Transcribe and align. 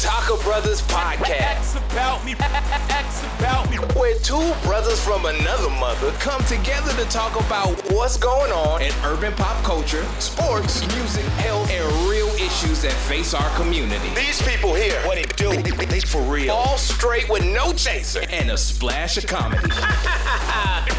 Taco 0.00 0.36
Brothers 0.42 0.82
Podcast. 0.82 1.76
about 1.92 2.24
me. 2.24 2.34
X 2.38 3.22
about 3.38 3.70
me. 3.70 3.76
Where 3.98 4.18
two 4.20 4.52
brothers 4.64 5.02
from 5.04 5.26
another 5.26 5.68
mother 5.70 6.10
come 6.12 6.42
together 6.44 6.92
to 6.92 7.04
talk 7.10 7.34
about 7.46 7.70
what's 7.92 8.16
going 8.16 8.52
on 8.52 8.82
in 8.82 8.92
urban 9.04 9.32
pop 9.34 9.62
culture, 9.64 10.04
sports, 10.18 10.80
music, 10.94 11.24
health, 11.42 11.70
and 11.70 12.08
real 12.08 12.28
issues 12.36 12.82
that 12.82 12.92
face 13.08 13.34
our 13.34 13.56
community. 13.56 14.08
These 14.14 14.40
people 14.42 14.74
here, 14.74 14.98
what 15.06 15.16
they 15.16 15.24
do, 15.36 15.50
they, 15.62 15.84
they 15.86 16.00
for 16.00 16.22
real. 16.22 16.52
All 16.54 16.78
straight 16.78 17.28
with 17.28 17.44
no 17.44 17.72
chaser 17.72 18.22
and 18.30 18.50
a 18.50 18.56
splash 18.56 19.16
of 19.18 19.26
comedy. 19.26 19.68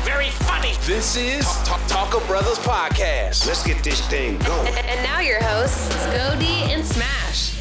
Very 0.04 0.30
funny. 0.30 0.74
This 0.86 1.16
is 1.16 1.46
Talk, 1.64 1.80
Talk, 1.88 2.12
Taco 2.12 2.28
Brothers 2.28 2.60
Podcast. 2.60 3.48
Let's 3.48 3.64
get 3.66 3.84
this 3.84 4.06
thing 4.08 4.38
going. 4.40 4.68
And 4.76 5.04
now 5.04 5.20
your 5.22 5.42
hosts, 5.42 5.90
Scody 6.06 6.70
and 6.74 6.86
Smash. 6.86 7.53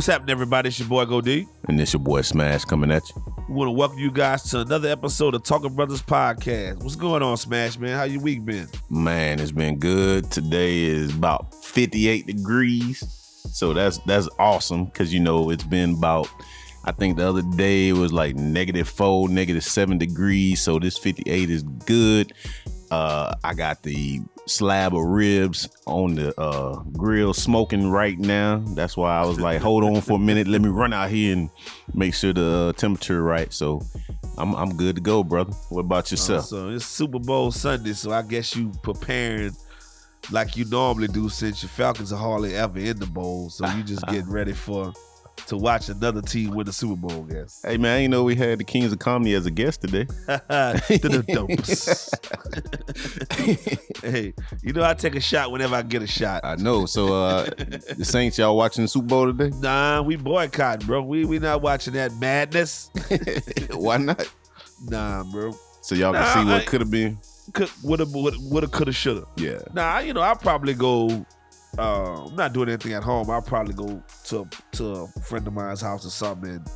What's 0.00 0.06
happening, 0.06 0.30
everybody? 0.30 0.68
It's 0.68 0.78
your 0.78 0.88
boy 0.88 1.04
Go 1.04 1.20
D. 1.20 1.46
And 1.68 1.78
this 1.78 1.92
your 1.92 2.00
boy 2.00 2.22
Smash 2.22 2.64
coming 2.64 2.90
at 2.90 3.02
you. 3.10 3.22
We 3.50 3.54
want 3.54 3.68
to 3.68 3.72
welcome 3.72 3.98
you 3.98 4.10
guys 4.10 4.44
to 4.44 4.60
another 4.60 4.88
episode 4.88 5.34
of 5.34 5.42
Talking 5.42 5.74
Brothers 5.74 6.00
Podcast. 6.00 6.82
What's 6.82 6.96
going 6.96 7.22
on, 7.22 7.36
Smash 7.36 7.78
Man? 7.78 7.90
How 7.90 8.04
your 8.04 8.22
week 8.22 8.42
been? 8.42 8.66
Man, 8.88 9.38
it's 9.38 9.52
been 9.52 9.78
good. 9.78 10.30
Today 10.30 10.84
is 10.84 11.14
about 11.14 11.54
58 11.66 12.26
degrees. 12.26 13.00
So 13.52 13.74
that's 13.74 13.98
that's 14.06 14.26
awesome 14.38 14.86
because 14.86 15.12
you 15.12 15.20
know 15.20 15.50
it's 15.50 15.64
been 15.64 15.96
about 15.96 16.30
I 16.86 16.92
think 16.92 17.18
the 17.18 17.28
other 17.28 17.42
day 17.42 17.90
it 17.90 17.92
was 17.92 18.10
like 18.10 18.36
negative 18.36 18.88
four, 18.88 19.28
negative 19.28 19.64
seven 19.64 19.98
degrees. 19.98 20.62
So 20.62 20.78
this 20.78 20.96
58 20.96 21.50
is 21.50 21.62
good. 21.62 22.32
Uh 22.90 23.34
I 23.44 23.52
got 23.52 23.82
the 23.82 24.22
slab 24.50 24.94
of 24.94 25.02
ribs 25.02 25.68
on 25.86 26.14
the 26.16 26.38
uh 26.40 26.76
grill 26.92 27.32
smoking 27.32 27.90
right 27.90 28.18
now. 28.18 28.62
That's 28.74 28.96
why 28.96 29.16
I 29.16 29.24
was 29.24 29.40
like, 29.40 29.60
hold 29.60 29.84
on 29.84 30.00
for 30.00 30.14
a 30.14 30.18
minute. 30.18 30.48
Let 30.48 30.60
me 30.60 30.68
run 30.68 30.92
out 30.92 31.10
here 31.10 31.32
and 31.32 31.50
make 31.94 32.14
sure 32.14 32.32
the 32.32 32.68
uh, 32.68 32.72
temperature 32.72 33.22
right. 33.22 33.52
So 33.52 33.82
I'm 34.36 34.54
I'm 34.54 34.76
good 34.76 34.96
to 34.96 35.02
go, 35.02 35.22
brother. 35.22 35.52
What 35.68 35.80
about 35.80 36.10
yourself? 36.10 36.46
So 36.46 36.70
it's 36.70 36.84
Super 36.84 37.18
Bowl 37.18 37.52
Sunday, 37.52 37.92
so 37.92 38.12
I 38.12 38.22
guess 38.22 38.56
you 38.56 38.72
preparing 38.82 39.54
like 40.30 40.56
you 40.56 40.64
normally 40.66 41.08
do 41.08 41.28
since 41.28 41.62
your 41.62 41.70
Falcons 41.70 42.12
are 42.12 42.18
hardly 42.18 42.54
ever 42.54 42.78
in 42.78 42.98
the 42.98 43.06
bowl. 43.06 43.50
So 43.50 43.66
you 43.68 43.82
just 43.82 44.06
getting 44.06 44.30
ready 44.30 44.52
for 44.52 44.92
to 45.46 45.56
watch 45.56 45.88
another 45.88 46.22
team 46.22 46.50
win 46.54 46.66
the 46.66 46.72
Super 46.72 46.96
Bowl, 46.96 47.26
I 47.28 47.32
guess. 47.32 47.62
Hey 47.64 47.76
man, 47.76 48.02
you 48.02 48.08
know 48.08 48.22
we 48.24 48.34
had 48.36 48.58
the 48.58 48.64
Kings 48.64 48.92
of 48.92 48.98
Comedy 48.98 49.34
as 49.34 49.46
a 49.46 49.50
guest 49.50 49.80
today. 49.82 50.04
the 50.26 51.24
dopes. 51.28 52.10
hey, 54.02 54.32
you 54.62 54.72
know 54.72 54.82
I 54.84 54.94
take 54.94 55.14
a 55.14 55.20
shot 55.20 55.50
whenever 55.50 55.74
I 55.74 55.82
get 55.82 56.02
a 56.02 56.06
shot. 56.06 56.42
I 56.44 56.56
know. 56.56 56.86
So 56.86 57.14
uh 57.14 57.44
the 57.44 58.04
Saints, 58.04 58.38
y'all 58.38 58.56
watching 58.56 58.84
the 58.84 58.88
Super 58.88 59.06
Bowl 59.06 59.26
today? 59.32 59.50
Nah, 59.58 60.02
we 60.02 60.16
boycotting, 60.16 60.86
bro. 60.86 61.02
We 61.02 61.24
we 61.24 61.38
not 61.38 61.62
watching 61.62 61.94
that 61.94 62.14
madness. 62.16 62.90
Why 63.72 63.96
not? 63.98 64.28
Nah, 64.88 65.24
bro. 65.24 65.52
So 65.82 65.94
y'all 65.94 66.12
can 66.12 66.26
see 66.38 66.44
what 66.50 66.62
I- 66.62 66.64
could 66.64 66.80
have 66.80 66.90
been. 66.90 67.18
Could 67.52 67.68
woulda 67.82 68.04
woulda 68.04 68.36
woulda 68.42 68.68
coulda 68.68 68.92
shoulda. 68.92 69.26
Yeah. 69.36 69.58
Nah, 69.74 69.98
you 69.98 70.12
know 70.14 70.20
I'll 70.20 70.36
probably 70.36 70.74
go. 70.74 71.26
Uh, 71.78 72.26
I'm 72.26 72.36
not 72.36 72.52
doing 72.52 72.68
anything 72.68 72.92
at 72.92 73.02
home. 73.02 73.30
I'll 73.30 73.42
probably 73.42 73.74
go 73.74 74.02
to 74.24 74.48
to 74.72 74.90
a 74.92 75.20
friend 75.22 75.46
of 75.46 75.52
mine's 75.52 75.80
house 75.80 76.04
or 76.04 76.10
something 76.10 76.50
and 76.50 76.70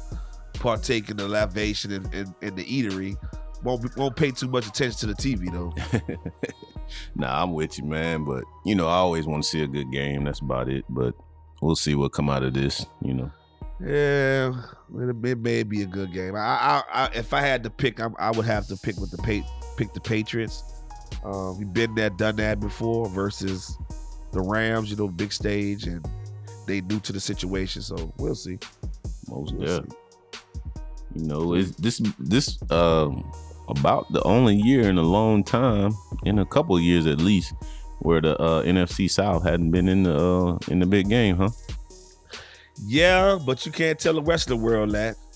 partake 0.55 1.11
in 1.11 1.17
the 1.17 1.25
lavation 1.25 1.97
and 1.97 2.15
in, 2.15 2.35
in, 2.43 2.55
the 2.55 2.65
eatery. 2.65 3.17
Won't 3.63 3.83
be- 3.83 3.89
won't 3.97 4.15
pay 4.15 4.31
too 4.31 4.49
much 4.49 4.67
attention 4.67 4.99
to 5.01 5.07
the 5.07 5.15
TV 5.15 5.53
though. 5.53 5.73
Nah, 7.15 7.43
I'm 7.43 7.53
with 7.53 7.79
you, 7.79 7.85
man. 7.85 8.25
But 8.25 8.45
you 8.65 8.75
know, 8.75 8.87
I 8.87 8.97
always 8.97 9.27
want 9.27 9.43
to 9.43 9.49
see 9.49 9.63
a 9.63 9.67
good 9.67 9.91
game. 9.91 10.25
That's 10.25 10.41
about 10.41 10.69
it. 10.69 10.85
But 10.89 11.15
we'll 11.61 11.77
see 11.77 11.95
what 11.95 12.13
come 12.13 12.29
out 12.29 12.43
of 12.43 12.55
this. 12.55 12.87
You 13.03 13.15
know. 13.15 13.33
Yeah, 13.81 14.53
it, 15.01 15.27
it 15.27 15.39
may 15.39 15.63
be 15.63 15.83
a 15.83 15.87
good 15.87 16.13
game. 16.13 16.37
I, 16.37 16.39
I, 16.39 16.83
I 16.93 17.11
if 17.15 17.33
I 17.33 17.41
had 17.41 17.63
to 17.65 17.71
pick, 17.71 18.01
I, 18.01 18.09
I 18.19 18.31
would 18.31 18.47
have 18.47 18.67
to 18.69 18.77
pick 18.77 18.97
with 18.99 19.11
the 19.11 19.19
pa- 19.19 19.75
pick 19.77 19.93
the 19.93 20.01
Patriots. 20.01 20.63
Uh, 21.25 21.53
we've 21.59 21.73
been 21.73 21.95
there, 21.95 22.11
done 22.11 22.37
that 22.37 22.61
before. 22.61 23.09
Versus 23.09 23.79
the 24.35 24.43
Rams, 24.43 24.91
you 24.91 24.97
know, 24.97 25.09
big 25.09 25.33
stage, 25.33 25.85
and 25.87 26.05
they 26.67 26.81
new 26.81 27.01
to 27.01 27.13
the 27.13 27.21
situation. 27.21 27.83
So 27.83 28.13
we'll 28.19 28.35
see. 28.35 28.59
Most 29.29 29.55
We'll 29.55 29.69
yeah. 29.69 29.79
see. 29.79 30.41
You 31.15 31.27
know, 31.27 31.55
it's 31.55 31.71
this 31.77 32.03
this 32.19 32.59
um 32.71 33.31
about 33.69 34.13
the 34.13 34.23
only 34.25 34.57
year 34.57 34.89
in 34.89 34.99
a 34.99 35.03
long 35.03 35.45
time, 35.45 35.93
in 36.25 36.39
a 36.39 36.47
couple 36.47 36.77
of 36.77 36.83
years 36.83 37.07
at 37.07 37.19
least, 37.19 37.55
where 38.01 38.21
the 38.21 38.39
uh, 38.39 38.63
NFC 38.63 39.11
South 39.11 39.43
hadn't 39.45 39.71
been 39.71 39.89
in 39.89 40.03
the 40.03 40.17
uh, 40.17 40.59
in 40.69 40.81
the 40.81 40.87
big 40.87 41.09
game, 41.09 41.37
huh? 41.37 41.51
Yeah, 42.85 43.39
but 43.45 43.65
you 43.65 43.73
can't 43.73 43.99
tell 43.99 44.15
the 44.15 44.23
rest 44.23 44.51
of 44.51 44.59
the 44.59 44.65
world 44.65 44.93
that. 44.93 45.17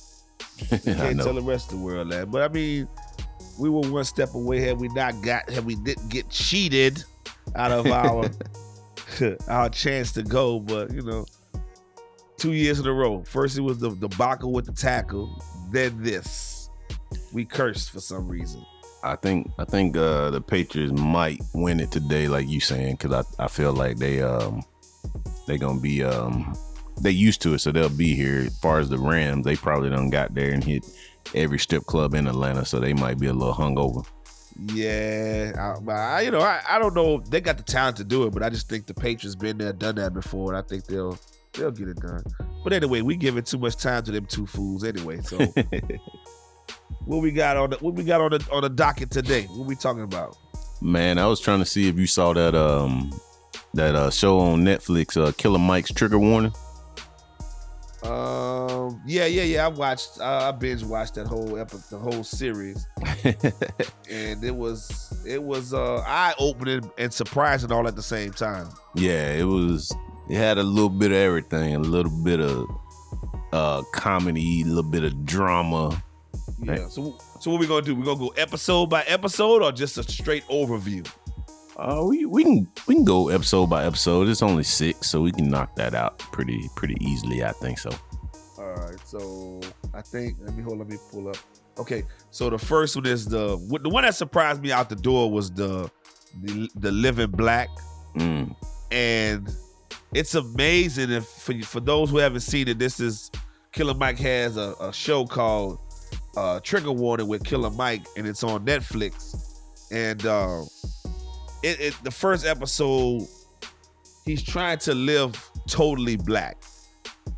You 0.73 0.95
can't 0.95 1.21
tell 1.21 1.35
the 1.35 1.41
rest 1.41 1.73
of 1.73 1.79
the 1.79 1.85
world 1.85 2.11
that. 2.11 2.33
But 2.33 2.43
I 2.43 2.53
mean, 2.53 2.89
we 3.59 3.71
were 3.71 3.81
one 3.81 4.05
step 4.05 4.35
away 4.35 4.61
had 4.61 4.81
we 4.81 4.89
not 4.89 5.21
got 5.23 5.49
had 5.49 5.65
we 5.65 5.77
didn't 5.77 6.09
get 6.09 6.29
cheated 6.31 7.05
out 7.55 7.71
of 7.71 7.87
our 7.87 8.29
our 9.49 9.69
chance 9.69 10.13
to 10.13 10.23
go. 10.23 10.61
But 10.61 10.93
you 10.93 11.03
know, 11.03 11.27
two 12.37 12.53
years 12.53 12.79
in 12.81 12.87
a 12.87 12.93
row. 12.93 13.23
First 13.25 13.59
it 13.59 13.63
was 13.63 13.79
the 13.79 13.91
debacle 13.91 14.53
with 14.53 14.67
the 14.67 14.73
tackle, 14.73 15.43
then 15.71 16.03
this. 16.03 16.71
We 17.33 17.45
cursed 17.45 17.91
for 17.91 18.01
some 18.01 18.29
reason. 18.29 18.65
I 19.03 19.17
think 19.17 19.51
I 19.59 19.65
think 19.65 19.97
uh, 19.97 20.31
the 20.31 20.41
Patriots 20.41 20.93
might 20.93 21.41
win 21.55 21.81
it 21.81 21.91
today, 21.91 22.29
like 22.29 22.49
you 22.49 22.61
saying, 22.61 22.97
because 22.97 23.25
I, 23.39 23.45
I 23.45 23.49
feel 23.49 23.73
like 23.73 23.99
they 23.99 24.23
um 24.23 24.63
they 25.47 25.59
gonna 25.59 25.81
be 25.81 26.03
um 26.03 26.57
they 27.01 27.11
used 27.11 27.41
to 27.43 27.55
it, 27.55 27.61
so 27.61 27.71
they'll 27.71 27.89
be 27.89 28.15
here. 28.15 28.47
As 28.47 28.59
far 28.59 28.81
as 28.81 28.89
the 28.89 28.99
Rams, 28.99 29.45
they 29.45 29.57
probably 29.57 29.91
done 29.91 30.11
got 30.11 30.35
there 30.35 30.51
and 30.51 30.65
hit 30.65 30.85
every 31.35 31.59
strip 31.59 31.85
club 31.85 32.15
in 32.15 32.27
Atlanta, 32.27 32.65
so 32.65 32.81
they 32.81 32.93
might 32.93 33.19
be 33.19 33.29
a 33.29 33.33
little 33.33 33.55
hungover. 33.55 34.05
Yeah, 34.59 35.53
I, 35.57 35.81
but 35.81 35.95
I, 35.95 36.21
you 36.23 36.31
know, 36.33 36.41
I, 36.41 36.61
I 36.69 36.79
don't 36.79 36.95
know. 36.95 37.21
They 37.21 37.41
got 37.41 37.59
the 37.59 37.63
talent 37.63 37.97
to 37.99 38.05
do 38.05 38.25
it, 38.25 38.31
but 38.31 38.43
I 38.43 38.51
just 38.51 38.69
think 38.69 38.87
the 38.87 38.95
Patriots 38.95 39.37
been 39.37 39.59
there, 39.59 39.73
done 39.73 39.95
that 39.97 40.13
before, 40.13 40.53
and 40.53 40.57
I 40.57 40.67
think 40.67 40.87
they'll 40.87 41.17
they'll 41.53 41.71
get 41.71 41.89
it 41.89 42.01
done. 42.01 42.25
But 42.65 42.73
anyway, 42.73 43.03
we 43.03 43.17
giving 43.17 43.45
too 43.45 43.59
much 43.59 43.77
time 43.77 44.03
to 44.05 44.13
them 44.13 44.27
two 44.27 44.47
fools 44.47 44.83
anyway. 44.83 45.21
So 45.21 45.39
what 47.05 47.23
we 47.23 47.31
got 47.31 47.57
on 47.57 47.71
the 47.71 47.77
what 47.77 47.95
we 47.95 48.03
got 48.03 48.21
on 48.21 48.31
the 48.33 48.47
on 48.51 48.63
the 48.63 48.69
docket 48.69 49.11
today? 49.11 49.45
What 49.45 49.67
we 49.67 49.77
talking 49.77 50.03
about? 50.03 50.37
Man, 50.81 51.19
I 51.19 51.27
was 51.27 51.41
trying 51.41 51.61
to 51.61 51.67
see 51.67 51.89
if 51.89 51.97
you 51.97 52.07
saw 52.07 52.33
that 52.33 52.57
um 52.57 53.13
that 53.75 53.95
uh 53.95 54.11
show 54.11 54.41
on 54.41 54.65
Netflix, 54.65 55.17
uh 55.17 55.31
Killer 55.33 55.59
Mike's 55.61 55.93
Trigger 55.93 56.19
Warning. 56.19 56.53
Um, 58.05 59.03
yeah, 59.07 59.27
yeah, 59.27 59.43
yeah. 59.43 59.65
I 59.65 59.69
watched. 59.69 60.21
Uh, 60.21 60.49
I 60.49 60.53
binge 60.53 60.85
watched 60.85 61.15
that 61.15 61.27
whole 61.27 61.59
episode, 61.59 61.91
the 61.91 61.99
whole 61.99 62.23
series, 62.23 62.87
and 64.11 64.45
it 64.45 64.55
was 64.55 65.13
it 65.27 65.43
was 65.43 65.75
uh 65.75 65.99
eye 66.07 66.35
opening 66.39 66.89
and 66.97 67.13
surprising 67.13 67.73
all 67.73 67.89
at 67.89 67.97
the 67.97 68.03
same 68.03 68.33
time. 68.33 68.69
yeah, 68.95 69.33
it 69.33 69.45
was. 69.45 69.95
It 70.31 70.37
had 70.37 70.59
a 70.59 70.63
little 70.63 70.91
bit 70.91 71.11
of 71.11 71.17
everything, 71.17 71.75
a 71.75 71.79
little 71.79 72.13
bit 72.23 72.39
of 72.41 72.67
uh 73.53 73.83
comedy, 73.95 74.63
a 74.63 74.67
little 74.67 74.89
bit 74.91 75.03
of 75.03 75.25
drama. 75.25 76.03
Yeah. 76.63 76.89
So 76.89 77.19
so 77.41 77.51
what 77.51 77.61
we 77.61 77.67
gonna 77.67 77.83
do? 77.83 77.95
We 77.95 78.05
gonna 78.05 78.19
go 78.19 78.29
episode 78.37 78.91
by 78.91 79.03
episode 79.05 79.63
or 79.63 79.73
just 79.73 79.99
a 79.99 80.03
straight 80.03 80.45
overview? 80.49 81.09
Uh, 81.79 82.05
we 82.09 82.27
we 82.27 82.43
can 82.43 82.69
we 82.87 82.95
can 82.97 83.05
go 83.05 83.29
episode 83.29 83.69
by 83.71 83.85
episode. 83.85 84.29
It's 84.29 84.43
only 84.43 84.65
six, 84.65 85.09
so 85.11 85.21
we 85.21 85.31
can 85.33 85.49
knock 85.49 85.77
that 85.77 85.95
out 85.95 86.19
pretty 86.19 86.69
pretty 86.75 86.97
easily. 87.01 87.45
I 87.45 87.53
think 87.53 87.79
so. 87.79 87.91
All 88.59 88.75
right. 88.75 88.99
So 89.07 89.61
I 89.95 90.03
think 90.03 90.37
let 90.41 90.55
me 90.57 90.63
hold. 90.63 90.79
Let 90.79 90.89
me 90.89 90.97
pull 91.13 91.29
up. 91.29 91.37
Okay. 91.79 92.03
So 92.31 92.51
the 92.51 92.59
first 92.59 92.97
one 92.97 93.07
is 93.07 93.27
the 93.27 93.57
the 93.83 93.89
one 93.89 94.03
that 94.05 94.15
surprised 94.17 94.61
me 94.63 94.73
out 94.73 94.89
the 94.89 94.97
door 94.97 95.31
was 95.31 95.51
the 95.53 95.89
the, 96.43 96.69
the 96.75 96.91
Living 96.93 97.31
Black, 97.31 97.69
Mm. 98.17 98.55
and 98.91 99.49
it's 100.13 100.35
amazing. 100.35 101.11
If 101.13 101.27
for 101.27 101.55
for 101.63 101.81
those 101.81 102.11
who 102.11 102.17
haven't 102.17 102.41
seen 102.41 102.67
it, 102.67 102.79
this 102.81 102.99
is 102.99 103.31
Killer 103.73 103.95
Mike 103.95 104.19
has 104.19 104.57
a, 104.57 104.75
a 104.81 104.93
show 104.93 105.25
called 105.27 105.79
uh, 106.37 106.59
Trigger 106.61 106.91
Warning 106.93 107.29
with 107.29 107.45
Killer 107.45 107.71
Mike, 107.71 108.03
and 108.17 108.27
it's 108.27 108.43
on 108.43 108.65
Netflix. 108.67 109.37
And 109.91 110.27
uh, 110.27 110.63
it, 111.63 111.81
it 111.81 111.95
the 112.05 112.11
first 112.11 112.47
episode, 112.47 113.23
he's 114.25 114.43
trying 114.43 114.79
to 114.79 114.95
live 114.95 115.43
totally 115.69 116.17
black. 116.17 116.57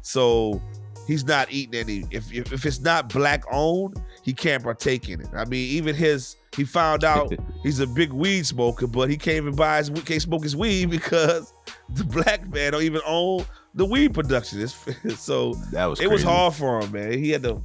So 0.02 0.60
he's 1.06 1.24
not 1.24 1.50
eating 1.52 1.74
any. 1.80 2.04
If, 2.10 2.32
if 2.32 2.52
if 2.52 2.64
it's 2.66 2.80
not 2.80 3.08
black 3.12 3.44
owned, 3.50 4.00
he 4.22 4.32
can't 4.32 4.62
partake 4.62 5.08
in 5.08 5.20
it. 5.20 5.28
I 5.34 5.44
mean, 5.44 5.68
even 5.70 5.94
his 5.94 6.36
he 6.56 6.64
found 6.64 7.04
out 7.04 7.32
he's 7.62 7.80
a 7.80 7.86
big 7.86 8.12
weed 8.12 8.46
smoker, 8.46 8.86
but 8.86 9.08
he 9.10 9.16
can't 9.16 9.36
even 9.38 9.54
buy 9.54 9.78
his 9.78 9.90
can't 9.90 10.22
smoke 10.22 10.42
his 10.42 10.56
weed 10.56 10.90
because 10.90 11.52
the 11.90 12.04
black 12.04 12.48
man 12.48 12.72
don't 12.72 12.82
even 12.82 13.00
own 13.06 13.44
the 13.74 13.84
weed 13.84 14.14
production. 14.14 14.60
It's, 14.60 14.74
so 15.20 15.54
That 15.72 15.86
was 15.86 16.00
it 16.00 16.10
was 16.10 16.22
hard 16.22 16.54
for 16.54 16.80
him, 16.80 16.92
man. 16.92 17.12
He 17.12 17.30
had 17.30 17.42
to 17.44 17.60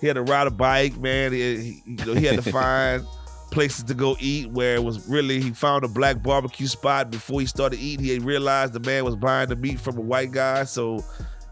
he 0.00 0.06
had 0.06 0.14
to 0.14 0.22
ride 0.22 0.46
a 0.46 0.50
bike, 0.50 0.96
man. 0.98 1.32
He, 1.32 1.56
he- 1.56 1.82
you 1.86 2.04
know, 2.06 2.14
he 2.14 2.26
had 2.26 2.42
to 2.42 2.50
find 2.50 3.04
places 3.54 3.84
to 3.84 3.94
go 3.94 4.16
eat 4.20 4.50
where 4.50 4.74
it 4.74 4.84
was 4.84 5.08
really 5.08 5.40
he 5.40 5.50
found 5.50 5.84
a 5.84 5.88
black 5.88 6.22
barbecue 6.22 6.66
spot 6.66 7.10
before 7.10 7.40
he 7.40 7.46
started 7.46 7.78
eating. 7.78 8.04
He 8.04 8.18
realized 8.18 8.72
the 8.72 8.80
man 8.80 9.04
was 9.04 9.16
buying 9.16 9.48
the 9.48 9.56
meat 9.56 9.80
from 9.80 9.96
a 9.96 10.00
white 10.00 10.32
guy. 10.32 10.64
So 10.64 11.02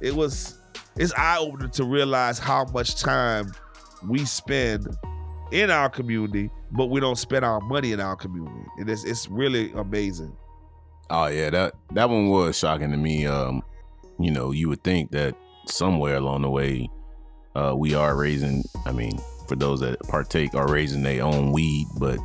it 0.01 0.15
was 0.15 0.59
it's 0.97 1.13
eye 1.15 1.39
opening 1.39 1.71
to 1.71 1.85
realize 1.85 2.39
how 2.39 2.65
much 2.67 2.97
time 2.97 3.53
we 4.07 4.25
spend 4.25 4.89
in 5.53 5.71
our 5.71 5.89
community, 5.89 6.51
but 6.73 6.87
we 6.87 7.01
don't 7.01 7.17
spend 7.17 7.45
our 7.45 7.61
money 7.61 7.93
in 7.93 8.01
our 8.01 8.17
community. 8.17 8.67
And 8.79 8.91
it's 8.91 9.05
it's 9.05 9.29
really 9.29 9.73
amazing. 9.73 10.37
Oh 11.09 11.27
yeah, 11.27 11.51
that 11.51 11.75
that 11.93 12.11
one 12.11 12.29
was 12.29 12.59
shocking 12.59 12.91
to 12.91 12.97
me. 12.97 13.27
Um, 13.27 13.63
you 14.19 14.31
know, 14.31 14.51
you 14.51 14.69
would 14.69 14.83
think 14.83 15.13
that 15.13 15.35
somewhere 15.67 16.17
along 16.17 16.43
the 16.43 16.51
way, 16.51 16.91
uh, 17.55 17.75
we 17.77 17.95
are 17.95 18.17
raising. 18.17 18.65
I 18.87 18.93
mean, 18.93 19.19
for 19.53 19.57
those 19.57 19.81
that 19.81 20.01
partake, 20.09 20.55
are 20.55 20.67
raising 20.67 21.03
their 21.03 21.23
own 21.23 21.53
weed, 21.53 21.87
but 21.99 22.19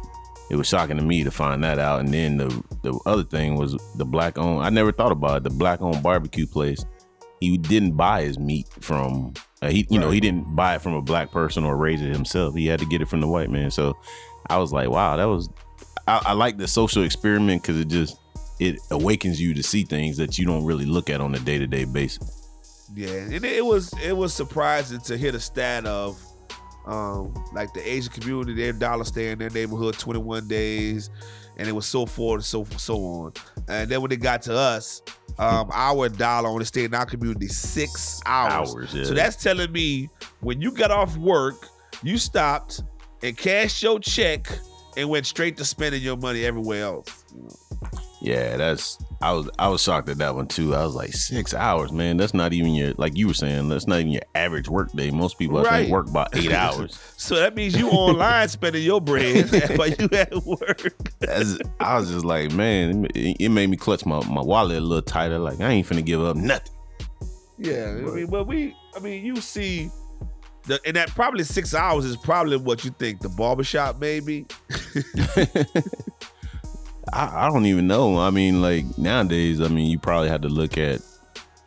it 0.50 0.56
was 0.56 0.66
shocking 0.66 0.96
to 0.96 1.04
me 1.04 1.26
to 1.26 1.32
find 1.32 1.62
that 1.64 1.78
out. 1.78 2.00
And 2.00 2.14
then 2.14 2.38
the 2.38 2.64
the 2.84 2.98
other 3.06 3.24
thing 3.24 3.56
was 3.56 3.76
the 3.96 4.06
black 4.06 4.38
owned. 4.38 4.64
I 4.64 4.70
never 4.70 4.94
thought 4.94 5.12
about 5.12 5.38
it. 5.38 5.44
The 5.44 5.50
black 5.50 5.82
owned 5.82 6.02
barbecue 6.02 6.48
place. 6.48 6.86
He 7.42 7.58
didn't 7.58 7.94
buy 7.94 8.24
his 8.24 8.40
meat 8.40 8.68
from. 8.80 9.34
Uh, 9.62 9.70
he 9.70 9.86
you 9.90 10.00
know 10.00 10.10
he 10.10 10.22
didn't 10.22 10.56
buy 10.56 10.76
it 10.76 10.82
from 10.82 10.94
a 10.94 11.02
black 11.02 11.32
person 11.32 11.66
or 11.66 11.76
raise 11.76 12.02
it 12.02 12.14
himself. 12.14 12.56
He 12.56 12.66
had 12.66 12.80
to 12.80 12.86
get 12.86 13.02
it 13.02 13.10
from 13.10 13.20
the 13.20 13.28
white 13.28 13.50
man. 13.50 13.72
So 13.72 13.98
I 14.50 14.58
was 14.58 14.72
like, 14.72 14.90
wow, 14.90 15.18
that 15.18 15.26
was. 15.26 15.50
I, 16.08 16.22
I 16.28 16.34
like 16.34 16.58
the 16.58 16.68
social 16.68 17.04
experiment 17.04 17.62
because 17.62 17.78
it 17.78 17.90
just 17.90 18.18
it 18.62 18.80
awakens 18.90 19.42
you 19.42 19.54
to 19.54 19.62
see 19.62 19.84
things 19.84 20.16
that 20.16 20.40
you 20.40 20.46
don't 20.46 20.64
really 20.64 20.86
look 20.86 21.10
at 21.10 21.20
on 21.20 21.36
a 21.36 21.40
day 21.40 21.58
to 21.58 21.68
day 21.68 21.84
basis. 21.84 22.50
Yeah, 22.96 23.10
and 23.10 23.44
it 23.44 23.66
was 23.66 23.92
it 24.02 24.16
was 24.16 24.34
surprising 24.34 25.02
to 25.02 25.18
hear 25.18 25.34
the 25.34 25.42
stat 25.42 25.86
of 25.86 26.18
um, 26.88 27.34
like 27.54 27.74
the 27.74 27.88
Asian 27.88 28.12
community, 28.12 28.54
their 28.54 28.74
dollar 28.74 29.04
stay 29.04 29.32
in 29.32 29.40
their 29.40 29.50
neighborhood 29.50 30.00
21 30.00 30.48
days, 30.48 31.10
and 31.58 31.68
it 31.68 31.74
was 31.74 31.86
so 31.86 32.06
forth 32.06 32.38
and 32.38 32.46
so 32.46 32.64
so 32.78 32.96
on. 33.04 33.34
And 33.68 33.90
then 33.90 34.02
when 34.02 34.12
it 34.12 34.22
got 34.22 34.42
to 34.44 34.56
us, 34.56 35.02
um, 35.38 35.70
our 35.74 36.10
dollar 36.10 36.50
only 36.50 36.66
stayed 36.66 36.86
in 36.86 36.96
our 36.96 37.06
community 37.06 37.48
six 37.48 38.22
hours. 38.26 38.74
Hours, 38.74 38.94
yeah. 38.94 39.04
So 39.04 39.14
that's 39.14 39.36
telling 39.36 39.72
me 39.72 40.10
when 40.40 40.62
you 40.62 40.72
got 40.72 40.92
off 40.92 41.18
work, 41.18 41.68
you 42.04 42.18
stopped 42.18 42.82
and 43.22 43.38
cashed 43.38 43.84
your 43.84 44.00
check 44.00 44.48
and 44.96 45.10
went 45.10 45.26
straight 45.26 45.58
to 45.58 45.66
spending 45.66 46.02
your 46.02 46.18
money 46.18 46.46
everywhere 46.46 46.84
else. 46.84 47.26
Yeah, 48.20 48.58
that's 48.58 48.98
I 49.22 49.32
was 49.34 49.50
I 49.60 49.68
was 49.68 49.82
shocked 49.82 50.10
at 50.10 50.18
that 50.18 50.36
one 50.36 50.48
too. 50.48 50.74
I 50.74 50.84
was 50.84 50.96
like 50.96 51.14
six 51.14 51.54
hours, 51.54 51.92
man. 51.92 52.18
That's 52.18 52.34
not 52.34 52.54
even 52.54 52.74
your 52.74 52.94
like 52.98 53.16
you 53.16 53.28
were 53.28 53.34
saying. 53.34 53.70
That's 53.70 53.88
not 53.88 54.00
even 54.00 54.12
your 54.12 54.24
average 54.34 54.70
work 54.70 54.92
day. 54.94 55.12
Most 55.12 55.38
people 55.38 55.60
I 55.60 55.82
think 55.82 55.92
work 55.92 56.10
about 56.10 56.36
eight 56.36 56.52
hours. 56.54 57.00
So 57.18 57.36
that 57.36 57.56
means 57.56 57.76
you 57.78 57.90
online 57.90 58.48
spending 58.48 58.84
your 58.84 59.02
bread 59.02 59.50
while 59.78 59.90
you 59.90 60.10
at 60.14 60.34
work. 60.46 61.12
That's, 61.20 61.58
I 61.80 62.00
was 62.00 62.12
just 62.12 62.26
like, 62.26 62.52
man, 62.54 63.06
it, 63.14 63.38
it 63.40 63.50
made 63.50 63.70
me 63.70 63.78
clutch 63.78 64.06
my, 64.06 64.20
my 64.28 64.42
wallet 64.42 64.78
a 64.78 64.82
little 64.82 65.02
tighter. 65.02 65.38
Like 65.38 65.62
I 65.62 65.70
ain't 65.72 65.88
finna 65.88 66.06
give 66.06 66.24
up 66.24 66.36
nothing. 66.36 66.74
Yeah, 67.60 67.96
I 67.98 68.02
mean, 68.02 68.28
but 68.28 68.46
we, 68.46 68.76
I 68.96 69.00
mean, 69.00 69.26
you 69.26 69.38
see, 69.38 69.90
the, 70.66 70.80
and 70.86 70.96
that 70.96 71.10
probably 71.10 71.44
six 71.44 71.74
hours 71.74 72.06
is 72.06 72.16
probably 72.16 72.58
what 72.58 72.86
you 72.86 72.92
think 72.92 73.22
the 73.22 73.30
barbershop 73.30 74.00
maybe. 74.00 74.46
I, 77.14 77.46
I 77.46 77.50
don't 77.50 77.66
even 77.66 77.88
know. 77.88 78.18
I 78.20 78.30
mean, 78.30 78.62
like 78.62 78.86
nowadays, 78.98 79.62
I 79.62 79.68
mean, 79.68 79.90
you 79.90 80.00
probably 80.00 80.30
had 80.30 80.42
to 80.44 80.50
look 80.50 80.78
at 80.78 81.02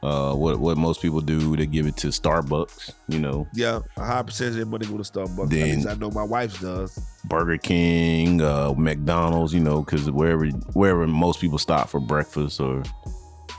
uh, 0.02 0.34
what 0.34 0.58
what 0.58 0.76
most 0.78 1.02
people 1.02 1.20
do. 1.20 1.56
They 1.56 1.66
give 1.66 1.86
it 1.86 1.96
to 1.98 2.08
Starbucks, 2.08 2.92
you 3.08 3.18
know, 3.18 3.46
Yeah, 3.54 3.80
a 3.96 4.04
high 4.04 4.22
percentage 4.22 4.56
of 4.58 4.68
money 4.68 4.86
go 4.86 4.96
to 4.98 5.02
Starbucks. 5.02 5.50
Then- 5.50 5.86
I 5.88 5.94
know 5.94 6.10
my 6.10 6.22
wife 6.24 6.60
does. 6.60 6.98
Burger 7.24 7.58
King, 7.58 8.40
uh, 8.40 8.72
McDonald's, 8.76 9.52
you 9.52 9.60
know, 9.60 9.82
because 9.82 10.10
wherever 10.10 10.46
wherever 10.74 11.06
most 11.06 11.40
people 11.40 11.58
stop 11.58 11.88
for 11.90 12.00
breakfast 12.00 12.60
or 12.60 12.82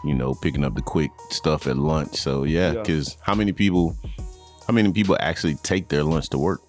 you 0.04 0.16
know 0.16 0.34
picking 0.34 0.64
up 0.64 0.74
the 0.76 0.82
quick 0.82 1.12
stuff 1.30 1.68
at 1.68 1.78
lunch. 1.78 2.16
So 2.16 2.44
yeah, 2.44 2.72
Yeah. 2.74 2.80
because 2.82 3.18
how 3.22 3.36
many 3.36 3.52
people, 3.54 3.96
how 4.68 4.74
many 4.74 4.92
people 4.92 5.16
actually 5.20 5.56
take 5.56 5.90
their 5.90 6.04
lunch 6.04 6.30
to 6.30 6.38
work? 6.40 6.62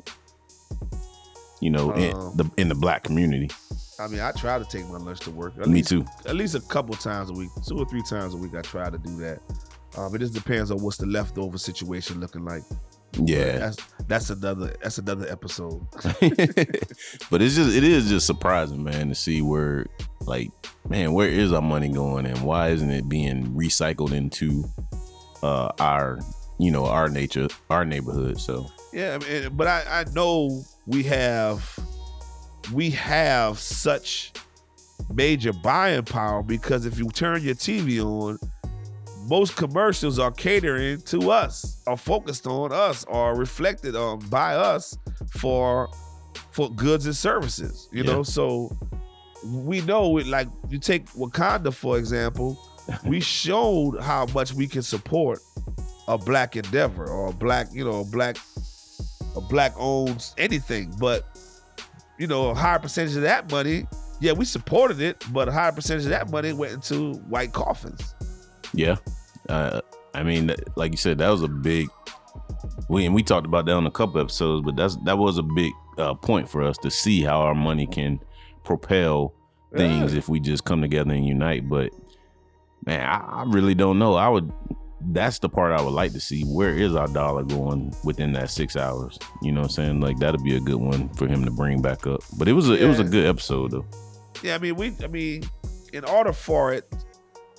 You 1.61 1.70
know, 1.70 1.93
in 1.93 2.15
Um, 2.15 2.37
the 2.37 2.50
in 2.56 2.69
the 2.69 2.75
black 2.75 3.05
community. 3.05 3.50
I 4.02 4.08
mean, 4.08 4.20
I 4.20 4.32
try 4.32 4.58
to 4.58 4.64
take 4.64 4.88
my 4.88 4.99
lunch 4.99 5.20
to 5.20 5.31
work. 5.31 5.54
At 5.58 5.69
Me 5.69 5.75
least, 5.75 5.88
too. 5.88 6.04
At 6.26 6.34
least 6.34 6.54
a 6.54 6.60
couple 6.60 6.94
times 6.96 7.31
a 7.31 7.32
week, 7.32 7.50
two 7.66 7.78
or 7.78 7.84
three 7.84 8.02
times 8.02 8.34
a 8.34 8.37
week. 8.37 8.54
I 8.56 8.62
try 8.62 8.90
to 8.90 8.99
do 8.99 9.16
that. 9.19 9.40
Um, 9.96 10.14
it 10.14 10.19
just 10.19 10.34
depends 10.34 10.70
on 10.70 10.82
what's 10.82 10.96
the 10.96 11.06
leftover 11.06 11.58
situation 11.58 12.20
looking 12.20 12.44
like. 12.44 12.62
Yeah, 13.19 13.58
That's 13.58 13.76
that's 14.08 14.31
another 14.31 14.75
that's 14.82 14.96
another 14.99 15.28
episode. 15.31 15.87
but 17.31 17.43
it's 17.43 17.54
just 17.54 17.76
it 17.76 17.84
is 17.84 18.08
just 18.08 18.26
surprising, 18.26 18.82
man, 18.82 19.10
to 19.10 19.14
see 19.14 19.43
where 19.43 19.87
like 20.22 20.50
man, 20.88 21.12
where 21.12 21.28
is 21.28 21.52
our 21.52 21.60
money 21.60 21.90
going 21.90 22.25
and 22.25 22.43
why 22.43 22.70
isn't 22.70 22.90
it 22.90 23.08
being 23.10 23.48
recycled 23.48 24.12
into 24.12 24.64
uh 25.43 25.70
our 25.78 26.20
you 26.58 26.70
know 26.70 26.87
our 26.87 27.10
nature 27.10 27.48
our 27.69 27.84
neighborhood? 27.84 28.40
So 28.40 28.66
Yeah, 28.94 29.19
I 29.20 29.28
mean, 29.28 29.56
but 29.56 29.66
I, 29.66 29.84
I 30.00 30.05
know 30.12 30.62
we 30.87 31.02
have 31.02 31.78
we 32.73 32.91
have 32.91 33.59
such 33.59 34.32
major 35.12 35.53
buying 35.53 36.05
power 36.05 36.43
because 36.43 36.87
if 36.87 36.99
you 36.99 37.09
turn 37.11 37.43
your 37.43 37.55
TV 37.55 38.03
on, 38.05 38.38
most 39.29 39.56
commercials 39.56 40.19
are 40.19 40.31
catering 40.31 41.00
to 41.03 41.31
us, 41.31 41.82
are 41.87 41.97
focused 41.97 42.47
on 42.47 42.73
us, 42.73 43.05
are 43.06 43.37
reflected 43.37 43.94
on 43.97 44.19
by 44.29 44.55
us 44.55 44.97
for 45.31 45.88
for 46.50 46.70
goods 46.70 47.06
and 47.06 47.17
services. 47.17 47.88
You 47.93 48.05
Yeah. 48.05 48.12
know, 48.12 48.23
so 48.23 48.76
we 49.44 49.81
know 49.82 50.19
it. 50.19 50.26
Like 50.26 50.49
you 50.69 50.79
take 50.79 51.06
Wakanda 51.11 51.73
for 51.73 51.99
example, 51.99 52.58
we 53.06 53.20
showed 53.20 54.00
how 54.00 54.26
much 54.35 54.53
we 54.53 54.67
can 54.67 54.82
support 54.82 55.41
a 56.08 56.19
black 56.19 56.56
endeavor 56.56 57.06
or 57.06 57.29
a 57.29 57.32
black, 57.32 57.69
you 57.73 57.85
know, 57.85 58.00
a 58.00 58.05
black 58.05 58.37
a 59.37 59.41
black 59.41 59.73
owns 59.79 60.35
anything, 60.37 60.93
but 60.99 61.25
you 62.22 62.28
know, 62.28 62.50
a 62.50 62.54
higher 62.54 62.78
percentage 62.78 63.16
of 63.16 63.22
that 63.22 63.50
money, 63.50 63.84
yeah, 64.20 64.30
we 64.30 64.44
supported 64.44 65.00
it, 65.00 65.24
but 65.32 65.48
a 65.48 65.52
higher 65.52 65.72
percentage 65.72 66.04
of 66.04 66.10
that 66.10 66.30
money 66.30 66.52
went 66.52 66.72
into 66.72 67.14
white 67.28 67.52
coffins. 67.52 68.14
Yeah. 68.72 68.94
Uh, 69.48 69.80
I 70.14 70.22
mean, 70.22 70.54
like 70.76 70.92
you 70.92 70.96
said, 70.96 71.19
that 71.19 71.28
was 71.30 71.42
a 71.42 71.48
big. 71.48 71.88
We 72.88 73.06
and 73.06 73.12
we 73.14 73.24
talked 73.24 73.44
about 73.44 73.66
that 73.66 73.72
on 73.72 73.86
a 73.88 73.90
couple 73.90 74.20
episodes, 74.20 74.64
but 74.64 74.76
that's 74.76 74.94
that 75.04 75.19
was 75.19 75.36
a 75.38 75.42
big 75.42 75.72
uh, 75.98 76.14
point 76.14 76.48
for 76.48 76.62
us 76.62 76.78
to 76.78 76.92
see 76.92 77.22
how 77.22 77.40
our 77.40 77.56
money 77.56 77.88
can 77.88 78.20
propel 78.62 79.34
things 79.76 80.12
Yeah. 80.12 80.19
if 80.19 80.28
we 80.28 80.38
just 80.38 80.64
come 80.64 80.80
together 80.80 81.12
and 81.12 81.26
unite. 81.26 81.69
But 81.69 81.90
man, 82.86 83.00
I, 83.00 83.16
I 83.40 83.44
really 83.48 83.74
don't 83.74 83.98
know. 83.98 84.14
I 84.14 84.28
would. 84.28 84.52
That's 85.06 85.38
the 85.41 85.48
part 85.48 85.72
I 85.72 85.82
would 85.82 85.93
like 85.93 86.12
to 86.12 86.20
see. 86.20 86.43
Where 86.44 86.70
is 86.70 86.94
our 86.94 87.08
dollar 87.08 87.43
going 87.43 87.94
within 88.05 88.32
that 88.34 88.50
six 88.50 88.77
hours? 88.77 89.19
You 89.43 89.53
know 89.53 89.62
what 89.62 89.67
I'm 89.67 89.72
saying? 89.72 90.00
Like 90.00 90.19
that'd 90.19 90.43
be 90.44 90.56
a 90.56 90.60
good 90.60 90.77
one 90.77 91.08
for 91.15 91.27
him 91.27 91.44
to 91.44 91.50
bring 91.50 91.82
back 91.82 92.06
up. 92.06 92.22
But 92.38 92.48
it 92.48 92.53
was 92.53 92.70
a 92.70 92.74
it 92.74 92.86
was 92.86 93.00
a 93.00 93.05
good 93.05 93.27
episode 93.27 93.72
though. 93.72 93.86
Yeah, 94.43 94.55
I 94.55 94.58
mean, 94.58 94.77
we, 94.77 94.93
I 95.03 95.08
mean, 95.08 95.44
in 95.93 96.05
order 96.05 96.32
for 96.32 96.72
it, 96.72 96.93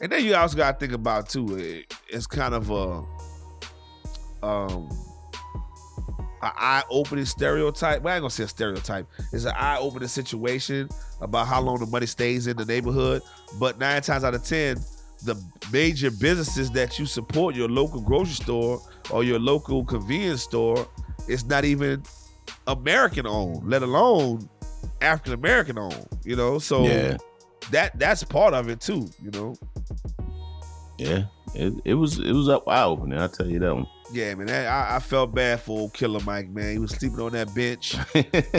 and 0.01 0.11
then 0.11 0.23
you 0.23 0.35
also 0.35 0.57
got 0.57 0.79
to 0.79 0.85
think 0.85 0.93
about 0.93 1.29
too. 1.29 1.55
It, 1.57 1.93
it's 2.09 2.27
kind 2.27 2.53
of 2.53 2.69
a, 2.71 3.03
um, 4.45 4.89
an 6.41 6.51
eye-opening 6.57 7.25
stereotype. 7.25 8.01
Well, 8.01 8.13
I 8.13 8.17
ain't 8.17 8.23
gonna 8.23 8.31
say 8.31 8.43
a 8.43 8.47
stereotype. 8.47 9.07
It's 9.31 9.45
an 9.45 9.53
eye-opening 9.55 10.09
situation 10.09 10.89
about 11.21 11.47
how 11.47 11.61
long 11.61 11.79
the 11.79 11.85
money 11.85 12.05
stays 12.05 12.47
in 12.47 12.57
the 12.57 12.65
neighborhood. 12.65 13.21
But 13.59 13.79
nine 13.79 14.01
times 14.01 14.23
out 14.23 14.33
of 14.33 14.43
ten, 14.43 14.77
the 15.23 15.35
major 15.71 16.11
businesses 16.11 16.69
that 16.71 16.99
you 16.99 17.05
support, 17.05 17.55
your 17.55 17.69
local 17.69 18.01
grocery 18.01 18.33
store 18.35 18.81
or 19.09 19.23
your 19.23 19.39
local 19.39 19.83
convenience 19.85 20.41
store, 20.43 20.87
it's 21.27 21.43
not 21.45 21.65
even 21.65 22.03
American 22.67 23.25
owned, 23.27 23.67
let 23.67 23.83
alone 23.83 24.47
African 25.01 25.33
American 25.33 25.77
owned. 25.77 26.07
You 26.23 26.35
know, 26.35 26.59
so 26.59 26.83
Yeah. 26.85 27.17
that 27.71 27.97
that's 27.99 28.23
part 28.23 28.53
of 28.53 28.69
it 28.69 28.79
too. 28.81 29.09
You 29.21 29.31
know, 29.31 29.55
Yeah. 30.97 31.23
It, 31.55 31.73
it 31.85 31.93
was 31.93 32.17
it 32.19 32.31
was 32.33 32.49
up 32.49 32.67
eye 32.67 32.83
opening. 32.83 33.19
I 33.19 33.27
tell 33.27 33.47
you 33.47 33.59
that 33.59 33.75
one. 33.75 33.87
Yeah, 34.13 34.35
man. 34.35 34.47
that- 34.47 34.67
I, 34.67 34.95
I 34.95 34.99
felt 34.99 35.33
bad 35.33 35.59
for 35.61 35.79
old 35.79 35.93
Killer 35.93 36.19
Mike, 36.25 36.49
man. 36.49 36.71
He 36.71 36.79
was 36.79 36.91
sleeping 36.91 37.19
on 37.19 37.31
that 37.33 37.53
bench. 37.53 37.95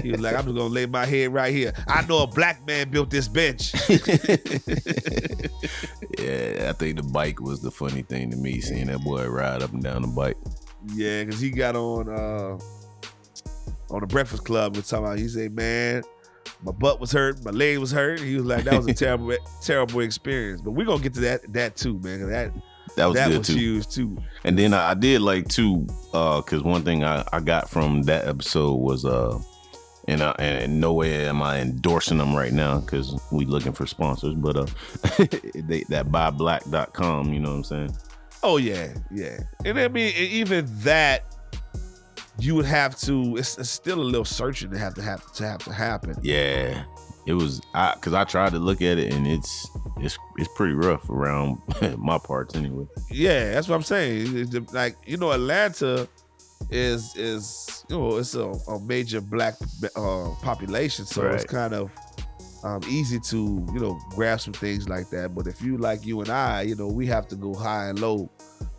He 0.03 0.11
was 0.11 0.21
like, 0.21 0.35
"I'm 0.35 0.45
just 0.45 0.57
gonna 0.57 0.65
lay 0.75 0.87
my 0.87 1.07
head 1.07 1.33
right 1.33 1.55
here." 1.55 1.73
I 1.89 2.05
know 2.07 2.23
a 2.23 2.27
black 2.27 2.67
man 2.67 2.91
built 2.91 3.11
this 3.11 3.29
bench. 3.29 3.73
Yeah, 6.19 6.69
I 6.71 6.73
think 6.73 6.97
the 6.97 7.03
bike 7.03 7.41
was 7.41 7.61
the 7.61 7.71
funny 7.71 8.03
thing 8.03 8.31
to 8.31 8.37
me, 8.37 8.61
seeing 8.61 8.87
that 8.87 9.01
boy 9.03 9.27
ride 9.29 9.63
up 9.63 9.73
and 9.73 9.83
down 9.83 10.03
the 10.03 10.09
bike. 10.09 10.37
yeah, 10.95 11.25
because 11.25 11.41
he 11.41 11.51
got 11.51 11.75
on 11.77 12.09
uh 12.09 12.59
on 13.93 14.01
the 14.01 14.07
Breakfast 14.07 14.45
Club 14.45 14.75
and 14.77 14.85
talking 14.85 15.05
about. 15.07 15.19
He 15.19 15.29
said, 15.29 15.55
"Man." 15.55 16.03
My 16.63 16.73
butt 16.73 16.99
was 16.99 17.13
hurt, 17.13 17.45
my 17.45 17.51
leg 17.51 17.77
was 17.79 17.91
hurt. 17.91 18.21
He 18.21 18.37
was 18.37 18.45
like, 18.47 18.65
"That 18.65 18.77
was 18.79 18.87
a 18.87 18.95
terrible, 19.05 19.37
terrible 19.63 20.01
experience." 20.01 20.63
But 20.63 20.71
we're 20.71 20.87
gonna 20.87 21.03
get 21.03 21.13
to 21.15 21.21
that, 21.21 21.53
that 21.53 21.77
too, 21.77 21.99
man. 22.01 22.27
That 22.31 22.53
That 22.97 23.07
was 23.07 23.17
that 23.17 23.29
good 23.29 23.39
was 23.39 23.47
too. 23.49 23.55
huge 23.55 23.89
too. 23.89 24.19
And 24.45 24.59
then 24.59 24.75
I, 24.75 24.91
I 24.91 24.95
did 24.95 25.21
like 25.21 25.49
too, 25.49 25.87
uh, 26.13 26.41
cause 26.43 26.63
one 26.63 26.83
thing 26.83 27.03
I, 27.05 27.25
I 27.33 27.41
got 27.41 27.69
from 27.69 28.03
that 28.03 28.27
episode 28.29 28.75
was 28.75 29.05
uh 29.05 29.39
And, 30.07 30.21
uh, 30.21 30.35
and 30.39 30.81
no 30.81 30.93
way 30.93 31.27
am 31.27 31.43
I 31.43 31.61
endorsing 31.61 32.19
them 32.19 32.37
right 32.37 32.53
now 32.53 32.81
because 32.81 33.19
we 33.33 33.47
looking 33.47 33.73
for 33.73 33.87
sponsors. 33.87 34.35
But 34.35 34.57
uh, 34.57 34.67
they, 35.55 35.85
that 35.89 36.09
buyblack.com, 36.13 37.33
you 37.33 37.41
know 37.41 37.49
what 37.49 37.57
I'm 37.57 37.65
saying? 37.65 37.97
Oh 38.43 38.59
yeah, 38.59 38.93
yeah. 39.11 39.39
And 39.65 39.81
I 39.81 39.89
mean, 39.89 40.13
even 40.15 40.67
that, 40.83 41.25
you 42.39 42.55
would 42.57 42.67
have 42.67 42.99
to. 42.99 43.39
It's, 43.39 43.57
it's 43.57 43.71
still 43.71 43.99
a 43.99 44.05
little 44.05 44.27
searching 44.27 44.71
to 44.73 44.79
have 44.79 44.93
to 44.97 45.03
have 45.03 45.33
to 45.33 45.47
have 45.47 45.65
to 45.65 45.73
happen. 45.73 46.17
Yeah, 46.21 46.85
it 47.27 47.35
was. 47.35 47.61
I 47.75 47.95
because 47.95 48.13
I 48.15 48.25
tried 48.25 48.53
to 48.53 48.59
look 48.59 48.83
at 48.83 48.99
it 48.99 49.13
and 49.13 49.27
it's 49.27 49.69
it's 49.99 50.19
it's 50.37 50.49
pretty 50.57 50.75
rough 50.75 51.09
around 51.11 51.59
my 51.99 52.19
parts 52.19 52.55
anyway. 52.55 52.87
Yeah, 53.11 53.53
that's 53.53 53.69
what 53.69 53.77
I'm 53.77 53.83
saying. 53.83 54.51
Like 54.73 54.97
you 55.07 55.17
know, 55.17 55.33
Atlanta 55.33 56.09
is 56.71 57.15
is 57.17 57.85
you 57.89 57.97
know 57.99 58.17
it's 58.17 58.35
a, 58.35 58.49
a 58.69 58.81
major 58.81 59.21
black 59.21 59.55
uh, 59.97 60.31
population, 60.43 61.05
so 61.07 61.23
Right. 61.25 61.35
it's 61.35 61.45
kind 61.45 61.75
of 61.75 61.91
um, 62.63 62.81
easy 62.89 63.19
to 63.21 63.67
you 63.75 63.81
know 63.81 63.99
grab 64.11 64.41
some 64.41 64.55
things 64.55 64.89
like 64.89 65.11
that. 65.11 65.35
But 65.35 65.47
if 65.47 65.61
you 65.63 65.77
like 65.79 66.05
you 66.07 66.21
and 66.21 66.31
I, 66.31 66.63
you 66.63 66.75
know, 66.77 66.87
we 66.89 67.07
have 67.07 67.29
to 67.29 67.37
go 67.37 67.55
high 67.55 67.89
and 67.89 67.99
low 67.99 68.31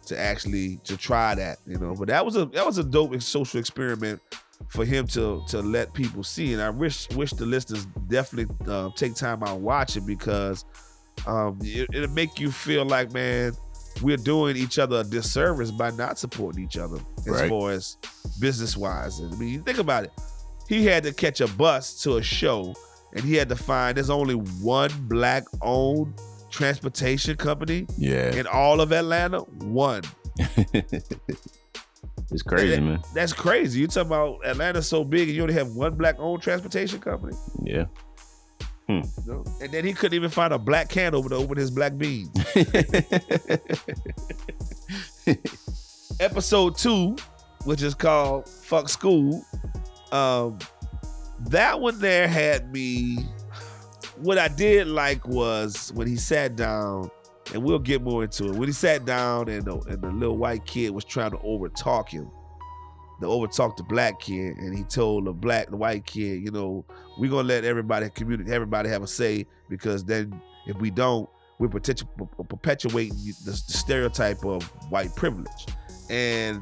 to 0.08 0.20
actually 0.20 0.78
to 0.84 0.98
try 0.98 1.34
that, 1.36 1.58
you 1.66 1.78
know. 1.80 1.96
But 1.96 2.08
that 2.10 2.26
was 2.26 2.36
a 2.36 2.46
that 2.48 2.66
was 2.66 2.78
a 2.78 2.84
dope 2.84 3.20
social 3.22 3.60
experiment 3.60 4.22
for 4.70 4.86
him 4.86 5.08
to 5.08 5.44
to 5.50 5.62
let 5.62 5.94
people 5.94 6.24
see, 6.24 6.54
and 6.54 6.62
I 6.62 6.70
wish 6.70 7.08
wish 7.12 7.32
the 7.32 7.46
listeners 7.46 7.86
definitely 8.08 8.54
uh, 8.68 8.90
take 8.96 9.16
time 9.16 9.44
out 9.44 9.50
and 9.56 9.64
watch 9.64 9.98
it 9.98 10.06
because 10.06 10.66
um, 11.28 11.60
it, 11.62 11.88
it'll 11.94 12.10
make 12.14 12.40
you 12.40 12.52
feel 12.52 12.86
like 12.86 13.12
man 13.14 13.54
we're 14.02 14.18
doing 14.18 14.58
each 14.58 14.78
other 14.78 14.98
a 15.00 15.04
disservice 15.06 15.72
by 15.72 15.90
not 15.92 16.20
supporting 16.20 16.62
each 16.64 16.78
other 16.78 16.98
as 17.20 17.28
Right. 17.28 17.50
far 17.50 17.72
as 17.72 17.98
business 18.42 18.76
wise. 18.76 19.22
I 19.22 19.34
mean, 19.38 19.50
you 19.50 19.62
think 19.62 19.78
about 19.78 20.04
it. 20.04 20.12
He 20.68 20.86
had 20.86 21.04
to 21.04 21.14
catch 21.14 21.40
a 21.42 21.48
bus 21.48 22.02
to 22.04 22.18
a 22.18 22.22
show, 22.24 22.76
and 23.14 23.24
he 23.24 23.36
had 23.36 23.48
to 23.50 23.56
find 23.56 23.96
there's 23.96 24.10
only 24.10 24.36
one 24.36 24.92
black 25.08 25.46
owned 25.62 26.14
transportation 26.52 27.38
company 27.38 27.86
Yeah, 27.98 28.34
in 28.36 28.48
all 28.48 28.82
of 28.82 28.92
Atlanta. 28.92 29.40
One. 29.40 30.02
it's 32.32 32.42
crazy, 32.42 32.80
man. 32.80 33.00
That's 33.14 33.34
crazy. 33.34 33.82
You 33.82 33.88
talking 33.88 34.08
about 34.08 34.46
Atlanta's 34.46 34.88
so 34.88 35.04
big, 35.04 35.28
and 35.28 35.36
you 35.36 35.44
only 35.44 35.54
have 35.54 35.70
one 35.70 35.96
black 35.96 36.16
owned 36.20 36.42
transportation 36.42 37.00
company. 37.00 37.36
Yeah. 37.64 37.86
Know? 38.88 39.44
And 39.62 39.72
then 39.72 39.84
he 39.84 39.94
couldn't 39.94 40.16
even 40.16 40.30
find 40.30 40.54
a 40.54 40.60
black 40.60 40.90
can 40.90 41.16
over 41.16 41.30
to 41.30 41.36
open 41.36 41.58
his 41.58 41.72
black 41.72 41.98
beans. 41.98 42.30
episode 46.20 46.78
two, 46.78 47.16
which 47.64 47.82
is 47.82 47.96
called 47.96 48.48
"Fuck 48.48 48.90
School." 48.90 49.44
Um, 50.12 50.60
that 51.50 51.80
one 51.80 52.00
there 52.00 52.28
had 52.28 52.72
me. 52.72 53.18
What 54.18 54.38
I 54.38 54.48
did 54.48 54.88
like 54.88 55.28
was 55.28 55.92
when 55.94 56.08
he 56.08 56.16
sat 56.16 56.56
down, 56.56 57.10
and 57.54 57.64
we'll 57.64 57.80
get 57.80 58.02
more 58.02 58.24
into 58.24 58.46
it. 58.46 58.56
When 58.56 58.68
he 58.68 58.74
sat 58.74 59.06
down 59.06 59.50
and 59.50 59.66
the, 59.66 59.78
and 59.88 60.02
the 60.02 60.12
little 60.12 60.38
white 60.38 60.66
kid 60.66 60.92
was 60.92 61.06
trying 61.06 61.32
to 61.32 61.38
overtalk 61.38 62.10
him, 62.10 62.30
to 63.22 63.28
overtalk 63.28 63.78
the 63.78 63.84
black 63.84 64.20
kid, 64.20 64.58
and 64.58 64.76
he 64.76 64.84
told 64.84 65.26
the 65.26 65.34
black, 65.34 65.70
the 65.70 65.78
white 65.78 66.06
kid, 66.06 66.44
you 66.44 66.52
know, 66.52 66.86
we're 67.18 67.30
gonna 67.30 67.48
let 67.48 67.64
everybody 67.64 68.10
community, 68.10 68.52
everybody 68.52 68.90
have 68.90 69.04
a 69.04 69.08
say 69.08 69.46
because 69.70 70.04
then 70.04 70.42
if 70.66 70.76
we 70.78 70.90
don't, 70.90 71.30
we're 71.58 71.70
perpetuating 71.70 73.16
the, 73.16 73.34
the 73.46 73.54
stereotype 73.54 74.44
of 74.44 74.64
white 74.90 75.16
privilege. 75.16 75.68
And 76.10 76.62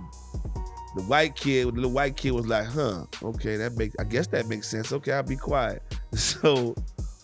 the 0.96 1.04
white 1.04 1.36
kid, 1.36 1.68
the 1.68 1.72
little 1.72 1.92
white 1.92 2.16
kid 2.16 2.32
was 2.32 2.48
like, 2.48 2.68
huh, 2.68 3.06
okay, 3.24 3.56
that 3.58 3.76
makes 3.76 3.96
I 4.00 4.04
guess 4.04 4.28
that 4.28 4.48
makes 4.48 4.68
sense. 4.68 4.92
Okay, 4.94 5.12
I'll 5.12 5.24
be 5.24 5.38
quiet. 5.38 5.82
So, 6.14 6.76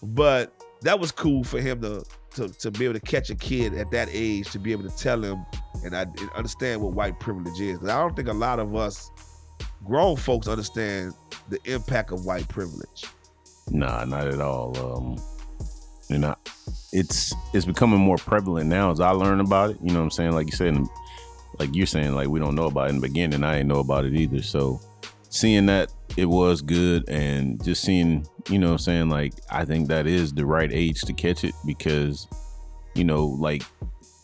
but 0.01 0.51
that 0.82 1.00
was 1.00 1.12
cool 1.12 1.44
for 1.44 1.62
him 1.62 1.80
to 1.82 2.04
to, 2.39 2.50
to 2.60 2.72
be 2.72 2.86
able 2.86 2.93
to 2.93 3.00
catch 3.00 3.29
a 3.29 3.36
kid 3.36 3.74
at 3.74 3.91
that 3.91 4.08
age 4.12 4.50
to 4.51 4.60
be 4.60 4.72
able 4.72 4.89
to 4.89 4.98
tell 4.98 5.22
him 5.22 5.46
and 5.84 5.96
I 5.96 6.03
and 6.03 6.29
understand 6.36 6.81
what 6.81 6.93
white 6.93 7.19
privilege 7.19 7.60
is. 7.60 7.81
I 7.84 8.00
don't 8.00 8.15
think 8.15 8.27
a 8.27 8.34
lot 8.34 8.60
of 8.60 8.75
us 8.75 9.12
grown 9.86 10.15
folks 10.15 10.48
understand 10.48 11.13
the 11.50 11.60
impact 11.65 12.12
of 12.12 12.25
white 12.25 12.48
privilege. 12.48 13.05
Nah, 13.69 14.05
not 14.05 14.27
at 14.27 14.41
all. 14.41 14.77
Um, 14.77 15.17
you 16.10 16.17
know, 16.17 16.36
it's 16.91 17.34
it's 17.53 17.65
becoming 17.65 18.00
more 18.00 18.17
prevalent 18.17 18.67
now 18.67 18.91
as 18.91 19.00
I 19.00 19.12
learn 19.12 19.39
about 19.39 19.72
it. 19.72 19.77
You 19.81 19.91
know 19.91 20.00
what 20.00 20.05
I'm 20.05 20.12
saying? 20.12 20.31
Like 20.31 20.48
you 20.48 20.53
said, 20.53 20.77
like 21.60 21.69
you're 21.74 21.86
saying, 21.86 22.15
like 22.15 22.29
we 22.29 22.39
don't 22.39 22.55
know 22.55 22.65
about 22.65 22.88
it 22.88 22.89
in 22.91 22.96
the 22.96 23.08
beginning. 23.08 23.43
I 23.43 23.58
didn't 23.58 23.67
know 23.67 23.79
about 23.79 24.05
it 24.05 24.15
either. 24.15 24.41
So 24.41 24.79
seeing 25.29 25.65
that 25.67 25.91
it 26.20 26.26
was 26.26 26.62
good 26.62 27.08
and 27.10 27.64
just 27.64 27.82
seeing, 27.84 28.28
you 28.50 28.60
know 28.60 28.74
I'm 28.74 28.78
saying, 28.78 29.10
like 29.10 29.34
I 29.50 29.66
think 29.66 29.88
that 29.88 30.06
is 30.08 30.34
the 30.34 30.46
right 30.46 30.70
age 30.72 31.02
to 31.02 31.14
catch 31.14 31.44
it 31.44 31.54
because, 31.66 32.28
you 32.94 33.04
know, 33.04 33.26
like 33.28 33.64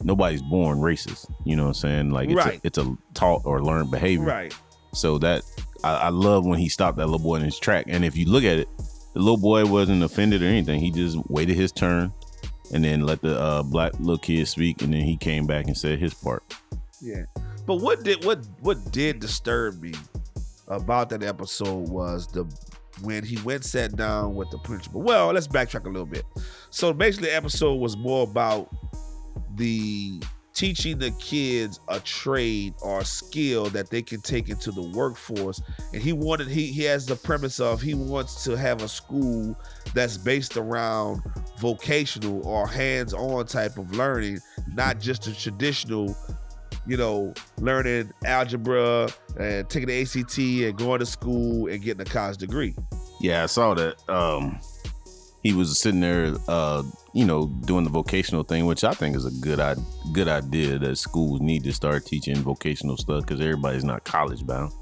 nobody's 0.04 0.42
born 0.42 0.80
racist. 0.80 1.32
You 1.46 1.56
know 1.56 1.64
what 1.64 1.70
I'm 1.70 1.74
saying? 1.75 2.12
Like 2.12 2.30
it's, 2.30 2.36
Right. 2.36 2.58
a, 2.58 2.62
it's 2.68 2.78
a 2.78 2.98
taught 3.14 3.44
or 3.46 3.64
learned 3.64 3.92
behavior. 3.92 4.25
Right. 4.25 4.54
So 4.94 5.18
that 5.20 5.44
I, 5.84 5.94
I 5.94 6.10
love 6.10 6.46
when 6.46 6.60
he 6.60 6.70
stopped 6.70 6.98
that 6.98 7.06
little 7.06 7.20
boy 7.20 7.38
in 7.38 7.44
his 7.44 7.60
track. 7.60 7.86
And 7.88 8.04
if 8.04 8.18
you 8.18 8.25
look 8.25 8.44
at 8.44 8.58
it, 8.58 8.68
the 9.14 9.20
little 9.20 9.38
boy 9.38 9.66
wasn't 9.66 10.04
offended 10.04 10.44
or 10.44 10.48
anything. 10.48 10.82
He 10.82 10.92
just 10.92 11.18
waited 11.30 11.56
his 11.56 11.72
turn 11.72 12.12
and 12.74 12.84
then 12.84 13.02
let 13.02 13.22
the 13.22 13.40
uh, 13.40 13.64
black 13.64 13.94
little 14.00 14.18
kid 14.18 14.48
speak, 14.48 14.82
and 14.82 14.92
then 14.94 15.02
he 15.02 15.16
came 15.16 15.46
back 15.48 15.68
and 15.68 15.78
said 15.78 16.00
his 16.00 16.14
part. 16.14 16.44
Yeah. 17.02 17.24
But 17.66 17.75
what 17.75 18.04
did 18.04 18.25
what 18.25 18.40
what 18.62 18.92
did 18.92 19.20
disturb 19.20 19.82
me 19.82 19.94
about 20.67 21.10
that 21.10 21.24
episode 21.24 21.89
was 21.89 22.27
the 22.27 22.45
when 23.01 23.24
he 23.24 23.38
went 23.41 23.65
sat 23.65 23.95
down 23.95 24.36
with 24.36 24.50
the 24.51 24.57
principal. 24.60 25.01
Well, 25.01 25.34
let's 25.34 25.48
backtrack 25.48 25.86
a 25.86 25.89
little 25.89 26.05
bit. 26.05 26.24
So 26.69 26.93
basically 26.93 27.29
the 27.29 27.36
episode 27.36 27.75
was 27.75 27.98
more 27.98 28.24
about 28.24 28.69
the 29.55 30.22
teaching 30.53 30.98
the 30.98 31.12
kids 31.12 31.81
a 31.89 32.00
trade 32.00 32.74
or 32.81 33.01
a 33.01 33.05
skill 33.05 33.65
that 33.65 33.89
they 33.89 34.01
can 34.01 34.22
take 34.22 34.48
into 34.48 34.72
the 34.72 34.81
workforce 34.81 35.62
and 35.93 36.01
he 36.01 36.13
wanted 36.13 36.48
he 36.48 36.67
he 36.67 36.84
has 36.84 37.05
the 37.05 37.15
premise 37.15 37.60
of 37.60 37.81
he 37.81 37.93
wants 37.93 38.45
to 38.45 38.55
have 38.55 38.81
a 38.81 38.88
school 38.88 39.53
that's 39.93 40.15
based 40.15 40.55
around 40.55 41.22
vocational 41.60 42.45
or 42.48 42.65
hands-on 42.65 43.45
type 43.45 43.77
of 43.77 43.91
learning 43.98 44.39
not 44.74 44.98
just 44.98 45.27
a 45.27 45.38
traditional 45.38 46.15
you 46.88 46.98
know, 46.98 47.34
learning 47.58 48.12
algebra 48.25 49.10
and 49.39 49.70
taking 49.70 49.88
the 49.88 50.01
ACT 50.01 50.38
and 50.38 50.77
going 50.77 51.00
to 51.00 51.06
school 51.06 51.68
and 51.68 51.82
getting 51.82 52.01
a 52.01 52.06
college 52.06 52.38
degree. 52.38 52.75
Yeah, 53.20 53.44
I 53.44 53.46
saw 53.48 53.74
that. 53.74 53.98
Um, 54.10 54.60
he 55.46 55.54
was 55.54 55.80
sitting 55.80 56.00
there, 56.00 56.34
uh, 56.48 56.82
you 57.13 57.24
know, 57.24 57.48
doing 57.65 57.84
the 57.84 57.89
vocational 57.92 58.44
thing, 58.44 58.65
which 58.65 58.84
I 58.84 58.94
think 58.94 59.15
is 59.15 59.25
a 59.25 59.32
good 59.32 59.60
good 60.12 60.27
idea 60.27 60.80
that 60.80 60.98
schools 60.98 61.39
need 61.39 61.63
to 61.65 61.74
start 61.74 62.06
teaching 62.06 62.38
vocational 62.38 62.98
stuff 62.98 63.22
because 63.22 63.39
everybody's 63.39 63.84
not 63.84 64.04
college 64.04 64.46
bound. 64.46 64.74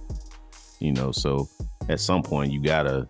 You 0.80 0.94
know, 0.94 1.12
so 1.12 1.50
at 1.90 2.00
some 2.00 2.24
point 2.24 2.52
you 2.54 2.62
gotta, 2.62 3.08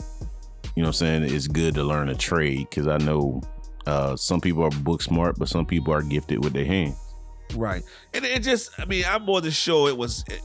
you 0.75 0.81
know, 0.81 0.87
I'm 0.87 0.93
saying 0.93 1.23
it's 1.23 1.47
good 1.47 1.75
to 1.75 1.83
learn 1.83 2.09
a 2.09 2.15
trade 2.15 2.69
because 2.69 2.87
I 2.87 2.97
know 2.97 3.41
uh, 3.85 4.15
some 4.15 4.41
people 4.41 4.63
are 4.63 4.71
book 4.71 5.01
smart, 5.01 5.37
but 5.37 5.47
some 5.47 5.65
people 5.65 5.93
are 5.93 6.01
gifted 6.01 6.43
with 6.43 6.53
their 6.53 6.65
hands. 6.65 6.95
Right. 7.55 7.83
And 8.13 8.25
it 8.25 8.43
just, 8.43 8.71
I 8.79 8.85
mean, 8.85 9.03
I'm 9.07 9.23
more 9.23 9.41
than 9.41 9.51
sure 9.51 9.89
it 9.89 9.97
was 9.97 10.23
it- 10.29 10.41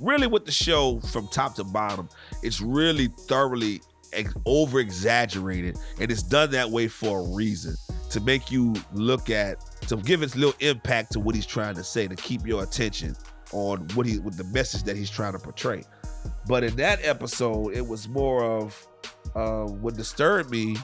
really 0.00 0.26
with 0.26 0.44
the 0.44 0.52
show 0.52 1.00
from 1.00 1.28
top 1.28 1.54
to 1.56 1.64
bottom, 1.64 2.08
it's 2.42 2.60
really 2.60 3.08
thoroughly 3.28 3.80
over 4.46 4.78
exaggerated. 4.80 5.76
And 6.00 6.10
it's 6.10 6.22
done 6.22 6.50
that 6.52 6.70
way 6.70 6.88
for 6.88 7.20
a 7.20 7.34
reason 7.34 7.74
to 8.10 8.20
make 8.20 8.50
you 8.50 8.74
look 8.92 9.30
at, 9.30 9.58
to 9.88 9.96
give 9.96 10.22
its 10.22 10.36
little 10.36 10.54
impact 10.60 11.12
to 11.12 11.20
what 11.20 11.34
he's 11.34 11.46
trying 11.46 11.74
to 11.76 11.84
say, 11.84 12.06
to 12.06 12.16
keep 12.16 12.46
your 12.46 12.62
attention 12.62 13.16
on 13.52 13.88
what 13.94 14.06
he, 14.06 14.18
with 14.18 14.36
the 14.36 14.44
message 14.44 14.82
that 14.84 14.96
he's 14.96 15.10
trying 15.10 15.32
to 15.32 15.38
portray. 15.38 15.82
But 16.46 16.64
in 16.64 16.76
that 16.76 17.04
episode, 17.04 17.74
it 17.74 17.86
was 17.86 18.08
more 18.08 18.44
of, 18.44 18.86
uh, 19.34 19.64
what 19.64 19.96
disturbed 19.96 20.50
me 20.50 20.76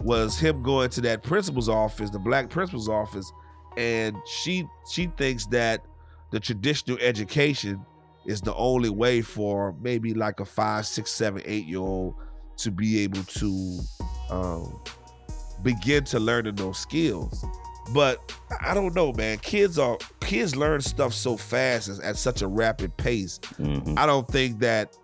was 0.00 0.38
him 0.38 0.62
going 0.62 0.90
to 0.90 1.00
that 1.02 1.22
principal's 1.22 1.68
office, 1.68 2.10
the 2.10 2.18
black 2.18 2.50
principal's 2.50 2.88
office, 2.88 3.30
and 3.76 4.16
she 4.26 4.66
she 4.90 5.06
thinks 5.16 5.46
that 5.46 5.84
the 6.30 6.40
traditional 6.40 6.98
education 7.00 7.84
is 8.26 8.40
the 8.40 8.54
only 8.54 8.88
way 8.90 9.20
for 9.20 9.74
maybe 9.80 10.14
like 10.14 10.40
a 10.40 10.44
five, 10.44 10.86
six, 10.86 11.10
seven, 11.10 11.42
eight 11.44 11.66
year 11.66 11.80
old 11.80 12.14
to 12.58 12.70
be 12.70 13.00
able 13.00 13.22
to 13.24 13.80
um, 14.30 14.80
begin 15.62 16.04
to 16.04 16.20
learning 16.20 16.54
those 16.54 16.78
skills. 16.78 17.44
But 17.92 18.32
I 18.60 18.74
don't 18.74 18.94
know, 18.94 19.12
man. 19.12 19.38
Kids 19.38 19.78
are 19.78 19.98
kids 20.20 20.54
learn 20.54 20.80
stuff 20.80 21.12
so 21.12 21.36
fast 21.36 21.88
and 21.88 22.00
at 22.02 22.16
such 22.16 22.40
a 22.42 22.46
rapid 22.46 22.96
pace. 22.96 23.40
Mhm. 23.58 23.98
I 23.98 24.06
don't 24.06 24.26
think 24.28 24.60
that. 24.60 24.96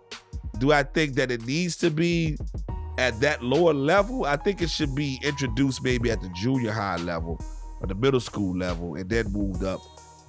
Do 0.57 0.71
I 0.73 0.83
think 0.83 1.15
that 1.15 1.29
it 1.31 1.45
needs 1.45 1.75
to 1.77 1.89
be 1.89 2.37
at 2.97 3.19
that 3.21 3.43
lower 3.43 3.73
level? 3.73 4.25
I 4.25 4.35
think 4.35 4.61
it 4.61 4.69
should 4.69 4.93
be 4.95 5.19
introduced 5.23 5.83
maybe 5.83 6.09
at 6.11 6.21
the 6.21 6.29
junior 6.29 6.71
high 6.71 6.97
level 6.97 7.39
or 7.81 7.87
the 7.87 7.95
middle 7.95 8.19
school 8.19 8.57
level 8.57 8.95
and 8.95 9.09
then 9.09 9.31
moved 9.31 9.63
up. 9.63 9.79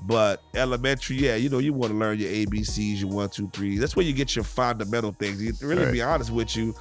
But 0.02 0.42
elementary, 0.54 1.16
yeah, 1.16 1.36
you 1.36 1.50
know, 1.50 1.58
you 1.58 1.72
want 1.74 1.92
to 1.92 1.98
learn 1.98 2.18
your 2.18 2.30
ABCs, 2.30 3.00
your 3.00 3.10
one, 3.10 3.28
two, 3.28 3.50
threes. 3.52 3.80
That's 3.80 3.94
where 3.94 4.06
you 4.06 4.14
get 4.14 4.34
your 4.34 4.44
fundamental 4.44 5.12
things. 5.12 5.42
You, 5.42 5.52
really 5.60 5.84
Right. 5.84 5.92
be 5.92 6.02
honest 6.02 6.30
with 6.30 6.56
you, 6.56 6.74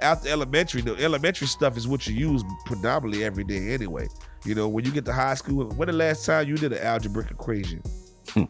after 0.00 0.28
elementary, 0.28 0.80
the 0.80 0.96
elementary 0.96 1.46
stuff 1.46 1.76
is 1.76 1.86
what 1.86 2.06
you 2.08 2.14
use 2.16 2.42
predominantly 2.66 3.24
every 3.24 3.44
day 3.44 3.72
anyway. 3.72 4.08
You 4.44 4.56
know, 4.56 4.68
when 4.68 4.84
you 4.84 4.90
get 4.90 5.04
to 5.04 5.12
high 5.12 5.34
school, 5.34 5.66
when 5.76 5.86
the 5.86 5.92
last 5.94 6.26
time 6.26 6.48
you 6.48 6.56
did 6.56 6.72
an 6.72 6.80
algebraic 6.82 7.30
equation? 7.30 7.80
Hmm. 8.30 8.44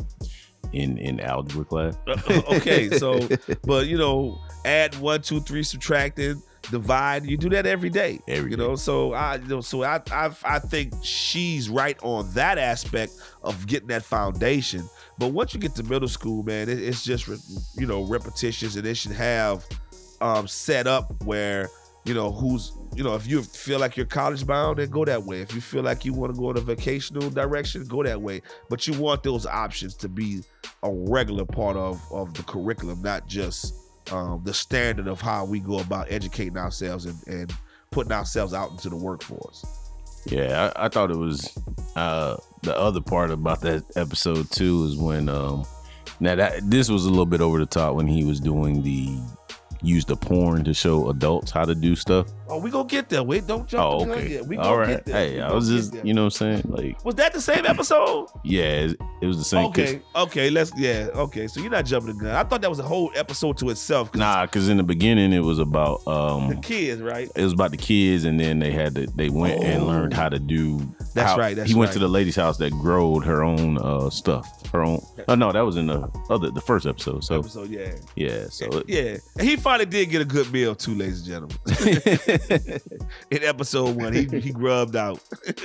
in 0.72 0.96
in 0.98 1.20
algebra 1.20 1.64
class. 1.64 1.96
Uh, 2.06 2.16
uh, 2.28 2.56
okay, 2.56 2.88
so 2.96 3.28
but 3.64 3.86
you 3.86 3.98
know, 3.98 4.38
add 4.64 4.94
one, 4.98 5.20
two, 5.20 5.40
three, 5.40 5.62
subtracting, 5.62 6.42
divide. 6.70 7.26
You 7.26 7.36
do 7.36 7.48
that 7.50 7.66
every 7.66 7.90
day. 7.90 8.20
Every 8.28 8.50
you 8.50 8.56
day. 8.56 8.62
know, 8.62 8.76
so 8.76 9.12
I 9.12 9.36
you 9.36 9.46
know, 9.48 9.60
so 9.60 9.82
I 9.84 10.00
I 10.10 10.30
I 10.44 10.58
think 10.58 10.92
she's 11.02 11.68
right 11.68 11.98
on 12.02 12.30
that 12.34 12.58
aspect 12.58 13.12
of 13.42 13.66
getting 13.66 13.88
that 13.88 14.04
foundation. 14.04 14.88
But 15.18 15.28
once 15.28 15.54
you 15.54 15.60
get 15.60 15.74
to 15.76 15.82
middle 15.82 16.08
school, 16.08 16.42
man, 16.42 16.68
it, 16.68 16.82
it's 16.82 17.04
just 17.04 17.28
re- 17.28 17.38
you 17.76 17.86
know 17.86 18.02
repetitions, 18.02 18.76
and 18.76 18.86
it 18.86 18.96
should 18.96 19.12
have 19.12 19.64
um 20.20 20.46
set 20.46 20.86
up 20.86 21.22
where 21.24 21.68
you 22.04 22.14
know 22.14 22.30
who's 22.30 22.72
you 22.94 23.02
know 23.02 23.14
if 23.14 23.26
you 23.26 23.42
feel 23.42 23.78
like 23.78 23.96
you're 23.96 24.06
college 24.06 24.46
bound, 24.46 24.78
then 24.78 24.90
go 24.90 25.04
that 25.04 25.22
way. 25.22 25.40
If 25.40 25.54
you 25.54 25.60
feel 25.60 25.82
like 25.82 26.04
you 26.04 26.12
want 26.12 26.34
to 26.34 26.40
go 26.40 26.50
in 26.50 26.56
a 26.56 26.60
vocational 26.60 27.30
direction, 27.30 27.84
go 27.86 28.02
that 28.02 28.20
way. 28.20 28.42
But 28.68 28.86
you 28.86 28.98
want 28.98 29.22
those 29.22 29.46
options 29.46 29.94
to 29.96 30.08
be 30.08 30.42
a 30.82 30.90
regular 30.90 31.44
part 31.44 31.76
of 31.76 32.00
of 32.10 32.34
the 32.34 32.42
curriculum, 32.42 33.02
not 33.02 33.26
just 33.26 33.74
um, 34.12 34.42
the 34.44 34.54
standard 34.54 35.08
of 35.08 35.20
how 35.20 35.44
we 35.44 35.60
go 35.60 35.78
about 35.78 36.10
educating 36.10 36.56
ourselves 36.56 37.06
and, 37.06 37.18
and 37.26 37.54
putting 37.90 38.12
ourselves 38.12 38.52
out 38.54 38.70
into 38.70 38.88
the 38.88 38.96
workforce. 38.96 39.64
Yeah, 40.26 40.72
I, 40.76 40.86
I 40.86 40.88
thought 40.88 41.10
it 41.10 41.16
was 41.16 41.56
uh 41.96 42.36
the 42.62 42.76
other 42.76 43.00
part 43.00 43.30
about 43.30 43.60
that 43.60 43.84
episode 43.94 44.50
too 44.50 44.84
is 44.84 44.96
when 44.96 45.28
um 45.28 45.64
now 46.18 46.34
that 46.34 46.68
this 46.70 46.88
was 46.88 47.04
a 47.04 47.10
little 47.10 47.26
bit 47.26 47.40
over 47.42 47.58
the 47.58 47.66
top 47.66 47.94
when 47.94 48.06
he 48.06 48.24
was 48.24 48.40
doing 48.40 48.82
the 48.82 49.18
use 49.82 50.04
the 50.06 50.16
porn 50.16 50.64
to 50.64 50.72
show 50.72 51.10
adults 51.10 51.50
how 51.50 51.64
to 51.64 51.74
do 51.74 51.94
stuff. 51.94 52.28
Oh, 52.54 52.58
we 52.58 52.70
gonna 52.70 52.88
get 52.88 53.08
there. 53.08 53.22
Wait, 53.22 53.46
don't 53.46 53.66
jump 53.66 53.82
Oh, 53.84 53.98
the 54.00 54.04
gun 54.06 54.18
okay. 54.18 54.32
yet. 54.34 54.46
We 54.46 54.56
All 54.58 54.76
right. 54.78 54.88
get 54.88 55.04
there. 55.06 55.16
Hey, 55.16 55.34
We 55.36 55.40
I 55.40 55.52
was 55.52 55.68
just 55.68 55.92
you 56.04 56.14
know 56.14 56.22
what 56.24 56.40
I'm 56.40 56.62
saying? 56.62 56.62
Like 56.66 57.04
Was 57.04 57.16
that 57.16 57.32
the 57.32 57.40
same 57.40 57.66
episode? 57.66 58.28
yeah, 58.44 58.90
it, 59.20 59.26
was 59.26 59.38
the 59.38 59.44
same. 59.44 59.66
Okay, 59.66 60.00
okay, 60.14 60.50
let's 60.50 60.70
yeah, 60.76 61.08
okay. 61.14 61.46
So 61.48 61.60
you're 61.60 61.70
not 61.70 61.84
jumping 61.84 62.16
the 62.16 62.24
gun. 62.24 62.34
I 62.34 62.44
thought 62.44 62.60
that 62.60 62.70
was 62.70 62.78
a 62.78 62.82
whole 62.84 63.10
episode 63.16 63.58
to 63.58 63.70
itself. 63.70 64.12
'cause 64.12 64.18
Nah, 64.20 64.46
because 64.46 64.68
in 64.68 64.76
the 64.76 64.82
beginning 64.82 65.32
it 65.32 65.40
was 65.40 65.58
about 65.58 66.04
the 66.04 66.10
um 66.10 66.60
kids, 66.60 67.02
right? 67.02 67.28
it 67.34 67.42
was 67.42 67.52
about 67.52 67.70
the 67.72 67.76
kids 67.76 68.24
and 68.24 68.38
then 68.38 68.58
they 68.60 68.70
had 68.70 68.94
to 68.94 69.06
they 69.16 69.30
went 69.30 69.62
and 69.64 69.86
learned 69.86 70.12
how 70.14 70.28
to 70.28 70.38
do 70.38 70.78
That's 71.14 71.32
how- 71.32 71.38
right, 71.38 71.56
that's 71.56 71.68
he 71.70 71.74
went 71.74 71.92
to 71.92 71.98
the 71.98 72.08
lady's 72.08 72.36
house 72.36 72.58
that 72.58 72.70
growed 72.72 73.24
her 73.24 73.42
own 73.42 73.78
uh 73.78 74.10
stuff. 74.10 74.48
Her 74.72 74.82
own 74.82 75.00
oh 75.28 75.34
no, 75.34 75.52
that 75.52 75.60
was 75.62 75.76
in 75.76 75.86
the 75.86 76.08
other 76.30 76.50
the 76.50 76.60
first 76.60 76.86
episode. 76.86 77.24
So 77.24 77.38
Episode, 77.40 77.70
yeah, 77.70 77.92
yeah, 78.16 78.46
so 78.48 78.66
it- 78.66 78.88
yeah. 78.88 79.16
And 79.38 79.48
he 79.48 79.56
finally 79.56 79.86
did 79.86 80.10
get 80.10 80.20
a 80.20 80.24
good 80.24 80.52
meal 80.52 80.74
too, 80.74 80.94
ladies 80.94 81.26
and 81.26 81.28
gentlemen. 81.28 81.58
in 83.30 83.42
episode 83.42 83.96
one, 83.96 84.12
he 84.12 84.26
he 84.40 84.50
grubbed 84.50 84.96
out. 84.96 85.20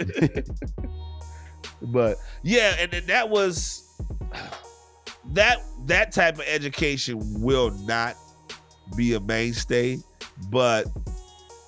but 1.82 2.18
yeah, 2.44 2.76
and 2.80 2.92
then 2.92 3.06
that 3.08 3.30
was 3.30 3.90
that 5.34 5.60
that 5.86 6.12
type 6.12 6.36
of 6.36 6.44
education 6.48 7.42
will 7.42 7.72
not 7.72 8.16
be 8.96 9.14
a 9.14 9.20
mainstay, 9.20 10.00
but 10.50 10.86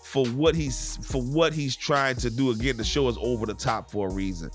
for 0.04 0.26
what 0.28 0.56
he's 0.56 0.98
for 1.06 1.22
what 1.22 1.54
he's 1.54 1.76
trying 1.76 2.16
to 2.18 2.30
do 2.30 2.52
again, 2.52 2.78
the 2.78 2.84
show 2.84 3.08
is 3.08 3.18
over 3.22 3.46
the 3.46 3.54
top 3.54 3.90
for 3.90 4.10
a 4.10 4.14
reason. 4.14 4.50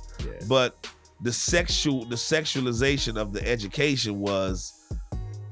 But 0.48 0.88
the 1.22 1.32
sexual 1.32 2.04
the 2.04 2.16
sexualization 2.16 3.16
of 3.16 3.32
the 3.32 3.46
education 3.46 4.20
was 4.20 4.72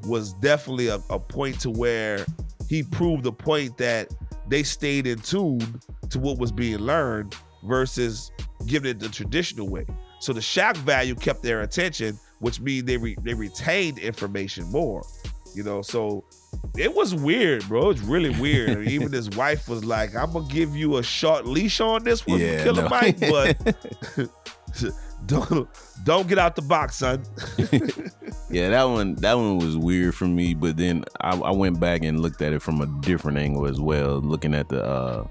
was 0.05 0.35
definitely 0.35 0.89
a, 0.89 1.01
a 1.09 1.19
point 1.19 1.59
to 1.61 1.71
where 1.71 2.27
he 2.69 2.83
proved 2.83 3.25
the 3.25 3.33
point 3.33 3.77
that 3.79 4.13
they 4.49 4.63
stayed 4.63 5.07
in 5.07 5.19
tune 5.19 5.81
to 6.11 6.19
what 6.19 6.39
was 6.39 6.53
being 6.53 6.79
learned 6.79 7.35
versus 7.65 8.31
giving 8.67 8.91
it 8.91 8.99
the 9.01 9.09
traditional 9.09 9.69
way. 9.69 9.87
So 10.21 10.33
the 10.33 10.43
shock 10.43 10.77
value 10.77 11.15
kept 11.15 11.43
their 11.43 11.63
attention, 11.63 12.19
which 12.41 12.61
means 12.61 12.85
they 12.85 12.97
re- 12.97 13.17
they 13.23 13.35
retained 13.35 13.99
information 13.99 14.65
more. 14.71 15.05
You 15.55 15.63
know, 15.63 15.83
so 15.83 16.25
it 16.77 16.93
was 16.93 17.15
weird, 17.15 17.67
bro. 17.69 17.91
It's 17.91 18.01
really 18.01 18.31
weird. 18.41 18.71
I 18.71 18.75
mean, 18.77 18.89
even 18.89 19.13
his 19.13 19.31
wife 19.37 19.69
was 19.69 19.85
like, 19.85 20.17
"I'm 20.17 20.33
gonna 20.33 20.49
give 20.49 20.75
you 20.75 20.97
a 20.97 21.03
short 21.03 21.47
leash 21.47 21.81
on 21.81 22.03
this 22.03 22.27
one, 22.27 22.41
Yeah, 22.41 22.65
Killer 22.65 22.83
no. 22.83 22.89
Mike, 22.89 23.21
but 23.21 23.77
don't 25.27 25.69
don't 26.05 26.27
get 26.29 26.39
out 26.39 26.57
the 26.57 26.63
box, 26.63 26.97
son." 26.97 27.25
Yeah, 28.51 28.69
that 28.71 28.85
one 28.85 29.15
that 29.17 29.35
one 29.35 29.59
was 29.59 29.77
weird 29.77 30.15
for 30.15 30.27
me. 30.27 30.55
But 30.55 30.77
then 30.77 31.05
I, 31.21 31.37
I 31.37 31.51
went 31.51 31.81
back 31.81 32.03
and 32.05 32.21
looked 32.21 32.43
at 32.43 32.53
it 32.53 32.63
from 32.63 32.81
a 32.81 32.87
different 33.01 33.39
angle 33.39 33.67
as 33.67 33.81
well, 33.81 34.21
looking 34.21 34.55
at 34.55 34.69
the 34.69 34.85
uh 34.85 35.27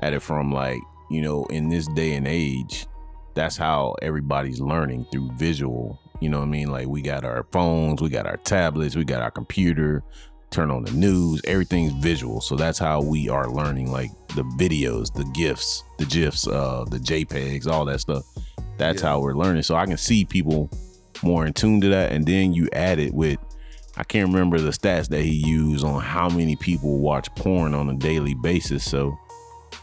at 0.00 0.12
it 0.12 0.20
from 0.20 0.52
like 0.52 0.78
you 1.10 1.22
know 1.22 1.44
in 1.46 1.68
this 1.68 1.86
day 1.88 2.14
and 2.14 2.26
age, 2.26 2.86
that's 3.34 3.56
how 3.56 3.94
everybody's 4.02 4.60
learning 4.60 5.06
through 5.12 5.30
visual. 5.36 6.00
You 6.20 6.30
know 6.30 6.38
what 6.38 6.46
I 6.46 6.50
mean? 6.50 6.70
Like 6.70 6.88
we 6.88 7.02
got 7.02 7.24
our 7.24 7.46
phones, 7.52 8.00
we 8.00 8.08
got 8.08 8.26
our 8.26 8.38
tablets, 8.38 8.96
we 8.96 9.04
got 9.04 9.22
our 9.22 9.30
computer. 9.30 10.02
Turn 10.50 10.70
on 10.70 10.84
the 10.84 10.92
news, 10.92 11.40
everything's 11.44 11.92
visual. 12.02 12.40
So 12.40 12.54
that's 12.54 12.78
how 12.78 13.02
we 13.02 13.28
are 13.28 13.50
learning, 13.50 13.90
like 13.90 14.10
the 14.28 14.42
videos, 14.58 15.12
the 15.12 15.24
gifs, 15.34 15.82
the 15.98 16.06
gifs, 16.06 16.46
uh, 16.46 16.84
the 16.88 16.98
JPEGs, 16.98 17.66
all 17.66 17.84
that 17.86 18.00
stuff. 18.00 18.24
That's 18.78 19.02
Yeah. 19.02 19.08
how 19.08 19.20
we're 19.20 19.34
learning. 19.34 19.64
So 19.64 19.74
I 19.74 19.84
can 19.86 19.96
see 19.98 20.24
people 20.24 20.70
more 21.26 21.46
in 21.46 21.52
tune 21.52 21.80
to 21.82 21.88
that. 21.88 22.12
And 22.12 22.26
then 22.26 22.52
you 22.52 22.68
add 22.72 22.98
it 22.98 23.12
with, 23.12 23.38
I 23.96 24.04
can't 24.04 24.28
remember 24.28 24.58
the 24.58 24.70
stats 24.70 25.08
that 25.08 25.22
he 25.22 25.32
used 25.32 25.84
on 25.84 26.00
how 26.00 26.28
many 26.28 26.56
people 26.56 26.98
watch 26.98 27.34
porn 27.34 27.74
on 27.74 27.88
a 27.90 27.94
daily 27.94 28.34
basis. 28.34 28.88
So, 28.88 29.18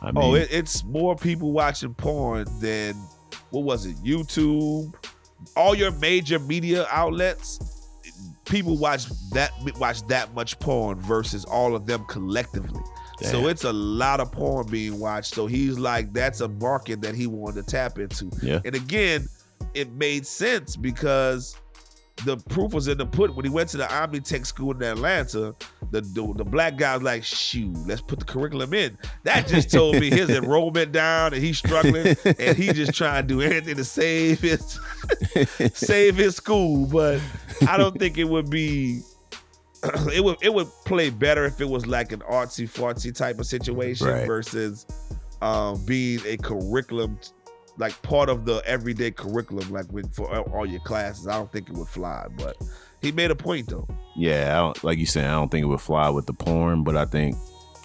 I 0.01 0.09
oh, 0.09 0.11
mean, 0.11 0.23
Oh, 0.23 0.35
it, 0.35 0.49
it's 0.51 0.83
more 0.83 1.15
people 1.15 1.51
watching 1.51 1.93
porn 1.93 2.45
than 2.59 2.95
what 3.49 3.63
was 3.63 3.85
it? 3.85 3.95
YouTube, 3.97 4.93
all 5.55 5.75
your 5.75 5.91
major 5.91 6.39
media 6.39 6.87
outlets. 6.89 7.59
People 8.45 8.77
watch 8.77 9.05
that 9.31 9.51
watch 9.79 10.05
that 10.07 10.33
much 10.33 10.59
porn 10.59 10.99
versus 10.99 11.45
all 11.45 11.75
of 11.75 11.85
them 11.85 12.05
collectively. 12.05 12.81
So 13.21 13.47
it's 13.47 13.63
a 13.63 13.71
lot 13.71 14.19
of 14.19 14.31
porn 14.31 14.67
being 14.67 14.99
watched. 14.99 15.33
So 15.33 15.47
he's 15.47 15.79
like, 15.79 16.13
that's 16.13 16.41
a 16.41 16.47
market 16.47 17.01
that 17.01 17.15
he 17.15 17.27
wanted 17.27 17.65
to 17.65 17.71
tap 17.71 17.97
into. 17.97 18.29
Yeah. 18.41 18.59
And 18.65 18.75
again, 18.75 19.27
it 19.73 19.91
made 19.93 20.25
sense 20.25 20.75
because 20.75 21.55
the 22.25 22.37
proof 22.37 22.73
was 22.73 22.87
in 22.87 22.97
the 22.99 23.05
pudding. 23.05 23.35
When 23.35 23.43
he 23.43 23.49
went 23.49 23.69
to 23.69 23.77
the 23.77 23.85
Omnitech 23.85 24.45
school 24.45 24.71
in 24.75 24.83
Atlanta, 24.83 25.55
the, 25.91 26.01
the 26.01 26.33
the 26.37 26.45
black 26.45 26.77
guy 26.77 26.93
was 26.95 27.03
like, 27.03 27.23
"Shoot, 27.23 27.75
let's 27.87 28.01
put 28.01 28.19
the 28.19 28.25
curriculum 28.25 28.73
in." 28.73 28.97
That 29.23 29.47
just 29.47 29.71
told 29.71 29.99
me 29.99 30.09
his 30.09 30.29
enrollment 30.41 30.91
down 30.91 31.33
and 31.33 31.43
he's 31.43 31.57
struggling, 31.57 32.15
and 32.39 32.55
he 32.55 32.71
just 32.71 32.93
trying 32.93 33.23
to 33.23 33.27
do 33.27 33.41
anything 33.41 33.75
to 33.77 33.83
save 33.83 34.39
his 34.39 34.79
save 35.73 36.15
his 36.15 36.35
school. 36.35 36.85
But 36.85 37.19
I 37.67 37.77
don't 37.77 37.97
think 37.97 38.17
it 38.17 38.25
would 38.25 38.49
be. 38.49 39.01
It 40.13 40.23
would 40.23 40.37
it 40.41 40.53
would 40.53 40.67
play 40.85 41.09
better 41.09 41.43
if 41.43 41.59
it 41.59 41.67
was 41.67 41.85
like 41.85 42.13
an 42.13 42.21
artsy 42.21 42.69
fartsy 42.69 43.13
type 43.13 43.37
of 43.39 43.45
situation 43.45 44.07
Right. 44.07 44.25
versus 44.25 44.85
um, 45.41 45.83
being 45.83 46.21
a 46.25 46.37
curriculum 46.37 47.19
like 47.77 47.99
part 48.03 48.29
of 48.29 48.45
the 48.45 48.61
everyday 48.65 49.11
curriculum, 49.11 49.69
like 49.71 49.91
with 49.91 50.13
for 50.13 50.29
all- 50.51 50.65
your 50.65 50.81
classes. 50.81 51.27
I 51.27 51.33
don't 51.33 51.51
think 51.51 51.69
it 51.69 51.75
would 51.75 51.87
fly, 51.87 52.27
but 52.37 52.55
he 53.01 53.11
made 53.11 53.31
a 53.31 53.35
point 53.35 53.69
though. 53.69 53.87
yeah, 54.15 54.51
I 54.53 54.61
don't, 54.61 54.83
like 54.83 54.97
you 54.97 55.05
said, 55.05 55.25
I 55.25 55.31
don't 55.33 55.49
think 55.49 55.63
it 55.63 55.67
would 55.67 55.81
fly 55.81 56.09
with 56.09 56.25
the 56.25 56.33
porn, 56.33 56.83
but 56.83 56.95
I 56.95 57.05
think 57.05 57.35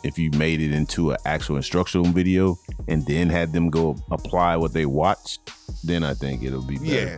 if 0.05 0.18
you 0.18 0.31
made 0.33 0.61
it 0.61 0.72
into 0.72 1.11
an 1.11 1.16
actual 1.24 1.57
instructional 1.57 2.07
video 2.12 2.57
and 2.87 3.05
then 3.07 3.29
had 3.29 3.53
them 3.53 3.68
go 3.70 3.96
apply 4.12 4.57
what 4.57 4.72
they 4.72 4.87
watched, 4.87 5.51
then 5.83 6.05
I 6.05 6.14
think 6.14 6.42
it'll 6.44 6.62
be 6.62 6.77
better. 6.79 7.16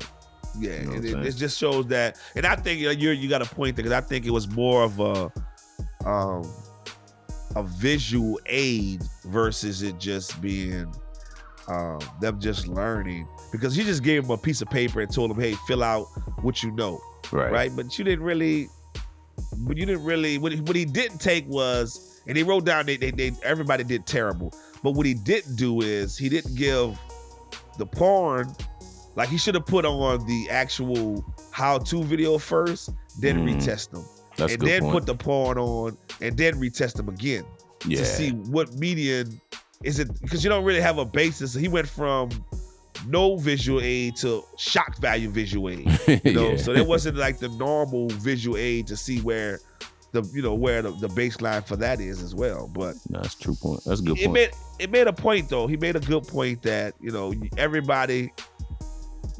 Yeah, 0.59 0.71
yeah. 0.71 0.81
You 0.81 0.87
know 0.87 0.93
it, 1.21 1.27
it 1.27 1.37
just 1.37 1.59
shows 1.59 1.87
that, 1.89 2.17
and 2.37 2.47
I 2.47 2.57
think 2.57 2.81
you 2.81 2.87
know, 2.87 2.93
you're 2.93 3.13
you 3.13 3.29
got 3.29 3.43
a 3.43 3.55
point 3.55 3.77
there 3.77 3.83
because 3.83 3.97
I 3.97 4.01
think 4.01 4.25
it 4.27 4.31
was 4.31 4.49
more 4.49 4.83
of 4.85 4.99
a 5.01 5.33
um 6.09 6.51
a 7.57 7.63
visual 7.65 8.39
aid 8.47 9.03
versus 9.25 9.83
it 9.83 9.99
just 9.99 10.41
being 10.41 10.91
um 11.71 12.01
them 12.21 12.41
just 12.41 12.67
learning 12.67 13.27
because 13.53 13.77
you 13.77 13.85
just 13.85 14.03
gave 14.03 14.23
them 14.23 14.31
a 14.33 14.39
piece 14.39 14.61
of 14.63 14.69
paper 14.71 15.01
and 15.01 15.13
told 15.13 15.31
them, 15.31 15.41
hey, 15.41 15.55
fill 15.67 15.83
out 15.83 16.07
what 16.43 16.63
you 16.63 16.71
know. 16.73 17.01
Right. 17.33 17.53
right? 17.53 17.73
But 17.75 17.97
you 17.99 18.05
didn't 18.05 18.25
really, 18.25 18.69
but 19.59 19.77
you 19.77 19.87
didn't 19.87 20.05
really. 20.05 20.39
What 20.39 20.53
he, 20.53 20.61
what 20.61 20.75
he 20.77 20.85
didn't 20.85 21.19
take 21.19 21.47
was, 21.49 22.21
and 22.27 22.37
he 22.37 22.43
wrote 22.43 22.65
down 22.65 22.87
they, 22.87 22.97
they, 22.97 23.11
they 23.11 23.33
everybody 23.45 23.85
did 23.85 24.07
terrible. 24.07 24.53
But 24.83 24.93
what 24.93 25.07
he 25.07 25.15
didn't 25.15 25.57
do 25.57 25.81
is 25.81 26.17
he 26.19 26.29
didn't 26.29 26.57
give 26.57 26.99
the 27.79 27.87
porn 27.87 28.53
like 29.17 29.29
he 29.29 29.37
should 29.39 29.55
have 29.55 29.67
put 29.67 29.85
on 29.85 30.27
the 30.27 30.49
actual 30.51 31.25
how-to 31.51 32.03
video 32.05 32.39
first, 32.39 32.91
then 33.21 33.39
Mm. 33.45 33.55
retest 33.57 33.91
them, 33.91 34.05
That's 34.37 34.55
and 34.55 34.63
then 34.63 34.83
point. 34.83 34.93
put 34.93 35.07
the 35.07 35.15
porn 35.15 35.59
on, 35.59 35.99
and 36.21 36.37
then 36.37 36.55
retest 36.55 36.95
them 36.95 37.09
again 37.09 37.45
yeah. 37.87 37.99
to 37.99 38.05
see 38.05 38.31
what 38.31 38.73
median 38.75 39.41
is 39.85 39.99
it 39.99 40.09
because 40.23 40.43
you 40.45 40.51
don't 40.51 40.65
really 40.65 40.81
have 40.81 40.99
a 40.99 41.05
basis. 41.05 41.55
He 41.55 41.69
went 41.69 41.89
from 41.89 42.31
no 43.07 43.37
visual 43.37 43.81
aid 43.81 44.15
to 44.17 44.43
shock 44.59 44.99
value 44.99 45.31
visual 45.31 45.71
aid. 45.71 45.89
You 46.25 46.33
know, 46.35 46.51
Yeah. 46.51 46.57
so 46.59 46.75
there 46.75 46.85
wasn't 46.85 47.17
like 47.17 47.39
the 47.39 47.49
normal 47.51 48.09
visual 48.09 48.57
aid 48.59 48.87
to 48.89 48.97
see 48.97 49.21
where 49.21 49.59
the 50.13 50.23
you 50.35 50.43
know 50.43 50.55
where 50.55 50.83
the, 50.83 50.91
the 50.93 51.09
baseline 51.09 51.65
for 51.67 51.77
that 51.77 52.01
is 52.01 52.21
as 52.23 52.35
well. 52.35 52.69
But 52.75 52.97
no, 53.09 53.21
that's 53.23 53.35
a 53.37 53.39
true 53.41 53.55
point. 53.55 53.83
That's 53.87 54.01
a 54.01 54.03
good 54.03 54.19
it 54.19 54.25
point. 54.25 54.33
made 54.35 54.51
it 54.81 54.91
made 54.91 55.07
a 55.07 55.13
point 55.13 55.49
though. 55.49 55.67
He 55.67 55.77
made 55.77 55.97
a 55.97 56.01
good 56.01 56.27
point 56.27 56.63
that 56.63 56.95
you 57.01 57.11
know 57.13 57.33
everybody 57.57 58.33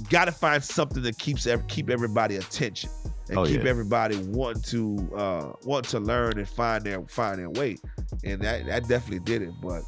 got 0.09 0.25
to 0.27 0.33
find 0.33 0.63
something 0.65 1.03
that 1.03 1.19
keeps 1.19 1.47
keep 1.69 1.91
everybody 1.91 2.37
attention 2.37 2.89
and 3.29 3.39
Oh, 3.39 3.45
keep 3.45 3.63
yeah. 3.63 3.69
everybody 3.71 4.17
want 4.17 4.65
to 4.67 4.97
uh 5.15 5.53
want 5.65 5.87
to 5.89 6.01
learn 6.01 6.39
and 6.39 6.49
find 6.49 6.85
their 6.85 7.03
find 7.09 7.39
their 7.41 7.51
way. 7.51 7.77
And 8.25 8.41
that 8.43 8.65
that 8.67 8.89
definitely 8.89 9.21
did 9.21 9.43
it. 9.43 9.51
But 9.61 9.83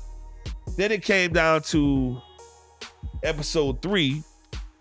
then 0.76 0.92
it 0.92 1.02
came 1.02 1.33
down 1.33 1.62
to 1.62 2.20
episode 3.22 3.83
three, 3.83 4.22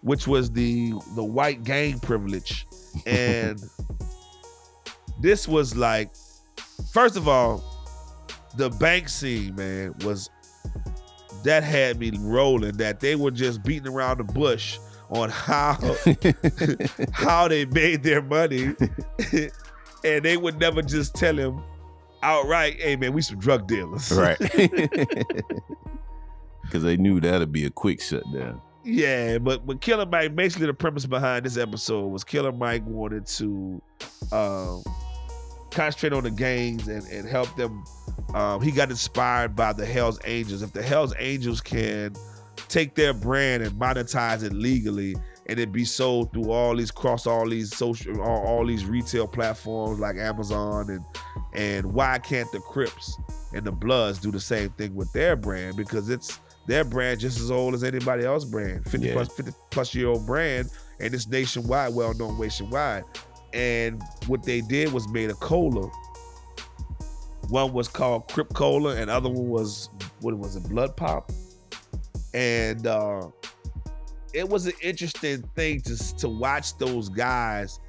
which 0.01 0.27
was 0.27 0.51
the 0.51 0.93
the 1.15 1.23
white 1.23 1.63
gang 1.63 1.99
privilege, 1.99 2.67
and 3.05 3.61
this 5.21 5.47
was 5.47 5.75
like, 5.75 6.11
first 6.91 7.17
of 7.17 7.27
all, 7.27 7.63
the 8.55 8.69
bank 8.69 9.09
scene, 9.09 9.55
man, 9.55 9.93
was 10.03 10.29
that 11.43 11.63
had 11.63 11.99
me 11.99 12.11
rolling. 12.19 12.77
That 12.77 12.99
they 12.99 13.15
were 13.15 13.31
just 13.31 13.63
beating 13.63 13.91
around 13.91 14.19
the 14.19 14.23
bush 14.23 14.79
on 15.09 15.29
how 15.29 15.77
how 17.11 17.47
they 17.47 17.65
made 17.65 18.03
their 18.03 18.21
money, 18.21 18.73
and 20.03 20.23
they 20.23 20.37
would 20.37 20.59
never 20.59 20.81
just 20.81 21.15
tell 21.15 21.37
him 21.37 21.61
outright, 22.23 22.79
"Hey, 22.81 22.95
man, 22.95 23.13
we 23.13 23.21
some 23.21 23.39
drug 23.39 23.67
dealers." 23.67 24.11
right. 24.11 24.37
Because 26.71 26.83
they 26.83 26.95
knew 26.95 27.19
that'd 27.19 27.51
be 27.51 27.65
a 27.65 27.69
quick 27.69 28.01
shutdown. 28.01 28.61
Yeah, 28.85 29.39
but 29.39 29.65
but 29.65 29.81
Killer 29.81 30.05
Mike, 30.05 30.37
basically 30.37 30.67
the 30.67 30.73
premise 30.73 31.05
behind 31.05 31.45
this 31.45 31.57
episode 31.57 32.07
was 32.07 32.23
Killer 32.23 32.53
Mike 32.53 32.85
wanted 32.85 33.25
to 33.27 33.81
um, 34.31 34.81
concentrate 35.69 36.13
on 36.13 36.23
the 36.23 36.31
gangs 36.31 36.87
and, 36.87 37.05
and 37.07 37.27
help 37.27 37.53
them. 37.57 37.83
Um, 38.33 38.61
he 38.61 38.71
got 38.71 38.89
inspired 38.89 39.53
by 39.53 39.73
the 39.73 39.85
Hell's 39.85 40.17
Angels. 40.23 40.61
If 40.61 40.71
the 40.71 40.81
Hell's 40.81 41.13
Angels 41.19 41.59
can 41.59 42.15
take 42.69 42.95
their 42.95 43.13
brand 43.13 43.63
and 43.63 43.73
monetize 43.73 44.43
it 44.43 44.53
legally 44.53 45.15
and 45.47 45.59
it 45.59 45.71
be 45.71 45.83
sold 45.83 46.31
through 46.31 46.51
all 46.51 46.75
these 46.75 46.91
cross 46.91 47.25
all 47.27 47.47
these 47.49 47.75
social 47.75 48.21
all, 48.21 48.45
all 48.45 48.65
these 48.65 48.85
retail 48.85 49.27
platforms 49.27 49.99
like 49.99 50.15
Amazon 50.17 50.89
and 50.89 51.03
and 51.53 51.85
why 51.93 52.19
can't 52.19 52.49
the 52.51 52.59
Crips 52.59 53.17
and 53.53 53.65
the 53.65 53.71
Bloods 53.71 54.19
do 54.19 54.31
the 54.31 54.39
same 54.39 54.69
thing 54.71 54.95
with 54.95 55.11
their 55.13 55.35
brand? 55.35 55.75
Because 55.75 56.09
it's 56.09 56.39
their 56.67 56.83
brand 56.83 57.19
just 57.19 57.39
as 57.39 57.49
old 57.51 57.73
as 57.73 57.83
anybody 57.83 58.23
else 58.23 58.45
brand 58.45 58.85
50 58.85 59.07
Yeah. 59.07 59.13
plus 59.13 59.33
50 59.35 59.51
plus 59.71 59.95
year 59.95 60.07
old 60.07 60.25
brand 60.27 60.69
and 60.99 61.13
it's 61.13 61.27
nationwide 61.27 61.93
well 61.95 62.13
known 62.13 62.39
nationwide. 62.39 63.03
And 63.53 64.01
what 64.27 64.43
they 64.43 64.61
did 64.61 64.93
was 64.93 65.09
made 65.09 65.29
a 65.29 65.33
cola. 65.33 65.89
One 67.49 67.73
was 67.73 67.87
called 67.89 68.29
Crip 68.31 68.53
Cola 68.53 68.95
and 68.95 69.09
other 69.09 69.27
one 69.27 69.49
was 69.49 69.89
what 70.21 70.37
was 70.37 70.55
it 70.55 70.63
Blood 70.69 70.95
Pop? 70.95 71.31
And 72.33 72.87
uh 72.87 73.27
it 74.33 74.47
was 74.47 74.65
an 74.67 74.73
interesting 74.81 75.41
thing 75.55 75.81
to 75.81 76.15
to 76.17 76.29
watch 76.29 76.77
those 76.77 77.09
guys 77.09 77.79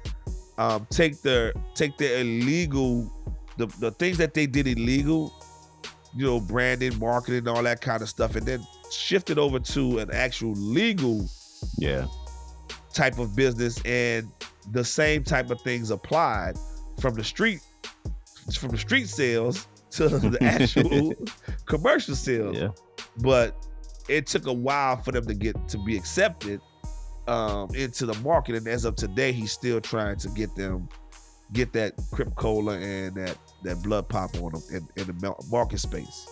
um 0.57 0.85
take 0.89 1.21
their 1.21 1.53
take 1.73 1.97
their 1.97 2.19
illegal 2.21 3.11
the, 3.57 3.65
the 3.79 3.91
things 3.91 4.17
that 4.17 4.33
they 4.33 4.45
did 4.45 4.67
illegal 4.67 5.33
you 6.15 6.25
know 6.25 6.39
branding 6.39 6.97
marketing 6.99 7.47
all 7.47 7.63
that 7.63 7.81
kind 7.81 8.01
of 8.01 8.09
stuff 8.09 8.35
and 8.35 8.45
then 8.45 8.65
shift 8.91 9.29
it 9.29 9.37
over 9.37 9.59
to 9.59 9.99
an 9.99 10.09
actual 10.11 10.51
legal 10.53 11.25
Yeah. 11.77 12.05
type 12.93 13.17
of 13.19 13.35
business 13.35 13.81
and 13.85 14.29
the 14.71 14.83
same 14.83 15.23
type 15.23 15.49
of 15.49 15.59
things 15.61 15.89
applied 15.91 16.57
from 16.99 17.15
the 17.15 17.23
street 17.23 17.59
from 18.57 18.69
the 18.71 18.77
street 18.77 19.07
sales 19.09 19.67
to 19.91 20.07
the 20.09 20.37
actual 20.43 21.13
commercial 21.65 22.15
sales 22.15 22.57
Yeah. 22.57 22.69
but 23.19 23.55
it 24.09 24.27
took 24.27 24.47
a 24.47 24.53
while 24.53 24.97
for 24.97 25.11
them 25.11 25.25
to 25.25 25.33
get 25.33 25.67
to 25.69 25.77
be 25.79 25.97
accepted 25.97 26.59
um, 27.27 27.69
into 27.75 28.05
the 28.05 28.13
market 28.21 28.55
and 28.55 28.67
as 28.67 28.85
of 28.85 28.95
today 28.95 29.31
he's 29.31 29.51
still 29.51 29.79
trying 29.79 30.17
to 30.17 30.29
get 30.29 30.53
them 30.55 30.89
get 31.53 31.71
that 31.73 31.93
crip 32.11 32.33
cola 32.35 32.77
and 32.77 33.15
that 33.15 33.37
that 33.63 33.81
blood 33.83 34.07
pop 34.09 34.35
on 34.41 34.51
them 34.51 34.61
in, 34.71 34.87
in 35.01 35.07
the 35.07 35.35
market 35.49 35.79
space 35.79 36.27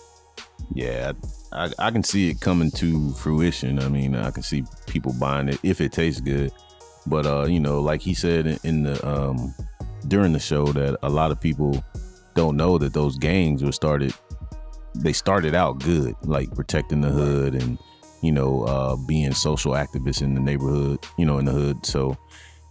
Yeah, 0.73 1.13
I, 1.51 1.71
I 1.79 1.91
can 1.91 2.03
see 2.03 2.29
it 2.29 2.39
coming 2.39 2.71
to 2.71 3.12
fruition. 3.13 3.79
I 3.79 3.89
mean, 3.89 4.15
I 4.15 4.31
can 4.31 4.43
see 4.43 4.63
people 4.88 5.13
buying 5.19 5.49
it 5.49 5.60
if 5.63 5.81
it 5.81 5.91
tastes 5.91 6.21
good. 6.21 6.51
But 7.07 7.25
uh, 7.25 7.45
you 7.45 7.60
know, 7.60 7.81
like 7.81 8.01
he 8.01 8.13
said 8.13 8.60
in, 8.63 8.84
the 8.84 9.07
um 9.07 9.53
during 10.07 10.34
the 10.34 10.39
show 10.39 10.65
that 10.67 10.97
a 11.03 11.10
lot 11.10 11.31
of 11.31 11.39
people 11.39 11.84
don't 12.36 12.55
know 12.55 12.77
that 12.77 12.93
those 12.93 13.17
gangs 13.17 13.63
were 13.63 13.71
started 13.71 14.13
they 14.95 15.13
started 15.13 15.56
out 15.56 15.80
good, 15.80 16.15
like 16.23 16.54
protecting 16.54 17.01
the 17.01 17.10
hood 17.10 17.56
and 17.56 17.77
you 18.21 18.32
know, 18.32 18.63
uh 18.63 18.95
being 18.95 19.34
social 19.34 19.73
activists 19.73 20.21
in 20.21 20.36
the 20.36 20.41
neighborhood, 20.41 20.99
you 21.17 21.25
know, 21.25 21.39
in 21.39 21.45
the 21.45 21.51
hood. 21.51 21.86
So 21.86 22.17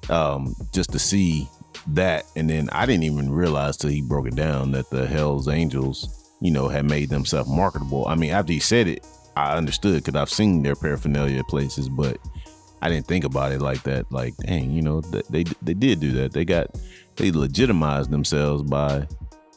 um 0.09 0.55
just 0.73 0.93
to 0.93 0.99
see 0.99 1.49
that 1.89 2.25
and 2.37 2.49
then 2.49 2.69
I 2.71 2.87
didn't 2.87 3.05
even 3.05 3.31
realize 3.31 3.77
till 3.77 3.91
he 3.91 4.03
broke 4.03 4.27
it 4.27 4.37
down 4.37 4.73
that 4.73 4.91
the 4.91 5.07
Hells 5.07 5.49
Angels, 5.49 6.33
you 6.41 6.51
know, 6.51 6.69
had 6.69 6.85
made 6.85 7.09
themselves 7.11 7.51
marketable. 7.51 8.07
I 8.07 8.15
mean, 8.15 8.31
after 8.31 8.53
he 8.53 8.61
said 8.61 8.87
it, 8.87 9.05
I 9.37 9.57
understood 9.57 10.05
because 10.05 10.21
I've 10.21 10.31
seen 10.31 10.63
their 10.63 10.77
paraphernalia 10.77 11.43
places, 11.45 11.89
but 11.89 12.19
I 12.83 12.89
didn't 12.89 13.07
think 13.07 13.25
about 13.25 13.53
it 13.53 13.61
like 13.61 13.83
that. 13.85 14.11
Like, 14.11 14.37
dang, 14.39 14.71
you 14.71 14.83
know, 14.83 15.01
they 15.01 15.45
they 15.63 15.75
did 15.75 16.01
do 16.01 16.13
that. 16.13 16.33
They 16.33 16.45
got 16.45 16.69
they 17.17 17.31
legitimized 17.31 18.11
themselves 18.11 18.63
by 18.63 19.07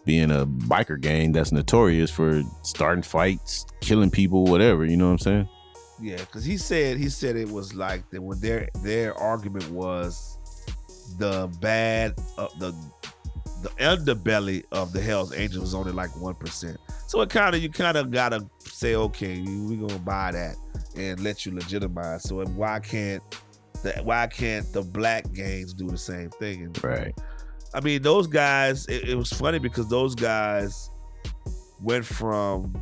being 0.05 0.31
a 0.31 0.45
biker 0.45 0.99
gang 0.99 1.31
that's 1.31 1.51
notorious 1.51 2.11
for 2.11 2.43
starting 2.61 3.03
fights, 3.03 3.65
killing 3.81 4.11
people, 4.11 4.45
whatever. 4.45 4.85
You 4.85 4.97
know 4.97 5.05
what 5.05 5.13
I'm 5.13 5.19
saying? 5.19 5.49
yeah 6.01 6.17
because 6.17 6.43
he 6.43 6.57
said 6.57 6.97
he 6.97 7.07
said 7.07 7.35
it 7.35 7.47
was 7.49 7.75
like 7.75 8.09
that 8.09 8.19
when 8.21 8.39
their 8.39 8.67
their 8.81 9.15
argument 9.15 9.69
was 9.69 10.39
the 11.19 11.47
bad 11.61 12.13
uh, 12.37 12.47
the 12.57 12.75
the 13.61 13.69
underbelly 13.79 14.63
of 14.73 14.91
the 14.91 15.01
Hell's 15.01 15.33
Angels 15.33 15.61
was 15.61 15.73
only 15.73 15.93
like 15.93 16.13
one 16.19 16.35
percent. 16.35 16.77
So 17.07 17.21
it 17.21 17.29
kind 17.29 17.55
of 17.55 17.63
you 17.63 17.69
kind 17.69 17.95
of 17.95 18.11
gotta 18.11 18.45
say, 18.59 18.95
okay, 18.95 19.39
we 19.39 19.77
gonna 19.77 19.99
buy 19.99 20.31
that 20.31 20.57
and 20.97 21.19
let 21.21 21.45
you 21.45 21.53
legitimize. 21.53 22.23
So 22.23 22.43
why 22.43 22.79
can't 22.79 23.23
the 23.81 23.93
why 24.03 24.27
can't 24.27 24.71
the 24.73 24.81
black 24.81 25.31
gangs 25.31 25.73
do 25.73 25.87
the 25.87 25.97
same 25.97 26.29
thing? 26.31 26.63
And 26.63 26.83
Right. 26.83 27.17
I 27.73 27.81
mean, 27.81 28.01
those 28.01 28.27
guys. 28.27 28.85
It, 28.87 29.09
it 29.09 29.15
was 29.15 29.31
funny 29.31 29.59
because 29.59 29.87
those 29.87 30.15
guys 30.15 30.89
went 31.81 32.05
from 32.05 32.73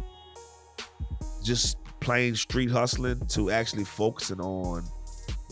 just 1.43 1.77
plain 1.99 2.35
street 2.35 2.69
hustling 2.69 3.25
to 3.27 3.51
actually 3.51 3.83
focusing 3.83 4.39
on 4.41 4.83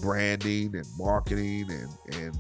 branding 0.01 0.75
and 0.75 0.85
marketing 0.97 1.69
and 1.69 2.15
and 2.15 2.39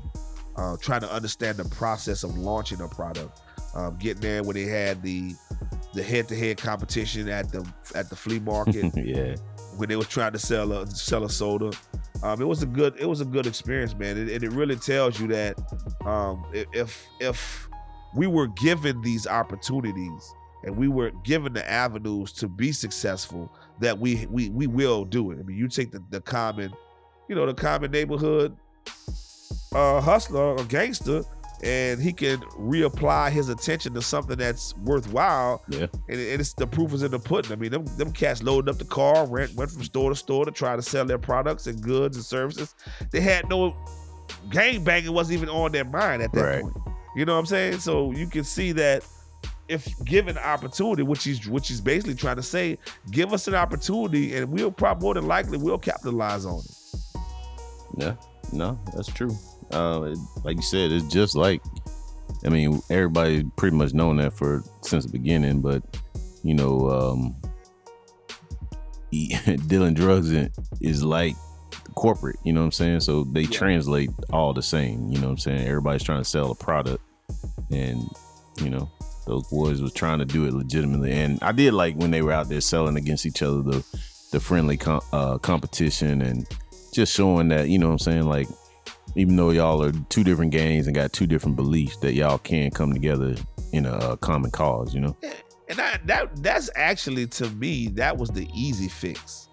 uh, 0.57 0.75
trying 0.81 1.01
to 1.01 1.11
understand 1.11 1.57
the 1.57 1.65
process 1.69 2.23
of 2.23 2.37
launching 2.37 2.81
a 2.81 2.87
product. 2.87 3.41
Um, 3.75 3.97
getting 3.97 4.21
there 4.21 4.43
when 4.43 4.55
they 4.55 4.63
had 4.63 5.03
the 5.03 5.35
the 5.93 6.03
head 6.03 6.27
to 6.27 6.35
head 6.35 6.57
competition 6.57 7.29
at 7.29 7.51
the 7.51 7.65
at 7.95 8.09
the 8.09 8.15
flea 8.15 8.39
market 8.39 8.91
yeah. 8.95 9.35
when 9.77 9.89
they 9.89 9.95
was 9.95 10.07
trying 10.07 10.33
to 10.33 10.39
sell 10.39 10.71
a 10.73 10.87
sell 10.87 11.23
a 11.23 11.29
soda. 11.29 11.71
Um, 12.23 12.41
it 12.41 12.45
was 12.45 12.63
a 12.63 12.65
good 12.65 12.95
it 12.99 13.05
was 13.05 13.21
a 13.21 13.25
good 13.25 13.45
experience, 13.45 13.95
man, 13.95 14.17
and, 14.17 14.29
and 14.29 14.43
it 14.43 14.51
really 14.51 14.75
tells 14.75 15.19
you 15.19 15.27
that 15.27 15.57
um, 16.05 16.45
if 16.53 17.07
if 17.19 17.69
we 18.15 18.27
were 18.27 18.47
given 18.47 19.01
these 19.01 19.27
opportunities 19.27 20.33
and 20.63 20.75
we 20.75 20.87
were 20.87 21.11
given 21.23 21.53
the 21.53 21.69
avenues 21.69 22.33
to 22.33 22.47
be 22.47 22.71
successful, 22.71 23.51
that 23.79 23.97
we 23.97 24.25
we 24.29 24.49
we 24.49 24.67
will 24.67 25.05
do 25.05 25.31
it. 25.31 25.39
I 25.39 25.43
mean, 25.43 25.57
you 25.57 25.67
take 25.67 25.91
the, 25.91 26.03
the 26.09 26.19
common, 26.19 26.73
you 27.29 27.35
know, 27.35 27.45
the 27.45 27.53
common 27.53 27.91
neighborhood 27.91 28.57
uh, 29.73 30.01
hustler 30.01 30.57
or 30.57 30.63
gangster, 30.65 31.23
and 31.63 32.01
he 32.01 32.13
can 32.13 32.39
reapply 32.57 33.31
his 33.31 33.49
attention 33.49 33.93
to 33.93 34.01
something 34.01 34.37
that's 34.37 34.75
worthwhile 34.77 35.61
Yeah. 35.69 35.87
and, 36.07 36.19
it- 36.19 36.31
and 36.31 36.41
it's 36.41 36.53
the 36.53 36.65
proof 36.67 36.93
is 36.93 37.03
in 37.03 37.11
the 37.11 37.19
pudding. 37.19 37.51
I 37.51 37.55
mean, 37.55 37.71
them, 37.71 37.85
them 37.97 38.11
cats 38.13 38.41
loaded 38.43 38.69
up 38.69 38.77
the 38.77 38.85
car, 38.85 39.25
went 39.25 39.53
went 39.55 39.71
from 39.71 39.83
store 39.83 40.09
to 40.09 40.15
store 40.15 40.45
to 40.45 40.51
try 40.51 40.75
to 40.75 40.81
sell 40.81 41.05
their 41.05 41.17
products 41.17 41.67
and 41.67 41.81
goods 41.81 42.15
and 42.17 42.25
services. 42.25 42.75
They 43.11 43.21
had 43.21 43.49
no 43.49 43.75
gang 44.49 44.83
banging 44.83 45.11
wasn't 45.13 45.37
even 45.37 45.49
on 45.49 45.71
their 45.71 45.85
mind 45.85 46.21
at 46.21 46.31
that 46.33 46.41
Right. 46.41 46.61
point. 46.61 46.75
You 47.15 47.25
know 47.25 47.33
what 47.33 47.39
I'm 47.39 47.45
saying? 47.47 47.79
So 47.79 48.11
you 48.11 48.27
can 48.27 48.43
see 48.43 48.71
that 48.73 49.03
if 49.67 49.87
given 50.05 50.37
opportunity, 50.37 51.03
which 51.03 51.23
he's 51.23 51.47
which 51.47 51.67
he's 51.67 51.81
basically 51.81 52.15
trying 52.15 52.37
to 52.37 52.43
say, 52.43 52.77
give 53.11 53.33
us 53.33 53.47
an 53.47 53.55
opportunity, 53.55 54.35
and 54.35 54.49
we'll 54.51 54.71
probably 54.71 55.03
more 55.03 55.13
than 55.13 55.27
likely 55.27 55.57
we'll 55.57 55.77
capitalize 55.77 56.45
on 56.45 56.59
it. 56.59 57.21
Yeah, 57.97 58.13
no, 58.53 58.79
that's 58.95 59.07
true. 59.11 59.35
Uh, 59.71 60.01
it- 60.11 60.17
like 60.43 60.55
you 60.57 60.61
said, 60.61 60.91
it's 60.91 61.07
just 61.07 61.35
like, 61.35 61.61
I 62.45 62.49
mean, 62.49 62.81
everybody 62.89 63.43
pretty 63.57 63.75
much 63.75 63.93
known 63.93 64.17
that 64.17 64.33
for 64.33 64.63
since 64.81 65.05
the 65.05 65.11
beginning, 65.11 65.61
but 65.61 65.83
you 66.43 66.53
know, 66.53 66.89
um, 66.89 67.35
dealing 69.67 69.93
drugs 69.93 70.31
is 70.81 71.03
like 71.03 71.35
corporate. 71.95 72.37
You 72.43 72.53
know 72.53 72.61
what 72.61 72.65
I'm 72.67 72.71
saying? 72.71 72.99
So 73.01 73.23
they 73.25 73.45
translate 73.45 74.09
all 74.31 74.53
the 74.53 74.61
same. 74.61 75.09
You 75.09 75.19
know 75.19 75.27
what 75.27 75.33
I'm 75.33 75.37
saying? 75.39 75.67
Everybody's 75.67 76.03
trying 76.03 76.21
to 76.21 76.25
sell 76.29 76.51
a 76.51 76.55
product, 76.55 77.03
and 77.71 78.03
You 78.61 78.69
know, 78.69 78.89
those 79.25 79.47
boys 79.49 79.81
was 79.81 79.93
trying 79.93 80.19
to 80.19 80.25
do 80.25 80.45
it 80.45 80.53
legitimately, 80.53 81.11
and 81.13 81.39
I 81.41 81.51
did 81.51 81.73
like 81.73 81.95
when 81.95 82.11
they 82.11 82.21
were 82.21 82.31
out 82.33 82.49
there 82.49 82.61
selling 82.61 82.97
against 82.97 83.25
each 83.25 83.41
other 83.41 83.61
the 83.61 83.85
the 84.31 84.39
friendly 84.39 84.77
com- 84.77 85.01
uh, 85.11 85.37
competition 85.39 86.21
and 86.21 86.45
just 86.93 87.15
showing 87.15 87.49
that 87.49 87.67
you 87.69 87.79
know 87.79 87.87
what 87.87 87.93
I'm 87.93 87.99
saying 87.99 88.23
like 88.27 88.47
even 89.15 89.35
though 89.35 89.51
y'all 89.51 89.83
are 89.83 89.91
two 90.09 90.23
different 90.23 90.51
gangs 90.51 90.87
and 90.87 90.95
got 90.95 91.13
two 91.13 91.27
different 91.27 91.55
beliefs 91.55 91.97
that 91.97 92.13
y'all 92.13 92.37
can 92.37 92.71
come 92.71 92.93
together 92.93 93.35
in 93.73 93.85
a, 93.85 94.17
common 94.17 94.51
cause. 94.51 94.93
You 94.93 95.01
know. 95.01 95.17
And 95.67 95.77
that, 95.77 96.07
that 96.07 96.43
that's 96.43 96.69
actually 96.75 97.27
to 97.27 97.49
me 97.51 97.89
that 97.89 98.17
was 98.17 98.29
the 98.29 98.47
easy 98.55 98.87
fix. 98.87 99.47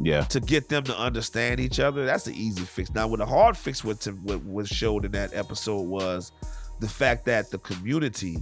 Yeah. 0.00 0.22
to 0.26 0.38
get 0.38 0.68
them 0.68 0.84
to 0.84 0.96
understand 0.96 1.58
each 1.58 1.80
other. 1.80 2.06
That's 2.06 2.22
the 2.22 2.32
easy 2.32 2.62
fix. 2.62 2.94
Now, 2.94 3.08
what 3.08 3.18
the 3.18 3.26
hard 3.26 3.56
fix 3.56 3.82
was, 3.82 3.98
to, 4.00 4.12
what 4.12 4.44
was 4.44 4.68
showed 4.68 5.04
in 5.04 5.10
that 5.10 5.34
episode 5.34 5.88
was 5.88 6.30
the 6.78 6.88
fact 6.88 7.24
that 7.24 7.50
the 7.50 7.58
community 7.58 8.36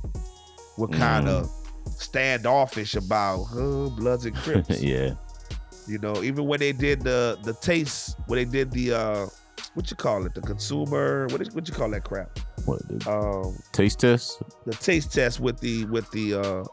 were 0.77 0.89
kind 0.89 1.29
of 1.29 1.51
standoffish 1.93 2.95
about 2.95 3.45
huh, 3.45 3.89
Bloods 3.97 4.27
and 4.27 4.37
Crips. 4.43 4.83
yeah. 4.83 5.15
You 5.89 5.99
know, 5.99 6.23
even 6.23 6.47
when 6.47 6.59
they 6.61 6.73
did 6.73 7.03
the 7.03 7.39
the 7.43 7.55
taste, 7.55 8.17
when 8.27 8.39
they 8.39 8.45
did 8.45 8.73
the 8.73 8.93
uh, 8.93 9.27
what 9.77 9.89
you 9.91 9.97
call 9.97 10.27
it, 10.27 10.35
the 10.35 10.41
consumer, 10.41 11.29
what 11.29 11.41
is, 11.41 11.53
what 11.53 11.69
you 11.69 11.75
call 11.75 11.91
that 11.91 12.03
crap? 12.05 12.39
What 12.65 12.81
Um, 13.07 13.57
taste 13.73 14.01
test? 14.01 14.43
the 14.65 14.73
taste 14.73 15.13
test 15.13 15.39
with 15.39 15.61
the 15.61 15.85
with 15.85 16.11
the 16.11 16.35
uh, 16.35 16.65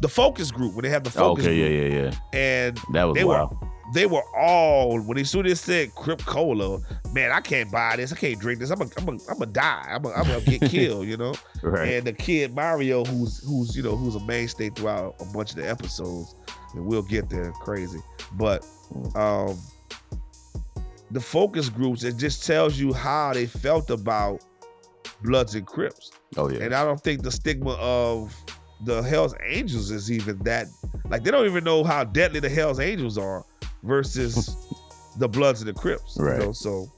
the 0.00 0.08
focus 0.08 0.50
group 0.50 0.74
when 0.74 0.84
they 0.84 0.88
have 0.88 1.04
the 1.04 1.10
focus 1.10 1.44
okay. 1.44 1.56
group, 1.58 1.92
Yeah. 1.92 1.98
Yeah. 1.98 2.10
Yeah. 2.32 2.38
and 2.38 2.80
That 2.94 3.04
was 3.04 3.14
they 3.16 3.24
wild. 3.24 3.50
were 3.50 3.68
they 3.92 4.06
were 4.06 4.22
all 4.34 4.98
when 5.02 5.16
they 5.16 5.24
soon 5.24 5.44
as 5.46 5.60
said 5.60 5.94
Crip 5.94 6.20
Cola, 6.24 6.78
man, 7.12 7.30
I 7.32 7.40
can't 7.42 7.70
buy 7.70 7.96
this, 7.96 8.12
I 8.12 8.16
can't 8.16 8.40
drink 8.40 8.58
this, 8.60 8.70
I'm 8.70 8.80
a, 8.80 8.86
I'm 8.96 9.08
a, 9.08 9.10
I'm 9.12 9.18
gonna 9.38 9.46
die, 9.46 9.86
I'm 9.90 10.02
gonna, 10.02 10.14
I'm 10.14 10.24
gonna 10.24 10.40
get 10.40 10.62
killed, 10.70 11.06
you 11.06 11.18
know. 11.18 11.34
right. 11.62 11.88
And 11.92 12.06
the 12.06 12.12
kid 12.14 12.54
Mario, 12.54 13.04
who's 13.04 13.44
who's 13.46 13.76
you 13.76 13.82
know 13.82 13.96
who's 13.96 14.14
a 14.14 14.20
mainstay 14.24 14.70
throughout 14.70 15.16
a 15.20 15.24
bunch 15.26 15.50
of 15.50 15.56
the 15.56 15.68
episodes, 15.68 16.34
and 16.74 16.86
we'll 16.86 17.02
get 17.02 17.28
there, 17.28 17.52
crazy. 17.60 17.98
But 18.32 18.64
um, 19.14 19.58
the 21.14 21.20
focus 21.20 21.68
groups 21.68 22.02
it 22.04 22.16
just 22.16 22.44
tells 22.44 22.78
you 22.78 22.92
how 22.92 23.32
they 23.32 23.46
felt 23.46 23.88
about 23.90 24.42
Bloods 25.22 25.54
and 25.54 25.66
Crips, 25.66 26.10
oh 26.36 26.50
yeah. 26.50 26.60
and 26.64 26.74
I 26.74 26.84
don't 26.84 27.00
think 27.00 27.22
the 27.22 27.30
stigma 27.30 27.72
of 27.80 28.34
the 28.84 29.00
Hell's 29.02 29.34
Angels 29.46 29.90
is 29.90 30.10
even 30.10 30.38
that 30.40 30.66
like 31.08 31.22
they 31.24 31.30
don't 31.30 31.46
even 31.46 31.64
know 31.64 31.84
how 31.84 32.04
deadly 32.04 32.40
the 32.40 32.48
Hell's 32.48 32.80
Angels 32.80 33.16
are 33.16 33.44
versus 33.82 34.56
the 35.18 35.28
Bloods 35.28 35.60
and 35.62 35.68
the 35.68 35.74
Crips. 35.74 36.16
You 36.18 36.24
Right. 36.24 36.40
know? 36.40 36.52
So 36.52 36.90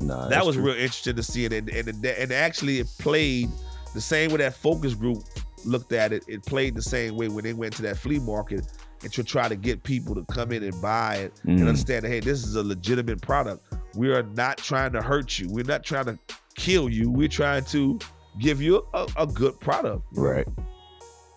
nah, 0.00 0.28
that 0.28 0.44
was 0.44 0.56
true. 0.56 0.66
real 0.66 0.74
interesting 0.74 1.16
to 1.16 1.22
see 1.22 1.44
it, 1.46 1.52
and 1.52 1.68
and 1.70 1.88
and 2.04 2.30
actually 2.32 2.78
it 2.80 2.88
played 2.98 3.48
the 3.94 4.00
same 4.00 4.30
way 4.30 4.36
that 4.38 4.54
focus 4.54 4.94
group 4.94 5.24
looked 5.64 5.92
at 5.92 6.12
it. 6.12 6.24
It 6.28 6.44
played 6.44 6.74
the 6.74 6.82
same 6.82 7.16
way 7.16 7.28
when 7.28 7.44
they 7.44 7.54
went 7.54 7.74
to 7.76 7.82
that 7.82 7.96
flea 7.96 8.18
market 8.18 8.66
and 9.04 9.12
to 9.12 9.22
try 9.22 9.48
to 9.48 9.54
get 9.56 9.82
people 9.82 10.14
to 10.14 10.24
come 10.32 10.50
in 10.50 10.62
and 10.64 10.80
buy 10.82 11.16
it 11.16 11.32
and 11.44 11.58
Mm. 11.60 11.68
understand 11.68 12.04
that 12.04 12.08
hey, 12.08 12.20
this 12.20 12.44
is 12.44 12.56
a 12.56 12.62
legitimate 12.62 13.20
product. 13.22 13.62
We 13.94 14.12
are 14.12 14.22
not 14.22 14.58
trying 14.58 14.92
to 14.92 15.02
hurt 15.02 15.38
you. 15.38 15.48
We're 15.48 15.64
not 15.64 15.84
trying 15.84 16.06
to 16.06 16.18
kill 16.56 16.88
you. 16.88 17.10
We're 17.10 17.28
trying 17.28 17.64
to 17.66 17.98
give 18.40 18.60
you 18.60 18.84
a, 18.94 19.06
a 19.16 19.26
good 19.26 19.58
product. 19.60 20.02
Right. 20.12 20.46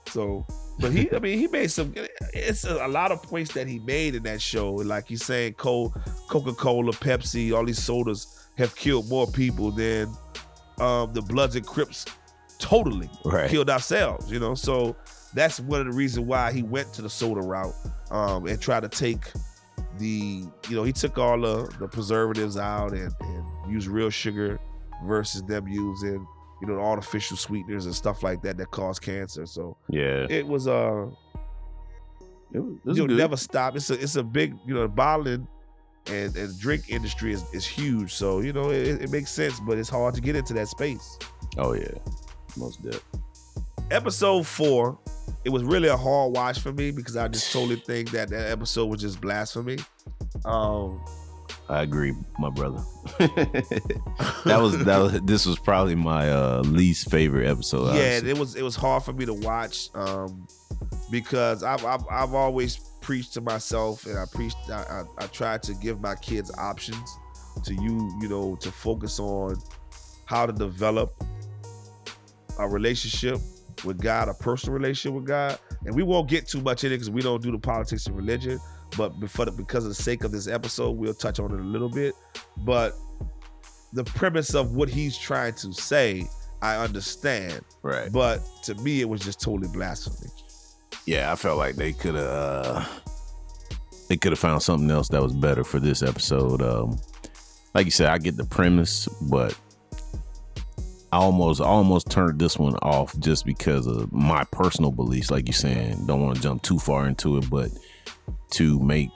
So, 0.08 0.46
but 0.80 0.92
he, 0.92 1.12
I 1.14 1.20
mean, 1.20 1.38
he 1.38 1.48
made 1.48 1.70
some. 1.70 1.94
It's 2.34 2.64
a, 2.64 2.88
lot 2.88 3.12
of 3.12 3.22
points 3.22 3.54
that 3.54 3.68
he 3.68 3.80
made 3.80 4.16
in 4.16 4.24
that 4.24 4.42
show. 4.42 4.74
Like 4.74 5.08
he's 5.08 5.24
saying, 5.26 5.54
Coca 5.54 6.54
Cola, 6.54 6.92
Pepsi, 6.94 7.54
all 7.56 7.66
these 7.66 7.82
sodas 7.84 8.48
have 8.58 8.76
killed 8.76 9.10
more 9.10 9.28
people 9.28 9.72
than 9.72 10.08
um, 10.80 11.14
the 11.14 11.22
Bloods 11.22 11.56
and 11.56 11.66
Crips 11.66 12.06
totally 12.60 13.10
Right. 13.26 13.50
killed 13.50 13.70
ourselves. 13.70 14.32
You 14.32 14.40
know, 14.40 14.56
so 14.56 14.96
that's 15.34 15.60
one 15.60 15.80
of 15.82 15.86
the 15.88 15.94
reasons 15.94 16.26
why 16.26 16.52
he 16.52 16.64
went 16.64 16.94
to 16.94 17.02
the 17.02 17.10
soda 17.10 17.42
route 17.42 17.74
um, 18.12 18.48
and 18.48 18.62
tried 18.62 18.82
to 18.82 18.90
take 18.90 19.32
the, 20.00 20.44
you 20.70 20.76
know, 20.76 20.84
he 20.84 20.92
took 20.94 21.18
all 21.18 21.40
the, 21.40 21.74
the 21.80 21.88
preservatives 21.88 22.58
out 22.58 22.92
and, 22.94 23.14
and 23.20 23.72
used 23.72 23.88
real 23.88 24.10
sugar 24.10 24.60
versus 25.06 25.42
them 25.44 25.68
using, 25.68 26.26
you 26.62 26.68
know, 26.68 26.80
artificial 26.80 27.36
sweeteners 27.38 27.86
and 27.86 27.94
stuff 27.96 28.24
like 28.24 28.42
that 28.44 28.58
that 28.58 28.72
cause 28.72 29.00
cancer. 29.00 29.46
So 29.46 29.78
Yeah. 29.90 30.26
it 30.30 30.46
was 30.48 30.68
uh 30.68 31.08
It 32.54 32.60
was, 32.86 32.98
you'll 32.98 33.08
never 33.08 33.38
stop. 33.38 33.76
It's 33.76 33.90
a 33.90 33.94
it's 34.02 34.16
a 34.16 34.24
big 34.24 34.56
you 34.66 34.74
know 34.74 34.88
bottling 34.88 35.48
and 36.08 36.36
and 36.38 36.58
drink 36.60 36.90
industry 36.90 37.34
is, 37.34 37.44
is 37.54 37.66
huge. 37.66 38.14
So 38.14 38.40
you 38.40 38.54
know 38.54 38.70
it, 38.72 39.02
it 39.02 39.10
makes 39.12 39.32
sense, 39.32 39.60
but 39.60 39.78
it's 39.78 39.90
hard 39.90 40.16
to 40.16 40.22
get 40.22 40.36
into 40.36 40.54
that 40.54 40.68
space. 40.68 41.18
Oh 41.58 41.74
yeah. 41.74 41.92
Most 42.56 42.82
dead. 42.84 43.00
Episode 43.90 44.46
four, 44.46 45.00
it 45.46 45.50
was 45.50 45.64
really 45.64 45.88
a 45.88 45.96
hard 45.96 46.34
watch 46.34 46.60
for 46.60 46.74
me 46.74 46.92
because 46.92 47.16
I 47.16 47.30
just 47.30 47.54
totally 47.54 47.78
think 47.78 48.12
that 48.12 48.30
that 48.30 48.52
episode 48.52 48.88
was 48.88 49.00
just 49.00 49.22
blasphemy. 49.22 49.78
Um, 50.44 51.02
I 51.70 51.84
agree, 51.84 52.14
my 52.38 52.50
brother. 52.50 52.84
that 53.18 54.60
was 54.62 54.78
that 54.84 54.98
was 54.98 55.22
this 55.22 55.46
was 55.46 55.58
probably 55.60 55.96
my 55.96 56.30
uh 56.30 56.64
least 56.66 57.10
favorite 57.10 57.48
episode. 57.48 57.96
yeah, 57.96 58.18
honestly. 58.18 58.30
it 58.30 58.38
was 58.38 58.56
it 58.56 58.62
was 58.62 58.76
hard 58.76 59.04
for 59.04 59.14
me 59.14 59.26
to 59.26 59.34
watch 59.34 59.90
um, 59.96 60.48
because 61.10 61.64
I've, 61.64 61.86
I've 61.86 62.04
I've 62.10 62.34
always 62.34 62.78
preached 63.02 63.34
to 63.36 63.42
myself 63.42 64.06
and 64.06 64.18
I 64.18 64.26
preached 64.26 64.58
I, 64.70 65.04
I, 65.20 65.24
I 65.24 65.28
tried 65.28 65.64
to 65.64 65.74
give 65.76 66.02
my 66.02 66.16
kids 66.16 66.52
options 66.58 67.18
to 67.64 67.74
you 67.74 68.18
you 68.22 68.28
know 68.28 68.58
to 68.58 68.72
focus 68.72 69.20
on 69.20 69.56
how 70.26 70.46
to 70.46 70.52
develop 70.52 71.24
a 72.60 72.68
relationship 72.68 73.40
with 73.86 74.02
God, 74.02 74.30
a 74.30 74.34
personal 74.34 74.74
relationship 74.78 75.16
with 75.16 75.26
God, 75.26 75.60
and 75.86 75.96
we 75.96 76.04
won't 76.04 76.30
get 76.30 76.48
too 76.48 76.62
much 76.62 76.84
in 76.84 76.92
it 76.92 76.96
because 76.96 77.10
we 77.10 77.22
don't 77.22 77.42
do 77.42 77.52
the 77.52 77.60
politics 77.60 78.06
and 78.06 78.16
religion. 78.16 78.60
But 78.98 79.20
before 79.20 79.46
the, 79.46 79.52
because 79.52 79.84
of 79.84 79.90
the 79.90 80.02
sake 80.02 80.24
of 80.24 80.32
this 80.32 80.48
episode, 80.48 80.92
we'll 80.92 81.14
touch 81.14 81.40
on 81.40 81.54
it 81.54 81.60
a 81.60 81.64
little 81.64 81.90
bit. 81.90 82.14
But 82.58 82.94
the 83.94 84.04
premise 84.04 84.54
of 84.56 84.76
what 84.76 84.90
he's 84.90 85.18
trying 85.18 85.54
to 85.56 85.74
say, 85.74 86.28
I 86.62 86.78
understand. 86.78 87.62
right. 87.82 88.12
But 88.12 88.40
to 88.64 88.76
me, 88.76 89.02
it 89.02 89.10
was 89.10 89.22
just 89.22 89.42
totally 89.42 89.70
blasphemy. 89.72 90.30
Yeah, 91.06 91.32
I 91.32 91.36
felt 91.36 91.58
like 91.58 91.76
they 91.76 91.94
could 91.94 92.16
have 92.16 92.26
uh 92.26 92.86
they 94.10 94.18
could 94.18 94.32
have 94.32 94.40
found 94.40 94.62
something 94.62 94.90
else 94.90 95.10
that 95.10 95.22
was 95.22 95.34
better 95.34 95.64
for 95.64 95.80
this 95.80 96.02
episode. 96.02 96.62
Um 96.62 97.00
like 97.74 97.86
you 97.86 97.92
said, 97.92 98.08
I 98.08 98.18
get 98.18 98.38
the 98.38 98.46
premise, 98.46 99.08
but 99.30 99.58
I 101.12 101.18
almost 101.18 101.62
I 101.62 101.66
almost 101.66 102.10
turned 102.10 102.38
this 102.40 102.58
one 102.60 102.76
off 102.78 103.18
just 103.20 103.46
because 103.46 103.88
of 103.88 104.12
my 104.12 104.44
personal 104.52 104.92
beliefs, 104.92 105.32
like 105.32 105.48
you're 105.48 105.54
saying. 105.54 106.06
Don't 106.06 106.22
want 106.22 106.36
to 106.38 106.42
jump 106.42 106.64
too 106.64 106.80
far 106.80 107.08
into 107.08 107.38
it, 107.38 107.50
but 107.50 107.70
to 108.52 108.80
make 108.80 109.10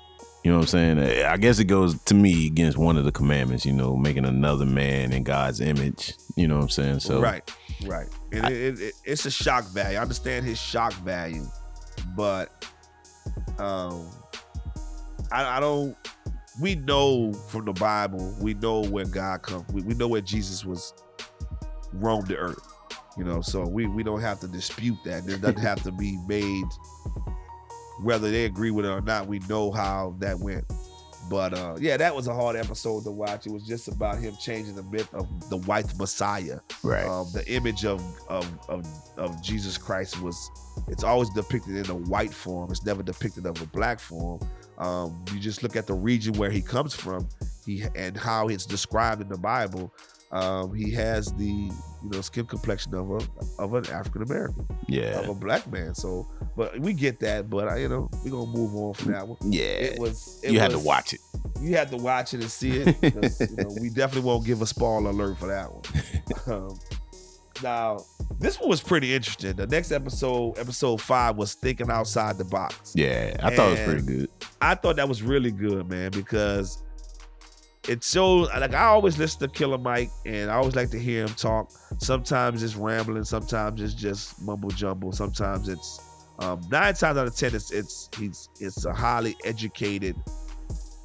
you 0.44 0.50
know 0.52 0.58
what 0.58 0.74
I'm 0.74 0.98
saying? 0.98 1.24
I 1.26 1.38
guess 1.38 1.60
it 1.60 1.66
goes 1.66 2.02
to 2.06 2.16
me 2.16 2.48
against 2.48 2.76
one 2.76 2.98
of 2.98 3.06
the 3.06 3.12
commandments, 3.12 3.64
you 3.64 3.74
know, 3.74 3.96
making 3.96 4.26
another 4.26 4.66
man 4.66 5.14
in 5.14 5.22
God's 5.24 5.62
image. 5.62 6.14
You 6.36 6.48
know 6.48 6.56
what 6.56 6.64
I'm 6.64 6.70
saying? 6.70 7.00
So 7.02 7.22
right, 7.22 7.48
right. 7.86 8.08
And 8.32 8.46
it, 8.48 8.52
it, 8.52 8.82
it- 8.82 8.94
it's 9.06 9.26
a 9.28 9.32
shock 9.32 9.66
value. 9.66 9.98
I 10.00 10.02
understand 10.02 10.46
his 10.46 10.58
shock 10.60 10.94
value, 10.94 11.46
but 12.16 12.66
um, 13.60 14.10
I, 15.32 15.58
I 15.58 15.60
don't. 15.60 15.96
We 16.60 16.76
know 16.76 17.34
from 17.34 17.66
the 17.66 17.74
Bible. 17.74 18.36
We 18.42 18.54
know 18.56 18.84
where 18.84 19.06
God 19.06 19.44
comes. 19.44 19.68
We, 19.72 19.84
we 19.84 19.94
know 19.94 20.08
where 20.08 20.22
Jesus 20.22 20.66
was 20.66 20.94
roamed 21.94 22.28
the 22.28 22.38
earth. 22.38 22.68
You 23.18 23.26
know, 23.26 23.42
so 23.42 23.68
we 23.68 23.88
we 23.88 24.04
don't 24.04 24.22
have 24.22 24.40
to 24.40 24.48
dispute 24.48 24.98
that. 25.04 25.28
It 25.28 25.42
doesn't 25.42 25.60
have 25.60 25.84
to 25.84 25.92
be 25.92 26.18
made. 26.28 26.66
Whether 28.02 28.32
they 28.32 28.46
agree 28.46 28.72
with 28.72 28.86
it 28.86 28.90
or 28.90 29.02
not, 29.02 29.28
we 29.28 29.40
know 29.40 29.70
how 29.72 30.16
that 30.20 30.40
went. 30.40 30.66
But 31.30 31.54
uh, 31.54 31.76
yeah, 31.80 31.98
that 31.98 32.16
was 32.16 32.28
a 32.28 32.34
hard 32.34 32.56
episode 32.56 33.04
to 33.04 33.12
watch. 33.12 33.46
It 33.46 33.52
was 33.52 33.64
just 33.64 33.88
about 33.88 34.18
him 34.18 34.36
changing 34.40 34.76
the 34.76 34.84
myth 34.84 35.14
of 35.14 35.28
the 35.50 35.58
white 35.58 35.96
Messiah. 35.98 36.60
right. 36.84 37.06
Um, 37.06 37.28
the 37.34 37.48
image 37.48 37.86
of, 37.86 38.02
of 38.28 38.48
of 38.70 38.88
of 39.18 39.42
Jesus 39.44 39.78
Christ 39.78 40.22
was 40.22 40.50
it's 40.88 41.04
always 41.04 41.30
depicted 41.30 41.76
in 41.76 41.90
a 41.90 41.96
white 41.96 42.34
form. 42.34 42.72
It's 42.72 42.86
never 42.86 43.04
depicted 43.04 43.46
of 43.46 43.62
a 43.62 43.66
black 43.68 44.00
form. 44.00 44.40
Um, 44.78 45.24
you 45.32 45.40
just 45.40 45.64
look 45.64 45.76
at 45.76 45.86
the 45.86 45.94
region 45.94 46.34
where 46.34 46.50
he 46.50 46.62
comes 46.62 46.94
from, 46.96 47.28
he 47.66 47.84
and 47.96 48.18
how 48.18 48.48
it's 48.48 48.66
described 48.66 49.22
in 49.22 49.30
the 49.30 49.38
Bible. 49.38 49.94
Um, 50.32 50.74
he 50.74 50.92
has 50.92 51.34
the 51.34 51.46
you 51.46 52.10
know 52.10 52.22
skin 52.22 52.46
complexion 52.46 52.94
of 52.96 53.12
a 53.12 53.62
of 53.62 53.74
an 53.74 53.86
African 53.92 54.24
American 54.24 54.66
yeah. 54.88 55.20
of 55.20 55.30
a 55.30 55.34
black 55.34 55.70
man. 55.72 55.94
So, 55.94 56.28
but 56.56 56.80
we 56.80 56.94
get 56.94 57.20
that. 57.20 57.50
But 57.50 57.68
I, 57.68 57.78
you 57.78 57.90
know, 57.90 58.10
we 58.24 58.30
are 58.30 58.34
gonna 58.34 58.52
move 58.52 58.74
on 58.76 58.94
from 58.94 59.12
that 59.12 59.28
one. 59.28 59.38
Yeah. 59.44 59.64
It 59.64 60.00
was. 60.00 60.40
It 60.44 60.52
you 60.52 60.60
had 60.60 60.72
to 60.72 60.80
watch 60.80 61.14
it. 61.14 61.20
you 61.60 61.76
had 61.76 61.90
to 61.92 61.98
watch 61.98 62.34
it 62.34 62.42
and 62.42 62.52
see 62.52 62.80
it. 62.80 62.98
you 63.02 63.56
know, 63.58 63.76
we 63.82 63.90
definitely 63.90 64.28
won't 64.28 64.46
give 64.46 64.62
a 64.62 64.66
spoiler 64.66 65.10
alert 65.10 65.38
for 65.38 65.48
that 65.48 65.72
one. 65.72 65.84
Um, 66.48 66.80
now, 67.62 68.00
this 68.40 68.60
one 68.60 68.70
was 68.70 68.82
pretty 68.82 69.14
interesting. 69.14 69.56
The 69.56 69.68
next 69.68 69.92
episode, 69.92 70.58
episode 70.58 71.00
five, 71.00 71.36
was 71.36 71.54
thinking 71.54 71.92
outside 71.92 72.38
the 72.38 72.46
box. 72.46 72.94
Yeah, 72.96 73.36
I 73.44 73.56
thought 73.56 73.68
it 73.68 73.72
was 73.72 73.82
pretty 73.82 74.06
good. 74.06 74.30
I 74.60 74.76
thought 74.76 74.96
that 74.96 75.08
was 75.08 75.22
really 75.22 75.52
good, 75.52 75.88
man, 75.88 76.10
because 76.12 76.82
it 77.88 78.04
shows 78.04 78.48
like 78.50 78.74
I 78.74 78.86
always 78.86 79.18
listen 79.18 79.40
to 79.42 79.48
Killer 79.48 79.78
Mike 79.78 80.12
and 80.26 80.52
I 80.52 80.56
always 80.56 80.76
like 80.76 80.92
to 80.92 81.00
hear 81.00 81.26
him 81.26 81.34
talk. 81.34 81.72
Sometimes 81.98 82.62
it's 82.62 82.76
rambling, 82.76 83.24
sometimes 83.24 83.82
it's 83.82 83.94
just 83.94 84.42
mumble 84.42 84.70
jumble, 84.70 85.12
sometimes 85.12 85.68
it's 85.68 86.00
um, 86.40 86.62
nine 86.72 86.94
times 86.94 87.18
out 87.18 87.28
of 87.28 87.36
ten 87.36 87.56
it's 87.56 87.72
it's 87.72 88.10
he's 88.18 88.50
it's 88.60 88.86
a 88.86 88.94
highly 88.94 89.36
educated 89.46 90.16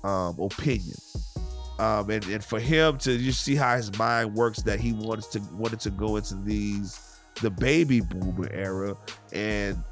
um, 0.04 0.38
opinion. 0.38 0.96
Um, 1.78 2.08
and, 2.08 2.24
and 2.26 2.42
for 2.42 2.58
him 2.58 2.96
to 2.98 3.12
you 3.12 3.32
see 3.32 3.54
how 3.54 3.76
his 3.76 3.96
mind 3.98 4.34
works 4.34 4.62
that 4.62 4.80
he 4.80 4.92
wants 4.92 5.26
to 5.28 5.40
wanted 5.52 5.80
to 5.80 5.90
go 5.90 6.16
into 6.16 6.34
these 6.36 7.18
the 7.42 7.50
baby 7.50 8.00
boomer 8.00 8.50
era 8.50 8.96
and 9.32 9.82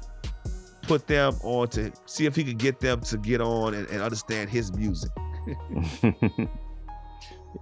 put 0.83 1.07
them 1.07 1.35
on 1.43 1.67
to 1.69 1.91
see 2.05 2.25
if 2.25 2.35
he 2.35 2.43
could 2.43 2.57
get 2.57 2.79
them 2.79 3.01
to 3.01 3.17
get 3.17 3.41
on 3.41 3.73
and, 3.73 3.87
and 3.89 4.01
understand 4.01 4.49
his 4.49 4.71
music. 4.73 5.11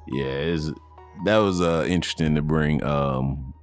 yeah, 0.08 0.56
that 1.25 1.38
was 1.38 1.62
uh, 1.62 1.86
interesting 1.88 2.36
to 2.36 2.41
bring 2.41 2.84
um, 2.84 3.53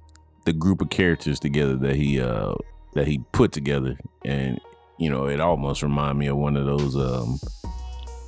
the 0.45 0.53
group 0.53 0.81
of 0.81 0.89
characters 0.89 1.39
together 1.39 1.75
that 1.77 1.95
he 1.95 2.19
uh, 2.19 2.53
that 2.93 3.07
he 3.07 3.19
put 3.31 3.51
together, 3.51 3.97
and 4.25 4.59
you 4.97 5.09
know, 5.09 5.27
it 5.27 5.39
almost 5.39 5.81
reminded 5.83 6.17
me 6.17 6.27
of 6.27 6.37
one 6.37 6.55
of 6.55 6.65
those 6.65 6.95
um, 6.95 7.39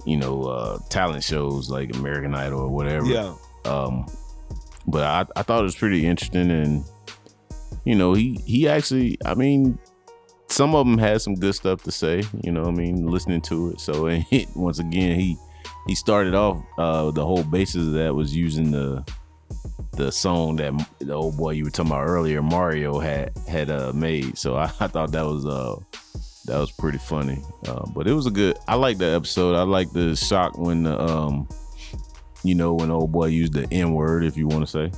you 0.06 0.18
know 0.18 0.44
uh, 0.46 0.80
talent 0.89 1.24
shows 1.24 1.70
like 1.70 1.96
American 1.96 2.36
Idol 2.36 2.62
or 2.62 2.70
whatever. 2.70 3.06
Yeah. 3.06 3.36
Um, 3.66 4.06
but 4.86 5.04
I, 5.04 5.26
I 5.39 5.44
thought 5.44 5.62
it 5.62 5.63
was 5.63 5.76
pretty 5.76 6.06
interesting, 6.06 6.52
and 6.52 6.84
you 7.86 7.96
know, 7.96 8.13
he 8.13 8.39
he 8.46 8.68
actually, 8.68 9.18
I 9.26 9.36
mean, 9.36 9.78
some 10.48 10.76
of 10.76 10.86
them 10.86 10.98
had 10.98 11.22
some 11.22 11.36
good 11.36 11.56
stuff 11.56 11.84
to 11.84 11.92
say. 11.92 12.24
You 12.44 12.52
know, 12.52 12.66
I 12.66 12.72
mean, 12.72 13.08
listening 13.08 13.42
to 13.42 13.72
it. 13.72 13.80
So 13.80 14.06
and 14.08 14.26
once 14.56 14.80
again, 14.80 15.20
he 15.20 15.38
he 15.88 15.96
started 15.96 16.34
off 16.34 16.63
uh, 16.78 17.12
the 17.12 17.26
whole 17.26 17.43
basis 17.43 17.88
of 17.88 17.93
that 17.93 18.13
was 18.13 18.36
using 18.36 18.72
the 18.72 19.04
the 19.93 20.12
song 20.12 20.56
that 20.56 20.74
the 21.00 21.13
old 21.13 21.38
boy 21.38 21.52
you 21.52 21.63
were 21.65 21.69
talking 21.69 21.91
about 21.91 22.08
earlier, 22.08 22.41
Mario 22.41 23.00
had 23.00 23.32
had 23.48 23.69
uh, 23.69 23.91
made. 23.93 24.38
So 24.38 24.56
I, 24.56 24.63
I, 24.80 24.88
thought 24.88 25.12
that 25.12 25.26
was 25.26 25.46
uh 25.46 25.76
that 26.46 26.58
was 26.58 26.72
pretty 26.72 26.98
funny. 26.98 27.41
Uh, 27.67 27.86
but 27.93 28.08
it 28.08 28.13
was 28.13 28.26
a 28.26 28.32
good. 28.32 28.58
I 28.67 28.76
like 28.76 28.98
the 28.98 29.06
episode. 29.06 29.56
I 29.56 29.63
like 29.63 29.91
the 29.91 30.15
shock 30.15 30.58
when 30.58 30.84
the 30.84 31.00
um 31.00 31.48
you 32.43 32.56
know 32.56 32.74
when 32.74 32.91
old 32.91 33.12
boy 33.12 33.28
used 33.28 33.54
the 33.54 33.67
N 33.72 33.93
word, 33.93 34.24
if 34.24 34.38
you 34.38 34.48
want 34.48 34.67
to 34.67 34.67
say. 34.67 34.91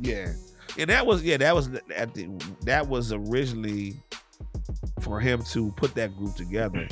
Yeah, 0.00 0.32
and 0.78 0.88
that 0.90 1.06
was 1.06 1.22
yeah 1.22 1.36
that 1.36 1.54
was 1.54 1.68
at 1.94 2.14
the, 2.14 2.28
that 2.62 2.88
was 2.88 3.12
originally 3.12 3.94
for 5.00 5.20
him 5.20 5.42
to 5.42 5.70
put 5.72 5.94
that 5.94 6.16
group 6.16 6.34
together. 6.34 6.88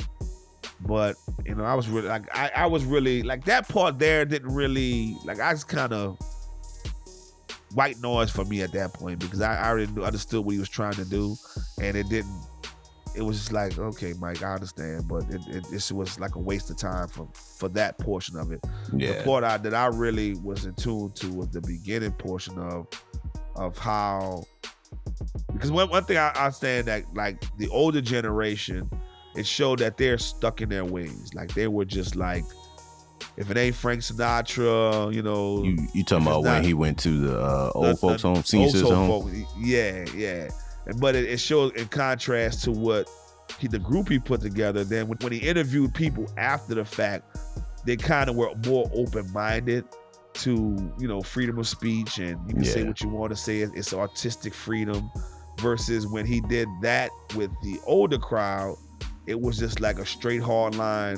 But 0.81 1.15
you 1.45 1.55
know, 1.55 1.63
I 1.63 1.73
was 1.75 1.89
really 1.89 2.07
like 2.07 2.35
I, 2.35 2.51
I 2.55 2.65
was 2.65 2.85
really 2.85 3.21
like 3.23 3.45
that 3.45 3.67
part 3.67 3.99
there 3.99 4.25
didn't 4.25 4.53
really 4.53 5.15
like 5.25 5.39
I 5.39 5.51
was 5.51 5.63
kind 5.63 5.93
of 5.93 6.17
white 7.73 7.99
noise 7.99 8.31
for 8.31 8.45
me 8.45 8.61
at 8.61 8.71
that 8.71 8.93
point 8.93 9.19
because 9.19 9.41
I, 9.41 9.55
I 9.55 9.69
already 9.69 9.91
knew, 9.91 10.03
understood 10.03 10.45
what 10.45 10.53
he 10.53 10.59
was 10.59 10.69
trying 10.69 10.93
to 10.93 11.05
do, 11.05 11.35
and 11.81 11.95
it 11.95 12.09
didn't. 12.09 12.33
It 13.15 13.23
was 13.23 13.37
just 13.37 13.51
like, 13.51 13.77
okay, 13.77 14.13
Mike, 14.19 14.43
I 14.43 14.53
understand, 14.53 15.07
but 15.07 15.23
it, 15.29 15.41
it 15.47 15.65
this 15.71 15.91
was 15.91 16.19
like 16.19 16.35
a 16.35 16.39
waste 16.39 16.69
of 16.69 16.77
time 16.77 17.07
for 17.07 17.27
for 17.33 17.67
that 17.69 17.97
portion 17.97 18.37
of 18.37 18.51
it. 18.51 18.65
Yeah. 18.95 19.17
The 19.17 19.23
part 19.23 19.43
I, 19.43 19.57
that 19.57 19.73
I 19.73 19.87
really 19.87 20.35
was 20.35 20.65
in 20.65 20.75
tune 20.75 21.11
to 21.13 21.33
was 21.33 21.49
the 21.49 21.61
beginning 21.61 22.11
portion 22.13 22.57
of 22.59 22.87
of 23.55 23.77
how 23.77 24.43
because 25.51 25.71
one, 25.71 25.89
one 25.89 26.03
thing 26.03 26.17
I, 26.17 26.29
I 26.29 26.45
understand 26.45 26.87
that 26.87 27.03
like 27.13 27.43
the 27.57 27.67
older 27.69 28.01
generation, 28.01 28.89
it 29.35 29.45
showed 29.45 29.79
that 29.79 29.97
they're 29.97 30.17
stuck 30.17 30.61
in 30.61 30.69
their 30.69 30.85
ways. 30.85 31.31
Like 31.33 31.53
they 31.53 31.67
were 31.67 31.85
just 31.85 32.15
like, 32.15 32.45
if 33.37 33.49
it 33.49 33.57
ain't 33.57 33.75
Frank 33.75 34.01
Sinatra, 34.01 35.13
you 35.13 35.21
know. 35.21 35.63
You 35.63 35.77
you 35.93 36.03
talking 36.03 36.27
about 36.27 36.43
when 36.43 36.63
he 36.63 36.73
went 36.73 36.97
to 36.99 37.09
the 37.09 37.39
uh, 37.39 37.71
old 37.75 37.85
the, 37.85 37.95
folks 37.95 38.21
home, 38.21 38.43
senior 38.43 38.69
citizen 38.69 38.95
home? 38.95 39.45
Yeah, 39.59 40.05
yeah. 40.15 40.49
But 40.97 41.15
it, 41.15 41.25
it 41.25 41.39
shows 41.39 41.71
in 41.73 41.87
contrast 41.87 42.63
to 42.63 42.71
what 42.71 43.09
he, 43.59 43.67
the 43.67 43.79
group 43.79 44.09
he 44.09 44.19
put 44.19 44.41
together. 44.41 44.83
Then 44.83 45.07
when, 45.07 45.17
when 45.19 45.31
he 45.31 45.39
interviewed 45.39 45.93
people 45.93 46.27
after 46.37 46.75
the 46.75 46.85
fact, 46.85 47.37
they 47.85 47.95
kind 47.95 48.29
of 48.29 48.35
were 48.35 48.53
more 48.65 48.89
open 48.93 49.31
minded 49.31 49.85
to 50.33 50.93
you 50.99 51.07
know 51.07 51.21
freedom 51.21 51.57
of 51.57 51.67
speech 51.67 52.19
and 52.19 52.39
you 52.47 52.53
can 52.53 52.63
yeah. 52.63 52.71
say 52.71 52.83
what 52.83 53.01
you 53.01 53.09
want 53.09 53.31
to 53.31 53.35
say. 53.35 53.59
It's 53.59 53.93
artistic 53.93 54.53
freedom 54.53 55.11
versus 55.59 56.07
when 56.07 56.25
he 56.25 56.41
did 56.41 56.67
that 56.81 57.09
with 57.35 57.51
the 57.63 57.79
older 57.85 58.17
crowd, 58.17 58.75
it 59.29 59.39
was 59.39 59.59
just 59.59 59.79
like 59.79 59.99
a 59.99 60.05
straight 60.05 60.41
hard 60.41 60.75
line. 60.75 61.17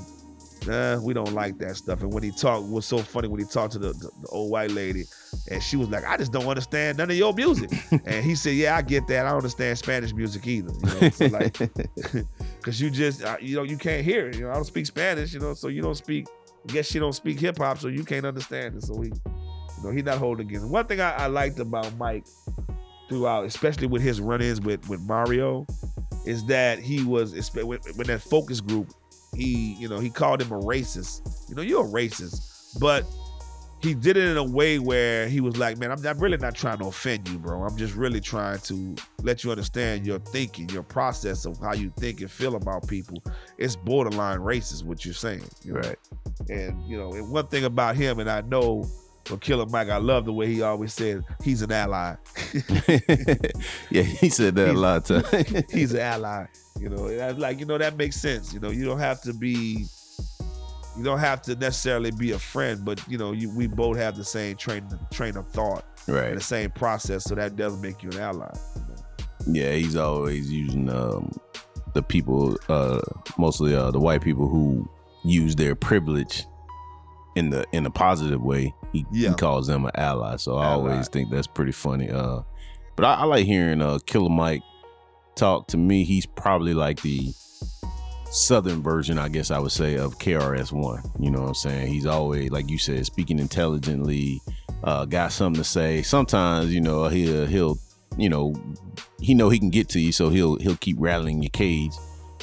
Nah, 0.68 1.00
we 1.02 1.14
don't 1.14 1.34
like 1.34 1.58
that 1.58 1.76
stuff. 1.78 2.02
And 2.02 2.14
when 2.14 2.22
he 2.22 2.30
talked, 2.30 2.68
was 2.68 2.86
so 2.86 3.00
funny 3.00 3.28
when 3.28 3.40
he 3.40 3.48
talked 3.48 3.74
to 3.74 3.80
the, 3.80 3.94
the, 3.94 4.12
the, 4.22 4.28
old 4.28 4.52
white 4.52 4.70
lady, 4.70 5.06
and 5.50 5.64
she 5.64 5.76
was 5.76 5.90
like, 5.90 6.06
"I 6.06 6.18
just 6.18 6.32
don't 6.32 6.46
understand 6.46 7.00
none 7.00 7.10
of 7.10 7.18
your 7.18 7.34
music." 7.34 7.72
and 8.06 8.24
he 8.24 8.36
said, 8.36 8.54
"Yeah, 8.54 8.76
I 8.76 8.84
get 8.84 9.08
that. 9.08 9.26
I 9.26 9.30
don't 9.30 9.38
understand 9.38 9.78
Spanish 9.80 10.14
music 10.14 10.46
either. 10.46 10.72
You 10.72 11.02
know, 11.02 11.10
so 11.10 11.26
like, 11.28 11.58
because 12.58 12.80
you 12.80 12.92
just, 12.92 13.24
you 13.42 13.56
know, 13.56 13.64
you 13.64 13.78
can't 13.78 14.06
hear 14.06 14.28
it. 14.28 14.36
You 14.36 14.44
know, 14.44 14.52
I 14.52 14.56
don't 14.56 14.66
speak 14.66 14.86
Spanish. 14.86 15.34
You 15.34 15.40
know, 15.40 15.56
so 15.56 15.70
you 15.70 15.82
don't 15.82 15.96
speak. 15.96 16.28
I 16.70 16.74
guess 16.74 16.86
she 16.86 17.00
don't 17.00 17.14
speak 17.14 17.40
hip 17.40 17.58
hop, 17.58 17.80
so 17.80 17.88
you 17.88 18.04
can't 18.04 18.26
understand 18.26 18.76
it. 18.76 18.84
So 18.84 19.02
he, 19.02 19.08
you 19.08 19.84
know, 19.84 19.90
he's 19.90 20.04
not 20.04 20.20
holding 20.20 20.48
against. 20.48 20.68
One 20.68 20.86
thing 20.86 21.02
I, 21.02 21.12
I 21.14 21.26
liked 21.26 21.58
about 21.58 21.98
Mike 21.98 22.26
throughout, 23.10 23.46
especially 23.46 23.88
with 23.88 24.04
his 24.04 24.22
run-ins 24.22 24.62
with 24.62 24.88
with 24.90 25.02
Mario, 25.02 25.66
is 26.26 26.46
that 26.46 26.80
he 26.80 27.04
was 27.04 27.34
when, 27.54 27.80
when 27.96 28.08
that 28.08 28.22
focus 28.22 28.62
group, 28.62 28.94
he 29.36 29.76
you 29.80 29.88
know 29.88 30.00
he 30.00 30.10
called 30.10 30.42
him 30.42 30.52
a 30.52 30.60
racist. 30.60 31.50
You 31.50 31.56
know, 31.56 31.62
you're 31.62 31.86
a 31.86 31.90
racist, 31.90 32.80
but 32.80 33.06
he 33.82 33.96
did 33.96 34.16
it 34.16 34.26
in 34.26 34.38
a 34.38 34.44
way 34.44 34.78
where 34.78 35.28
he 35.28 35.42
was 35.42 35.58
like, 35.58 35.78
man, 35.80 35.92
I'm, 35.92 36.06
I'm, 36.06 36.20
really 36.20 36.38
not 36.38 36.54
trying 36.54 36.78
to 36.80 36.86
offend 36.86 37.28
you, 37.28 37.40
bro. 37.40 37.64
I'm 37.64 37.76
just 37.76 37.96
really 37.96 38.22
trying 38.22 38.60
to 38.60 38.96
let 39.24 39.44
you 39.44 39.50
understand 39.50 40.06
your 40.06 40.20
thinking, 40.20 40.70
your 40.70 40.84
process 40.84 41.46
of 41.46 41.58
how 41.60 41.74
you 41.74 41.92
think 41.98 42.22
and 42.22 42.30
feel 42.30 42.56
about 42.56 42.88
people. 42.88 43.18
It's 43.58 43.76
borderline 43.76 44.40
racist 44.40 44.84
what 44.84 45.04
you're 45.04 45.16
saying, 45.16 45.46
you 45.64 45.74
know? 45.74 45.80
right? 45.80 45.98
And 46.50 46.82
you 46.84 46.98
know, 46.98 47.14
and 47.14 47.32
one 47.32 47.48
thing 47.48 47.64
about 47.64 47.96
him, 47.96 48.20
and 48.20 48.30
I 48.30 48.42
know 48.42 48.88
for 49.26 49.38
Killer 49.38 49.66
Mike, 49.68 49.90
I 49.90 49.98
love 49.98 50.26
the 50.26 50.34
way 50.34 50.48
he 50.48 50.62
always 50.62 50.94
said 50.94 51.24
he's 51.44 51.62
an 51.62 51.72
ally. 51.72 52.16
yeah, 53.90 54.02
he 54.02 54.30
said 54.30 54.56
that 54.56 54.70
a 54.70 54.74
lot 54.74 55.10
of 55.10 55.32
times. 55.32 55.64
he's 55.72 55.94
an 55.94 56.00
ally. 56.00 56.46
You 56.80 56.90
know, 56.90 57.08
and 57.08 57.38
like 57.38 57.60
you 57.60 57.66
know 57.66 57.78
that 57.78 57.98
makes 57.98 58.16
sense. 58.16 58.54
You 58.54 58.60
know, 58.60 58.72
you 58.72 58.86
don't 58.86 59.00
have 59.00 59.22
to 59.22 59.34
be, 59.34 59.86
you 60.98 61.04
don't 61.04 61.20
have 61.20 61.42
to 61.44 61.56
necessarily 61.56 62.12
be 62.12 62.32
a 62.32 62.40
friend, 62.40 62.84
but 62.84 63.06
you 63.08 63.18
know, 63.18 63.34
you, 63.34 63.56
we 63.56 63.68
both 63.68 63.98
have 63.98 64.18
the 64.18 64.24
same 64.24 64.56
train 64.56 64.88
train 65.12 65.38
of 65.38 65.48
thought, 65.50 65.86
right? 66.08 66.30
And 66.30 66.38
the 66.38 66.44
same 66.44 66.72
process, 66.72 67.26
so 67.26 67.36
that 67.36 67.56
does 67.56 67.80
make 67.82 68.02
you 68.02 68.10
an 68.10 68.20
ally. 68.20 68.52
You 68.76 68.82
know? 68.82 69.60
Yeah, 69.60 69.74
he's 69.74 69.96
always 69.96 70.52
using 70.52 70.90
um, 70.90 71.32
the 71.94 72.02
people, 72.02 72.58
uh, 72.70 73.02
mostly 73.38 73.76
uh, 73.76 73.92
the 73.92 74.00
white 74.00 74.22
people 74.22 74.48
who 74.48 74.90
use 75.24 75.56
their 75.56 75.76
privilege 75.76 76.46
in 77.36 77.50
the 77.50 77.66
in 77.72 77.86
a 77.86 77.92
positive 77.92 78.42
way. 78.42 78.74
He, 78.92 79.06
yeah. 79.12 79.30
he 79.30 79.36
calls 79.36 79.68
them 79.68 79.86
an 79.86 79.92
ally. 79.96 80.36
So 80.36 80.58
I 80.58 80.68
always 80.68 81.08
think 81.08 81.30
that's 81.30 81.48
pretty 81.48 81.72
funny. 81.72 82.10
Uh, 82.10 82.42
but 82.96 83.06
I, 83.06 83.14
I 83.16 83.24
like 83.24 83.46
hearing 83.46 83.82
uh, 83.82 84.00
Killer 84.06 84.30
Mike 84.30 84.64
talk. 85.36 85.68
To 85.68 85.78
me, 85.78 86.04
he's 86.04 86.26
probably 86.26 86.74
like 86.74 87.02
the 87.02 87.34
southern 88.32 88.82
version, 88.82 89.18
I 89.18 89.30
guess 89.30 89.52
I 89.52 89.60
would 89.60 89.72
say, 89.72 89.96
of 89.96 90.18
KRS 90.18 90.72
One. 90.72 91.02
You 91.20 91.32
know 91.32 91.42
what 91.42 91.48
I'm 91.50 91.56
saying? 91.56 91.88
He's 91.88 92.06
always, 92.06 92.52
like 92.52 92.70
you 92.70 92.78
said, 92.78 93.06
speaking 93.06 93.40
intelligently, 93.40 94.42
uh, 94.84 95.06
got 95.06 95.32
something 95.32 95.62
to 95.62 95.68
say. 95.68 96.02
Sometimes, 96.02 96.74
you 96.74 96.82
know, 96.82 97.08
he'll 97.08 97.46
he'll, 97.46 97.78
you 98.18 98.30
know, 98.30 98.54
he 99.20 99.34
know 99.34 99.50
he 99.50 99.60
can 99.60 99.70
get 99.70 99.90
to 99.90 100.00
you, 100.00 100.12
so 100.12 100.30
he'll 100.30 100.58
he'll 100.58 100.78
keep 100.78 100.98
rattling 101.00 101.42
your 101.42 101.52
cage. 101.52 101.94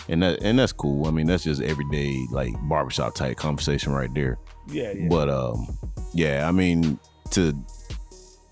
And 0.09 0.23
that 0.23 0.43
and 0.43 0.59
that's 0.59 0.73
cool. 0.73 1.07
I 1.07 1.11
mean, 1.11 1.27
that's 1.27 1.45
just 1.45 1.61
everyday 1.61 2.27
like 2.31 2.55
barbershop 2.69 3.15
type 3.15 3.37
conversation 3.37 3.93
right 3.93 4.13
there. 4.15 4.39
Yeah. 4.71 4.95
But 5.09 5.29
um, 5.29 5.67
yeah, 6.13 6.49
I 6.49 6.53
mean, 6.53 6.99
to 7.31 7.55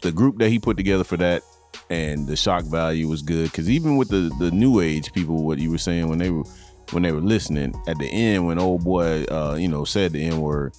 the 0.02 0.12
group 0.12 0.38
that 0.38 0.48
he 0.48 0.58
put 0.58 0.76
together 0.76 1.04
for 1.04 1.16
that 1.16 1.42
and 1.90 2.26
the 2.26 2.36
shock 2.36 2.64
value 2.64 3.08
was 3.08 3.22
good 3.22 3.50
because 3.50 3.70
even 3.70 3.96
with 3.96 4.08
the 4.08 4.32
the 4.38 4.50
new 4.50 4.80
age 4.80 5.12
people, 5.12 5.44
what 5.44 5.58
you 5.58 5.70
were 5.70 5.78
saying 5.78 6.08
when 6.08 6.18
they 6.18 6.30
were 6.30 6.44
when 6.92 7.02
they 7.02 7.12
were 7.12 7.20
listening 7.20 7.74
at 7.88 7.98
the 7.98 8.06
end 8.06 8.46
when 8.46 8.58
old 8.58 8.84
boy 8.84 9.24
uh 9.24 9.56
you 9.58 9.68
know 9.68 9.84
said 9.84 10.12
the 10.12 10.22
n 10.22 10.40
word 10.40 10.72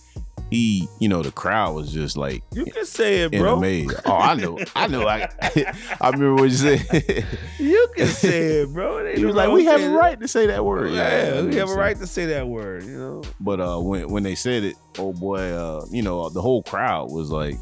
he, 0.49 0.87
you 0.99 1.09
know, 1.09 1.21
the 1.21 1.31
crowd 1.31 1.75
was 1.75 1.91
just 1.91 2.15
like 2.15 2.43
you 2.53 2.65
can 2.65 2.85
say 2.85 3.23
it, 3.23 3.31
bro. 3.31 3.57
Amaze. 3.57 3.93
Oh, 4.05 4.15
I 4.15 4.35
know, 4.35 4.59
I 4.75 4.87
know. 4.87 5.07
I, 5.07 5.27
I 6.01 6.09
remember 6.09 6.35
what 6.35 6.49
you 6.49 6.57
said. 6.57 7.25
you 7.59 7.87
can 7.95 8.07
say 8.07 8.61
it, 8.61 8.73
bro. 8.73 9.05
he 9.15 9.25
was 9.25 9.35
like, 9.35 9.51
"We 9.51 9.65
have 9.65 9.81
a 9.81 9.89
right 9.89 10.19
to 10.19 10.27
say 10.27 10.47
that 10.47 10.63
word." 10.63 10.91
Yeah, 10.91 11.35
yeah 11.35 11.41
we 11.41 11.55
have 11.55 11.69
a 11.69 11.75
right 11.75 11.97
to 11.97 12.07
say 12.07 12.25
that 12.27 12.47
word. 12.47 12.83
You 12.83 12.97
know. 12.97 13.23
But 13.39 13.59
uh, 13.59 13.79
when 13.79 14.09
when 14.09 14.23
they 14.23 14.35
said 14.35 14.63
it, 14.63 14.75
oh 14.97 15.13
boy, 15.13 15.39
uh, 15.39 15.85
you 15.91 16.01
know, 16.01 16.29
the 16.29 16.41
whole 16.41 16.63
crowd 16.63 17.11
was 17.11 17.29
like, 17.29 17.57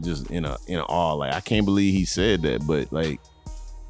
just 0.00 0.30
in 0.30 0.44
a 0.44 0.56
in 0.66 0.78
a 0.78 0.84
awe. 0.84 1.14
Like, 1.14 1.34
I 1.34 1.40
can't 1.40 1.64
believe 1.64 1.94
he 1.94 2.04
said 2.04 2.42
that. 2.42 2.66
But 2.66 2.92
like, 2.92 3.20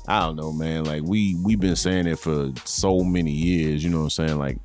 I 0.06 0.20
don't 0.20 0.36
know, 0.36 0.52
man. 0.52 0.84
Like 0.84 1.02
we 1.02 1.36
we've 1.42 1.60
been 1.60 1.76
saying 1.76 2.06
it 2.06 2.18
for 2.18 2.52
so 2.64 3.00
many 3.00 3.32
years. 3.32 3.82
You 3.82 3.90
know 3.90 3.98
what 3.98 4.04
I'm 4.04 4.10
saying? 4.10 4.38
Like 4.38 4.58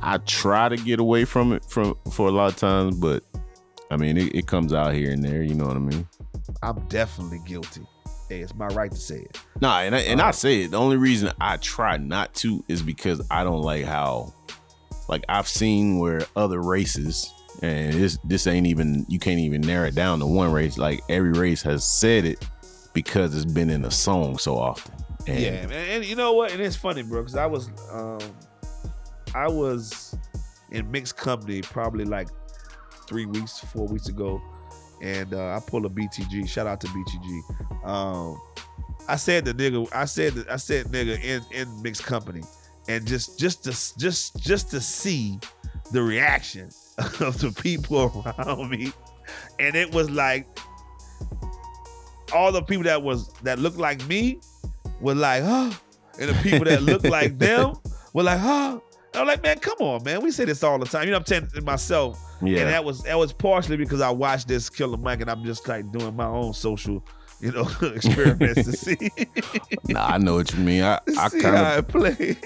I 0.00 0.18
try 0.18 0.68
to 0.68 0.76
get 0.76 1.00
away 1.00 1.24
from 1.24 1.52
it 1.52 1.64
from 1.64 1.94
for 2.12 2.28
a 2.28 2.30
lot 2.30 2.52
of 2.52 2.56
times, 2.56 2.96
but 2.96 3.24
I 3.90 3.96
mean, 3.96 4.16
it, 4.16 4.34
it 4.34 4.46
comes 4.46 4.72
out 4.72 4.94
here 4.94 5.10
and 5.10 5.22
there. 5.22 5.42
You 5.42 5.54
know 5.54 5.66
what 5.66 5.76
I 5.76 5.80
mean? 5.80 6.06
I'm 6.62 6.80
definitely 6.88 7.40
guilty. 7.46 7.82
Hey, 8.28 8.40
it's 8.40 8.54
my 8.54 8.66
right 8.68 8.90
to 8.90 8.96
say 8.96 9.20
it. 9.20 9.40
Nah, 9.60 9.80
and 9.80 9.96
I, 9.96 10.00
and 10.00 10.20
I 10.20 10.32
say 10.32 10.62
it. 10.62 10.72
The 10.72 10.76
only 10.76 10.98
reason 10.98 11.32
I 11.40 11.56
try 11.56 11.96
not 11.96 12.34
to 12.36 12.62
is 12.68 12.82
because 12.82 13.26
I 13.30 13.42
don't 13.42 13.62
like 13.62 13.84
how, 13.84 14.34
like 15.08 15.24
I've 15.28 15.48
seen 15.48 15.98
where 15.98 16.20
other 16.36 16.60
races, 16.60 17.32
and 17.62 17.94
this 17.94 18.18
this 18.24 18.46
ain't 18.46 18.66
even 18.66 19.06
you 19.08 19.18
can't 19.18 19.40
even 19.40 19.62
narrow 19.62 19.88
it 19.88 19.94
down 19.94 20.18
to 20.20 20.26
one 20.26 20.52
race. 20.52 20.76
Like 20.76 21.00
every 21.08 21.32
race 21.32 21.62
has 21.62 21.84
said 21.84 22.24
it 22.24 22.46
because 22.92 23.34
it's 23.34 23.50
been 23.50 23.70
in 23.70 23.84
a 23.84 23.90
song 23.90 24.38
so 24.38 24.58
often. 24.58 24.94
And 25.26 25.40
yeah, 25.40 25.50
and, 25.50 25.72
and 25.72 26.04
you 26.04 26.14
know 26.14 26.34
what? 26.34 26.52
And 26.52 26.60
it's 26.60 26.76
funny, 26.76 27.02
bro, 27.02 27.22
because 27.22 27.36
I 27.36 27.46
was, 27.46 27.68
um, 27.90 28.18
I 29.34 29.48
was 29.48 30.16
in 30.70 30.90
mixed 30.90 31.16
company 31.16 31.62
probably 31.62 32.04
like 32.04 32.28
three 33.06 33.26
weeks, 33.26 33.58
four 33.58 33.86
weeks 33.86 34.08
ago, 34.08 34.40
and 35.02 35.32
uh, 35.34 35.56
I 35.56 35.60
pulled 35.66 35.86
a 35.86 35.88
BTG. 35.88 36.48
Shout 36.48 36.66
out 36.66 36.80
to 36.82 36.86
BTG. 36.88 37.86
Um, 37.86 38.40
I 39.08 39.16
said 39.16 39.44
the 39.44 39.54
nigga, 39.54 39.88
I 39.94 40.04
said 40.04 40.34
the, 40.34 40.52
I 40.52 40.56
said 40.56 40.86
nigga 40.86 41.22
in 41.22 41.42
in 41.50 41.82
mixed 41.82 42.04
company, 42.04 42.42
and 42.88 43.06
just 43.06 43.38
just 43.38 43.64
to 43.64 43.98
just 43.98 44.36
just 44.40 44.70
to 44.70 44.80
see 44.80 45.38
the 45.92 46.02
reaction 46.02 46.68
of 46.98 47.38
the 47.38 47.54
people 47.62 48.24
around 48.38 48.70
me, 48.70 48.92
and 49.58 49.74
it 49.74 49.92
was 49.92 50.10
like 50.10 50.46
all 52.32 52.52
the 52.52 52.62
people 52.62 52.84
that 52.84 53.02
was 53.02 53.32
that 53.42 53.58
looked 53.58 53.78
like 53.78 54.06
me 54.06 54.40
were 55.00 55.14
like, 55.14 55.42
huh, 55.42 55.70
and 56.20 56.28
the 56.28 56.34
people 56.42 56.64
that 56.64 56.82
looked 56.82 57.08
like 57.08 57.38
them 57.38 57.74
were 58.12 58.24
like, 58.24 58.38
huh. 58.38 58.80
I'm 59.18 59.26
like, 59.26 59.42
man, 59.42 59.58
come 59.58 59.78
on, 59.80 60.02
man. 60.04 60.22
We 60.22 60.30
say 60.30 60.44
this 60.44 60.62
all 60.62 60.78
the 60.78 60.86
time. 60.86 61.04
You 61.04 61.10
know, 61.10 61.18
I'm 61.18 61.24
telling 61.24 61.48
myself, 61.64 62.20
Yeah. 62.42 62.60
and 62.60 62.68
that 62.70 62.84
was 62.84 63.02
that 63.02 63.18
was 63.18 63.32
partially 63.32 63.76
because 63.76 64.00
I 64.00 64.10
watched 64.10 64.48
this 64.48 64.68
Killer 64.70 64.96
Mike, 64.96 65.20
and 65.20 65.30
I'm 65.30 65.44
just 65.44 65.66
like 65.68 65.90
doing 65.92 66.14
my 66.16 66.26
own 66.26 66.52
social, 66.54 67.04
you 67.40 67.52
know, 67.52 67.68
experiments 67.94 68.64
to 68.64 68.72
see, 68.72 69.10
nah, 69.88 70.06
I 70.06 70.18
know 70.18 70.34
what 70.36 70.52
you 70.54 70.60
mean. 70.60 70.82
I 70.82 71.00
I 71.18 71.28
kind 71.28 71.78
of 71.78 71.88
play. 71.88 72.36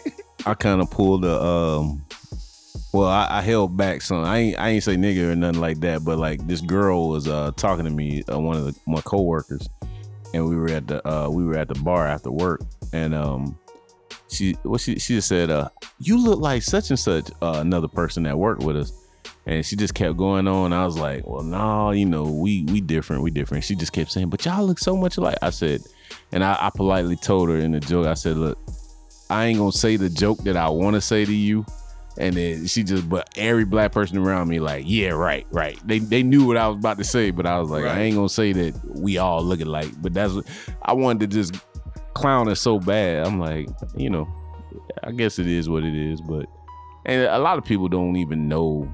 I 0.47 0.55
kind 0.55 0.81
of 0.81 0.91
pulled 0.91 1.23
the 1.23 1.41
um. 1.43 2.05
Well, 2.95 3.09
I, 3.09 3.39
I 3.39 3.41
held 3.41 3.75
back 3.77 4.03
some. 4.03 4.23
I 4.25 4.39
ain't 4.39 4.59
I 4.59 4.69
ain't 4.71 4.83
say 4.83 4.97
nigga 4.97 5.33
or 5.33 5.37
nothing 5.37 5.61
like 5.63 5.81
that, 5.81 6.05
but 6.05 6.19
like 6.19 6.47
this 6.47 6.61
girl 6.61 7.09
was 7.09 7.27
uh 7.27 7.53
talking 7.57 7.85
to 7.87 7.91
me, 7.91 8.23
uh, 8.31 8.39
one 8.39 8.57
of 8.57 8.65
the, 8.67 8.79
my 8.87 9.01
coworkers, 9.01 9.67
and 10.35 10.47
we 10.47 10.57
were 10.57 10.69
at 10.69 10.87
the 10.89 11.07
uh 11.09 11.29
we 11.31 11.45
were 11.45 11.57
at 11.57 11.69
the 11.69 11.75
bar 11.77 12.07
after 12.07 12.31
work, 12.31 12.61
and 12.93 13.15
um 13.15 13.59
she 14.33 14.53
what 14.63 14.81
she 14.81 14.99
she 14.99 15.15
just 15.17 15.29
said 15.29 15.51
uh 15.51 15.69
you 16.01 16.19
look 16.23 16.41
like 16.41 16.63
such 16.63 16.91
and 16.91 16.99
such 16.99 17.31
uh, 17.41 17.57
another 17.59 17.89
person 17.89 18.23
that 18.25 18.37
worked 18.39 18.63
with 18.63 18.77
us, 18.77 18.93
and 19.47 19.65
she 19.65 19.77
just 19.77 19.95
kept 19.95 20.17
going 20.17 20.49
on. 20.49 20.73
I 20.73 20.85
was 20.85 20.99
like, 20.99 21.27
well, 21.27 21.43
no, 21.43 21.91
you 21.91 22.07
know 22.07 22.25
we 22.25 22.65
we 22.65 22.81
different, 22.81 23.23
we 23.23 23.31
different. 23.31 23.65
She 23.65 23.75
just 23.77 23.93
kept 23.93 24.11
saying, 24.11 24.31
but 24.31 24.45
y'all 24.45 24.67
look 24.67 24.79
so 24.79 24.97
much 24.97 25.17
alike. 25.17 25.39
I 25.43 25.51
said, 25.51 25.83
and 26.33 26.43
I, 26.43 26.57
I 26.61 26.71
politely 26.71 27.17
told 27.17 27.49
her 27.51 27.57
in 27.59 27.73
the 27.73 27.81
joke, 27.81 28.07
I 28.07 28.15
said, 28.15 28.37
look. 28.37 28.59
I 29.31 29.47
ain't 29.47 29.59
gonna 29.59 29.73
say 29.73 29.97
the 29.97 30.11
joke 30.11 30.41
that 30.41 30.59
I 30.59 30.69
want 30.69 30.95
to 30.95 31.01
say 31.01 31.25
to 31.25 31.33
you. 31.35 31.65
And 32.19 32.37
then 32.37 32.67
she 32.67 32.83
just, 32.83 33.09
but 33.09 33.31
every 33.35 33.65
black 33.65 33.91
person 33.91 34.19
around 34.19 34.49
me, 34.49 34.61
like, 34.61 34.85
yeah, 34.87 35.09
right, 35.11 35.47
right. 35.51 35.79
They 35.87 36.01
they 36.01 36.23
knew 36.23 36.45
what 36.45 36.59
I 36.59 36.69
was 36.69 36.77
about 36.77 36.99
to 36.99 37.05
say, 37.05 37.31
but 37.31 37.47
I 37.47 37.59
was 37.59 37.71
like, 37.71 37.85
Right. 37.85 37.97
I 37.97 38.01
ain't 38.03 38.15
gonna 38.15 38.29
say 38.29 38.53
that 38.53 38.79
we 38.85 39.17
all 39.17 39.43
look 39.43 39.63
alike. 39.63 39.91
But 40.03 40.13
that's 40.13 40.35
what 40.35 40.45
I 40.83 40.93
wanted 40.93 41.31
to 41.31 41.35
just 41.35 41.55
clown 42.15 42.49
it 42.49 42.57
so 42.57 42.79
bad. 42.79 43.27
I'm 43.27 43.39
like, 43.39 43.69
you 43.97 44.11
know, 44.11 44.29
I 45.03 45.13
guess 45.13 45.39
it 45.39 45.47
is 45.47 45.69
what 45.69 45.85
it 45.85 45.95
is. 45.95 46.21
But 46.21 46.47
and 47.05 47.23
a 47.23 47.39
lot 47.39 47.59
of 47.59 47.65
people 47.65 47.89
don't 47.89 48.17
even 48.17 48.49
know. 48.49 48.91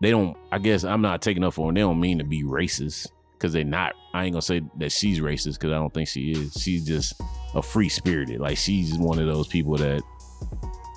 They 0.00 0.10
don't. 0.10 0.36
I 0.50 0.58
guess 0.58 0.84
I'm 0.84 1.02
not 1.02 1.22
taking 1.22 1.44
up 1.44 1.54
for 1.54 1.68
them. 1.68 1.74
They 1.74 1.82
don't 1.82 2.00
mean 2.00 2.18
to 2.18 2.24
be 2.24 2.42
racist 2.42 3.08
because 3.34 3.52
they're 3.52 3.64
not. 3.64 3.94
I 4.14 4.24
ain't 4.24 4.32
gonna 4.32 4.42
say 4.42 4.62
that 4.78 4.92
she's 4.92 5.20
racist 5.20 5.54
because 5.54 5.72
I 5.72 5.76
don't 5.76 5.92
think 5.92 6.08
she 6.08 6.32
is. 6.32 6.54
She's 6.54 6.86
just 6.86 7.20
a 7.54 7.62
free 7.62 7.88
spirited. 7.88 8.40
Like 8.40 8.56
she's 8.56 8.96
one 8.96 9.18
of 9.18 9.26
those 9.26 9.48
people 9.48 9.76
that 9.76 10.02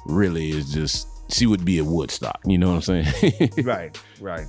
really 0.06 0.52
is 0.52 0.72
just. 0.72 1.08
She 1.30 1.46
would 1.46 1.66
be 1.66 1.80
a 1.80 1.84
Woodstock. 1.84 2.40
You 2.46 2.58
know 2.58 2.74
what 2.74 2.88
I'm 2.90 3.04
saying? 3.04 3.52
right, 3.64 3.98
right. 4.20 4.46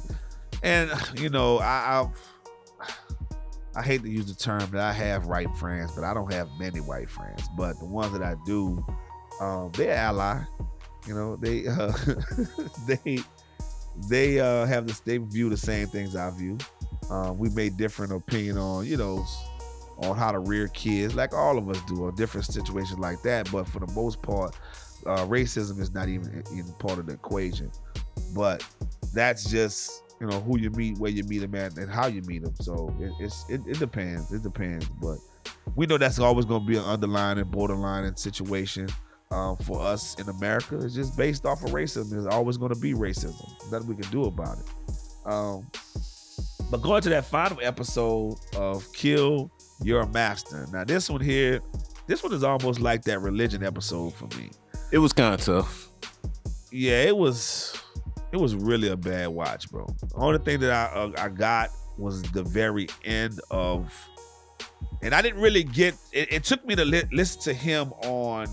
And 0.63 0.91
you 1.19 1.31
know, 1.31 1.59
I, 1.59 2.01
I 2.03 2.09
I 3.77 3.83
hate 3.83 4.03
to 4.03 4.11
use 4.11 4.27
the 4.27 4.35
term 4.35 4.71
that 4.71 4.81
I 4.81 4.93
have 4.93 5.27
white 5.27 5.55
friends, 5.57 5.93
but 5.93 6.05
I 6.05 6.15
don't 6.15 6.33
have 6.33 6.49
many 6.59 6.81
white 6.81 7.11
friends. 7.11 7.49
But 7.57 7.79
the 7.79 7.87
ones 7.87 8.13
that 8.13 8.23
I 8.23 8.37
do, 8.47 8.85
um, 9.41 9.71
they're 9.73 9.95
ally. 9.95 10.43
You 11.07 11.15
know, 11.15 11.37
they 11.37 11.67
uh, 11.67 11.93
they 12.87 13.19
they 14.09 14.41
uh, 14.41 14.67
have 14.67 14.87
this. 14.87 15.01
They 15.01 15.19
view 15.19 15.51
the 15.51 15.57
same 15.57 15.89
things 15.89 16.17
I 16.17 16.31
view. 16.31 16.59
Um, 17.11 17.37
we 17.37 17.51
may 17.51 17.69
different 17.69 18.13
opinion 18.13 18.59
on 18.59 18.87
you 18.87 18.97
know 18.97 19.25
on 19.99 20.17
how 20.17 20.33
to 20.33 20.39
rear 20.39 20.69
kids, 20.69 21.15
like 21.15 21.33
all 21.35 21.59
of 21.59 21.69
us 21.69 21.81
do, 21.87 22.03
or 22.03 22.13
different 22.13 22.47
situations 22.47 22.99
like 22.99 23.23
that. 23.23 23.51
But 23.53 23.69
for 23.69 23.81
the 23.81 23.93
most 23.93 24.23
part, 24.23 24.57
uh, 25.07 25.27
racism 25.27 25.81
is 25.81 25.93
not 25.93 26.09
even 26.09 26.43
even 26.53 26.73
part 26.75 26.99
of 26.99 27.07
the 27.07 27.15
equation. 27.15 27.71
But 28.35 28.65
that's 29.13 29.51
just 29.51 30.04
you 30.25 30.31
know 30.31 30.41
who 30.41 30.59
you 30.59 30.71
meet, 30.71 30.99
where 30.99 31.11
you 31.11 31.25
meet 31.25 31.39
them 31.39 31.55
at, 31.55 31.77
and 31.77 31.91
how 31.91 32.07
you 32.07 32.23
meet 32.23 32.43
them. 32.43 32.55
So 32.61 32.95
it, 33.01 33.13
it's 33.21 33.45
it, 33.49 33.61
it 33.67 33.79
depends. 33.79 34.33
It 34.33 34.43
depends, 34.43 34.87
but 35.01 35.19
we 35.77 35.87
know 35.87 35.99
that's 35.99 36.19
always 36.19 36.45
going 36.45 36.63
to 36.63 36.67
be 36.67 36.77
an 36.77 36.85
underlying 36.85 37.39
and 37.39 37.51
borderline 37.51 38.17
situation 38.17 38.89
um, 39.31 39.57
for 39.59 39.81
us 39.81 40.19
in 40.19 40.29
America. 40.29 40.79
It's 40.79 40.95
just 40.95 41.17
based 41.17 41.47
off 41.47 41.63
of 41.65 41.71
racism. 41.71 42.11
There's 42.11 42.27
always 42.27 42.57
going 42.57 42.73
to 42.73 42.81
be 42.81 42.95
racism. 42.95 43.49
Nothing 43.71 43.89
we 43.89 43.97
can 43.97 44.11
do 44.11 44.25
about 44.25 44.59
it. 44.59 44.67
Um, 45.27 45.67
but 46.71 46.83
going 46.83 47.03
to 47.03 47.09
that 47.11 47.25
final 47.25 47.59
episode 47.63 48.37
of 48.57 48.91
Kill 48.93 49.51
Your 49.83 50.07
Master. 50.07 50.67
Now 50.73 50.85
this 50.85 51.09
one 51.09 51.21
here, 51.21 51.61
this 52.07 52.23
one 52.23 52.33
is 52.33 52.43
almost 52.43 52.81
like 52.81 53.05
that 53.05 53.21
religion 53.21 53.63
episode 53.65 54.15
for 54.15 54.27
me 54.39 54.51
it 54.95 54.99
was 54.99 55.13
kind 55.13 55.35
of 55.35 55.41
tough. 55.41 55.91
yeah, 56.71 57.03
it 57.03 57.17
was 57.17 57.77
it 58.35 58.41
was 58.41 58.55
really 58.55 58.89
a 58.89 58.97
bad 58.97 59.29
watch, 59.29 59.71
bro. 59.71 59.87
The 60.01 60.15
only 60.17 60.39
thing 60.39 60.61
that 60.61 60.71
I 60.73 60.95
uh, 60.95 61.13
I 61.19 61.29
got 61.29 61.71
was 61.97 62.23
the 62.23 62.43
very 62.43 62.89
end 63.05 63.41
of, 63.51 63.93
and 65.03 65.15
I 65.15 65.23
didn't 65.23 65.41
really 65.41 65.63
get. 65.65 65.95
It, 66.13 66.33
it 66.33 66.45
took 66.45 66.65
me 66.67 66.75
to 66.77 66.85
li- 66.85 67.05
listen 67.13 67.41
to 67.43 67.55
him 67.55 67.93
on 68.05 68.47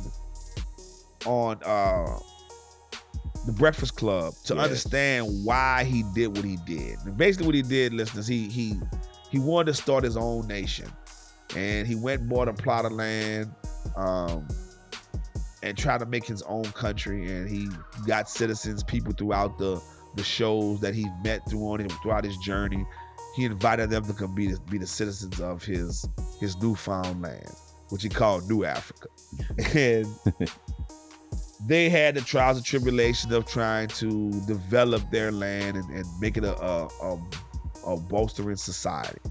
on 1.26 1.58
uh 1.64 2.20
the 3.48 3.52
Breakfast 3.54 3.96
Club 3.96 4.34
to 4.46 4.54
Yes. 4.56 4.64
understand 4.64 5.26
why 5.44 5.84
he 5.84 6.04
did 6.14 6.28
what 6.28 6.46
he 6.46 6.58
did. 6.68 7.00
And 7.06 7.18
basically, 7.18 7.48
what 7.48 7.56
he 7.56 7.64
did, 7.64 7.92
listeners, 7.94 8.28
he 8.28 8.48
he 8.50 8.80
he 9.32 9.40
wanted 9.40 9.74
to 9.76 9.82
start 9.82 10.04
his 10.04 10.16
own 10.16 10.48
nation, 10.48 10.88
and 11.56 11.88
he 11.88 11.96
went 11.96 12.22
and 12.22 12.30
bought 12.30 12.48
a 12.48 12.54
plot 12.54 12.86
of 12.86 12.92
land. 12.92 13.52
Um, 13.96 14.48
and 15.64 15.78
try 15.78 15.98
to 15.98 16.06
make 16.06 16.26
his 16.26 16.42
own 16.44 16.64
country. 16.66 17.28
And 17.32 17.50
he 17.50 17.68
got 18.06 18.30
citizens, 18.30 18.84
people 18.84 19.14
throughout 19.14 19.58
the 19.58 19.82
the 20.16 20.24
shows 20.24 20.82
that 20.82 20.94
he 20.94 21.08
met 21.24 21.42
through 21.50 21.66
on 21.66 21.80
him 21.80 21.90
throughout 22.02 22.24
his 22.24 22.38
journey. 22.38 22.86
He 23.36 23.46
invited 23.46 23.90
them 23.90 24.04
to 24.04 24.14
come 24.14 24.36
be 24.36 24.48
the, 24.48 24.60
be 24.70 24.78
the 24.78 24.88
citizens 24.88 25.40
of 25.40 25.64
his 25.64 26.08
his 26.40 26.58
newfound 26.62 27.22
land, 27.22 27.52
which 27.90 28.04
he 28.04 28.10
called 28.10 28.50
New 28.50 28.66
Africa. 28.66 29.08
And 29.76 30.08
they 31.68 31.90
had 31.90 32.16
the 32.16 32.22
trials 32.22 32.58
and 32.58 32.66
tribulations 32.66 33.32
of 33.32 33.46
trying 33.46 33.88
to 33.90 34.32
develop 34.48 35.10
their 35.12 35.32
land 35.32 35.78
and, 35.78 35.90
and 35.92 36.06
make 36.20 36.38
it 36.38 36.44
a, 36.44 36.56
a, 36.62 36.88
a, 37.02 37.22
a 37.88 37.98
bolstering 37.98 38.58
society. 38.58 39.22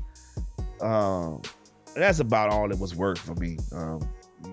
Um, 0.81 1.43
that's 1.95 2.21
about 2.21 2.51
all 2.51 2.71
it 2.71 2.79
was 2.79 2.95
worth 2.95 3.19
for 3.19 3.35
me. 3.35 3.59
Um, 3.73 4.01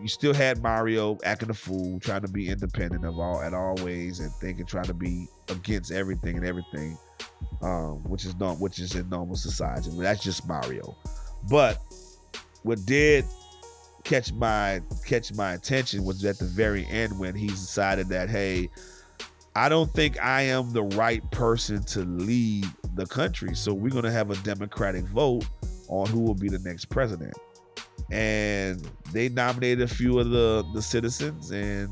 you 0.02 0.08
still 0.08 0.34
had 0.34 0.62
Mario 0.62 1.18
acting 1.24 1.50
a 1.50 1.54
fool, 1.54 2.00
trying 2.00 2.22
to 2.22 2.28
be 2.28 2.50
independent 2.50 3.06
of 3.06 3.20
all 3.20 3.42
at 3.42 3.54
all 3.54 3.76
ways 3.76 4.20
and 4.20 4.32
thinking 4.34 4.66
trying 4.66 4.86
to 4.86 4.94
be 4.94 5.28
against 5.50 5.92
everything 5.92 6.38
and 6.38 6.46
everything, 6.46 6.98
um, 7.62 8.04
which 8.04 8.26
is 8.26 8.36
not 8.36 8.60
which 8.60 8.80
is 8.80 8.96
in 8.96 9.10
normal 9.10 9.36
society. 9.36 9.90
But 9.96 10.04
that's 10.04 10.24
just 10.24 10.48
Mario. 10.48 10.96
But 11.50 11.82
what 12.64 12.86
did 12.86 13.26
catch 14.04 14.32
my 14.34 14.82
catch 15.06 15.34
my 15.34 15.54
attention 15.54 16.04
was 16.04 16.24
at 16.26 16.38
the 16.38 16.46
very 16.46 16.86
end 16.88 17.18
when 17.20 17.36
he 17.36 17.48
decided 17.48 18.08
that 18.10 18.30
hey, 18.30 18.70
I 19.56 19.70
don't 19.70 19.92
think 19.92 20.24
I 20.24 20.44
am 20.44 20.72
the 20.74 20.84
right 20.84 21.30
person 21.32 21.84
to 21.84 22.02
lead 22.02 22.66
the 22.96 23.06
country, 23.06 23.56
so 23.56 23.74
we're 23.74 23.92
gonna 23.92 24.12
have 24.12 24.32
a 24.32 24.38
democratic 24.38 25.06
vote 25.06 25.46
on 25.90 26.08
who 26.08 26.20
will 26.20 26.36
be 26.36 26.50
the 26.50 26.60
next 26.60 26.86
president 26.86 27.34
and 28.12 28.90
they 29.12 29.30
nominated 29.30 29.82
a 29.82 29.88
few 29.88 30.20
of 30.20 30.30
the 30.30 30.64
the 30.74 30.82
citizens 30.82 31.52
and 31.52 31.90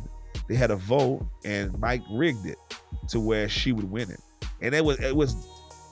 they 0.48 0.56
had 0.56 0.72
a 0.72 0.76
vote 0.76 1.26
and 1.44 1.78
Mike 1.80 2.04
rigged 2.12 2.46
it 2.46 2.58
to 3.10 3.20
where 3.20 3.50
she 3.50 3.72
would 3.72 3.90
win 3.90 4.10
it. 4.12 4.20
And 4.62 4.74
it 4.76 4.84
was 4.84 5.00
it 5.00 5.16
was 5.16 5.36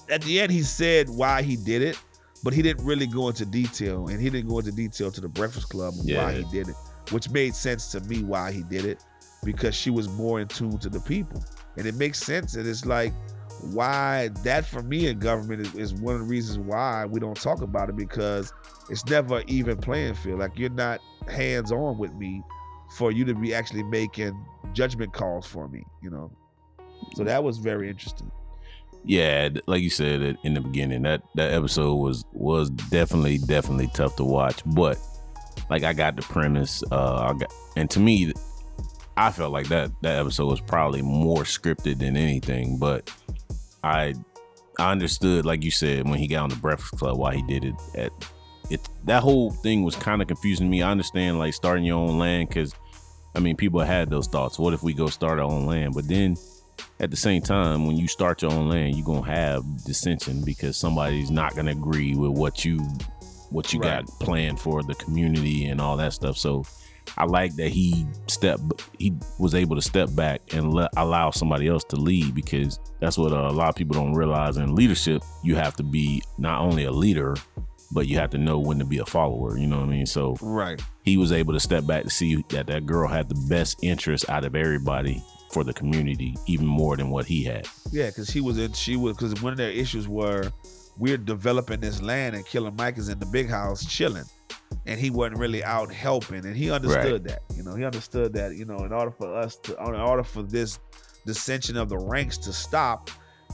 at 0.10 0.22
the 0.22 0.40
end 0.40 0.52
he 0.52 0.62
said 0.62 1.10
why 1.10 1.42
he 1.42 1.56
did 1.56 1.82
it, 1.82 1.98
but 2.44 2.54
he 2.54 2.62
didn't 2.62 2.86
really 2.86 3.08
go 3.08 3.28
into 3.30 3.46
detail 3.46 4.08
and 4.08 4.22
he 4.22 4.30
didn't 4.30 4.50
go 4.50 4.60
into 4.60 4.72
detail 4.72 5.12
to 5.12 5.22
the 5.22 5.28
Breakfast 5.30 5.70
Club 5.70 5.94
Yeah. 6.04 6.24
why 6.24 6.34
he 6.34 6.44
did 6.52 6.70
it, 6.70 6.76
which 7.12 7.30
made 7.30 7.56
sense 7.56 7.88
to 7.92 8.00
me 8.02 8.24
why 8.24 8.52
he 8.52 8.64
did 8.64 8.86
it 8.86 9.04
because 9.44 9.76
she 9.76 9.90
was 9.90 10.08
more 10.10 10.40
in 10.40 10.48
tune 10.48 10.78
to 10.78 10.90
the 10.90 11.02
people. 11.02 11.44
And 11.78 11.86
it 11.86 11.96
makes 11.96 12.20
sense 12.20 12.56
and 12.56 12.68
it's 12.68 12.86
like 12.86 13.12
why 13.62 14.30
that 14.44 14.66
for 14.66 14.82
me 14.82 15.08
in 15.08 15.20
government 15.20 15.62
is, 15.62 15.76
is 15.76 15.94
one 15.94 16.16
of 16.16 16.22
the 16.22 16.28
reasons 16.28 16.60
why 16.60 17.06
we 17.06 17.20
don't 17.20 17.40
talk 17.40 17.62
about 17.62 17.90
it 17.90 17.96
because 17.96 18.52
it's 18.90 19.06
never 19.06 19.44
even 19.48 19.78
playing 19.78 20.14
field. 20.16 20.40
Like 20.40 20.58
you're 20.58 20.70
not 20.70 21.00
hands 21.28 21.72
on 21.72 21.98
with 21.98 22.14
me 22.16 22.42
for 22.98 23.12
you 23.12 23.26
to 23.26 23.34
be 23.34 23.54
actually 23.54 23.84
making 23.84 24.38
judgment 24.74 25.14
calls 25.14 25.48
for 25.48 25.68
me, 25.68 25.84
you 26.02 26.10
know. 26.10 26.32
So 27.16 27.24
that 27.24 27.44
was 27.44 27.58
very 27.58 27.90
interesting. 27.90 28.32
Yeah, 29.06 29.50
like 29.68 29.82
you 29.82 29.90
said 29.90 30.38
in 30.44 30.54
the 30.54 30.62
beginning, 30.62 31.02
that 31.04 31.24
that 31.36 31.52
episode 31.52 31.96
was 31.96 32.24
was 32.32 32.70
definitely 32.70 33.38
definitely 33.38 33.90
tough 33.94 34.16
to 34.16 34.24
watch, 34.24 34.62
but 34.66 34.98
like 35.70 35.84
I 35.84 35.94
got 35.94 36.16
the 36.16 36.22
premise. 36.22 36.84
Uh, 36.90 37.16
I 37.16 37.34
got, 37.34 37.54
and 37.76 37.90
to 37.92 38.00
me, 38.00 38.32
I 39.18 39.32
felt 39.32 39.52
like 39.52 39.68
that 39.68 39.92
that 40.02 40.20
episode 40.20 40.48
was 40.48 40.62
probably 40.62 41.02
more 41.02 41.44
scripted 41.44 42.00
than 42.00 42.16
anything. 42.16 42.78
But 42.78 43.12
I 43.84 44.14
I 44.80 44.92
understood, 44.92 45.46
like 45.46 45.64
you 45.64 45.72
said, 45.72 46.08
when 46.08 46.20
he 46.20 46.28
got 46.28 46.44
on 46.44 46.50
the 46.50 46.56
Breakfast 46.56 46.98
Club, 46.98 47.18
why 47.18 47.36
he 47.36 47.42
did 47.44 47.66
it. 47.66 47.76
At 47.96 48.12
it 48.70 48.88
that 49.06 49.22
whole 49.22 49.52
thing 49.52 49.84
was 49.84 49.96
kind 49.96 50.22
of 50.22 50.28
confusing 50.28 50.70
me. 50.70 50.82
I 50.82 50.92
understand 50.92 51.40
like 51.40 51.54
starting 51.54 51.84
your 51.84 51.98
own 51.98 52.18
land 52.18 52.50
because 52.50 52.74
I 53.36 53.40
mean 53.40 53.56
people 53.56 53.80
had 53.82 54.10
those 54.10 54.28
thoughts. 54.28 54.58
What 54.58 54.74
if 54.74 54.84
we 54.84 54.94
go 54.94 55.08
start 55.08 55.40
our 55.40 55.46
own 55.46 55.66
land? 55.66 55.94
But 55.94 56.08
then 56.08 56.38
at 57.00 57.12
the 57.12 57.18
same 57.18 57.42
time, 57.42 57.86
when 57.86 57.98
you 57.98 58.08
start 58.08 58.42
your 58.42 58.52
own 58.52 58.70
land, 58.70 58.96
you're 58.96 59.06
gonna 59.06 59.26
have 59.26 59.64
dissension 59.86 60.44
because 60.44 60.78
somebody's 60.78 61.32
not 61.32 61.56
gonna 61.56 61.72
agree 61.72 62.16
with 62.16 62.32
what 62.32 62.64
you 62.64 62.80
what 63.50 63.74
you 63.74 63.80
right. 63.80 64.06
got 64.06 64.20
planned 64.20 64.60
for 64.60 64.82
the 64.82 64.96
community 64.96 65.66
and 65.66 65.80
all 65.80 65.98
that 65.98 66.14
stuff. 66.14 66.38
So 66.38 66.66
I 67.18 67.26
like 67.26 67.56
that 67.56 67.70
he 67.70 68.06
stepped 68.28 68.64
he 68.98 69.14
was 69.40 69.56
able 69.56 69.76
to 69.76 69.82
step 69.82 70.10
back 70.16 70.42
and 70.54 70.74
let 70.74 70.92
allow 70.98 71.32
somebody 71.32 71.68
else 71.68 71.84
to 71.86 71.96
lead 71.96 72.34
because 72.34 72.80
that's 73.00 73.18
what 73.18 73.32
a 73.32 73.52
lot 73.52 73.70
of 73.70 73.76
people 73.76 73.96
don't 73.96 74.14
realize 74.14 74.58
in 74.58 74.76
leadership. 74.76 75.24
You 75.44 75.56
have 75.56 75.76
to 75.76 75.84
be 75.84 76.24
not 76.38 76.62
only 76.62 76.86
a 76.86 76.92
leader 76.92 77.36
but 77.92 78.08
you 78.08 78.18
have 78.18 78.32
to 78.32 78.40
know 78.40 78.58
when 78.58 78.80
to 78.80 78.86
be 78.86 78.98
a 78.98 79.06
follower 79.06 79.56
you 79.56 79.68
know 79.68 79.78
what 79.78 79.86
i 79.86 79.90
mean? 79.90 80.06
So 80.06 80.36
right. 80.42 80.82
he 81.04 81.18
was 81.18 81.32
able 81.32 81.54
to 81.54 81.60
step 81.60 81.86
back 81.86 82.04
to 82.04 82.10
see 82.10 82.44
that 82.50 82.68
that 82.68 82.86
girl 82.86 83.08
had 83.08 83.30
the 83.30 83.48
best 83.48 83.78
interest 83.84 84.30
out 84.30 84.46
of 84.46 84.56
everybody 84.56 85.24
for 85.52 85.64
the 85.64 85.74
community 85.74 86.36
even 86.48 86.66
more 86.66 86.98
than 86.98 87.12
what 87.12 87.28
he 87.28 87.44
had. 87.44 87.68
Yeah 87.92 88.08
because 88.08 88.30
he 88.30 88.42
was 88.42 88.58
in 88.58 88.74
she 88.74 88.96
was 88.96 89.16
because 89.16 89.40
one 89.42 89.54
of 89.54 89.58
their 89.58 89.70
issues 89.70 90.08
were 90.08 90.52
we're 90.98 91.18
developing 91.18 91.80
this 91.80 92.02
land 92.02 92.36
and 92.36 92.46
Killer 92.46 92.72
Mike 92.72 92.98
is 92.98 93.10
in 93.10 93.20
the 93.20 93.26
big 93.26 93.50
house 93.50 93.86
chilling. 93.86 94.26
And 94.86 95.00
he 95.00 95.10
wasn't 95.10 95.40
really 95.40 95.64
out 95.64 95.92
helping. 95.92 96.46
And 96.46 96.56
he 96.56 96.72
understood 96.72 97.12
right. 97.12 97.24
that. 97.24 97.42
You 97.56 97.64
know, 97.64 97.76
he 97.76 97.84
understood 97.84 98.34
that, 98.34 98.56
you 98.56 98.66
know, 98.66 98.78
in 98.78 98.92
order 98.92 99.12
for 99.12 99.34
us 99.36 99.56
to 99.58 99.78
in 99.78 99.96
order 99.96 100.24
for 100.24 100.44
this 100.44 100.80
dissension 101.26 101.78
of 101.78 101.90
the 101.90 101.98
ranks 101.98 102.38
to 102.40 102.54
stop, 102.54 103.10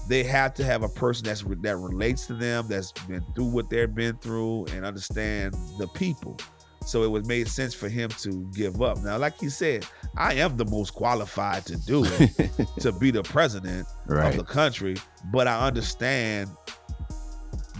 they 0.07 0.23
have 0.23 0.53
to 0.55 0.63
have 0.63 0.83
a 0.83 0.89
person 0.89 1.25
that's 1.25 1.43
that 1.43 1.77
relates 1.77 2.27
to 2.27 2.33
them, 2.33 2.67
that's 2.67 2.91
been 2.91 3.23
through 3.35 3.45
what 3.45 3.69
they've 3.69 3.93
been 3.93 4.17
through, 4.17 4.65
and 4.71 4.85
understand 4.85 5.53
the 5.77 5.87
people. 5.87 6.37
So 6.85 7.03
it 7.03 7.11
was 7.11 7.27
made 7.27 7.47
sense 7.47 7.73
for 7.73 7.89
him 7.89 8.09
to 8.21 8.49
give 8.55 8.81
up. 8.81 8.97
Now, 9.03 9.17
like 9.17 9.39
he 9.39 9.49
said, 9.49 9.85
I 10.17 10.35
am 10.35 10.57
the 10.57 10.65
most 10.65 10.91
qualified 10.95 11.65
to 11.67 11.75
do 11.85 12.03
it, 12.05 12.51
to 12.79 12.91
be 12.91 13.11
the 13.11 13.21
president 13.21 13.87
right. 14.07 14.29
of 14.29 14.37
the 14.37 14.43
country. 14.43 14.95
But 15.31 15.47
I 15.47 15.67
understand 15.67 16.49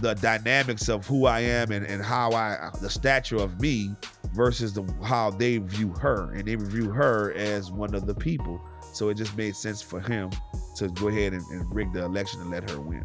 the 0.00 0.14
dynamics 0.14 0.88
of 0.88 1.06
who 1.06 1.26
I 1.26 1.40
am 1.40 1.70
and, 1.72 1.86
and 1.86 2.02
how 2.02 2.32
I 2.32 2.70
the 2.80 2.90
stature 2.90 3.36
of 3.36 3.60
me 3.60 3.94
versus 4.32 4.72
the 4.72 4.82
how 5.04 5.30
they 5.30 5.58
view 5.58 5.92
her 6.00 6.32
and 6.32 6.46
they 6.46 6.54
view 6.54 6.90
her 6.90 7.32
as 7.34 7.70
one 7.70 7.94
of 7.94 8.06
the 8.06 8.14
people. 8.14 8.60
So 8.92 9.08
it 9.08 9.14
just 9.14 9.36
made 9.36 9.54
sense 9.54 9.80
for 9.82 10.00
him 10.00 10.30
to 10.76 10.88
go 10.88 11.08
ahead 11.08 11.32
and, 11.32 11.44
and 11.52 11.74
rig 11.74 11.92
the 11.92 12.04
election 12.04 12.40
and 12.40 12.50
let 12.50 12.68
her 12.70 12.80
win. 12.80 13.04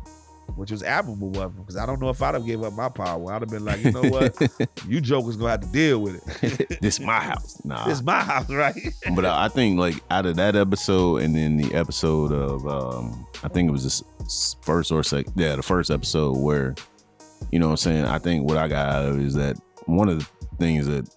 Which 0.56 0.72
was 0.72 0.84
admirable 0.84 1.42
of 1.42 1.54
him 1.54 1.62
because 1.64 1.76
I 1.76 1.86
don't 1.86 2.00
know 2.00 2.10
if 2.10 2.22
I'd 2.22 2.34
have 2.34 2.46
gave 2.46 2.64
up 2.64 2.74
my 2.74 2.88
power. 2.88 3.34
I'd 3.34 3.42
have 3.42 3.50
been 3.50 3.66
like, 3.66 3.84
you 3.84 3.92
know 3.92 4.04
what, 4.04 4.40
you 4.88 5.02
jokers 5.02 5.36
gonna 5.36 5.52
have 5.52 5.62
to 5.62 5.68
deal 5.68 6.00
with 6.00 6.44
it. 6.44 6.80
this 6.82 7.00
my 7.00 7.20
house, 7.20 7.64
nah. 7.66 7.86
This 7.86 8.02
my 8.02 8.22
house, 8.22 8.50
right? 8.50 8.80
but 9.16 9.26
I 9.26 9.50
think 9.50 9.80
like 9.80 10.02
out 10.12 10.26
of 10.26 10.36
that 10.38 10.56
episode 10.56 11.24
and 11.24 11.36
then 11.36 11.58
the 11.58 11.74
episode 11.74 12.32
of 12.32 12.66
um, 12.68 13.28
I 13.44 13.50
think 13.50 13.68
it 13.68 13.72
was 13.72 13.84
the 13.84 14.15
first 14.62 14.92
or 14.92 15.04
second, 15.04 15.34
yeah, 15.36 15.56
the 15.56 15.64
first 15.64 15.92
episode 15.92 16.38
where 16.38 16.76
you 17.52 17.60
know 17.60 17.68
what 17.68 17.74
I'm 17.74 17.78
saying? 17.78 18.06
I 18.06 18.18
think 18.18 18.48
what 18.48 18.58
I 18.58 18.68
got 18.68 18.88
out 18.88 19.06
of 19.06 19.20
is 19.20 19.36
that 19.36 19.58
one 19.86 20.10
of 20.10 20.20
the 20.20 20.56
things 20.58 20.88
that 20.88 21.10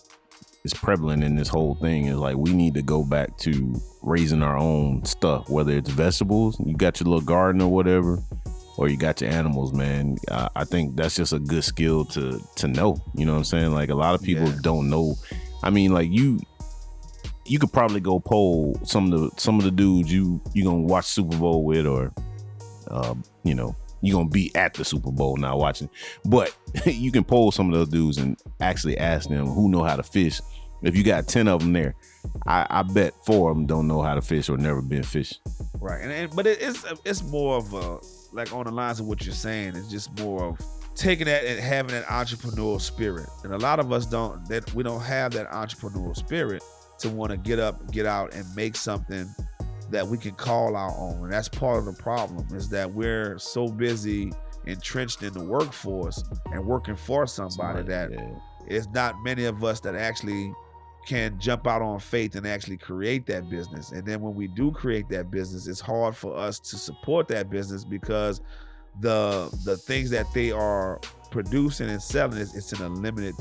is 0.65 0.75
prevalent 0.75 1.25
in 1.25 1.35
this 1.35 1.49
whole 1.49 1.75
thing 1.77 2.07
is 2.07 2.17
like 2.17 2.37
we 2.37 2.53
need 2.53 2.75
to 2.75 2.83
go 2.83 3.05
back 3.05 3.37
to 3.39 3.75
raising 4.03 4.43
our 4.43 4.57
own 4.57 5.05
stuff, 5.05 5.49
whether 5.49 5.73
it's 5.73 5.91
vegetables, 5.91 6.61
you 6.65 6.77
got 6.77 7.01
your 7.01 7.09
little 7.09 7.25
garden 7.25 7.63
or 7.63 7.71
whatever, 7.71 8.23
or 8.77 8.89
you 8.89 8.97
got 8.97 9.21
your 9.21 9.31
animals, 9.31 9.73
man. 9.73 10.17
I, 10.31 10.49
I 10.57 10.65
think 10.65 10.97
that's 10.97 11.17
just 11.17 11.33
a 11.33 11.39
good 11.39 11.65
skill 11.65 12.05
to 12.07 12.41
to 12.57 12.69
know. 12.69 12.97
You 13.15 13.25
know 13.25 13.33
what 13.33 13.39
I'm 13.39 13.45
saying? 13.45 13.73
Like 13.73 13.91
a 13.91 13.95
lot 13.95 14.15
of 14.15 14.23
people 14.23 14.49
yeah. 14.49 14.59
don't 14.63 14.91
know. 14.91 15.15
I 15.63 15.71
mean, 15.71 15.93
like 15.93 16.11
you 16.11 16.39
you 17.47 17.59
could 17.59 17.73
probably 17.73 18.01
go 18.01 18.21
poll 18.21 18.79
some 18.85 19.13
of 19.13 19.21
the 19.21 19.41
some 19.41 19.59
of 19.59 19.65
the 19.65 19.71
dudes 19.71 20.13
you 20.13 20.41
you 20.53 20.65
gonna 20.65 20.79
watch 20.79 21.07
Super 21.07 21.37
Bowl 21.37 21.65
with 21.65 21.87
or 21.87 22.13
uh, 22.91 23.15
you 23.45 23.55
know 23.55 23.77
you're 24.01 24.17
gonna 24.17 24.29
be 24.29 24.55
at 24.55 24.75
the 24.75 24.85
Super 24.85 25.11
Bowl 25.11 25.37
now 25.37 25.57
watching. 25.57 25.89
But 26.25 26.57
you 26.87 27.11
can 27.11 27.25
poll 27.25 27.51
some 27.51 27.73
of 27.73 27.79
those 27.79 27.89
dudes 27.89 28.19
and 28.19 28.39
actually 28.61 28.99
ask 28.99 29.29
them 29.29 29.47
who 29.47 29.69
know 29.69 29.83
how 29.83 29.97
to 29.97 30.03
fish. 30.03 30.41
If 30.83 30.97
you 30.97 31.03
got 31.03 31.27
ten 31.27 31.49
of 31.49 31.61
them 31.61 31.73
there, 31.73 31.95
I, 32.47 32.67
I 32.71 32.83
bet 32.83 33.15
four 33.25 33.51
of 33.51 33.57
them 33.57 33.67
don't 33.67 33.89
know 33.89 34.01
how 34.01 34.15
to 34.15 34.23
fish 34.23 34.49
or 34.49 34.57
never 34.57 34.81
been 34.81 35.03
fished. 35.03 35.41
Right, 35.81 36.01
and, 36.03 36.13
and 36.13 36.37
but 36.37 36.47
it, 36.47 36.59
it's 36.61 36.85
it's 37.05 37.23
more 37.23 37.57
of 37.57 37.73
a 37.75 37.99
like 38.33 38.53
on 38.53 38.65
the 38.65 38.71
lines 38.71 39.01
of 39.01 39.07
what 39.07 39.25
you're 39.25 39.35
saying. 39.35 39.75
It's 39.75 39.91
just 39.91 40.17
more 40.21 40.45
of 40.45 40.61
taking 40.95 41.27
that 41.27 41.45
and 41.45 41.61
having 41.61 41.93
that 41.93 42.05
entrepreneurial 42.07 42.81
spirit. 42.81 43.29
And 43.45 43.55
a 43.55 43.59
lot 43.59 43.81
of 43.81 43.93
us 43.93 44.07
don't 44.07 44.47
that 44.49 44.73
we 44.75 44.83
don't 44.83 45.01
have 45.01 45.33
that 45.33 45.51
entrepreneurial 45.51 46.17
spirit 46.17 46.63
to 46.99 47.09
want 47.09 47.31
to 47.31 47.37
get 47.37 47.59
up, 47.59 47.91
get 47.93 48.07
out, 48.07 48.35
and 48.35 48.45
make 48.55 48.77
something 48.77 49.33
that 49.91 50.07
we 50.07 50.19
can 50.19 50.33
call 50.33 50.77
our 50.77 50.95
own. 50.99 51.25
And 51.25 51.33
that's 51.33 51.49
part 51.49 51.79
of 51.79 51.85
the 51.85 52.03
problem 52.03 52.47
is 52.55 52.69
that 52.71 52.93
we're 52.93 53.39
so 53.39 53.69
busy 53.69 54.33
entrenched 54.67 55.23
in 55.23 55.33
the 55.33 55.43
workforce 55.43 56.23
and 56.53 56.65
working 56.65 56.97
for 56.97 57.27
somebody 57.27 57.83
that 57.85 58.13
yeah. 58.13 58.29
it's 58.67 58.87
not 58.89 59.15
many 59.23 59.45
of 59.45 59.65
us 59.65 59.81
that 59.81 59.95
actually 59.95 60.53
can 61.07 61.39
jump 61.41 61.67
out 61.67 61.81
on 61.81 61.99
faith 61.99 62.35
and 62.35 62.47
actually 62.47 62.77
create 62.77 63.25
that 63.27 63.49
business. 63.49 63.93
And 63.93 64.05
then 64.05 64.21
when 64.21 64.35
we 64.35 64.47
do 64.47 64.71
create 64.71 65.09
that 65.09 65.31
business, 65.31 65.67
it's 65.67 65.81
hard 65.81 66.15
for 66.15 66.37
us 66.37 66.59
to 66.59 66.77
support 66.77 67.29
that 67.29 67.49
business 67.49 67.83
because 67.83 68.43
the 69.01 69.49
the 69.65 69.77
things 69.77 70.11
that 70.11 70.27
they 70.35 70.51
are 70.51 71.01
producing 71.31 71.89
and 71.89 72.03
selling 72.03 72.39
is 72.39 72.55
it's 72.55 72.73
in 72.73 72.83
a 72.85 72.89
limited 72.89 73.35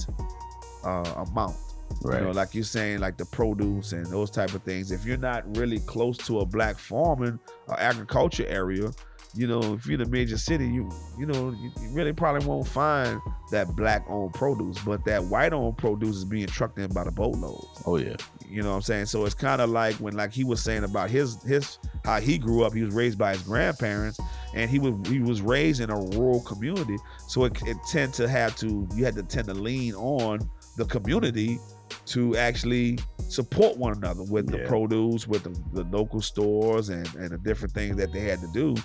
uh, 0.85 1.25
amount. 1.27 1.55
Right. 2.01 2.19
You 2.19 2.25
know, 2.25 2.31
like 2.31 2.53
you're 2.53 2.63
saying, 2.63 2.99
like 2.99 3.17
the 3.17 3.25
produce 3.25 3.91
and 3.91 4.05
those 4.07 4.29
type 4.29 4.53
of 4.53 4.63
things. 4.63 4.91
If 4.91 5.05
you're 5.05 5.17
not 5.17 5.57
really 5.57 5.79
close 5.79 6.17
to 6.19 6.39
a 6.39 6.45
black 6.45 6.77
farming 6.77 7.39
or 7.67 7.79
agriculture 7.79 8.45
area, 8.47 8.91
you 9.33 9.45
know, 9.45 9.73
if 9.73 9.85
you're 9.85 10.01
in 10.01 10.07
a 10.07 10.09
major 10.09 10.37
city, 10.37 10.67
you 10.67 10.89
you 11.17 11.25
know, 11.25 11.51
you, 11.51 11.71
you 11.81 11.89
really 11.91 12.13
probably 12.13 12.45
won't 12.45 12.67
find 12.67 13.19
that 13.51 13.67
black 13.75 14.03
owned 14.09 14.33
produce, 14.33 14.79
but 14.79 15.03
that 15.05 15.23
white 15.23 15.53
owned 15.53 15.77
produce 15.77 16.15
is 16.15 16.25
being 16.25 16.47
trucked 16.47 16.79
in 16.79 16.91
by 16.91 17.03
the 17.03 17.11
boatloads. 17.11 17.83
Oh 17.85 17.97
yeah. 17.97 18.15
You 18.49 18.63
know 18.63 18.69
what 18.69 18.75
I'm 18.75 18.81
saying? 18.81 19.05
So 19.07 19.25
it's 19.25 19.35
kind 19.35 19.61
of 19.61 19.69
like 19.69 19.95
when 19.95 20.15
like 20.15 20.33
he 20.33 20.43
was 20.43 20.61
saying 20.63 20.83
about 20.83 21.09
his 21.09 21.41
his 21.43 21.77
how 22.03 22.19
he 22.19 22.37
grew 22.37 22.63
up, 22.63 22.73
he 22.73 22.83
was 22.83 22.93
raised 22.93 23.17
by 23.17 23.33
his 23.33 23.43
grandparents 23.43 24.19
and 24.55 24.69
he 24.69 24.79
was 24.79 24.93
he 25.07 25.19
was 25.19 25.41
raised 25.41 25.81
in 25.81 25.89
a 25.89 25.99
rural 26.17 26.41
community. 26.41 26.97
So 27.27 27.43
it, 27.45 27.61
it 27.65 27.77
tend 27.89 28.13
to 28.15 28.27
have 28.27 28.55
to 28.57 28.87
you 28.95 29.03
had 29.05 29.15
to 29.15 29.23
tend 29.23 29.47
to 29.47 29.53
lean 29.53 29.93
on 29.95 30.49
the 30.77 30.85
community 30.85 31.59
to 32.07 32.35
actually 32.37 32.99
support 33.29 33.77
one 33.77 33.97
another 33.97 34.23
with 34.23 34.49
yeah. 34.49 34.61
the 34.61 34.67
produce, 34.67 35.27
with 35.27 35.43
the, 35.43 35.55
the, 35.73 35.83
local 35.95 36.21
stores, 36.21 36.89
and, 36.89 37.07
and 37.15 37.31
the 37.31 37.37
different 37.37 37.73
things 37.73 37.97
that 37.97 38.11
they 38.13 38.21
had 38.21 38.39
to 38.39 38.47
do. 38.53 38.75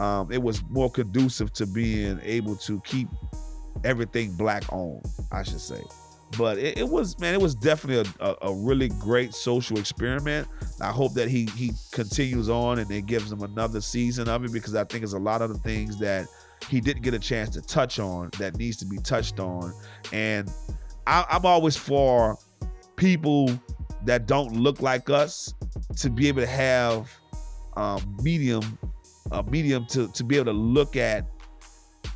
Um, 0.00 0.30
it 0.30 0.42
was 0.42 0.62
more 0.68 0.90
conducive 0.90 1.52
to 1.54 1.66
being 1.66 2.20
able 2.22 2.56
to 2.56 2.80
keep 2.82 3.08
everything 3.84 4.36
black 4.36 4.64
owned, 4.72 5.04
I 5.32 5.42
should 5.42 5.60
say. 5.60 5.82
But 6.36 6.58
it, 6.58 6.78
it 6.78 6.88
was, 6.88 7.18
man, 7.18 7.32
it 7.32 7.40
was 7.40 7.54
definitely 7.54 8.12
a, 8.20 8.24
a, 8.24 8.36
a, 8.48 8.54
really 8.54 8.88
great 8.88 9.32
social 9.32 9.78
experiment. 9.78 10.46
I 10.80 10.90
hope 10.90 11.14
that 11.14 11.28
he 11.28 11.46
he 11.56 11.72
continues 11.90 12.50
on 12.50 12.80
and 12.80 12.90
it 12.90 13.06
gives 13.06 13.32
him 13.32 13.42
another 13.42 13.80
season 13.80 14.28
of 14.28 14.44
it 14.44 14.52
because 14.52 14.74
I 14.74 14.84
think 14.84 15.04
it's 15.04 15.14
a 15.14 15.18
lot 15.18 15.40
of 15.40 15.50
the 15.50 15.58
things 15.60 15.98
that 16.00 16.26
he 16.68 16.80
didn't 16.80 17.02
get 17.02 17.14
a 17.14 17.18
chance 17.18 17.48
to 17.50 17.62
touch 17.62 17.98
on 17.98 18.30
that 18.38 18.56
needs 18.56 18.76
to 18.78 18.84
be 18.84 18.98
touched 18.98 19.40
on. 19.40 19.72
And 20.12 20.50
I, 21.06 21.24
I'm 21.30 21.46
always 21.46 21.76
for 21.76 22.36
people 22.98 23.48
that 24.04 24.26
don't 24.26 24.52
look 24.52 24.82
like 24.82 25.08
us 25.08 25.54
to 25.96 26.10
be 26.10 26.28
able 26.28 26.40
to 26.40 26.46
have 26.46 27.10
um, 27.76 28.16
medium 28.22 28.78
a 29.30 29.42
medium 29.44 29.86
to 29.86 30.08
to 30.08 30.24
be 30.24 30.36
able 30.36 30.46
to 30.46 30.52
look 30.52 30.96
at 30.96 31.24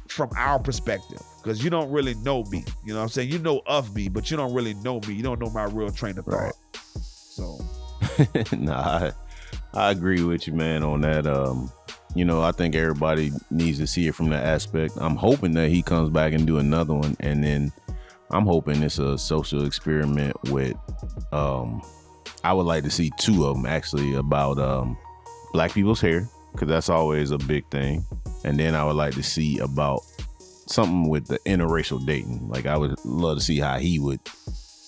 from 0.09 0.29
our 0.37 0.59
perspective 0.59 1.23
because 1.43 1.63
you 1.63 1.71
don't 1.71 1.91
really 1.91 2.15
know 2.17 2.43
me 2.45 2.65
you 2.85 2.93
know 2.93 2.99
what 2.99 3.05
i'm 3.05 3.09
saying 3.09 3.31
you 3.31 3.39
know 3.39 3.63
of 3.67 3.95
me 3.95 4.09
but 4.09 4.31
you 4.31 4.37
don't 4.37 4.53
really 4.53 4.75
know 4.75 5.01
me 5.07 5.15
you 5.15 5.23
don't 5.23 5.41
know 5.41 5.51
my 5.51 5.65
real 5.65 5.91
train 5.91 6.19
of 6.19 6.25
thought 6.25 6.35
right. 6.35 6.55
so 7.01 7.59
nah 8.57 8.73
I, 8.75 9.13
I 9.75 9.91
agree 9.91 10.23
with 10.23 10.47
you 10.47 10.53
man 10.53 10.83
on 10.83 11.03
that 11.03 11.27
um 11.27 11.71
You 12.15 12.27
know, 12.27 12.43
I 12.43 12.53
think 12.53 12.75
everybody 12.75 13.33
needs 13.51 13.79
to 13.79 13.87
see 13.87 14.07
it 14.07 14.15
from 14.15 14.29
that 14.31 14.45
aspect. 14.45 14.95
I'm 14.99 15.17
hoping 15.17 15.53
that 15.53 15.71
he 15.71 15.83
comes 15.83 16.11
back 16.11 16.35
and 16.35 16.47
do 16.47 16.59
another 16.59 16.93
one, 16.93 17.17
and 17.21 17.43
then 17.43 17.73
I'm 18.33 18.47
hoping 18.47 18.83
it's 18.83 18.99
a 18.99 19.19
social 19.19 19.67
experiment 19.67 20.37
with. 20.51 20.77
Um, 21.33 21.83
I 22.45 22.53
would 22.53 22.67
like 22.67 22.83
to 22.85 22.91
see 22.91 23.11
two 23.19 23.47
of 23.47 23.57
them 23.57 23.67
actually 23.67 24.15
about 24.15 24.59
um, 24.59 24.97
black 25.53 25.73
people's 25.73 26.01
hair 26.01 26.29
because 26.53 26.69
that's 26.69 26.89
always 26.89 27.31
a 27.31 27.39
big 27.39 27.69
thing, 27.71 28.05
and 28.45 28.59
then 28.59 28.75
I 28.75 28.85
would 28.85 28.97
like 28.97 29.15
to 29.15 29.23
see 29.23 29.59
about 29.59 30.01
something 30.67 31.09
with 31.09 31.27
the 31.27 31.39
interracial 31.41 32.05
dating. 32.05 32.49
Like 32.49 32.67
I 32.67 32.77
would 32.77 32.97
love 33.05 33.39
to 33.39 33.45
see 33.45 33.59
how 33.59 33.79
he 33.79 33.99
would 33.99 34.21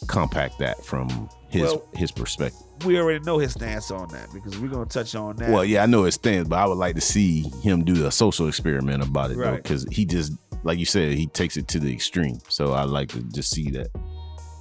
compact 0.08 0.58
that 0.58 0.84
from 0.84 1.28
his 1.48 1.62
Well- 1.62 1.82
his 1.94 2.10
perspective. 2.10 2.60
We 2.84 2.98
already 2.98 3.20
know 3.24 3.38
his 3.38 3.52
stance 3.52 3.90
on 3.92 4.08
that 4.08 4.28
because 4.34 4.58
we're 4.58 4.68
gonna 4.68 4.84
touch 4.86 5.14
on 5.14 5.36
that. 5.36 5.50
Well, 5.50 5.64
yeah, 5.64 5.84
I 5.84 5.86
know 5.86 6.02
his 6.04 6.16
stance, 6.16 6.48
but 6.48 6.58
I 6.58 6.66
would 6.66 6.76
like 6.76 6.96
to 6.96 7.00
see 7.00 7.42
him 7.62 7.84
do 7.84 8.04
a 8.06 8.10
social 8.10 8.48
experiment 8.48 9.02
about 9.02 9.30
it 9.30 9.38
though, 9.38 9.56
because 9.56 9.86
he 9.90 10.04
just, 10.04 10.32
like 10.64 10.78
you 10.78 10.86
said, 10.86 11.12
he 11.12 11.26
takes 11.28 11.56
it 11.56 11.68
to 11.68 11.78
the 11.78 11.92
extreme. 11.92 12.40
So 12.48 12.72
I 12.72 12.82
like 12.84 13.10
to 13.10 13.22
just 13.22 13.50
see 13.50 13.70
that. 13.70 13.88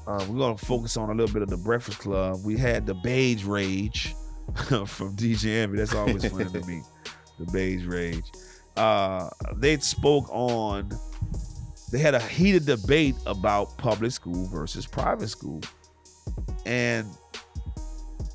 Uh, 0.05 0.23
we're 0.29 0.37
gonna 0.37 0.57
focus 0.57 0.97
on 0.97 1.09
a 1.09 1.13
little 1.13 1.33
bit 1.33 1.41
of 1.41 1.49
the 1.49 1.57
Breakfast 1.57 1.99
Club. 1.99 2.43
We 2.43 2.57
had 2.57 2.85
the 2.85 2.93
Beige 2.93 3.45
Rage 3.45 4.13
from 4.67 5.15
DJ 5.15 5.63
Envy. 5.63 5.77
That's 5.77 5.95
always 5.95 6.29
fun 6.29 6.51
to 6.51 6.61
me. 6.67 6.81
The 7.39 7.51
Beige 7.51 7.83
Rage. 7.85 8.25
Uh, 8.77 9.27
they 9.55 9.75
spoke 9.77 10.29
on. 10.29 10.87
They 11.91 11.97
had 11.97 12.13
a 12.13 12.19
heated 12.19 12.67
debate 12.67 13.15
about 13.25 13.75
public 13.79 14.11
school 14.11 14.45
versus 14.49 14.85
private 14.85 15.29
school, 15.29 15.61
and 16.67 17.07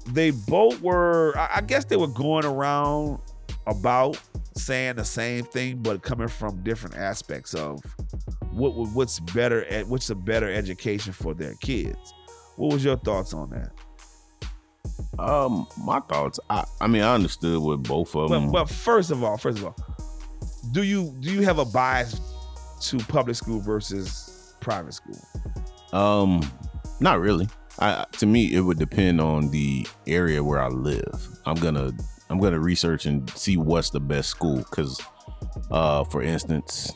they 0.09 0.33
both 0.33 0.81
were. 0.83 1.33
I 1.39 1.59
I 1.59 1.61
guess 1.61 1.85
they 1.85 1.97
were 1.97 2.09
going 2.09 2.45
around 2.45 3.21
about 3.69 4.21
saying 4.59 4.97
the 4.97 5.05
same 5.05 5.45
thing, 5.45 5.79
but 5.83 6.03
coming 6.03 6.29
from 6.29 6.63
different 6.63 6.97
aspects 6.97 7.55
of 7.55 7.81
what 8.51 8.75
what's 8.75 9.21
better 9.21 9.65
at 9.67 9.87
what's 9.87 10.11
a 10.11 10.15
better 10.15 10.53
education 10.53 11.13
for 11.13 11.35
their 11.35 11.55
kids. 11.63 12.15
What 12.57 12.73
was 12.73 12.85
your 12.85 12.97
thoughts 12.97 13.33
on 13.33 13.51
that? 13.51 13.71
Um, 15.19 15.67
my 15.79 16.01
thoughts. 16.01 16.41
I, 16.51 16.65
I 16.81 16.87
mean, 16.87 17.03
I 17.03 17.15
understood 17.15 17.61
what 17.61 17.83
both 17.83 18.15
of 18.15 18.31
them. 18.31 18.47
But, 18.47 18.53
well, 18.53 18.67
first 18.67 19.11
of 19.11 19.23
all, 19.23 19.37
first 19.37 19.59
of 19.59 19.67
all, 19.67 19.77
do 20.73 20.83
you 20.83 21.15
do 21.21 21.33
you 21.33 21.43
have 21.43 21.59
a 21.59 21.65
bias 21.65 22.21
to 22.83 22.99
public 22.99 23.37
school 23.37 23.61
versus 23.61 24.55
private 24.61 24.95
school? 24.95 25.19
Um, 25.93 26.41
not 27.01 27.21
really. 27.21 27.49
I 27.79 28.05
to 28.13 28.27
me, 28.27 28.55
it 28.55 28.61
would 28.61 28.79
depend 28.79 29.21
on 29.21 29.51
the 29.51 29.87
area 30.07 30.43
where 30.43 30.61
I 30.61 30.69
live. 30.69 31.29
I'm 31.47 31.57
gonna 31.57 31.93
I'm 32.31 32.39
gonna 32.39 32.61
research 32.61 33.07
and 33.07 33.29
see 33.31 33.57
what's 33.57 33.91
the 33.91 34.01
best 34.01 34.29
school. 34.29 34.63
Cause, 34.65 35.01
uh, 35.71 36.05
for 36.05 36.23
instance, 36.23 36.93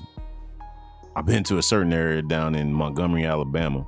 I've 1.17 1.27
been 1.27 1.45
to 1.45 1.59
a 1.59 1.63
certain 1.63 1.93
area 1.93 2.23
down 2.23 2.55
in 2.55 2.73
Montgomery, 2.73 3.25
Alabama, 3.25 3.87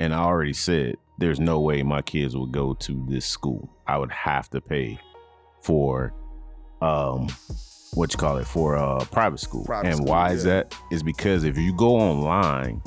and 0.00 0.14
I 0.14 0.18
already 0.18 0.52
said 0.52 0.96
there's 1.18 1.40
no 1.40 1.60
way 1.60 1.82
my 1.82 2.02
kids 2.02 2.36
would 2.36 2.52
go 2.52 2.74
to 2.74 3.06
this 3.08 3.26
school. 3.26 3.70
I 3.86 3.98
would 3.98 4.12
have 4.12 4.50
to 4.50 4.60
pay 4.60 4.98
for, 5.62 6.12
um, 6.82 7.28
what 7.94 8.12
you 8.12 8.18
call 8.18 8.36
it 8.36 8.46
for 8.46 8.76
uh 8.76 9.04
private 9.06 9.40
school. 9.40 9.64
Private 9.64 9.88
and 9.88 9.96
school, 9.96 10.08
why 10.08 10.32
is 10.32 10.44
that? 10.44 10.74
Is 10.90 11.02
because 11.02 11.44
if 11.44 11.56
you 11.56 11.74
go 11.74 11.96
online 11.96 12.82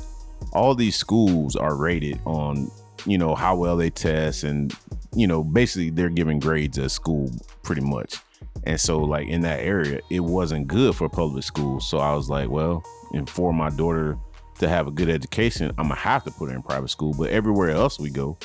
all 0.54 0.76
these 0.76 0.96
schools 0.96 1.56
are 1.56 1.76
rated 1.76 2.20
on 2.26 2.72
you 3.06 3.18
know 3.18 3.36
how 3.36 3.56
well 3.56 3.78
they 3.78 3.90
test 3.90 4.44
and 4.44 4.76
you 5.14 5.28
know 5.28 5.44
basically 5.44 5.90
they're 5.90 6.10
giving 6.10 6.40
grades 6.40 6.78
at 6.78 6.92
school 6.92 7.32
pretty 7.64 7.82
much. 7.82 8.18
And 8.66 8.80
so 8.80 9.00
like 9.00 9.28
in 9.28 9.42
that 9.42 9.60
area 9.60 10.00
it 10.10 10.20
wasn't 10.22 10.68
good 10.68 10.96
for 10.96 11.10
public 11.10 11.44
schools 11.44 11.90
so 11.90 11.98
i 12.00 12.14
was 12.14 12.30
like 12.30 12.50
well 12.50 12.84
and 13.14 13.30
for 13.30 13.54
my 13.54 13.70
daughter 13.70 14.18
to 14.60 14.68
have 14.68 14.88
a 14.88 14.92
good 14.92 15.10
education 15.10 15.70
i'm 15.78 15.88
gonna 15.88 15.96
have 15.96 16.24
to 16.24 16.32
put 16.32 16.50
her 16.50 16.56
in 16.56 16.62
private 16.62 16.90
school. 16.90 17.14
But 17.18 17.30
everywhere 17.30 17.70
else 17.70 18.00
we 18.00 18.10
go 18.10 18.38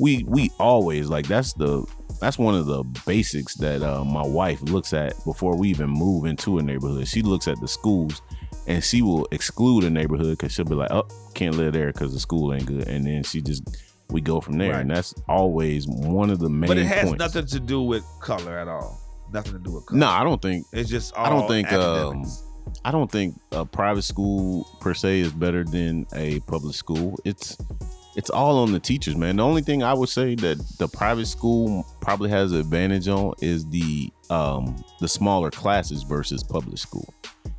we 0.00 0.24
we 0.24 0.50
always 0.58 1.08
like 1.08 1.28
that's 1.28 1.52
the 1.52 1.86
that's 2.20 2.38
one 2.38 2.54
of 2.54 2.66
the 2.66 2.82
basics 3.06 3.54
that 3.56 3.82
uh, 3.82 4.02
my 4.02 4.26
wife 4.26 4.60
looks 4.62 4.92
at 4.92 5.14
before 5.24 5.56
we 5.56 5.68
even 5.68 5.88
move 5.88 6.24
into 6.24 6.58
a 6.58 6.62
neighborhood. 6.62 7.06
She 7.06 7.22
looks 7.22 7.48
at 7.48 7.60
the 7.60 7.68
schools 7.68 8.20
and 8.66 8.82
she 8.82 9.02
will 9.02 9.26
exclude 9.30 9.84
a 9.84 9.90
neighborhood 9.90 10.38
because 10.38 10.52
she'll 10.52 10.64
be 10.64 10.74
like, 10.74 10.90
"Oh, 10.90 11.06
can't 11.34 11.56
live 11.56 11.72
there 11.72 11.92
because 11.92 12.12
the 12.12 12.20
school 12.20 12.52
ain't 12.52 12.66
good," 12.66 12.88
and 12.88 13.06
then 13.06 13.22
she 13.22 13.40
just 13.40 13.62
we 14.10 14.20
go 14.20 14.40
from 14.40 14.58
there, 14.58 14.72
Right. 14.72 14.80
and 14.80 14.90
that's 14.90 15.14
always 15.28 15.86
one 15.88 16.30
of 16.30 16.38
the 16.38 16.48
main. 16.48 16.68
but 16.68 16.78
it 16.78 16.86
has 16.86 17.04
points. 17.08 17.18
nothing 17.18 17.46
to 17.46 17.60
do 17.60 17.82
with 17.82 18.04
color 18.20 18.58
at 18.58 18.68
all. 18.68 18.98
Nothing 19.32 19.52
to 19.54 19.58
do 19.58 19.72
with 19.72 19.86
color. 19.86 19.98
No, 20.00 20.08
I 20.08 20.24
don't 20.24 20.40
think. 20.42 20.66
it's 20.72 20.90
just 20.90 21.14
all 21.14 21.26
I 21.26 21.28
don't 21.30 21.48
think, 21.48 21.72
um. 21.72 22.24
I 22.84 22.92
don't 22.92 23.10
think 23.10 23.34
a 23.52 23.64
private 23.64 24.02
school 24.02 24.64
per 24.80 24.94
se 24.94 25.20
is 25.20 25.32
better 25.32 25.64
than 25.64 26.06
a 26.14 26.40
public 26.40 26.74
school. 26.74 27.18
It's 27.24 27.56
it's 28.16 28.30
all 28.30 28.58
on 28.58 28.72
the 28.72 28.80
teachers, 28.80 29.16
man. 29.16 29.36
The 29.36 29.44
only 29.44 29.62
thing 29.62 29.82
I 29.82 29.92
would 29.94 30.08
say 30.08 30.34
that 30.36 30.58
the 30.78 30.88
private 30.88 31.26
school 31.26 31.84
probably 32.00 32.30
has 32.30 32.52
an 32.52 32.58
advantage 32.60 33.08
on 33.08 33.34
is 33.40 33.66
the 33.68 34.10
um 34.30 34.76
the 35.00 35.08
smaller 35.08 35.50
classes 35.50 36.02
versus 36.04 36.42
public 36.44 36.78
school. 36.78 37.12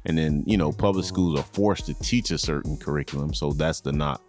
And 0.06 0.18
then, 0.18 0.44
you 0.48 0.58
know, 0.58 0.72
public 0.72 1.06
schools 1.06 1.40
are 1.40 1.44
forced 1.44 1.86
to 1.88 1.94
teach 1.96 2.32
a 2.32 2.38
certain 2.38 2.78
curriculum, 2.78 3.34
so 3.34 3.52
that's 3.52 3.82
the 3.82 3.92
knock 3.92 4.22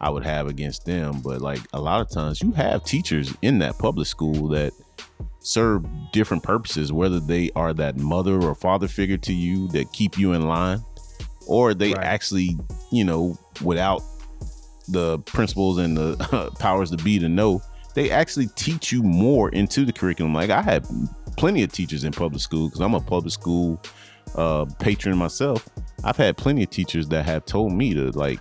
I 0.00 0.10
would 0.10 0.24
have 0.24 0.46
against 0.46 0.84
them. 0.84 1.20
But 1.22 1.40
like 1.40 1.60
a 1.72 1.80
lot 1.80 2.00
of 2.00 2.10
times 2.10 2.42
you 2.42 2.52
have 2.52 2.84
teachers 2.84 3.34
in 3.42 3.58
that 3.60 3.78
public 3.78 4.06
school 4.06 4.48
that 4.48 4.72
serve 5.40 5.84
different 6.12 6.42
purposes, 6.42 6.92
whether 6.92 7.20
they 7.20 7.50
are 7.54 7.72
that 7.74 7.96
mother 7.96 8.40
or 8.42 8.54
father 8.54 8.88
figure 8.88 9.16
to 9.16 9.32
you 9.32 9.68
that 9.68 9.92
keep 9.92 10.18
you 10.18 10.32
in 10.32 10.48
line, 10.48 10.80
or 11.46 11.72
they 11.74 11.92
Right. 11.92 12.04
actually, 12.04 12.58
you 12.90 13.04
know, 13.04 13.38
without 13.62 14.02
the 14.88 15.18
principles 15.20 15.78
and 15.78 15.96
the 15.96 16.52
powers 16.58 16.90
to 16.90 16.96
be 16.96 17.18
to 17.18 17.28
know, 17.28 17.62
they 17.94 18.10
actually 18.10 18.48
teach 18.56 18.92
you 18.92 19.02
more 19.02 19.48
into 19.50 19.84
the 19.84 19.92
curriculum. 19.92 20.34
Like 20.34 20.50
I 20.50 20.62
had 20.62 20.86
plenty 21.36 21.62
of 21.62 21.72
teachers 21.72 22.04
in 22.04 22.12
public 22.12 22.42
school 22.42 22.68
because 22.68 22.80
I'm 22.80 22.94
a 22.94 23.00
public 23.00 23.32
school 23.32 23.80
uh, 24.34 24.66
patron 24.78 25.16
myself. 25.16 25.68
I've 26.04 26.16
had 26.16 26.36
plenty 26.36 26.62
of 26.64 26.70
teachers 26.70 27.08
that 27.08 27.24
have 27.24 27.46
told 27.46 27.72
me 27.72 27.94
to 27.94 28.10
like, 28.10 28.40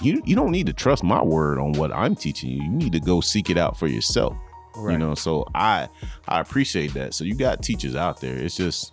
you 0.00 0.22
you 0.24 0.34
don't 0.36 0.50
need 0.50 0.66
to 0.66 0.72
trust 0.72 1.02
my 1.04 1.22
word 1.22 1.58
on 1.58 1.72
what 1.72 1.92
I'm 1.92 2.14
teaching 2.14 2.50
you. 2.50 2.62
You 2.62 2.70
need 2.70 2.92
to 2.92 3.00
go 3.00 3.20
seek 3.20 3.50
it 3.50 3.58
out 3.58 3.78
for 3.78 3.86
yourself. 3.86 4.36
Right. 4.76 4.92
You 4.92 4.98
know, 4.98 5.14
so 5.14 5.46
I 5.54 5.88
I 6.28 6.40
appreciate 6.40 6.94
that. 6.94 7.12
So 7.14 7.24
you 7.24 7.34
got 7.34 7.62
teachers 7.62 7.94
out 7.94 8.20
there. 8.20 8.36
It's 8.36 8.56
just 8.56 8.92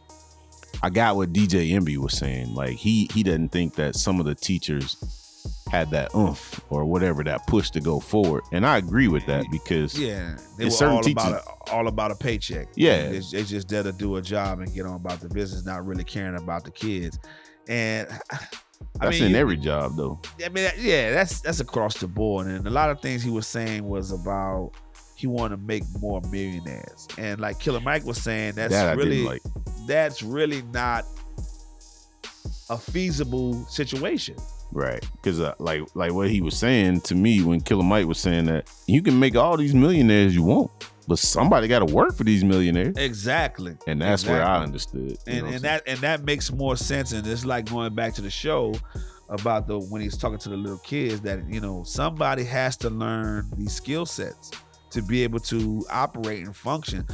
I 0.83 0.89
got 0.89 1.15
what 1.15 1.31
DJ 1.33 1.71
Envy 1.73 1.97
was 1.97 2.17
saying. 2.17 2.53
Like 2.53 2.75
he 2.77 3.09
he 3.13 3.23
doesn't 3.23 3.49
think 3.49 3.75
that 3.75 3.95
some 3.95 4.19
of 4.19 4.25
the 4.25 4.35
teachers 4.35 4.97
had 5.71 5.89
that 5.91 6.13
oomph 6.15 6.59
or 6.69 6.83
whatever 6.83 7.23
that 7.23 7.45
push 7.47 7.69
to 7.69 7.79
go 7.79 7.99
forward. 7.99 8.43
And 8.51 8.65
I 8.65 8.77
agree 8.77 9.07
with 9.07 9.25
that 9.27 9.45
because 9.51 9.97
Yeah, 9.97 10.35
they 10.57 10.65
It's 10.65 10.75
were 10.75 10.77
certain 10.79 10.95
all 10.95 11.01
teachers- 11.01 11.23
about 11.27 11.41
a, 11.69 11.71
all 11.71 11.87
about 11.87 12.11
a 12.11 12.15
paycheck. 12.15 12.67
Yeah. 12.75 12.95
it's, 13.03 13.33
it's 13.33 13.49
just 13.49 13.69
there 13.69 13.83
to 13.83 13.91
do 13.91 14.15
a 14.17 14.21
job 14.21 14.59
and 14.59 14.73
get 14.73 14.85
on 14.85 14.95
about 14.95 15.21
the 15.21 15.29
business, 15.29 15.63
not 15.65 15.85
really 15.85 16.03
caring 16.03 16.35
about 16.35 16.63
the 16.65 16.71
kids. 16.71 17.19
And 17.67 18.07
I 18.99 19.05
that's 19.05 19.19
mean, 19.19 19.29
in 19.29 19.35
every 19.35 19.57
job 19.57 19.95
though. 19.95 20.19
I 20.43 20.49
mean, 20.49 20.69
yeah, 20.77 21.11
that's 21.11 21.41
that's 21.41 21.59
across 21.59 21.97
the 21.97 22.07
board, 22.07 22.47
and 22.47 22.65
a 22.67 22.69
lot 22.69 22.89
of 22.89 23.01
things 23.01 23.23
he 23.23 23.29
was 23.29 23.47
saying 23.47 23.83
was 23.83 24.11
about 24.11 24.71
he 25.15 25.27
wanted 25.27 25.57
to 25.57 25.61
make 25.61 25.83
more 25.99 26.21
millionaires, 26.31 27.07
and 27.17 27.39
like 27.39 27.59
Killer 27.59 27.81
Mike 27.81 28.05
was 28.05 28.21
saying, 28.21 28.53
that's 28.53 28.73
that 28.73 28.97
really 28.97 29.23
like. 29.23 29.41
that's 29.87 30.21
really 30.21 30.61
not 30.73 31.05
a 32.69 32.77
feasible 32.77 33.53
situation. 33.65 34.35
Right. 34.71 35.03
Because 35.13 35.39
uh, 35.39 35.55
like 35.59 35.81
like 35.95 36.13
what 36.13 36.29
he 36.29 36.41
was 36.41 36.55
saying 36.55 37.01
to 37.01 37.15
me 37.15 37.41
when 37.41 37.61
Killer 37.61 37.83
Mike 37.83 38.05
was 38.05 38.19
saying 38.19 38.45
that 38.45 38.69
you 38.87 39.01
can 39.01 39.19
make 39.19 39.35
all 39.35 39.57
these 39.57 39.73
millionaires 39.73 40.35
you 40.35 40.43
want, 40.43 40.71
but 41.09 41.19
somebody 41.19 41.67
got 41.67 41.79
to 41.79 41.93
work 41.93 42.15
for 42.15 42.23
these 42.23 42.43
millionaires, 42.45 42.95
Exactly, 42.95 43.75
and 43.87 43.99
that's 44.01 44.25
where 44.25 44.43
I 44.43 44.61
understood. 44.61 45.17
and 45.27 45.47
and 45.47 45.61
that 45.63 45.83
and 45.87 45.99
that 45.99 46.23
makes 46.23 46.51
more 46.51 46.77
sense. 46.77 47.11
And 47.11 47.25
it's 47.27 47.43
like 47.43 47.69
going 47.69 47.93
back 47.95 48.13
to 48.13 48.21
the 48.21 48.29
show 48.29 48.75
about 49.27 49.67
the 49.67 49.79
when 49.79 50.01
he's 50.01 50.15
talking 50.17 50.37
to 50.39 50.49
the 50.49 50.55
little 50.57 50.77
kids 50.79 51.21
that 51.21 51.39
you 51.49 51.59
know 51.59 51.83
somebody 51.83 52.43
has 52.43 52.77
to 52.77 52.89
learn 52.89 53.51
these 53.57 53.73
skill 53.73 54.05
sets 54.05 54.51
to 54.91 55.01
be 55.01 55.23
able 55.23 55.39
to 55.39 55.83
operate 55.91 56.45
and 56.45 56.55
function. 56.55 57.05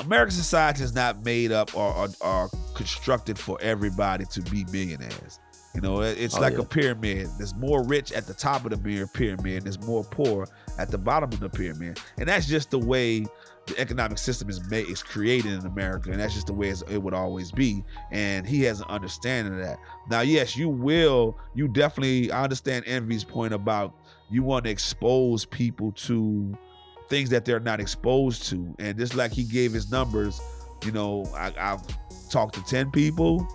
American 0.00 0.34
society 0.34 0.82
is 0.82 0.94
not 0.94 1.24
made 1.24 1.52
up 1.52 1.76
or, 1.76 1.92
or, 1.94 2.08
or 2.22 2.50
constructed 2.74 3.38
for 3.38 3.58
everybody 3.60 4.24
to 4.24 4.40
be 4.42 4.64
millionaires. 4.72 5.40
You 5.74 5.80
know, 5.80 6.00
it's 6.00 6.34
Oh, 6.36 6.40
like 6.40 6.54
yeah. 6.54 6.60
a 6.60 6.64
pyramid. 6.64 7.28
There's 7.38 7.54
more 7.54 7.84
rich 7.84 8.10
at 8.12 8.26
the 8.26 8.34
top 8.34 8.64
of 8.64 8.70
the 8.72 9.06
pyramid. 9.14 9.54
and 9.58 9.62
There's 9.66 9.80
more 9.80 10.02
poor 10.02 10.48
at 10.78 10.90
the 10.90 10.98
bottom 10.98 11.32
of 11.32 11.38
the 11.40 11.48
pyramid, 11.48 12.00
and 12.18 12.28
that's 12.28 12.46
just 12.46 12.70
the 12.70 12.78
way 12.78 13.24
the 13.66 13.78
economic 13.78 14.18
system 14.18 14.48
is 14.48 14.60
made 14.68 14.88
is 14.88 15.00
created 15.02 15.52
in 15.52 15.66
America, 15.66 16.10
and 16.10 16.18
that's 16.18 16.34
just 16.34 16.48
the 16.48 16.52
way 16.52 16.70
it 16.70 17.00
would 17.00 17.14
always 17.14 17.52
be. 17.52 17.84
And 18.10 18.46
he 18.46 18.62
has 18.64 18.80
an 18.80 18.86
understanding 18.88 19.54
of 19.54 19.60
that. 19.60 19.78
Now, 20.10 20.22
yes, 20.22 20.56
you 20.56 20.68
will. 20.68 21.36
You 21.54 21.68
definitely. 21.68 22.32
I 22.32 22.42
understand 22.42 22.84
Envy's 22.88 23.22
point 23.22 23.54
about 23.54 23.94
you 24.28 24.42
want 24.42 24.64
to 24.64 24.70
expose 24.70 25.44
people 25.44 25.92
to 25.92 26.56
things 27.08 27.30
that 27.30 27.44
they're 27.44 27.60
not 27.60 27.78
exposed 27.80 28.44
to, 28.48 28.74
and 28.80 28.98
just 28.98 29.14
like 29.14 29.30
he 29.32 29.44
gave 29.44 29.72
his 29.72 29.90
numbers, 29.90 30.40
you 30.84 30.90
know, 30.92 31.26
I, 31.36 31.52
I've 31.58 31.82
talked 32.30 32.54
to 32.56 32.62
10 32.64 32.90
people 32.90 33.46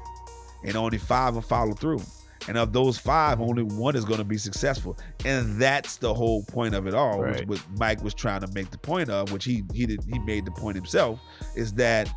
and 0.65 0.75
only 0.75 0.97
five 0.97 1.35
will 1.35 1.41
follow 1.41 1.73
through. 1.73 2.01
And 2.47 2.57
of 2.57 2.73
those 2.73 2.97
five, 2.97 3.41
only 3.41 3.63
one 3.63 3.95
is 3.95 4.05
going 4.05 4.19
to 4.19 4.25
be 4.25 4.37
successful, 4.37 4.97
and 5.23 5.59
that's 5.59 5.97
the 5.97 6.13
whole 6.13 6.43
point 6.43 6.75
of 6.75 6.85
it 6.85 6.93
all. 6.93 7.21
Which 7.21 7.47
what 7.47 7.63
Mike 7.79 8.03
was 8.03 8.13
trying 8.13 8.41
to 8.41 8.47
make 8.53 8.69
the 8.69 8.77
point 8.77 9.09
of, 9.09 9.31
which 9.31 9.45
he 9.45 9.63
he 9.73 9.87
did 9.87 10.03
he 10.11 10.19
made 10.19 10.45
the 10.45 10.51
point 10.51 10.75
himself, 10.75 11.19
is 11.55 11.73
that 11.73 12.07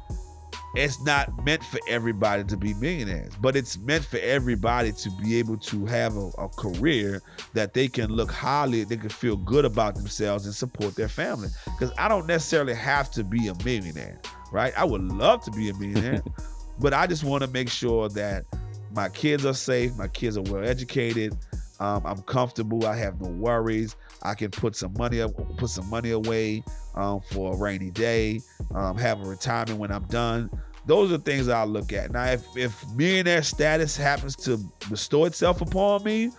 it's 0.75 1.01
not 1.03 1.45
meant 1.45 1.65
for 1.65 1.81
everybody 1.89 2.45
to 2.45 2.57
be 2.57 2.75
millionaires, 2.75 3.33
but 3.41 3.57
it's 3.57 3.79
meant 3.79 4.05
for 4.05 4.19
everybody 4.19 4.93
to 4.93 5.11
be 5.23 5.39
able 5.39 5.57
to 5.57 5.87
have 5.87 6.17
a, 6.17 6.29
a 6.39 6.49
career 6.49 7.23
that 7.55 7.73
they 7.73 7.89
can 7.89 8.11
look 8.11 8.31
highly, 8.31 8.85
they 8.85 8.97
can 8.97 9.09
feel 9.09 9.37
good 9.37 9.65
about 9.65 9.95
themselves 9.95 10.45
and 10.45 10.55
support 10.55 10.95
their 10.95 11.09
family. 11.09 11.49
Because 11.65 11.93
I 11.97 12.09
don't 12.09 12.27
necessarily 12.27 12.75
have 12.75 13.11
to 13.13 13.25
be 13.25 13.49
a 13.49 13.55
millionaire, 13.65 14.21
right? 14.53 14.73
I 14.77 14.85
would 14.85 15.03
love 15.03 15.43
to 15.45 15.51
be 15.51 15.71
a 15.71 15.75
millionaire, 15.75 16.23
but 16.79 16.95
I 16.95 17.07
just 17.07 17.25
want 17.25 17.43
to 17.43 17.49
make 17.49 17.69
sure 17.69 18.09
that 18.11 18.45
my 18.93 19.09
kids 19.09 19.45
are 19.45 19.55
safe, 19.55 19.97
my 19.97 20.09
kids 20.09 20.37
are 20.37 20.43
well 20.43 20.65
educated, 20.65 21.37
um, 21.81 22.05
I'm 22.05 22.23
comfortable, 22.23 22.87
I 22.87 22.97
have 22.97 23.21
no 23.21 23.29
worries. 23.29 23.97
I 24.23 24.35
can 24.35 24.51
put 24.51 24.75
some 24.75 24.95
money 24.99 25.21
up, 25.21 25.31
put 25.59 25.71
some 25.71 25.89
money 25.89 26.11
away 26.11 26.65
um, 26.95 27.21
for 27.21 27.55
a 27.55 27.57
rainy 27.57 27.91
day, 27.91 28.41
um, 28.75 28.99
have 28.99 29.21
a 29.21 29.25
retirement 29.25 29.79
when 29.79 29.93
I'm 29.93 30.05
done. 30.07 30.51
Those 30.87 31.13
are 31.13 31.19
things 31.19 31.49
I 31.49 31.65
look 31.65 31.93
at. 31.93 32.11
Now, 32.11 32.25
if 32.25 32.45
if 32.57 32.85
millionaire 32.95 33.43
status 33.43 33.97
happens 33.97 34.35
to 34.37 34.57
bestow 34.89 35.27
itself 35.27 35.61
upon 35.61 36.03
me, 36.03 36.31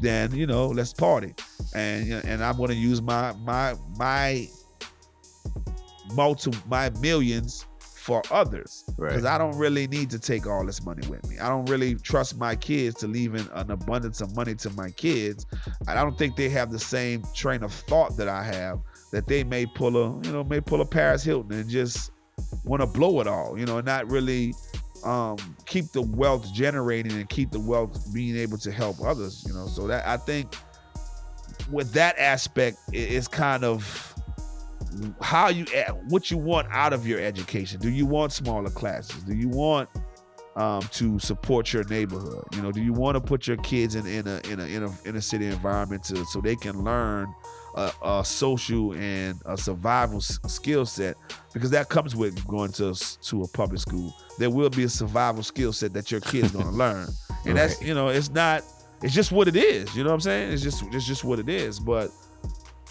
then 0.00 0.34
you 0.34 0.46
know, 0.46 0.66
let's 0.66 0.92
party, 0.92 1.34
and 1.74 2.12
and 2.12 2.42
I'm 2.42 2.56
going 2.56 2.70
to 2.70 2.74
use 2.74 3.00
my 3.00 3.32
my 3.44 3.74
my 3.96 4.48
multi 6.14 6.50
my 6.68 6.90
millions 7.00 7.64
for 8.02 8.20
others 8.32 8.82
because 8.98 9.22
Right. 9.22 9.32
I 9.32 9.38
don't 9.38 9.56
really 9.56 9.86
need 9.86 10.10
to 10.10 10.18
take 10.18 10.44
all 10.44 10.66
this 10.66 10.84
money 10.84 11.06
with 11.06 11.24
me. 11.30 11.38
I 11.38 11.48
don't 11.48 11.66
really 11.66 11.94
trust 11.94 12.36
my 12.36 12.56
kids 12.56 12.96
to 12.96 13.06
leave 13.06 13.36
in 13.36 13.46
an 13.52 13.70
abundance 13.70 14.20
of 14.20 14.34
money 14.34 14.56
to 14.56 14.70
my 14.70 14.90
kids. 14.90 15.46
I 15.86 15.94
don't 15.94 16.18
think 16.18 16.34
they 16.34 16.48
have 16.48 16.72
the 16.72 16.80
same 16.80 17.22
train 17.32 17.62
of 17.62 17.72
thought 17.72 18.16
that 18.16 18.28
I 18.28 18.42
have. 18.42 18.80
That 19.12 19.28
they 19.28 19.44
may 19.44 19.66
pull 19.66 19.96
a 19.96 20.26
you 20.26 20.32
know 20.32 20.42
may 20.42 20.60
pull 20.60 20.80
a 20.80 20.84
Paris 20.84 21.22
Hilton 21.22 21.56
and 21.56 21.70
just 21.70 22.10
want 22.64 22.80
to 22.80 22.86
blow 22.86 23.20
it 23.20 23.28
all, 23.28 23.56
you 23.56 23.66
know, 23.66 23.78
and 23.78 23.86
not 23.86 24.10
really 24.10 24.52
um, 25.04 25.36
keep 25.66 25.92
the 25.92 26.02
wealth 26.02 26.52
generating 26.52 27.12
and 27.12 27.28
keep 27.28 27.52
the 27.52 27.60
wealth 27.60 28.12
being 28.12 28.36
able 28.36 28.58
to 28.58 28.72
help 28.72 29.00
others, 29.00 29.44
you 29.46 29.54
know. 29.54 29.66
So 29.66 29.86
that 29.86 30.04
I 30.08 30.16
think 30.16 30.56
with 31.70 31.92
that 31.92 32.18
aspect, 32.18 32.78
it's 32.92 33.28
kind 33.28 33.62
of 33.62 34.11
how 35.20 35.48
you 35.48 35.64
what 36.08 36.30
you 36.30 36.38
want 36.38 36.68
out 36.70 36.92
of 36.92 37.06
your 37.06 37.20
education. 37.20 37.80
Do 37.80 37.90
you 37.90 38.06
want 38.06 38.32
smaller 38.32 38.70
classes? 38.70 39.22
Do 39.24 39.34
you 39.34 39.48
want 39.48 39.88
um, 40.56 40.82
to 40.92 41.18
support 41.18 41.72
your 41.72 41.84
neighborhood? 41.84 42.44
You 42.52 42.62
know, 42.62 42.72
do 42.72 42.82
you 42.82 42.92
want 42.92 43.16
to 43.16 43.20
put 43.20 43.46
your 43.46 43.56
kids 43.58 43.94
in 43.94 44.06
in 44.06 44.26
a 44.26 44.40
in 44.50 44.60
a 44.60 44.64
in 44.64 44.82
a 44.84 44.90
inner 45.04 45.20
city 45.20 45.46
environment 45.46 46.04
to, 46.04 46.24
so 46.26 46.40
they 46.40 46.56
can 46.56 46.82
learn 46.84 47.32
a, 47.74 47.92
a 48.02 48.24
social 48.24 48.92
and 48.94 49.40
a 49.46 49.56
survival 49.56 50.18
s- 50.18 50.38
skill 50.46 50.84
set? 50.84 51.16
Because 51.52 51.70
that 51.70 51.88
comes 51.88 52.14
with 52.14 52.46
going 52.46 52.72
to 52.72 52.94
to 52.94 53.42
a 53.42 53.48
public 53.48 53.80
school. 53.80 54.14
There 54.38 54.50
will 54.50 54.70
be 54.70 54.84
a 54.84 54.88
survival 54.88 55.42
skill 55.42 55.72
set 55.72 55.92
that 55.94 56.10
your 56.10 56.20
kids 56.20 56.52
going 56.52 56.66
to 56.70 56.72
learn, 56.72 57.08
and 57.46 57.56
that's 57.56 57.80
you 57.82 57.94
know, 57.94 58.08
it's 58.08 58.30
not. 58.30 58.62
It's 59.02 59.14
just 59.14 59.32
what 59.32 59.48
it 59.48 59.56
is. 59.56 59.92
You 59.96 60.04
know 60.04 60.10
what 60.10 60.14
I'm 60.14 60.20
saying? 60.20 60.52
It's 60.52 60.62
just 60.62 60.84
it's 60.92 61.06
just 61.06 61.24
what 61.24 61.38
it 61.40 61.48
is. 61.48 61.80
But 61.80 62.10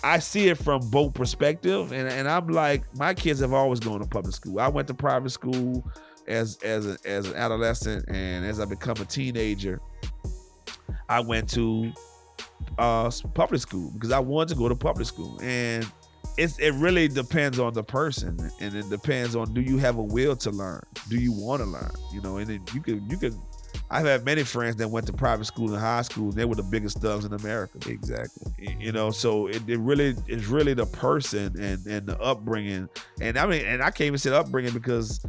I 0.04 0.20
see 0.20 0.50
it 0.50 0.58
from 0.58 0.90
both 0.90 1.14
perspective, 1.14 1.92
and, 1.92 2.08
and 2.08 2.28
I'm 2.28 2.48
like, 2.48 2.84
my 2.96 3.14
kids 3.14 3.40
have 3.42 3.54
always 3.54 3.80
gone 3.80 4.00
to 4.00 4.08
public 4.08 4.34
school. 4.34 4.60
I 4.60 4.68
went 4.68 4.88
to 4.88 4.94
private 4.94 5.30
school 5.30 5.86
as 6.28 6.58
as 6.64 6.88
a, 6.88 6.98
as 7.06 7.28
an 7.28 7.36
adolescent, 7.36 8.06
and 8.08 8.46
as 8.46 8.60
I 8.60 8.66
become 8.66 8.98
a 9.00 9.06
teenager, 9.06 9.80
I 11.08 11.20
went 11.20 11.50
to 11.52 11.92
uh, 12.78 13.12
public 13.34 13.62
school 13.62 13.92
because 13.92 14.12
I 14.12 14.20
wanted 14.20 14.50
to 14.50 14.56
go 14.56 14.70
to 14.70 14.76
public 14.76 15.08
school, 15.08 15.40
and 15.42 15.86
it's 16.38 16.58
it 16.60 16.72
really 16.76 17.08
depends 17.08 17.60
on 17.60 17.74
the 17.74 17.84
person, 17.84 18.40
and 18.60 18.76
it 18.76 18.90
depends 18.90 19.36
on 19.36 19.54
do 19.54 19.62
you 19.62 19.78
have 19.78 19.98
a 19.98 20.04
will 20.04 20.36
to 20.38 20.52
learn, 20.52 20.82
do 21.10 21.18
you 21.18 21.32
want 21.32 21.62
to 21.62 21.68
learn, 21.68 21.92
you 22.14 22.22
know, 22.22 22.38
and 22.38 22.48
then 22.48 22.64
you 22.74 22.82
could 22.82 23.04
you 23.12 23.18
could. 23.18 23.36
I've 23.94 24.06
had 24.06 24.24
many 24.26 24.44
friends 24.44 24.78
that 24.78 24.88
went 24.88 25.06
to 25.08 25.14
private 25.14 25.46
school 25.46 25.70
and 25.74 25.78
high 25.80 26.02
school. 26.04 26.30
And 26.30 26.34
they 26.38 26.46
were 26.46 26.56
the 26.56 26.64
biggest 26.64 27.00
thugs 27.00 27.26
in 27.26 27.34
America 27.34 27.78
Exactly. 27.90 28.76
you 28.80 28.92
know 28.92 29.12
so 29.12 29.48
it, 29.48 29.62
it 29.68 29.80
really 29.80 30.16
is 30.28 30.48
really 30.48 30.74
the 30.74 30.86
person 30.86 31.48
and 31.62 31.86
and 31.86 32.08
the 32.08 32.18
upbringing 32.22 32.88
and 33.20 33.38
i 33.38 33.46
mean 33.46 33.66
and 33.66 33.82
i 33.84 33.90
can't 33.92 34.08
even 34.08 34.18
say 34.18 34.30
upbringing 34.32 34.74
because 34.74 35.20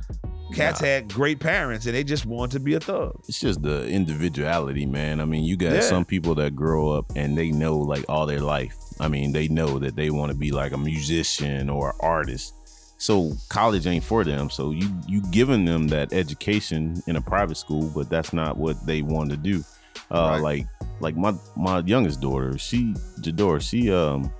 cats 0.54 0.80
Nah. 0.80 0.86
had 0.86 1.12
great 1.12 1.40
parents 1.40 1.86
and 1.86 1.94
they 1.94 2.04
just 2.04 2.24
wanted 2.26 2.52
to 2.58 2.60
be 2.60 2.74
a 2.74 2.80
thug 2.80 3.14
It's 3.28 3.40
just 3.40 3.62
the 3.62 3.86
individuality, 3.88 4.84
man. 4.86 5.20
I 5.20 5.24
mean, 5.24 5.44
you 5.44 5.56
got 5.56 5.72
Yeah. 5.72 5.80
some 5.80 6.04
people 6.04 6.34
that 6.36 6.54
grow 6.54 6.90
up 6.90 7.10
and 7.16 7.36
they 7.38 7.50
know 7.50 7.78
like 7.78 8.04
all 8.08 8.26
their 8.26 8.40
life. 8.40 8.76
I 9.00 9.08
mean, 9.08 9.32
they 9.32 9.48
know 9.48 9.78
that 9.78 9.96
they 9.96 10.10
want 10.10 10.30
to 10.30 10.36
be 10.36 10.50
like 10.52 10.72
a 10.72 10.76
musician 10.78 11.70
or 11.70 11.90
an 11.90 11.96
artist. 12.00 12.54
So 13.02 13.32
college 13.48 13.88
ain't 13.88 14.04
for 14.04 14.22
them. 14.22 14.48
So 14.48 14.70
you 14.70 14.88
you 15.08 15.22
giving 15.32 15.64
them 15.64 15.88
that 15.88 16.12
education 16.12 17.02
in 17.08 17.16
a 17.16 17.20
private 17.20 17.56
school, 17.56 17.90
but 17.92 18.08
that's 18.08 18.32
not 18.32 18.56
what 18.56 18.86
they 18.86 19.02
want 19.02 19.30
to 19.30 19.36
do. 19.36 19.64
Uh, 20.08 20.38
Right. 20.40 20.40
Like 20.40 20.66
like 21.00 21.16
my 21.16 21.34
my 21.56 21.80
youngest 21.80 22.20
daughter, 22.20 22.56
she 22.58 22.94
Jador, 23.20 23.60
she 23.60 23.92
um 23.92 24.32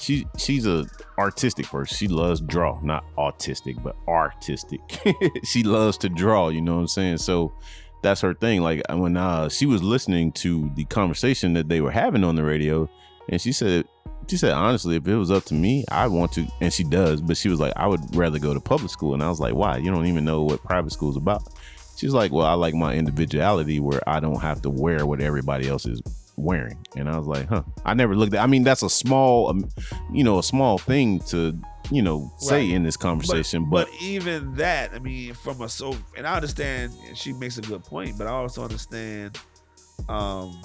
she 0.00 0.26
she's 0.38 0.66
a 0.66 0.86
artistic 1.18 1.66
person. 1.66 1.94
She 1.94 2.08
loves 2.08 2.40
draw, 2.40 2.80
not 2.80 3.04
autistic, 3.18 3.82
but 3.82 3.96
artistic. 4.08 4.80
she 5.44 5.62
loves 5.62 5.98
to 5.98 6.08
draw. 6.08 6.48
You 6.48 6.62
know 6.62 6.76
what 6.76 6.80
I'm 6.80 6.88
saying? 6.88 7.18
So 7.18 7.52
that's 8.02 8.22
her 8.22 8.32
thing. 8.32 8.62
Like 8.62 8.80
when 8.88 9.18
uh, 9.18 9.50
she 9.50 9.66
was 9.66 9.82
listening 9.82 10.32
to 10.32 10.70
the 10.74 10.86
conversation 10.86 11.52
that 11.52 11.68
they 11.68 11.82
were 11.82 11.90
having 11.90 12.24
on 12.24 12.34
the 12.34 12.44
radio, 12.44 12.88
and 13.28 13.38
she 13.38 13.52
said, 13.52 13.84
she 14.28 14.36
said 14.36 14.52
honestly, 14.52 14.96
if 14.96 15.06
it 15.06 15.16
was 15.16 15.30
up 15.30 15.44
to 15.44 15.54
me, 15.54 15.84
I 15.90 16.06
want 16.08 16.32
to, 16.32 16.46
and 16.60 16.72
she 16.72 16.84
does. 16.84 17.20
But 17.20 17.36
she 17.36 17.48
was 17.48 17.60
like, 17.60 17.72
I 17.76 17.86
would 17.86 18.00
rather 18.14 18.38
go 18.38 18.54
to 18.54 18.60
public 18.60 18.90
school, 18.90 19.14
and 19.14 19.22
I 19.22 19.28
was 19.28 19.40
like, 19.40 19.54
why? 19.54 19.78
You 19.78 19.90
don't 19.90 20.06
even 20.06 20.24
know 20.24 20.42
what 20.42 20.62
private 20.64 20.92
school 20.92 21.10
is 21.10 21.16
about. 21.16 21.42
She's 21.96 22.12
like, 22.12 22.32
well, 22.32 22.46
I 22.46 22.54
like 22.54 22.74
my 22.74 22.94
individuality 22.94 23.78
where 23.80 24.00
I 24.08 24.20
don't 24.20 24.40
have 24.40 24.60
to 24.62 24.70
wear 24.70 25.06
what 25.06 25.20
everybody 25.20 25.68
else 25.68 25.86
is 25.86 26.02
wearing. 26.36 26.76
And 26.96 27.08
I 27.08 27.16
was 27.16 27.26
like, 27.28 27.48
huh. 27.48 27.62
I 27.84 27.94
never 27.94 28.16
looked 28.16 28.34
at. 28.34 28.42
I 28.42 28.46
mean, 28.48 28.64
that's 28.64 28.82
a 28.82 28.90
small, 28.90 29.48
um, 29.48 29.68
you 30.12 30.24
know, 30.24 30.40
a 30.40 30.42
small 30.42 30.78
thing 30.78 31.20
to, 31.28 31.56
you 31.92 32.02
know, 32.02 32.32
say 32.38 32.66
Right. 32.66 32.70
in 32.74 32.82
this 32.82 32.96
conversation, 32.96 33.70
but, 33.70 33.86
but 33.88 34.02
even 34.02 34.54
that 34.56 34.92
i 34.94 34.98
mean 34.98 35.34
from 35.34 35.60
a 35.60 35.68
so 35.68 35.94
and 36.16 36.26
i 36.26 36.34
understand 36.34 36.92
and 37.06 37.16
she 37.16 37.32
makes 37.34 37.58
a 37.58 37.60
good 37.60 37.84
point 37.84 38.16
but 38.16 38.26
i 38.26 38.30
also 38.30 38.62
understand 38.62 39.38
um 40.08 40.60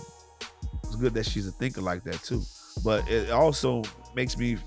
it's 0.86 0.96
good 0.96 1.14
that 1.14 1.26
she's 1.26 1.46
a 1.48 1.52
thinker 1.52 1.82
like 1.82 2.04
that 2.06 2.24
too 2.24 2.42
but 2.84 3.08
it 3.10 3.30
also 3.32 3.82
makes 4.16 4.38
me 4.38 4.58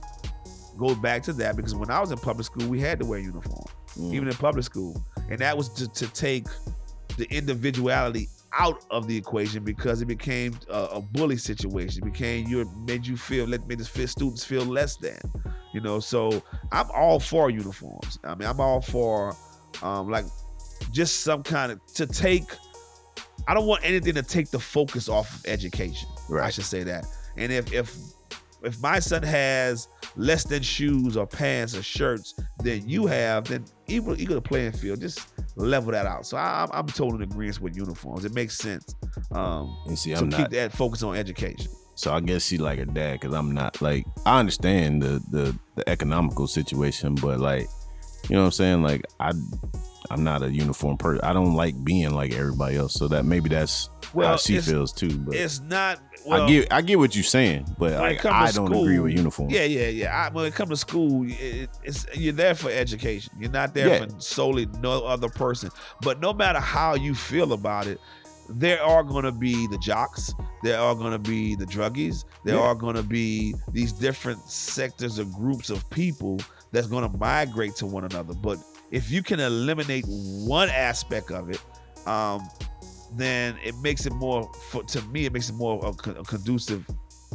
go 0.78 0.94
back 0.94 1.22
to 1.22 1.32
that 1.32 1.56
because 1.56 1.74
when 1.74 1.90
i 1.90 2.00
was 2.00 2.10
in 2.10 2.18
public 2.18 2.46
school 2.46 2.66
we 2.68 2.80
had 2.80 2.98
to 2.98 3.06
wear 3.06 3.18
uniform 3.18 3.64
Mm. 3.98 4.14
even 4.14 4.26
in 4.26 4.32
public 4.34 4.64
school 4.64 5.04
and 5.28 5.38
that 5.40 5.54
was 5.54 5.68
to, 5.74 5.86
to 5.86 6.06
take 6.14 6.46
the 7.18 7.26
individuality 7.30 8.26
out 8.58 8.84
of 8.90 9.06
the 9.06 9.14
equation 9.14 9.62
because 9.64 10.00
it 10.00 10.06
became 10.06 10.58
a, 10.70 10.84
a 10.84 11.00
bully 11.00 11.36
situation. 11.36 12.02
It 12.02 12.10
became 12.12 12.46
you 12.48 12.64
made 12.86 13.06
you 13.06 13.16
feel 13.16 13.46
let 13.46 13.66
made 13.66 13.78
the 13.78 13.84
students 13.84 14.44
feel 14.44 14.64
less 14.64 14.96
than, 14.96 15.18
you 15.72 15.80
know. 15.80 16.00
So 16.00 16.42
I'm 16.70 16.90
all 16.94 17.20
for 17.20 17.50
uniforms. 17.50 18.18
I 18.24 18.34
mean, 18.34 18.48
I'm 18.48 18.60
all 18.60 18.80
for 18.80 19.34
um 19.82 20.08
like 20.08 20.24
just 20.90 21.20
some 21.20 21.42
kind 21.42 21.72
of 21.72 21.80
to 21.94 22.06
take. 22.06 22.44
I 23.48 23.54
don't 23.54 23.66
want 23.66 23.84
anything 23.84 24.14
to 24.14 24.22
take 24.22 24.50
the 24.50 24.58
focus 24.60 25.08
off 25.08 25.34
of 25.34 25.46
education. 25.46 26.08
I 26.40 26.50
should 26.50 26.64
say 26.64 26.82
that. 26.84 27.04
And 27.36 27.52
if 27.52 27.72
if 27.72 27.96
if 28.62 28.80
my 28.80 28.98
son 29.00 29.22
has 29.22 29.88
less 30.16 30.44
than 30.44 30.62
shoes 30.62 31.16
or 31.16 31.26
pants 31.26 31.76
or 31.76 31.82
shirts 31.82 32.34
than 32.62 32.88
you 32.88 33.06
have, 33.06 33.44
then 33.44 33.64
equal 33.86 34.20
equal 34.20 34.36
the 34.36 34.42
playing 34.42 34.72
field. 34.72 35.00
Just 35.00 35.28
level 35.56 35.92
that 35.92 36.06
out. 36.06 36.26
So 36.26 36.36
I, 36.36 36.66
I'm 36.72 36.86
totally 36.86 37.24
in 37.24 37.30
agreement 37.30 37.60
with 37.60 37.76
uniforms. 37.76 38.24
It 38.24 38.34
makes 38.34 38.56
sense. 38.56 38.94
Um, 39.32 39.76
and 39.86 39.98
see, 39.98 40.12
I'm 40.12 40.30
keep 40.30 40.38
not. 40.38 40.50
that 40.50 40.72
focus 40.72 41.02
on 41.02 41.16
education. 41.16 41.70
So 41.94 42.12
I 42.12 42.20
guess 42.20 42.44
she 42.46 42.58
like 42.58 42.78
her 42.78 42.84
dad 42.84 43.20
because 43.20 43.34
I'm 43.34 43.52
not 43.52 43.80
like 43.82 44.04
I 44.24 44.38
understand 44.38 45.02
the, 45.02 45.22
the 45.30 45.58
the 45.76 45.88
economical 45.88 46.46
situation, 46.46 47.14
but 47.14 47.38
like 47.38 47.68
you 48.28 48.36
know 48.36 48.42
what 48.42 48.46
I'm 48.46 48.52
saying. 48.52 48.82
Like 48.82 49.04
I 49.20 49.32
I'm 50.10 50.24
not 50.24 50.42
a 50.42 50.50
uniform 50.50 50.96
person. 50.96 51.24
I 51.24 51.32
don't 51.32 51.54
like 51.54 51.82
being 51.84 52.10
like 52.10 52.32
everybody 52.32 52.76
else. 52.76 52.94
So 52.94 53.08
that 53.08 53.24
maybe 53.24 53.48
that's 53.48 53.88
how 54.12 54.18
Well, 54.18 54.36
she 54.38 54.60
feels 54.60 54.92
too. 54.92 55.16
But 55.18 55.34
It's 55.34 55.60
not. 55.60 56.00
Well, 56.26 56.42
I 56.42 56.48
get 56.48 56.72
I 56.72 56.82
get 56.82 56.98
what 56.98 57.14
you're 57.16 57.24
saying, 57.24 57.74
but 57.78 57.92
like, 57.98 58.24
I 58.24 58.52
don't 58.52 58.66
school, 58.68 58.82
agree 58.82 58.98
with 59.00 59.12
uniform. 59.12 59.50
Yeah, 59.50 59.64
yeah, 59.64 59.88
yeah. 59.88 60.16
I, 60.16 60.32
when 60.32 60.44
it 60.46 60.54
comes 60.54 60.70
to 60.70 60.76
school, 60.76 61.24
it, 61.28 61.68
it's 61.82 62.06
you're 62.14 62.32
there 62.32 62.54
for 62.54 62.70
education. 62.70 63.32
You're 63.40 63.50
not 63.50 63.74
there 63.74 63.88
Yeah. 63.88 64.06
for 64.06 64.20
solely 64.20 64.66
no 64.80 65.04
other 65.04 65.28
person. 65.28 65.70
But 66.00 66.20
no 66.20 66.32
matter 66.32 66.60
how 66.60 66.94
you 66.94 67.14
feel 67.14 67.52
about 67.52 67.86
it, 67.88 67.98
there 68.48 68.80
are 68.82 69.02
going 69.02 69.24
to 69.24 69.32
be 69.32 69.66
the 69.68 69.78
jocks. 69.78 70.32
There 70.62 70.78
are 70.78 70.94
going 70.94 71.12
to 71.12 71.18
be 71.18 71.56
the 71.56 71.64
druggies. 71.64 72.24
There 72.44 72.54
Yeah. 72.54 72.60
are 72.62 72.74
going 72.76 72.96
to 72.96 73.02
be 73.02 73.54
these 73.72 73.92
different 73.92 74.40
sectors 74.48 75.18
or 75.18 75.24
groups 75.24 75.70
of 75.70 75.88
people 75.90 76.38
that's 76.70 76.86
going 76.86 77.10
to 77.10 77.16
migrate 77.18 77.74
to 77.76 77.86
one 77.86 78.04
another. 78.04 78.34
But 78.34 78.58
if 78.92 79.10
you 79.10 79.22
can 79.22 79.40
eliminate 79.40 80.04
one 80.06 80.68
aspect 80.68 81.30
of 81.32 81.50
it, 81.50 81.60
um, 82.06 82.48
then 83.16 83.56
it 83.62 83.76
makes 83.78 84.06
it 84.06 84.12
more 84.12 84.50
for, 84.70 84.82
to 84.84 85.02
me 85.08 85.26
it 85.26 85.32
makes 85.32 85.48
it 85.48 85.54
more 85.54 85.84
a, 85.84 86.10
a 86.10 86.24
conducive 86.24 86.86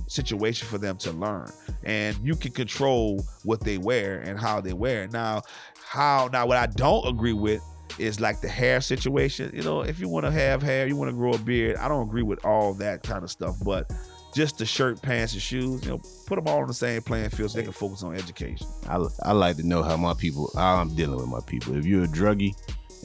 situation 0.08 0.68
for 0.68 0.78
them 0.78 0.98
to 0.98 1.12
learn. 1.12 1.52
And 1.84 2.16
you 2.24 2.36
can 2.36 2.52
control 2.52 3.24
what 3.44 3.62
they 3.64 3.78
wear 3.78 4.20
and 4.20 4.40
how 4.40 4.62
they 4.62 4.74
wear. 4.74 5.04
It 5.04 5.12
now 5.12 5.42
how 5.84 6.30
now 6.34 6.46
what 6.46 6.58
i 6.58 6.66
don't 6.66 7.08
agree 7.08 7.34
with 7.34 7.62
is 7.98 8.20
like 8.20 8.42
the 8.42 8.50
hair 8.50 8.82
situation. 8.82 9.52
You 9.54 9.64
know 9.64 9.82
if 9.82 10.00
you 10.00 10.10
want 10.10 10.26
to 10.26 10.32
have 10.32 10.62
hair 10.62 10.88
you 10.88 10.96
want 10.96 11.10
to 11.10 11.16
grow 11.16 11.32
a 11.32 11.38
beard 11.38 11.78
i 11.78 11.88
don't 11.88 12.08
agree 12.08 12.24
with 12.24 12.44
all 12.46 12.74
that 12.76 13.04
kind 13.04 13.24
of 13.24 13.32
stuff 13.32 13.56
but 13.64 13.92
just 14.34 14.58
the 14.58 14.66
shirt 14.66 15.02
pants 15.02 15.34
and 15.34 15.42
shoes 15.42 15.84
you 15.84 15.90
know 15.90 16.02
put 16.26 16.36
them 16.36 16.48
all 16.48 16.60
on 16.60 16.68
the 16.68 16.74
same 16.74 17.02
playing 17.02 17.30
field 17.30 17.50
so 17.50 17.58
they 17.58 17.64
can 17.64 17.72
focus 17.72 18.04
on 18.04 18.16
education. 18.16 18.68
I, 18.88 19.04
I 19.24 19.32
like 19.32 19.58
to 19.58 19.64
know 19.64 19.82
how 19.82 19.98
my 19.98 20.14
people 20.14 20.52
I'm 20.56 20.94
dealing 20.96 21.18
with 21.18 21.28
my 21.28 21.40
people. 21.48 21.76
If 21.76 21.86
you're 21.86 22.04
a 22.04 22.08
druggie 22.08 22.54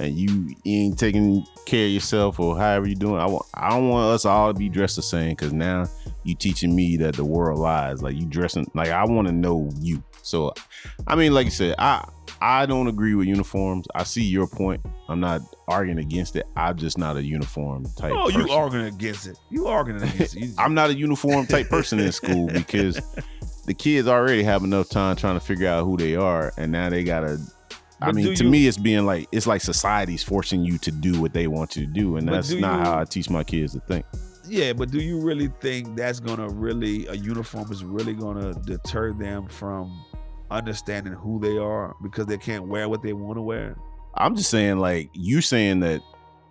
and 0.02 0.14
you 0.16 0.54
ain't 0.66 0.98
taking 0.98 1.44
care 1.66 1.86
of 1.86 1.92
yourself 1.92 2.40
or 2.40 2.56
however 2.58 2.86
you're 2.86 2.94
doing, 2.96 3.20
I 3.20 3.26
want 3.26 3.46
I 3.54 3.70
don't 3.70 3.88
want 3.88 4.12
us 4.14 4.24
all 4.24 4.52
to 4.52 4.58
be 4.58 4.68
dressed 4.68 4.96
the 4.96 5.02
same 5.02 5.30
because 5.30 5.52
now 5.52 5.86
you 6.24 6.34
teaching 6.34 6.74
me 6.74 6.96
that 6.98 7.16
the 7.16 7.24
world 7.24 7.58
lies. 7.58 8.02
Like 8.02 8.16
you 8.16 8.26
dressing 8.26 8.70
like 8.74 8.88
I 8.90 9.04
want 9.04 9.28
to 9.28 9.32
know 9.32 9.70
you. 9.80 10.02
So 10.22 10.52
I 11.06 11.14
mean, 11.16 11.32
like 11.32 11.46
you 11.46 11.50
said, 11.50 11.74
I 11.78 12.06
I 12.40 12.66
don't 12.66 12.88
agree 12.88 13.14
with 13.14 13.28
uniforms. 13.28 13.86
I 13.94 14.02
see 14.02 14.24
your 14.24 14.48
point. 14.48 14.80
I'm 15.08 15.20
not 15.20 15.42
arguing 15.68 15.98
against 15.98 16.34
it. 16.36 16.46
I'm 16.56 16.76
just 16.76 16.98
not 16.98 17.16
a 17.16 17.22
uniform 17.22 17.86
type. 17.96 18.12
oh 18.14 18.28
you 18.28 18.50
arguing 18.50 18.86
against 18.86 19.26
it 19.26 19.38
you 19.50 19.66
arguing 19.68 20.02
against 20.02 20.36
it 20.36 20.50
I'm 20.58 20.74
not 20.74 20.90
a 20.90 20.94
uniform 20.94 21.46
type 21.46 21.68
person 21.68 21.98
in 22.00 22.10
school 22.12 22.46
because 22.52 23.00
the 23.66 23.74
kids 23.74 24.08
already 24.08 24.42
have 24.42 24.64
enough 24.64 24.88
time 24.88 25.16
trying 25.16 25.34
to 25.38 25.44
figure 25.44 25.68
out 25.68 25.84
who 25.84 25.96
they 25.96 26.16
are, 26.16 26.52
and 26.56 26.72
now 26.72 26.88
they 26.90 27.04
gotta. 27.04 27.38
I 28.08 28.12
mean, 28.12 28.34
to 28.34 28.44
you- 28.44 28.50
me, 28.50 28.66
it's 28.66 28.76
being 28.78 29.04
like 29.06 29.28
it's 29.32 29.46
like 29.46 29.60
society's 29.60 30.22
forcing 30.22 30.64
you 30.64 30.78
to 30.78 30.90
do 30.90 31.20
what 31.20 31.32
they 31.32 31.46
want 31.46 31.76
you 31.76 31.86
to 31.86 31.92
do, 31.92 32.16
and 32.16 32.28
that's 32.28 32.48
do 32.48 32.60
not 32.60 32.78
you- 32.78 32.84
how 32.84 33.00
I 33.00 33.04
teach 33.04 33.30
my 33.30 33.44
kids 33.44 33.72
to 33.74 33.80
think. 33.80 34.04
Yeah, 34.48 34.72
but 34.72 34.90
do 34.90 35.00
you 35.00 35.20
really 35.20 35.50
think 35.60 35.96
that's 35.96 36.20
gonna 36.20 36.48
really 36.48 37.06
a 37.06 37.14
uniform 37.14 37.70
is 37.70 37.84
really 37.84 38.12
gonna 38.14 38.52
deter 38.66 39.12
them 39.12 39.46
from 39.48 40.04
understanding 40.50 41.12
who 41.14 41.40
they 41.40 41.56
are 41.58 41.94
because 42.02 42.26
they 42.26 42.38
can't 42.38 42.66
wear 42.68 42.88
what 42.88 43.02
they 43.02 43.12
want 43.12 43.36
to 43.38 43.42
wear? 43.42 43.76
I'm 44.14 44.36
just 44.36 44.50
saying, 44.50 44.78
like 44.78 45.10
you 45.14 45.40
saying 45.40 45.80
that 45.80 46.02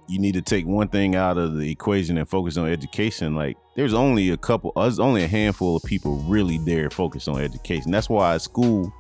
you 0.07 0.19
need 0.19 0.33
to 0.33 0.41
take 0.41 0.65
one 0.65 0.87
thing 0.87 1.15
out 1.15 1.37
of 1.37 1.55
the 1.57 1.69
equation 1.71 2.17
and 2.17 2.27
focus 2.27 2.57
on 2.57 2.67
education. 2.67 3.35
Like 3.35 3.55
there's 3.75 3.93
only 3.93 4.29
a 4.31 4.37
couple, 4.37 4.73
uh, 4.75 4.81
there's 4.83 4.99
only 4.99 5.23
a 5.23 5.27
handful 5.27 5.75
of 5.77 5.83
people 5.83 6.15
really 6.27 6.57
there 6.57 6.89
focused 6.89 7.29
on 7.29 7.39
education. 7.39 7.91
That's 7.91 8.09
why 8.09 8.37
school, 8.39 8.91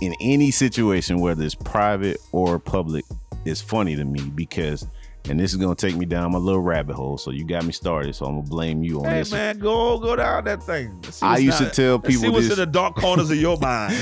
in 0.00 0.14
any 0.20 0.50
situation, 0.50 1.20
whether 1.20 1.44
it's 1.44 1.54
private 1.54 2.18
or 2.32 2.58
public, 2.58 3.04
is 3.44 3.60
funny 3.60 3.96
to 3.96 4.04
me 4.04 4.20
because. 4.34 4.86
And 5.30 5.38
this 5.38 5.52
is 5.52 5.56
gonna 5.56 5.76
take 5.76 5.94
me 5.94 6.04
down 6.04 6.32
my 6.32 6.38
little 6.38 6.62
rabbit 6.62 6.96
hole. 6.96 7.16
So 7.16 7.30
you 7.30 7.46
got 7.46 7.64
me 7.64 7.70
started. 7.70 8.12
So 8.16 8.26
I'm 8.26 8.38
gonna 8.38 8.48
blame 8.48 8.82
you 8.82 8.98
on 8.98 9.04
Hey 9.04 9.18
this. 9.20 9.30
man, 9.30 9.56
go 9.60 9.96
go 10.00 10.16
down 10.16 10.42
that 10.46 10.64
thing. 10.64 11.00
I 11.22 11.38
used 11.38 11.58
to 11.58 11.70
tell 11.70 11.98
let's 11.98 12.08
see 12.08 12.14
people 12.20 12.32
what's 12.32 12.48
this. 12.48 12.58
in 12.58 12.64
the 12.64 12.66
dark 12.66 12.96
corners 12.96 13.30
of 13.30 13.36
your 13.36 13.56
mind. 13.58 13.94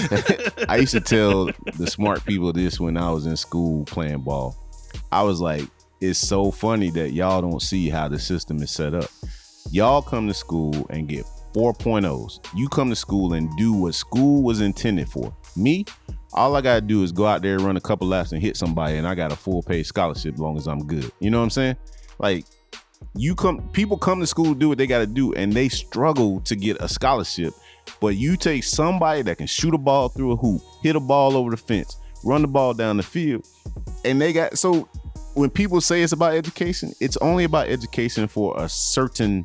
I 0.66 0.76
used 0.78 0.92
to 0.92 1.00
tell 1.02 1.50
the 1.76 1.86
smart 1.86 2.24
people 2.24 2.54
this 2.54 2.80
when 2.80 2.96
I 2.96 3.10
was 3.10 3.26
in 3.26 3.36
school 3.36 3.84
playing 3.84 4.20
ball. 4.22 4.56
I 5.12 5.22
was 5.22 5.42
like, 5.42 5.64
it's 6.00 6.18
so 6.18 6.50
funny 6.50 6.88
that 6.92 7.10
y'all 7.12 7.42
don't 7.42 7.60
see 7.60 7.90
how 7.90 8.08
the 8.08 8.18
system 8.18 8.62
is 8.62 8.70
set 8.70 8.94
up. 8.94 9.10
Y'all 9.70 10.00
come 10.00 10.26
to 10.26 10.32
school 10.32 10.86
and 10.88 11.06
get 11.06 11.26
4.0s. 11.52 12.38
You 12.56 12.66
come 12.68 12.88
to 12.88 12.96
school 12.96 13.34
and 13.34 13.54
do 13.58 13.74
what 13.74 13.94
school 13.94 14.42
was 14.42 14.62
intended 14.62 15.08
for. 15.10 15.36
Me, 15.56 15.84
all 16.32 16.54
I 16.56 16.60
gotta 16.60 16.80
do 16.80 17.02
is 17.02 17.12
go 17.12 17.26
out 17.26 17.42
there, 17.42 17.58
run 17.58 17.76
a 17.76 17.80
couple 17.80 18.06
laps, 18.08 18.32
and 18.32 18.40
hit 18.40 18.56
somebody, 18.56 18.96
and 18.96 19.06
I 19.06 19.14
got 19.14 19.32
a 19.32 19.36
full 19.36 19.62
paid 19.62 19.84
scholarship 19.84 20.34
as 20.34 20.40
long 20.40 20.56
as 20.56 20.66
I'm 20.66 20.86
good. 20.86 21.10
You 21.20 21.30
know 21.30 21.38
what 21.38 21.44
I'm 21.44 21.50
saying? 21.50 21.76
Like, 22.18 22.44
you 23.16 23.34
come, 23.34 23.68
people 23.70 23.96
come 23.98 24.20
to 24.20 24.26
school 24.26 24.54
do 24.54 24.68
what 24.68 24.78
they 24.78 24.86
gotta 24.86 25.06
do, 25.06 25.32
and 25.34 25.52
they 25.52 25.68
struggle 25.68 26.40
to 26.42 26.54
get 26.56 26.76
a 26.80 26.88
scholarship. 26.88 27.52
But 28.00 28.16
you 28.16 28.36
take 28.36 28.62
somebody 28.64 29.22
that 29.22 29.38
can 29.38 29.46
shoot 29.46 29.74
a 29.74 29.78
ball 29.78 30.08
through 30.08 30.32
a 30.32 30.36
hoop, 30.36 30.62
hit 30.82 30.96
a 30.96 31.00
ball 31.00 31.36
over 31.36 31.50
the 31.50 31.56
fence, 31.56 31.96
run 32.24 32.42
the 32.42 32.48
ball 32.48 32.74
down 32.74 32.96
the 32.96 33.02
field, 33.02 33.46
and 34.04 34.20
they 34.20 34.32
got 34.32 34.56
so 34.58 34.88
when 35.34 35.50
people 35.50 35.80
say 35.80 36.02
it's 36.02 36.12
about 36.12 36.34
education, 36.34 36.92
it's 37.00 37.16
only 37.18 37.44
about 37.44 37.68
education 37.68 38.28
for 38.28 38.54
a 38.60 38.68
certain 38.68 39.44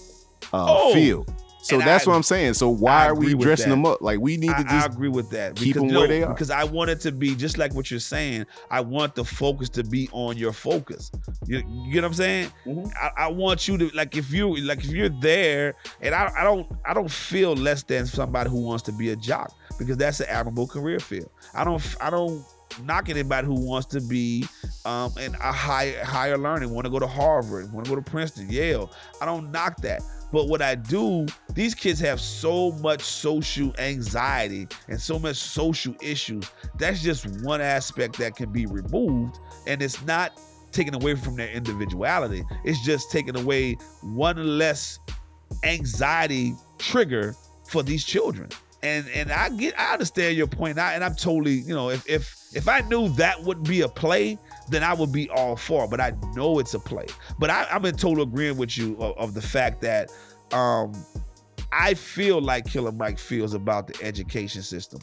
uh, 0.53 0.65
Oh, 0.67 0.93
field. 0.93 1.31
So 1.66 1.80
and 1.80 1.88
that's 1.88 2.05
I- 2.05 2.11
what 2.11 2.16
I'm 2.16 2.24
saying. 2.24 2.53
So 2.53 2.70
why 2.70 3.07
are 3.07 3.16
we 3.16 3.34
dressing 3.34 3.72
them 3.72 3.88
up? 3.88 3.99
Like 3.99 4.20
we 4.20 4.38
need 4.38 4.49
to 4.49 4.66
I, 4.68 4.84
I 4.84 4.86
agree 4.86 5.09
with 5.09 5.32
that. 5.32 5.55
keep 5.55 5.74
because, 5.74 5.82
them 5.82 5.89
you 5.89 5.97
where 5.97 6.07
they 6.07 6.22
are. 6.22 6.32
Because 6.32 6.51
I 6.51 6.63
want 6.63 6.91
it 6.91 6.99
to 7.01 7.11
be 7.11 7.36
just 7.36 7.57
like 7.57 7.74
what 7.74 7.89
you're 7.89 7.99
saying. 7.99 8.45
I 8.70 8.82
want 8.82 9.16
the 9.16 9.26
focus 9.26 9.70
to 9.70 9.84
be 9.84 10.07
on 10.11 10.38
your 10.38 10.53
focus. 10.53 11.11
You, 11.47 11.63
you 11.68 11.91
get 11.91 12.03
what 12.03 12.09
I'm 12.09 12.13
saying? 12.13 12.51
Mm-hmm. 12.68 12.91
I, 13.01 13.24
I 13.24 13.28
want 13.30 13.68
you 13.68 13.80
to 13.80 13.89
like 13.95 14.16
if 14.16 14.32
you 14.32 14.55
like 14.57 14.86
if 14.86 14.91
you're 14.91 15.09
there, 15.09 15.74
and 16.01 16.13
I, 16.13 16.32
I 16.38 16.43
don't 16.43 16.72
I 16.86 16.93
don't 16.93 17.09
feel 17.09 17.55
less 17.55 17.82
than 17.82 18.05
somebody 18.05 18.51
who 18.51 18.63
wants 18.63 18.84
to 18.84 18.91
be 18.91 19.09
a 19.09 19.16
jock 19.16 19.51
because 19.80 19.97
that's 19.97 20.20
an 20.20 20.28
admirable 20.30 20.68
career 20.68 20.99
field. 20.99 21.32
I 21.55 21.63
don't 21.63 21.84
I 21.99 22.11
don't 22.11 22.45
knock 22.84 23.09
anybody 23.09 23.47
who 23.47 23.59
wants 23.59 23.88
to 23.88 24.01
be 24.01 24.45
um 24.86 25.11
in 25.20 25.34
a 25.36 25.51
high 25.51 25.95
higher 26.03 26.38
learning, 26.38 26.70
want 26.70 26.86
to 26.86 26.91
go 26.91 26.99
to 26.99 27.07
Harvard, 27.07 27.74
want 27.74 27.86
to 27.86 27.89
go 27.89 27.95
to 27.95 28.01
Princeton, 28.03 28.51
Yale. 28.51 28.91
I 29.20 29.26
don't 29.26 29.51
knock 29.51 29.78
that. 29.78 30.03
But 30.36 30.49
what 30.49 30.61
I 30.61 30.75
do, 30.75 31.27
these 31.53 31.73
kids 31.73 31.97
have 32.01 32.19
so 32.19 32.73
much 32.81 33.01
social 33.01 33.73
anxiety 33.79 34.67
and 34.89 34.99
so 34.99 35.17
much 35.17 35.38
social 35.38 35.95
issues. 36.01 36.43
That's 36.77 37.01
just 37.01 37.25
one 37.41 37.61
aspect 37.61 38.17
that 38.17 38.36
can 38.36 38.51
be 38.51 38.65
removed. 38.65 39.39
And 39.65 39.81
it's 39.81 40.05
not 40.05 40.38
taken 40.73 40.93
away 40.93 41.15
from 41.15 41.38
their 41.38 41.47
individuality. 41.47 42.43
It's 42.65 42.83
just 42.83 43.11
taking 43.11 43.38
away 43.38 43.77
one 44.01 44.57
less 44.57 44.99
anxiety 45.63 46.53
trigger 46.79 47.33
for 47.69 47.81
these 47.81 48.03
children. 48.03 48.49
And 48.83 49.07
and 49.15 49.31
I 49.31 49.47
get 49.47 49.79
I 49.79 49.93
understand 49.93 50.36
your 50.36 50.47
point. 50.47 50.77
I, 50.77 50.95
and 50.95 51.03
I'm 51.05 51.15
totally, 51.15 51.61
you 51.61 51.73
know, 51.73 51.91
if 51.91 52.09
if 52.09 52.36
if 52.53 52.67
I 52.67 52.81
knew 52.81 53.07
that 53.15 53.41
would 53.41 53.63
be 53.63 53.81
a 53.81 53.88
play, 53.88 54.38
then 54.70 54.84
I 54.84 54.93
would 54.93 55.11
be 55.11 55.30
all 55.30 55.55
for 55.55 55.86
it. 55.86 55.89
But 55.89 56.01
I 56.01 56.13
know 56.36 56.59
it's 56.59 56.74
a 56.74 56.80
play. 56.80 57.05
But 57.39 57.49
I, 57.49 57.68
I'm 57.72 57.86
in 57.86 57.95
total 57.95 58.24
agreement 58.24 58.57
with 58.57 58.78
you 58.78 58.95
of, 58.99 59.18
of 59.18 59.34
the 59.34 59.41
fact 59.41 59.82
that 59.82 60.11
um 60.51 60.93
I 61.72 61.93
feel 61.93 62.41
like 62.41 62.66
Killer 62.66 62.91
Mike 62.91 63.20
feels 63.20 63.53
about 63.53 63.88
the 63.88 64.01
education 64.01 64.61
system. 64.61 65.01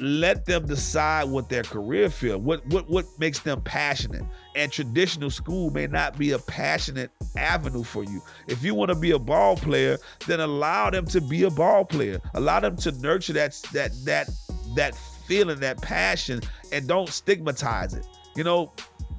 Let 0.00 0.46
them 0.46 0.66
decide 0.66 1.24
what 1.24 1.48
their 1.50 1.62
career 1.62 2.08
field, 2.08 2.44
what 2.44 2.66
what 2.66 2.88
what 2.88 3.06
makes 3.18 3.40
them 3.40 3.60
passionate. 3.60 4.24
And 4.56 4.72
traditional 4.72 5.30
school 5.30 5.70
may 5.70 5.86
not 5.86 6.18
be 6.18 6.32
a 6.32 6.38
passionate 6.38 7.10
avenue 7.36 7.84
for 7.84 8.02
you. 8.02 8.22
If 8.48 8.64
you 8.64 8.74
want 8.74 8.88
to 8.88 8.94
be 8.94 9.10
a 9.10 9.18
ball 9.18 9.56
player, 9.56 9.98
then 10.26 10.40
allow 10.40 10.90
them 10.90 11.04
to 11.06 11.20
be 11.20 11.44
a 11.44 11.50
ball 11.50 11.84
player. 11.84 12.20
Allow 12.34 12.60
them 12.60 12.76
to 12.76 12.92
nurture 12.92 13.34
that 13.34 13.52
that 13.72 13.92
that 14.04 14.30
that 14.76 14.94
feeling, 15.26 15.60
that 15.60 15.80
passion, 15.82 16.40
and 16.72 16.88
don't 16.88 17.08
stigmatize 17.08 17.94
it. 17.94 18.06
You 18.36 18.44
know, 18.44 18.72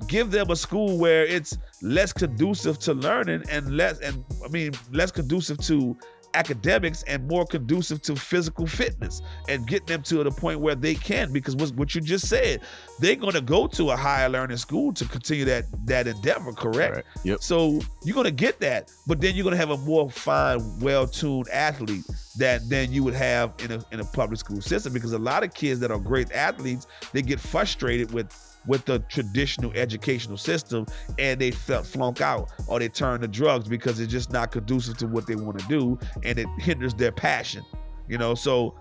give 0.08 0.32
them 0.32 0.50
a 0.52 0.56
school 0.56 0.98
where 0.98 1.26
it's 1.26 1.58
less 1.82 2.14
conducive 2.14 2.80
to 2.80 2.94
learning 2.94 3.44
and 3.50 3.76
less 3.78 4.00
and 4.00 4.24
I 4.44 4.48
mean 4.50 4.72
less 4.92 5.12
conducive 5.12 5.58
to 5.66 5.98
academics 6.36 7.04
and 7.04 7.28
more 7.28 7.46
conducive 7.46 8.02
to 8.02 8.16
physical 8.16 8.66
fitness 8.66 9.22
and 9.48 9.68
get 9.68 9.86
them 9.86 10.02
to 10.02 10.24
the 10.24 10.32
point 10.32 10.60
where 10.60 10.74
they 10.74 10.96
can 10.96 11.32
because 11.32 11.56
what, 11.56 11.72
what 11.76 11.94
you 11.94 12.02
just 12.02 12.28
said 12.28 12.60
they're 13.00 13.16
going 13.16 13.34
to 13.34 13.42
go 13.42 13.68
to 13.68 13.92
a 13.92 13.96
higher 13.96 14.28
learning 14.30 14.58
school 14.58 14.92
to 14.92 15.06
continue 15.06 15.46
that 15.46 15.66
that 15.86 16.08
endeavor 16.08 16.52
correct 16.52 16.96
Right. 16.96 17.06
Yep. 17.24 17.44
so 17.44 17.80
you're 18.04 18.16
going 18.16 18.26
to 18.26 18.32
get 18.32 18.60
that 18.62 18.92
but 19.06 19.22
then 19.22 19.36
you're 19.36 19.44
going 19.44 19.54
to 19.54 19.60
have 19.60 19.70
a 19.70 19.78
more 19.78 20.10
fine 20.10 20.80
well-tuned 20.80 21.50
athlete 21.50 22.04
that 22.38 22.68
than 22.68 22.92
you 22.92 23.04
would 23.04 23.14
have 23.14 23.54
in 23.60 23.72
a, 23.72 23.86
in 23.92 24.00
a 24.00 24.06
public 24.06 24.40
school 24.40 24.60
system 24.60 24.92
because 24.92 25.14
a 25.14 25.20
lot 25.20 25.44
of 25.44 25.54
kids 25.54 25.80
that 25.82 25.92
are 25.92 26.00
great 26.00 26.32
athletes 26.32 26.88
they 27.12 27.22
get 27.22 27.40
frustrated 27.40 28.12
with 28.12 28.53
with 28.68 28.86
the 28.86 29.00
traditional 29.00 29.72
educational 29.74 30.38
system 30.38 30.86
and 31.20 31.40
they 31.40 31.52
felt 31.52 31.86
flunk 31.86 32.22
out 32.22 32.52
or 32.68 32.80
they 32.80 32.90
turn 32.90 33.22
to 33.22 33.28
drugs 33.28 33.68
because 33.68 34.00
it's 34.00 34.12
just 34.12 34.32
not 34.32 34.52
conducive 34.52 34.98
to 34.98 35.08
what 35.08 35.28
they 35.28 35.36
want 35.36 35.60
to 35.60 35.68
do 35.68 35.98
and 36.24 36.40
it 36.40 36.48
hinders 36.60 36.94
their 36.94 37.12
passion 37.12 37.64
you 38.08 38.18
know? 38.18 38.36
So 38.36 38.76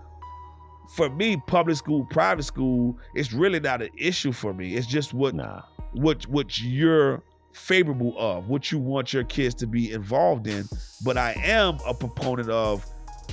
for 0.95 1.09
me 1.09 1.37
public 1.47 1.77
school 1.77 2.05
private 2.05 2.43
school 2.43 2.97
it's 3.15 3.31
really 3.31 3.59
not 3.59 3.81
an 3.81 3.89
issue 3.97 4.31
for 4.31 4.53
me. 4.53 4.75
It's 4.75 4.87
just 4.87 5.13
what 5.13 5.33
Nah. 5.33 5.61
what 5.93 6.23
what 6.27 6.59
you're 6.59 7.23
favorable 7.53 8.15
of 8.17 8.49
what 8.49 8.71
you 8.71 8.79
want 8.79 9.13
your 9.13 9.23
kids 9.23 9.55
to 9.55 9.67
be 9.67 9.91
involved 9.91 10.47
in. 10.47 10.67
But 11.05 11.17
i 11.17 11.33
am 11.43 11.77
a 11.87 11.93
proponent 11.93 12.49
of 12.49 12.85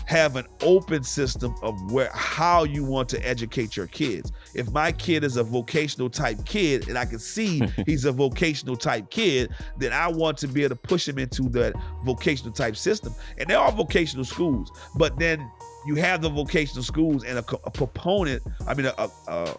have 0.07 0.36
an 0.36 0.46
open 0.62 1.03
system 1.03 1.55
of 1.62 1.92
where 1.92 2.11
how 2.12 2.64
you 2.64 2.84
want 2.84 3.09
to 3.11 3.26
educate 3.26 3.76
your 3.76 3.86
kids. 3.86 4.32
If 4.55 4.70
my 4.72 4.92
kid 4.92 5.24
is 5.24 5.36
a 5.36 5.44
vocational 5.44 6.11
type 6.11 6.44
kid 6.44 6.88
and 6.88 6.98
i 6.98 7.05
can 7.05 7.18
see 7.18 7.62
he's 7.86 8.05
a 8.05 8.12
vocational 8.12 8.76
type 8.76 9.11
kid 9.11 9.51
then 9.78 9.92
i 9.92 10.09
want 10.09 10.38
to 10.38 10.48
be 10.48 10.64
able 10.64 10.76
to 10.76 10.82
push 10.82 11.09
him 11.09 11.18
into 11.18 11.48
that 11.51 11.74
vocational 12.05 12.53
type 12.53 12.76
system. 12.76 13.14
And 13.38 13.48
there 13.48 13.59
are 13.59 13.72
vocational 13.72 14.24
schools 14.24 14.70
but 14.96 15.18
then 15.18 15.51
you 15.86 15.94
have 15.96 16.22
the 16.22 16.28
vocational 16.28 16.82
schools 16.82 17.24
and 17.24 17.38
a, 17.38 17.44
a 17.64 17.70
proponent 17.70 18.42
i 18.66 18.74
mean 18.74 18.86
a, 18.86 18.94
a, 18.98 19.11
a 19.28 19.57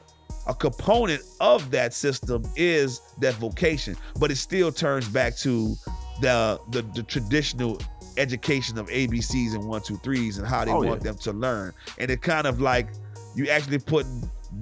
a 0.48 0.54
component 0.54 1.22
of 1.40 1.72
that 1.72 1.94
system 1.94 2.44
is 2.56 3.02
that 3.20 3.36
vocation, 3.36 3.96
but 4.20 4.32
it 4.32 4.38
still 4.38 4.72
turns 4.72 5.08
back 5.08 5.38
to 5.38 5.76
the 6.22 6.60
the, 6.70 6.82
the 6.94 7.04
traditional 7.04 7.80
education 8.18 8.78
of 8.78 8.88
ABCs 8.88 9.54
and 9.54 9.64
one, 9.64 9.82
two, 9.82 9.98
threes 9.98 10.38
and 10.38 10.48
how 10.48 10.66
they 10.66 10.72
Oh, 10.72 10.82
want 10.82 11.02
yeah. 11.02 11.12
them 11.12 11.16
to 11.20 11.32
learn. 11.34 11.74
And 11.98 12.10
it 12.12 12.22
kind 12.22 12.48
of 12.48 12.62
like 12.62 12.88
you 13.36 13.48
actually 13.50 13.80
put 13.80 14.06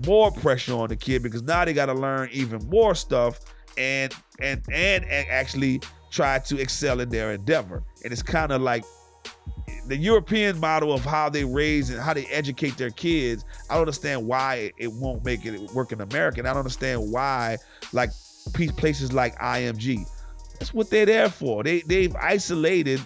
more 0.05 0.31
pressure 0.31 0.73
on 0.73 0.89
the 0.89 0.95
kid 0.95 1.23
because 1.23 1.41
now 1.43 1.65
they 1.65 1.73
got 1.73 1.87
to 1.87 1.93
learn 1.93 2.29
even 2.31 2.67
more 2.69 2.93
stuff 2.95 3.39
and 3.77 4.13
and 4.39 4.61
and, 4.71 5.03
and 5.05 5.27
actually 5.29 5.81
try 6.11 6.39
to 6.39 6.59
excel 6.59 6.99
in 6.99 7.09
their 7.09 7.31
endeavor. 7.33 7.83
And 8.03 8.11
it's 8.13 8.23
kind 8.23 8.51
of 8.51 8.61
like 8.61 8.83
the 9.87 9.97
European 9.97 10.59
model 10.59 10.93
of 10.93 11.03
how 11.03 11.29
they 11.29 11.43
raise 11.43 11.89
and 11.89 11.99
how 11.99 12.13
they 12.13 12.25
educate 12.27 12.77
their 12.77 12.91
kids. 12.91 13.43
I 13.69 13.73
don't 13.73 13.81
understand 13.81 14.25
why 14.27 14.71
it 14.77 14.91
won't 14.91 15.25
make 15.25 15.45
it 15.45 15.59
work 15.71 15.91
in 15.91 16.01
America. 16.01 16.39
And 16.39 16.47
I 16.47 16.51
don't 16.51 16.59
understand 16.59 17.11
why 17.11 17.57
like 17.93 18.11
places 18.77 19.13
like 19.13 19.37
IMG. 19.39 20.05
That's 20.59 20.73
what 20.73 20.89
they're 20.89 21.05
there 21.05 21.29
for. 21.29 21.63
They 21.63 21.81
they've 21.81 22.15
isolated 22.15 23.01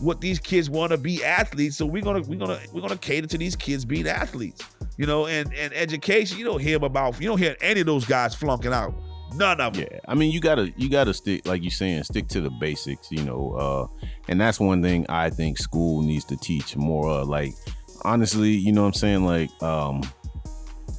what 0.00 0.20
these 0.20 0.38
kids 0.38 0.70
want 0.70 0.92
to 0.92 0.98
be 0.98 1.24
athletes. 1.24 1.76
So 1.76 1.86
we're 1.86 2.02
gonna 2.02 2.22
we're 2.22 2.38
gonna 2.38 2.60
we're 2.72 2.80
gonna 2.80 2.96
cater 2.96 3.26
to 3.26 3.38
these 3.38 3.56
kids 3.56 3.84
being 3.84 4.06
athletes. 4.08 4.62
You 4.96 5.06
know, 5.06 5.26
and 5.26 5.52
and 5.54 5.72
education. 5.74 6.38
You 6.38 6.44
don't 6.44 6.60
hear 6.60 6.76
about 6.82 7.20
you 7.20 7.28
don't 7.28 7.38
hear 7.38 7.56
any 7.60 7.80
of 7.80 7.86
those 7.86 8.04
guys 8.04 8.34
flunking 8.34 8.72
out. 8.72 8.94
None 9.34 9.60
of 9.60 9.74
them. 9.74 9.86
Yeah, 9.90 9.98
I 10.08 10.14
mean, 10.14 10.32
you 10.32 10.40
gotta 10.40 10.72
you 10.76 10.88
gotta 10.88 11.12
stick 11.12 11.46
like 11.46 11.62
you're 11.62 11.70
saying, 11.70 12.04
stick 12.04 12.28
to 12.28 12.40
the 12.40 12.50
basics, 12.50 13.10
you 13.10 13.22
know. 13.22 13.52
Uh, 13.52 14.04
and 14.28 14.40
that's 14.40 14.58
one 14.58 14.82
thing 14.82 15.04
I 15.08 15.30
think 15.30 15.58
school 15.58 16.02
needs 16.02 16.24
to 16.26 16.36
teach 16.36 16.76
more. 16.76 17.10
Uh, 17.10 17.24
like, 17.24 17.52
honestly, 18.02 18.50
you 18.50 18.72
know 18.72 18.82
what 18.82 18.88
I'm 18.88 18.94
saying? 18.94 19.24
Like, 19.24 19.50
um, 19.62 20.02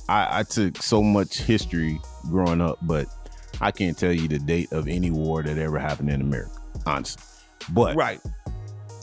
I, 0.08 0.40
I 0.40 0.44
took 0.44 0.78
so 0.82 1.02
much 1.02 1.40
history 1.40 2.00
growing 2.30 2.62
up, 2.62 2.78
but 2.84 3.08
I 3.62 3.72
can't 3.72 3.98
tell 3.98 4.14
you 4.14 4.28
the 4.28 4.40
date 4.40 4.72
of 4.72 4.88
any 4.88 5.12
war 5.12 5.44
that 5.44 5.58
ever 5.58 5.80
happened 5.80 6.10
in 6.10 6.22
America, 6.22 6.52
honestly. 6.86 7.24
But 7.72 7.96
Right. 7.96 8.20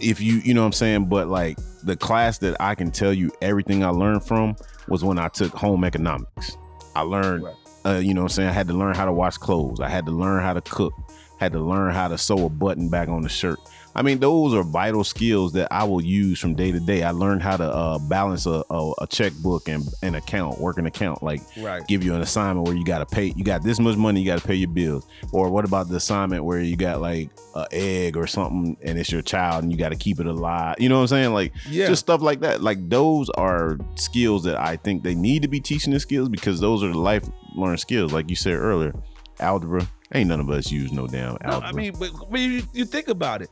If 0.01 0.21
you 0.21 0.35
you 0.39 0.55
know 0.55 0.63
what 0.63 0.67
I'm 0.67 0.73
saying, 0.73 1.07
but 1.07 1.29
like 1.29 1.59
the 1.83 1.97
class 1.97 2.39
that 2.39 2.57
I 2.61 2.75
can 2.75 2.91
tell 2.91 3.13
you 3.13 3.31
everything 3.41 3.85
I 3.85 3.89
learned 3.91 4.25
from 4.25 4.57
was 4.89 5.05
when 5.05 5.19
I 5.19 5.29
took 5.29 5.53
home 5.53 5.85
economics. 5.85 6.57
I 6.95 7.01
learned 7.03 7.45
Right. 7.45 7.55
uh, 7.85 7.99
you 7.99 8.15
know 8.15 8.23
what 8.23 8.33
I'm 8.33 8.35
saying, 8.37 8.49
I 8.49 8.53
had 8.53 8.69
to 8.69 8.75
learn 8.75 8.95
how 8.95 9.05
to 9.05 9.13
wash 9.13 9.37
clothes. 9.37 9.81
I 9.81 9.89
had 9.89 10.07
to 10.07 10.13
learn 10.13 10.43
how 10.43 10.53
to 10.55 10.61
cook, 10.61 10.93
had 11.39 11.53
to 11.53 11.61
learn 11.61 11.93
how 11.95 12.09
to 12.09 12.19
sew 12.19 12.47
a 12.47 12.49
button 12.49 12.89
back 12.89 13.09
on 13.09 13.23
the 13.23 13.29
shirt. 13.29 13.59
I 13.97 14.03
mean, 14.03 14.19
those 14.21 14.53
are 14.53 14.63
vital 14.63 15.03
skills 15.05 15.55
that 15.55 15.69
I 15.73 15.83
will 15.85 16.03
use 16.05 16.39
from 16.39 16.55
day 16.55 16.71
to 16.71 16.79
day. 16.79 17.03
I 17.03 17.13
learned 17.13 17.43
how 17.43 17.57
to 17.57 17.65
uh, 17.65 17.99
balance 17.99 18.45
a, 18.45 18.63
a, 18.69 18.93
a 19.01 19.07
checkbook 19.07 19.69
and 19.69 19.85
an 20.03 20.15
account, 20.17 20.61
work 20.61 20.77
an 20.77 20.85
account. 20.85 21.23
Like, 21.23 21.41
Right. 21.57 21.85
give 21.89 22.05
you 22.05 22.15
an 22.15 22.21
assignment 22.21 22.67
where 22.69 22.77
you 22.77 22.85
got 22.85 22.99
to 22.99 23.07
pay, 23.07 23.33
you 23.35 23.43
got 23.43 23.63
this 23.63 23.81
much 23.81 23.97
money, 23.97 24.21
you 24.21 24.27
got 24.27 24.39
to 24.41 24.47
pay 24.47 24.55
your 24.55 24.69
bills. 24.69 25.07
Or 25.33 25.49
what 25.49 25.65
about 25.65 25.89
the 25.89 25.97
assignment 25.97 26.45
where 26.45 26.61
you 26.61 26.77
got 26.77 27.01
like 27.01 27.31
a 27.55 27.67
egg 27.73 28.19
or 28.19 28.27
something 28.27 28.77
and 28.83 28.99
it's 28.99 29.11
your 29.11 29.23
child 29.23 29.63
and 29.63 29.73
you 29.73 29.79
got 29.79 29.89
to 29.89 29.97
keep 29.97 30.21
it 30.21 30.27
alive? 30.27 30.77
You 30.79 30.91
know 30.91 30.97
what 30.97 31.03
I'm 31.03 31.09
saying? 31.09 31.33
Like, 31.33 31.55
Yeah. 31.67 31.87
just 31.89 32.01
stuff 32.01 32.21
like 32.21 32.41
that. 32.41 32.63
Like, 32.63 32.87
those 32.91 33.31
are 33.31 33.79
skills 33.95 34.45
that 34.45 34.61
I 34.61 34.77
think 34.77 35.05
they 35.05 35.15
need 35.15 35.41
to 35.41 35.49
be 35.49 35.59
teaching 35.59 35.95
the 35.95 36.01
skills 36.01 36.29
because 36.29 36.61
those 36.61 36.83
are 36.85 36.89
the 36.93 36.99
life 36.99 37.25
learned 37.55 37.81
skills. 37.81 38.13
Like 38.13 38.29
you 38.29 38.37
said 38.37 38.57
earlier, 38.57 38.95
algebra. 39.41 39.89
Ain't 40.15 40.29
none 40.29 40.39
of 40.39 40.49
us 40.51 40.71
use 40.71 40.93
no 40.93 41.07
damn 41.09 41.37
algebra. 41.41 41.61
No. 41.61 41.67
I 41.67 41.73
mean, 41.73 41.93
but 41.99 42.11
when 42.31 42.53
you, 42.53 42.63
you 42.73 42.85
think 42.85 43.09
about 43.09 43.43
it, 43.43 43.49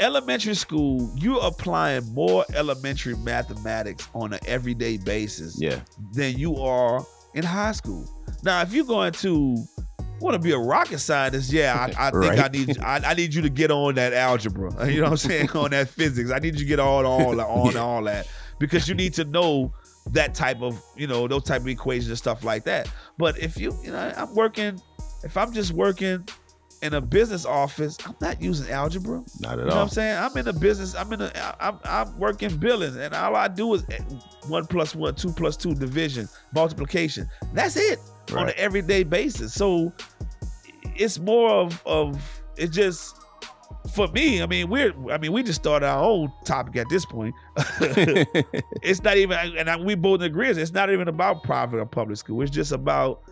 elementary 0.00 0.54
school, 0.54 1.10
you're 1.16 1.42
applying 1.44 2.04
more 2.14 2.44
elementary 2.54 3.16
mathematics 3.16 4.08
on 4.14 4.32
an 4.32 4.38
everyday 4.46 4.96
basis 4.96 5.60
yeah, 5.60 5.80
than 6.12 6.38
you 6.38 6.56
are 6.56 7.04
in 7.34 7.44
high 7.44 7.72
school. 7.72 8.08
Now, 8.44 8.62
if 8.62 8.72
you're 8.72 8.84
going 8.84 9.12
to 9.14 9.56
want 10.20 10.34
to 10.34 10.38
be 10.38 10.52
a 10.52 10.58
rocket 10.58 10.98
scientist, 10.98 11.52
yeah, 11.52 11.74
I, 11.98 12.08
I 12.08 12.10
think 12.10 12.24
Right. 12.24 12.38
I 12.38 12.48
need 12.48 12.78
I, 12.82 12.96
I 13.10 13.14
need 13.14 13.34
you 13.34 13.42
to 13.42 13.50
get 13.50 13.70
on 13.70 13.94
that 13.96 14.12
algebra. 14.12 14.86
You 14.88 14.98
know 14.98 15.02
what 15.04 15.10
I'm 15.12 15.16
saying? 15.16 15.50
on 15.50 15.70
that 15.70 15.88
physics, 15.88 16.30
I 16.30 16.38
need 16.38 16.54
you 16.54 16.60
to 16.60 16.64
get 16.64 16.80
on 16.80 17.04
all 17.04 17.40
on 17.40 17.72
Yeah. 17.72 17.80
all 17.80 18.02
that 18.04 18.26
because 18.58 18.88
you 18.88 18.94
need 18.94 19.14
to 19.14 19.24
know 19.24 19.72
that 20.12 20.34
type 20.34 20.62
of 20.62 20.80
you 20.96 21.06
know 21.06 21.28
those 21.28 21.42
type 21.44 21.60
of 21.62 21.68
equations 21.68 22.08
and 22.08 22.18
stuff 22.18 22.44
like 22.44 22.64
that. 22.64 22.88
But 23.18 23.38
if 23.38 23.56
you 23.58 23.76
you 23.82 23.90
know 23.90 24.12
I'm 24.16 24.34
working, 24.34 24.80
if 25.24 25.36
I'm 25.36 25.52
just 25.52 25.72
working 25.72 26.26
in 26.82 26.94
a 26.94 27.00
business 27.00 27.44
office, 27.44 27.96
I'm 28.06 28.14
not 28.20 28.40
using 28.40 28.70
algebra. 28.70 29.22
not 29.40 29.52
at 29.52 29.58
You 29.58 29.64
know 29.64 29.66
what 29.66 29.74
all. 29.74 29.82
I'm 29.82 29.88
saying? 29.88 30.16
I'm 30.16 30.36
in 30.36 30.48
a 30.48 30.52
business. 30.52 30.94
I'm 30.94 31.12
in 31.12 31.22
a. 31.22 31.56
I'm, 31.60 31.78
I'm 31.84 32.18
working 32.18 32.56
billing, 32.56 32.96
and 32.96 33.14
all 33.14 33.36
I 33.36 33.48
do 33.48 33.74
is 33.74 33.84
eh, 33.90 33.98
one 34.46 34.66
plus 34.66 34.94
one, 34.94 35.14
two 35.14 35.32
plus 35.32 35.56
two, 35.56 35.74
division, 35.74 36.28
multiplication. 36.54 37.28
That's 37.52 37.76
it 37.76 37.98
on 38.34 38.48
an 38.48 38.54
everyday 38.56 39.02
basis. 39.02 39.54
So 39.54 39.92
it's 40.96 41.18
more 41.18 41.50
of 41.50 41.82
of 41.86 42.42
it 42.56 42.68
just 42.68 43.16
for 43.92 44.08
me. 44.08 44.42
I 44.42 44.46
mean, 44.46 44.68
we're. 44.68 44.92
I 45.10 45.18
mean, 45.18 45.32
we 45.32 45.42
just 45.42 45.60
started 45.60 45.86
our 45.86 46.02
own 46.02 46.32
topic 46.44 46.76
at 46.76 46.88
this 46.88 47.04
point. 47.04 47.34
it's 48.82 49.02
not 49.02 49.16
even, 49.16 49.36
and 49.56 49.68
I, 49.68 49.76
we 49.76 49.94
both 49.94 50.22
agree. 50.22 50.48
It's 50.48 50.72
not 50.72 50.90
even 50.90 51.08
about 51.08 51.42
private 51.42 51.78
or 51.78 51.86
public 51.86 52.18
school. 52.18 52.42
It's 52.42 52.50
just 52.50 52.72
about 52.72 53.22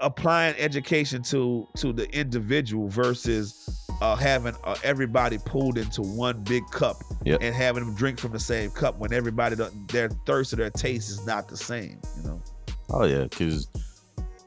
applying 0.00 0.54
education 0.58 1.22
to 1.22 1.66
to 1.76 1.92
the 1.92 2.08
individual 2.16 2.88
versus 2.88 3.86
uh, 4.00 4.14
having 4.14 4.54
uh, 4.64 4.76
everybody 4.84 5.38
pulled 5.44 5.76
into 5.78 6.02
one 6.02 6.42
big 6.44 6.62
cup 6.70 6.96
Yep. 7.24 7.40
and 7.42 7.54
having 7.54 7.84
them 7.84 7.94
drink 7.96 8.18
from 8.18 8.32
the 8.32 8.38
same 8.38 8.70
cup 8.70 8.98
when 8.98 9.12
everybody 9.12 9.56
their 9.88 10.08
thirst 10.26 10.52
or 10.52 10.56
their 10.56 10.70
taste 10.70 11.10
is 11.10 11.26
not 11.26 11.48
the 11.48 11.56
same. 11.56 12.00
You 12.18 12.22
know. 12.24 12.42
Oh 12.90 13.04
yeah, 13.04 13.24
because 13.24 13.68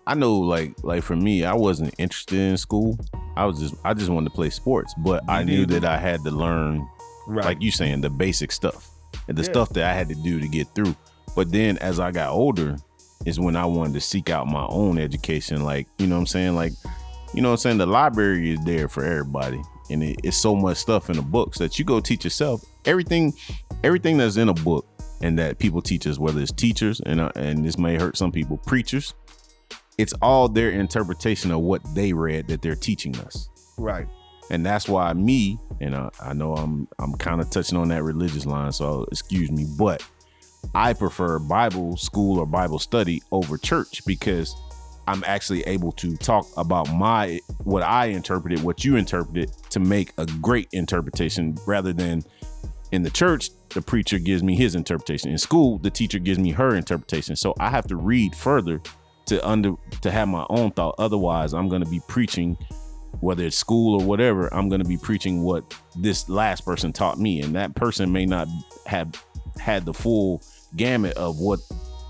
I 0.07 0.15
know 0.15 0.35
like 0.39 0.73
like 0.83 1.03
for 1.03 1.15
me, 1.15 1.43
I 1.43 1.53
wasn't 1.53 1.93
interested 1.97 2.39
in 2.39 2.57
school. 2.57 2.97
I 3.35 3.45
was 3.45 3.59
just 3.59 3.75
I 3.83 3.93
just 3.93 4.09
wanted 4.09 4.29
to 4.29 4.35
play 4.35 4.49
sports, 4.49 4.93
but 4.97 5.23
I 5.29 5.43
knew 5.43 5.65
that 5.67 5.85
I 5.85 5.97
had 5.97 6.23
to 6.23 6.31
learn 6.31 6.87
Right. 7.27 7.45
like 7.45 7.61
you 7.61 7.71
saying 7.71 8.01
the 8.01 8.09
basic 8.09 8.51
stuff 8.51 8.89
and 9.27 9.37
the 9.37 9.43
Yeah. 9.43 9.49
stuff 9.51 9.69
that 9.73 9.83
I 9.83 9.93
had 9.93 10.09
to 10.09 10.15
do 10.15 10.39
to 10.39 10.47
get 10.47 10.67
through. 10.73 10.95
But 11.35 11.51
then 11.51 11.77
as 11.77 11.99
I 11.99 12.11
got 12.11 12.31
older, 12.31 12.77
is 13.25 13.39
when 13.39 13.55
I 13.55 13.65
wanted 13.65 13.93
to 13.93 14.01
seek 14.01 14.29
out 14.29 14.47
my 14.47 14.65
own 14.67 14.97
education. 14.97 15.63
Like 15.63 15.87
you 15.97 16.07
know 16.07 16.15
what 16.15 16.21
I'm 16.21 16.27
saying, 16.27 16.55
like 16.55 16.73
you 17.33 17.41
know 17.41 17.49
what 17.49 17.53
I'm 17.53 17.57
saying. 17.57 17.77
The 17.77 17.85
library 17.85 18.51
is 18.51 18.63
there 18.65 18.87
for 18.87 19.03
everybody, 19.03 19.61
and 19.89 20.03
it, 20.03 20.19
it's 20.23 20.37
so 20.37 20.55
much 20.55 20.77
stuff 20.77 21.09
in 21.09 21.15
the 21.15 21.21
books 21.21 21.57
that 21.59 21.79
you 21.79 21.85
go 21.85 21.99
teach 21.99 22.23
yourself. 22.23 22.63
Everything, 22.85 23.33
everything 23.83 24.17
that's 24.17 24.37
in 24.37 24.49
a 24.49 24.53
book 24.53 24.87
and 25.21 25.37
that 25.37 25.59
people 25.59 25.81
teach 25.81 26.07
us, 26.07 26.17
whether 26.17 26.41
it's 26.41 26.51
teachers 26.51 26.99
and 27.05 27.21
uh, 27.21 27.31
and 27.35 27.63
this 27.65 27.77
may 27.77 27.95
hurt 27.97 28.17
some 28.17 28.31
people, 28.31 28.57
preachers. 28.57 29.13
It's 29.97 30.13
all 30.21 30.49
their 30.49 30.71
interpretation 30.71 31.51
of 31.51 31.59
what 31.59 31.81
they 31.93 32.11
read 32.13 32.47
that 32.47 32.61
they're 32.63 32.75
teaching 32.75 33.15
us 33.19 33.49
right. 33.77 34.07
and 34.49 34.65
that's 34.65 34.87
why 34.87 35.13
me 35.13 35.59
and 35.79 35.95
I, 35.95 36.09
I 36.21 36.33
know 36.33 36.53
I'm 36.55 36.87
I'm 36.99 37.13
kind 37.15 37.41
of 37.41 37.49
touching 37.49 37.77
on 37.77 37.89
that 37.89 38.03
religious 38.03 38.45
line, 38.45 38.71
so 38.71 39.05
excuse 39.11 39.51
me, 39.51 39.65
but 39.77 40.03
I 40.73 40.93
prefer 40.93 41.39
Bible 41.39 41.97
school 41.97 42.39
or 42.39 42.45
Bible 42.45 42.79
study 42.79 43.21
over 43.31 43.57
church 43.57 44.05
because 44.05 44.55
I'm 45.07 45.23
actually 45.25 45.61
able 45.63 45.91
to 45.93 46.15
talk 46.17 46.47
about 46.57 46.91
my 46.93 47.39
what 47.63 47.83
I 47.83 48.07
interpreted, 48.07 48.63
what 48.63 48.85
you 48.85 48.95
interpreted, 48.95 49.51
to 49.71 49.79
make 49.79 50.13
a 50.17 50.25
great 50.25 50.69
interpretation 50.71 51.57
rather 51.65 51.93
than 51.93 52.23
in 52.91 53.03
the 53.03 53.09
church 53.09 53.49
the 53.69 53.81
preacher 53.81 54.19
gives 54.19 54.43
me 54.43 54.55
his 54.55 54.75
interpretation. 54.75 55.31
In 55.31 55.37
school, 55.37 55.77
the 55.77 55.89
teacher 55.89 56.19
gives 56.19 56.39
me 56.39 56.51
her 56.51 56.75
interpretation. 56.75 57.35
So 57.35 57.53
I 57.59 57.69
have 57.69 57.87
to 57.87 57.95
read 57.95 58.35
further 58.35 58.81
to 59.25 59.47
under 59.47 59.75
to 60.01 60.11
have 60.11 60.27
my 60.27 60.45
own 60.49 60.71
thought. 60.71 60.95
Otherwise, 60.97 61.53
I'm 61.53 61.69
going 61.69 61.83
to 61.83 61.89
be 61.89 62.01
preaching 62.07 62.57
whether 63.19 63.43
it's 63.43 63.57
school 63.57 64.01
or 64.01 64.05
whatever, 64.05 64.51
I'm 64.53 64.69
going 64.69 64.81
to 64.81 64.87
be 64.87 64.97
preaching 64.97 65.43
what 65.43 65.75
this 65.95 66.27
last 66.27 66.65
person 66.65 66.91
taught 66.91 67.19
me. 67.19 67.41
And 67.41 67.55
that 67.55 67.75
person 67.75 68.11
may 68.11 68.25
not 68.25 68.47
have 68.85 69.23
had 69.59 69.85
the 69.85 69.93
full 69.93 70.41
gamut 70.75 71.15
of 71.17 71.39
what 71.39 71.59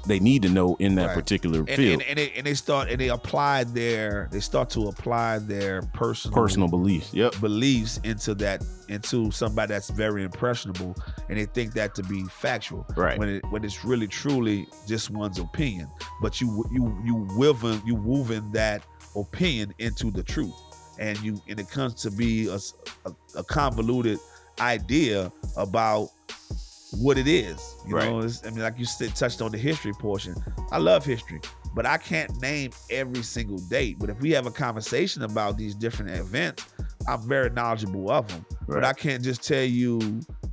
they 0.07 0.19
need 0.19 0.41
to 0.41 0.49
know 0.49 0.75
in 0.79 0.95
that 0.95 1.07
Right. 1.07 1.13
particular 1.15 1.59
And, 1.59 1.69
field. 1.69 2.01
and, 2.01 2.09
and, 2.09 2.17
they, 2.17 2.31
and 2.35 2.47
they 2.47 2.55
start 2.55 2.89
and 2.89 2.99
they 2.99 3.09
apply 3.09 3.65
their 3.65 4.29
they 4.31 4.39
start 4.39 4.71
to 4.71 4.87
apply 4.87 5.37
their 5.37 5.83
personal 5.93 6.33
Personal 6.35 6.67
beliefs. 6.67 7.13
Yep. 7.13 7.39
beliefs 7.39 7.99
into 8.03 8.33
that 8.35 8.63
into 8.89 9.29
somebody 9.29 9.71
that's 9.73 9.91
very 9.91 10.23
impressionable 10.23 10.95
and 11.29 11.37
they 11.37 11.45
think 11.45 11.73
that 11.73 11.93
to 11.95 12.03
be 12.03 12.23
factual 12.31 12.83
Right. 12.97 13.19
when 13.19 13.29
it 13.29 13.43
when 13.51 13.63
it's 13.63 13.85
really 13.85 14.07
truly 14.07 14.67
just 14.87 15.11
one's 15.11 15.37
opinion 15.37 15.87
but 16.19 16.41
you 16.41 16.65
you 16.71 16.97
you 17.05 17.15
woven 17.37 17.79
you 17.85 17.93
woven 17.93 18.51
that 18.53 18.81
opinion 19.15 19.71
into 19.77 20.09
the 20.09 20.23
truth 20.23 20.55
and 20.97 21.15
you 21.19 21.39
and 21.47 21.59
it 21.59 21.69
comes 21.69 21.93
to 22.01 22.09
be 22.09 22.47
a 22.47 22.57
a 23.35 23.43
convoluted 23.43 24.17
idea 24.59 25.31
about 25.57 26.09
what 26.99 27.17
it 27.17 27.27
is 27.27 27.75
you 27.87 27.95
Right. 27.95 28.09
know 28.09 28.19
i 28.45 28.49
mean 28.49 28.59
like 28.61 28.77
you 28.77 28.85
said 28.85 29.15
touched 29.15 29.41
on 29.41 29.51
the 29.51 29.57
history 29.57 29.93
portion 29.93 30.35
i 30.71 30.77
love 30.77 31.05
history 31.05 31.39
but 31.73 31.85
i 31.85 31.97
can't 31.97 32.41
name 32.41 32.71
every 32.89 33.23
single 33.23 33.57
date 33.69 33.97
but 33.99 34.09
if 34.09 34.19
we 34.19 34.31
have 34.31 34.45
a 34.45 34.51
conversation 34.51 35.23
about 35.23 35.57
these 35.57 35.73
different 35.73 36.11
events 36.11 36.65
i'm 37.07 37.25
very 37.27 37.49
knowledgeable 37.49 38.11
of 38.11 38.27
them 38.27 38.45
but 38.67 38.83
i 38.83 38.91
can't 38.93 39.23
just 39.23 39.41
tell 39.47 39.63
you 39.63 39.99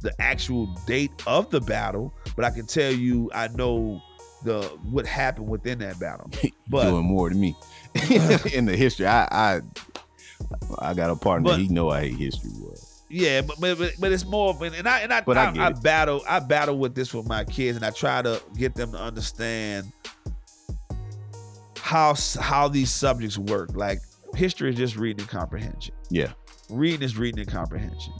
the 0.01 0.13
actual 0.21 0.67
date 0.87 1.11
of 1.27 1.51
the 1.51 1.61
battle 1.61 2.15
but 2.37 2.45
i 2.45 2.51
can 2.51 2.67
tell 2.67 2.93
you 2.93 3.29
i 3.35 3.49
know 3.49 4.01
the 4.45 4.63
what 4.93 5.05
happened 5.05 5.49
within 5.49 5.81
that 5.81 5.99
battle. 5.99 6.31
But 6.71 6.85
doing 6.91 7.05
more 7.07 7.29
than 7.29 7.41
me 7.41 7.57
in 8.55 8.67
the 8.67 8.77
history. 8.77 9.05
I 9.07 9.27
I 9.57 9.61
I 10.79 10.95
got 10.95 11.11
a 11.11 11.17
partner. 11.17 11.49
But- 11.51 11.59
he 11.59 11.67
know 11.67 11.89
I 11.91 12.03
hate 12.03 12.15
history. 12.19 12.51
Boy. 12.55 12.75
Yeah, 13.11 13.41
but 13.41 13.59
but, 13.61 13.79
but, 13.79 13.93
but 13.99 14.13
it's 14.13 14.27
more 14.27 14.51
of- 14.51 14.61
and 14.63 14.87
I 14.87 15.01
and 15.01 15.13
I, 15.13 15.23
But 15.23 15.39
I 15.39 15.51
I, 15.57 15.67
I 15.69 15.73
battle 15.73 16.23
I 16.29 16.41
battle 16.41 16.79
with 16.79 16.95
this 16.95 17.15
with 17.15 17.27
my 17.27 17.45
kids 17.45 17.77
and 17.77 17.85
I 17.85 17.91
try 17.91 18.21
to 18.23 18.41
get 18.57 18.75
them 18.75 18.93
to 18.93 18.99
understand 18.99 19.91
how 21.81 22.15
how 22.41 22.69
these 22.69 22.91
subjects 22.91 23.39
work. 23.39 23.71
Like 23.75 24.01
history 24.35 24.71
is 24.71 24.77
just 24.77 24.97
reading 24.97 25.21
and 25.21 25.29
comprehension. 25.31 25.95
Yeah, 26.11 26.33
Reading 26.69 27.03
is 27.03 27.17
reading 27.17 27.41
and 27.41 27.51
comprehension. 27.51 28.13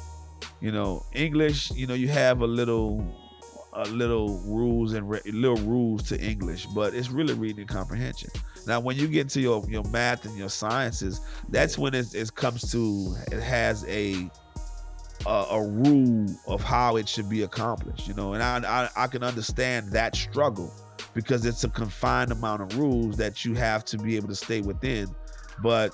You 0.61 0.73
know, 0.73 1.05
English, 1.13 1.71
you 1.73 1.87
know, 1.87 1.95
you 1.95 2.09
have 2.09 2.41
a 2.41 2.47
little 2.47 3.05
a 3.75 3.85
little 3.85 4.41
rules 4.41 4.95
and 4.95 5.09
re- 5.09 5.21
little 5.27 5.57
rules 5.59 6.03
to 6.09 6.21
English, 6.21 6.67
but 6.67 6.95
it's 6.95 7.11
really 7.11 7.35
reading 7.35 7.61
and 7.61 7.69
comprehension. 7.69 8.31
Now, 8.67 8.81
when 8.81 8.97
you 8.97 9.07
get 9.07 9.23
into 9.23 9.41
your 9.41 9.65
your 9.69 9.85
math 9.85 10.25
and 10.25 10.37
your 10.37 10.49
sciences, 10.49 11.21
that's 11.51 11.79
when 11.79 11.95
it, 11.95 12.15
it 12.15 12.35
comes 12.35 12.71
to 12.73 13.15
it 13.31 13.41
has 13.41 13.85
a, 13.87 14.31
a 15.27 15.47
a 15.51 15.67
rule 15.67 16.27
of 16.47 16.63
how 16.63 16.97
it 16.97 17.09
should 17.09 17.29
be 17.29 17.43
accomplished. 17.43 18.09
You 18.09 18.15
know, 18.15 18.35
and 18.35 18.43
I, 18.43 18.59
I 18.97 19.05
I 19.05 19.07
can 19.07 19.23
understand 19.23 19.93
that 19.93 20.15
struggle 20.15 20.73
because 21.15 21.45
it's 21.45 21.65
a 21.65 21.69
confined 21.69 22.33
amount 22.33 22.63
of 22.63 22.79
rules 22.79 23.17
that 23.17 23.45
you 23.45 23.55
have 23.55 23.85
to 23.87 23.99
be 23.99 24.17
able 24.17 24.29
to 24.29 24.35
stay 24.35 24.61
within. 24.61 25.09
But 25.63 25.93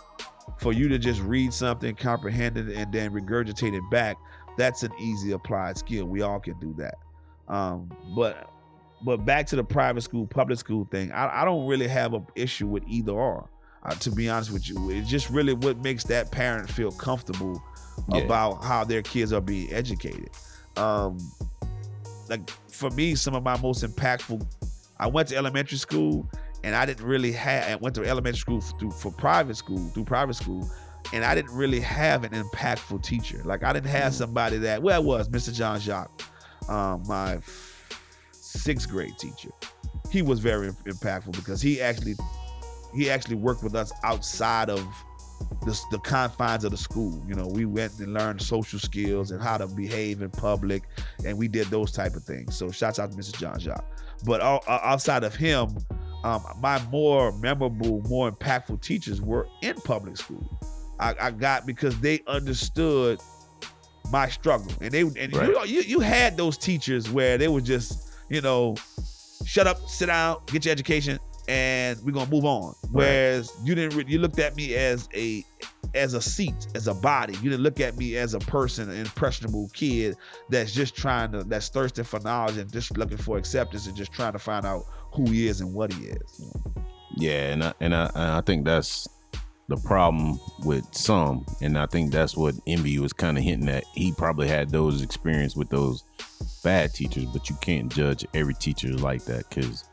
for 0.58 0.72
you 0.72 0.88
to 0.88 0.98
just 0.98 1.20
read 1.22 1.52
something, 1.52 1.94
comprehend 1.94 2.58
it, 2.58 2.76
and 2.76 2.92
then 2.92 3.10
regurgitate 3.12 3.74
it 3.74 3.90
back, 3.90 4.16
that's 4.56 4.82
an 4.82 4.92
easy 5.00 5.32
applied 5.32 5.78
skill. 5.78 6.06
We 6.06 6.22
all 6.22 6.40
can 6.40 6.58
do 6.60 6.74
that. 6.78 6.96
Um, 7.48 7.90
but 8.14 8.50
but 9.04 9.24
back 9.24 9.46
to 9.48 9.56
the 9.56 9.64
private 9.64 10.02
school, 10.02 10.26
public 10.26 10.58
school 10.58 10.86
thing, 10.90 11.12
I, 11.12 11.42
I 11.42 11.44
don't 11.44 11.66
really 11.66 11.88
have 11.88 12.14
an 12.14 12.26
issue 12.34 12.66
with 12.66 12.84
either 12.86 13.12
or. 13.12 13.50
Uh, 13.84 13.94
to 13.96 14.10
be 14.10 14.28
honest 14.30 14.50
with 14.50 14.68
you, 14.68 14.90
it's 14.90 15.08
just 15.08 15.28
really 15.30 15.52
what 15.52 15.78
makes 15.78 16.04
that 16.04 16.30
parent 16.30 16.70
feel 16.70 16.90
comfortable 16.90 17.62
Yeah. 18.08 18.22
about 18.22 18.64
how 18.64 18.82
their 18.84 19.02
kids 19.02 19.32
are 19.32 19.40
being 19.42 19.72
educated. 19.72 20.30
Um, 20.76 21.18
like 22.28 22.48
for 22.70 22.90
me, 22.90 23.14
some 23.14 23.34
of 23.34 23.42
my 23.42 23.60
most 23.60 23.84
impactful. 23.84 24.44
I 24.98 25.06
went 25.06 25.28
to 25.28 25.36
elementary 25.36 25.76
school, 25.78 26.28
and 26.62 26.74
I 26.74 26.86
didn't 26.86 27.04
really 27.06 27.32
have. 27.32 27.64
I 27.70 27.74
went 27.76 27.94
to 27.96 28.04
elementary 28.04 28.38
school 28.40 28.60
through 28.60 28.92
for 28.92 29.12
private 29.12 29.56
school 29.56 29.78
through 29.92 30.04
private 30.04 30.34
school, 30.34 30.68
and 31.12 31.22
I 31.24 31.34
didn't 31.34 31.54
really 31.54 31.80
have 31.80 32.24
an 32.24 32.30
impactful 32.32 33.02
teacher. 33.02 33.42
Like 33.44 33.62
I 33.64 33.72
didn't 33.74 33.90
have 33.90 34.14
somebody 34.14 34.56
that. 34.58 34.82
Well, 34.82 35.00
it 35.00 35.04
was 35.04 35.28
Mr. 35.28 35.52
John 35.54 35.78
Jacques, 35.78 36.22
um, 36.70 37.02
my 37.06 37.38
sixth 38.32 38.88
grade 38.88 39.18
teacher. 39.18 39.50
He 40.10 40.22
was 40.22 40.40
very 40.40 40.70
impactful 40.70 41.32
because 41.32 41.60
he 41.60 41.80
actually 41.82 42.14
he 42.94 43.10
actually 43.10 43.36
worked 43.36 43.62
with 43.62 43.74
us 43.74 43.92
outside 44.02 44.70
of 44.70 44.86
the, 45.64 45.78
the 45.90 45.98
confines 45.98 46.64
of 46.64 46.70
the 46.70 46.76
school. 46.76 47.22
You 47.26 47.34
know, 47.34 47.46
we 47.46 47.64
went 47.64 47.98
and 47.98 48.14
learned 48.14 48.40
social 48.40 48.78
skills 48.78 49.30
and 49.30 49.42
how 49.42 49.58
to 49.58 49.66
behave 49.66 50.22
in 50.22 50.30
public, 50.30 50.84
and 51.24 51.36
we 51.36 51.48
did 51.48 51.66
those 51.68 51.92
type 51.92 52.14
of 52.14 52.22
things. 52.22 52.56
So, 52.56 52.70
shouts 52.70 52.98
out 52.98 53.10
to 53.12 53.16
Mr. 53.16 53.38
John 53.38 53.58
Jacques. 53.58 53.84
But 54.24 54.40
all, 54.40 54.62
uh, 54.66 54.80
outside 54.82 55.24
of 55.24 55.34
him, 55.34 55.76
um, 56.22 56.42
my 56.60 56.82
more 56.86 57.32
memorable, 57.32 58.02
more 58.08 58.30
impactful 58.30 58.80
teachers 58.80 59.20
were 59.20 59.46
in 59.62 59.74
public 59.76 60.16
school. 60.16 60.58
I, 60.98 61.14
I 61.20 61.30
got 61.32 61.66
because 61.66 61.98
they 62.00 62.22
understood 62.26 63.20
my 64.10 64.28
struggle, 64.28 64.72
and 64.80 64.92
they 64.92 65.00
and 65.00 65.32
you, 65.32 65.60
you 65.66 65.80
you 65.80 66.00
had 66.00 66.36
those 66.36 66.56
teachers 66.56 67.10
where 67.10 67.36
they 67.36 67.48
were 67.48 67.60
just 67.60 68.04
you 68.28 68.40
know, 68.40 68.74
shut 69.44 69.66
up, 69.66 69.78
sit 69.88 70.06
down, 70.06 70.38
get 70.46 70.64
your 70.64 70.72
education, 70.72 71.18
and 71.48 72.00
we're 72.02 72.12
gonna 72.12 72.30
move 72.30 72.44
on. 72.44 72.74
Whereas 72.90 73.52
you 73.64 73.74
didn't, 73.74 73.96
re- 73.96 74.04
you 74.06 74.18
looked 74.18 74.38
at 74.38 74.56
me 74.56 74.74
as 74.74 75.08
a 75.14 75.44
as 75.94 76.14
a 76.14 76.20
seat, 76.20 76.66
as 76.74 76.88
a 76.88 76.94
body. 76.94 77.34
You 77.34 77.50
didn't 77.50 77.62
look 77.62 77.80
at 77.80 77.96
me 77.96 78.16
as 78.16 78.34
a 78.34 78.40
person, 78.40 78.90
an 78.90 78.96
impressionable 78.96 79.70
kid 79.74 80.16
that's 80.48 80.72
just 80.72 80.96
trying 80.96 81.32
to, 81.32 81.44
that's 81.44 81.68
thirsting 81.68 82.04
for 82.04 82.18
knowledge 82.20 82.56
and 82.56 82.72
just 82.72 82.96
looking 82.96 83.18
for 83.18 83.36
acceptance 83.38 83.86
and 83.86 83.96
just 83.96 84.12
trying 84.12 84.32
to 84.32 84.38
find 84.38 84.66
out 84.66 84.84
who 85.12 85.30
he 85.30 85.46
is 85.46 85.60
and 85.60 85.72
what 85.72 85.92
he 85.92 86.06
is. 86.06 86.40
you 86.40 86.46
know? 86.46 86.84
Yeah, 87.16 87.52
and 87.52 87.62
I, 87.62 87.74
and 87.80 87.94
I 87.94 88.06
and 88.06 88.30
I 88.32 88.40
think 88.40 88.64
that's 88.64 89.08
the 89.68 89.76
problem 89.78 90.38
with 90.64 90.84
some, 90.92 91.46
and 91.62 91.78
I 91.78 91.86
think 91.86 92.10
that's 92.12 92.36
what 92.36 92.54
Envy 92.66 92.98
was 92.98 93.12
kind 93.12 93.38
of 93.38 93.44
hinting 93.44 93.68
at. 93.68 93.84
He 93.94 94.12
probably 94.12 94.48
had 94.48 94.70
those 94.70 95.00
experience 95.00 95.54
with 95.54 95.70
those 95.70 96.02
bad 96.62 96.92
teachers, 96.92 97.26
but 97.26 97.48
you 97.48 97.56
can't 97.60 97.92
judge 97.92 98.26
every 98.34 98.54
teacher 98.54 98.88
like 98.88 99.24
that 99.26 99.48
because 99.48 99.84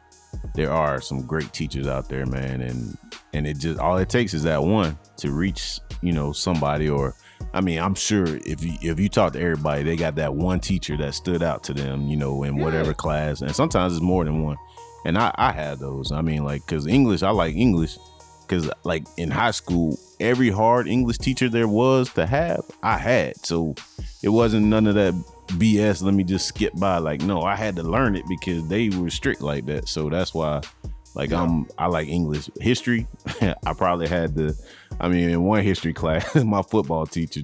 there 0.56 0.72
are 0.72 1.02
some 1.02 1.26
great 1.26 1.54
teachers 1.54 1.88
out 1.88 2.10
there, 2.10 2.26
man, 2.26 2.62
and 2.62 2.98
and 3.34 3.48
it 3.48 3.58
just 3.58 3.80
all 3.80 3.98
it 3.98 4.10
takes 4.10 4.34
is 4.34 4.44
that 4.44 4.64
one 4.64 4.98
to 5.18 5.32
reach, 5.32 5.80
you 6.02 6.14
know, 6.14 6.32
somebody 6.32 6.90
or. 6.90 7.16
I 7.54 7.60
mean, 7.60 7.80
I'm 7.80 7.96
sure 7.96 8.38
if 8.46 8.64
you 8.64 8.78
if 8.82 9.00
you 9.00 9.10
talk 9.10 9.34
to 9.34 9.42
everybody, 9.42 9.84
they 9.84 9.98
got 9.98 10.16
that 10.16 10.36
one 10.36 10.62
teacher 10.62 10.96
that 10.98 11.16
stood 11.16 11.44
out 11.44 11.64
to 11.66 11.74
them, 11.74 12.08
you 12.08 12.16
know, 12.16 12.44
in 12.44 12.58
whatever 12.58 12.94
class, 12.94 13.42
and 13.42 13.54
sometimes 13.54 13.94
it's 13.94 14.02
more 14.02 14.24
than 14.24 14.44
one. 14.44 14.58
And 15.06 15.18
I 15.18 15.34
I 15.36 15.52
had 15.52 15.80
those. 15.80 16.12
I 16.12 16.22
mean, 16.22 16.46
like, 16.46 16.66
cause 16.68 16.88
English, 16.88 17.24
I 17.24 17.32
like 17.32 17.56
English, 17.56 17.98
cause 18.48 18.70
like 18.84 19.06
in 19.18 19.32
high 19.32 19.52
school, 19.52 19.98
every 20.22 20.50
hard 20.50 20.88
English 20.88 21.18
teacher 21.18 21.50
there 21.50 21.68
was 21.68 22.14
to 22.14 22.26
have, 22.26 22.62
I 22.84 22.98
had. 22.98 23.44
So 23.46 23.76
it 24.24 24.30
wasn't 24.30 24.68
none 24.68 24.88
of 24.88 24.96
that 24.96 25.14
BS. 25.52 26.04
Let 26.04 26.14
me 26.14 26.24
just 26.24 26.48
skip 26.48 26.74
by. 26.80 26.98
Like, 26.98 27.22
no, 27.22 27.42
I 27.42 27.56
had 27.56 27.76
to 27.78 27.84
learn 27.84 28.16
it 28.16 28.26
because 28.28 28.68
they 28.68 28.90
were 28.90 29.10
strict 29.10 29.42
like 29.42 29.66
that. 29.68 29.88
So 29.88 30.10
that's 30.10 30.34
why, 30.34 30.62
like, 31.16 31.32
I'm 31.32 31.68
I 31.78 31.88
like 31.88 32.08
English 32.08 32.50
history. 32.60 33.08
I 33.42 33.74
probably 33.74 34.08
had 34.08 34.36
to. 34.36 34.54
I 35.00 35.08
mean, 35.08 35.30
in 35.30 35.44
one 35.44 35.64
history 35.64 35.94
class, 35.94 36.36
my 36.44 36.62
football 36.62 37.06
teacher, 37.08 37.42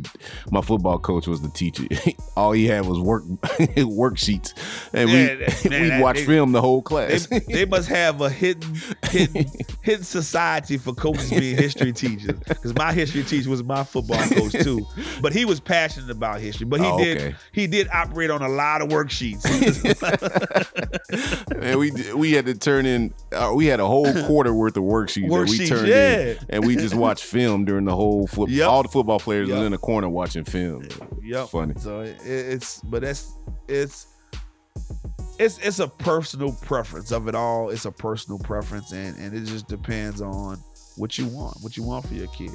my 0.52 0.62
football 0.62 1.00
coach 1.00 1.28
was 1.28 1.42
the 1.42 1.50
teacher. 1.50 1.86
All 2.36 2.52
he 2.52 2.68
had 2.68 2.86
was 2.86 3.00
work 3.00 3.24
worksheets, 3.26 4.54
and 4.94 5.10
we 5.10 5.70
man, 5.70 5.98
we 5.98 6.02
watched 6.04 6.20
they- 6.20 6.26
film 6.26 6.52
the 6.52 6.62
whole 6.62 6.82
class. 6.82 7.28
They, 7.28 7.40
they 7.40 7.66
must 7.66 7.90
have 7.90 8.22
a 8.22 8.30
hidden, 8.30 8.76
hidden, 9.10 9.46
hidden 9.82 10.04
society 10.04 10.78
for 10.78 10.94
coaches 10.94 11.30
being 11.32 11.58
history 11.58 11.92
teachers. 11.94 12.38
Because 12.48 12.76
my 12.76 12.94
history 12.94 13.24
teacher 13.24 13.50
was 13.50 13.64
my 13.64 13.84
football 13.84 14.24
coach 14.30 14.52
too, 14.52 14.86
but 15.22 15.34
he 15.34 15.46
was 15.46 15.60
passionate 15.60 16.10
about 16.12 16.40
history. 16.40 16.66
But 16.66 16.82
he 16.82 16.86
Oh, 16.88 16.98
did, 17.04 17.18
okay. 17.18 17.36
he 17.52 17.68
did 17.68 17.88
operate 17.94 18.30
on 18.30 18.42
a 18.42 18.50
lot 18.50 18.82
of 18.82 18.90
worksheets. 18.90 19.44
and 21.62 21.80
we 21.80 21.92
we 22.14 22.32
had 22.34 22.46
to 22.46 22.54
turn 22.56 22.86
in. 22.86 23.14
Uh, 23.32 23.52
we 23.56 23.66
had 23.66 23.80
a 23.80 23.86
whole 23.88 24.12
quarter 24.26 24.54
worth 24.54 24.78
of 24.78 24.84
worksheets, 24.84 25.30
that 25.30 25.50
we 25.50 25.68
turned 25.68 25.88
yeah. 25.88 26.20
in, 26.20 26.38
and 26.50 26.66
we 26.68 26.76
just 26.76 26.96
watched 26.96 27.24
film 27.38 27.66
during 27.66 27.86
the 27.86 27.96
whole 27.96 28.28
football. 28.28 28.50
Yep. 28.50 28.68
All 28.68 28.84
the 28.84 28.90
football 28.90 29.20
players 29.20 29.48
Yep. 29.50 29.58
was 29.58 29.66
in 29.66 29.72
the 29.72 29.78
corner 29.78 30.10
watching 30.10 30.44
film. 30.44 30.88
Yep. 31.24 31.50
Funny. 31.50 31.74
So 31.78 32.02
it, 32.02 32.18
it's, 32.26 32.82
but 32.82 33.02
that's 33.02 33.38
it's. 33.68 34.08
It's 35.40 35.60
it's 35.60 35.78
a 35.80 35.88
personal 35.88 36.52
preference 36.52 37.12
of 37.12 37.28
it 37.28 37.36
all. 37.36 37.70
It's 37.70 37.86
a 37.86 37.92
personal 37.92 38.40
preference, 38.40 38.92
and 38.92 39.16
and 39.20 39.36
it 39.38 39.42
just 39.46 39.68
depends 39.68 40.20
on 40.20 40.60
what 40.98 41.18
you 41.18 41.26
want, 41.28 41.58
what 41.62 41.78
you 41.78 41.84
want 41.84 42.06
for 42.08 42.14
your 42.14 42.28
kid. 42.28 42.52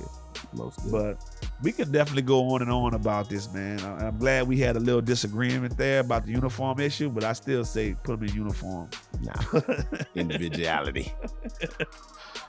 But 0.90 1.16
we 1.62 1.72
can 1.72 1.90
definitely 1.92 2.22
go 2.22 2.48
on 2.50 2.62
and 2.62 2.70
on 2.70 2.94
about 2.94 3.28
this, 3.28 3.52
man. 3.52 3.80
I- 3.80 4.06
I'm 4.06 4.18
glad 4.18 4.48
we 4.48 4.58
had 4.58 4.76
a 4.76 4.80
little 4.80 5.00
disagreement 5.00 5.76
there 5.76 6.00
about 6.00 6.24
the 6.26 6.32
uniform 6.32 6.80
issue, 6.80 7.08
but 7.08 7.22
I 7.24 7.32
still 7.32 7.64
say 7.64 7.94
put 8.02 8.18
them 8.18 8.28
in 8.28 8.34
uniform. 8.34 8.88
Nah, 9.22 9.60
individuality. 10.14 11.12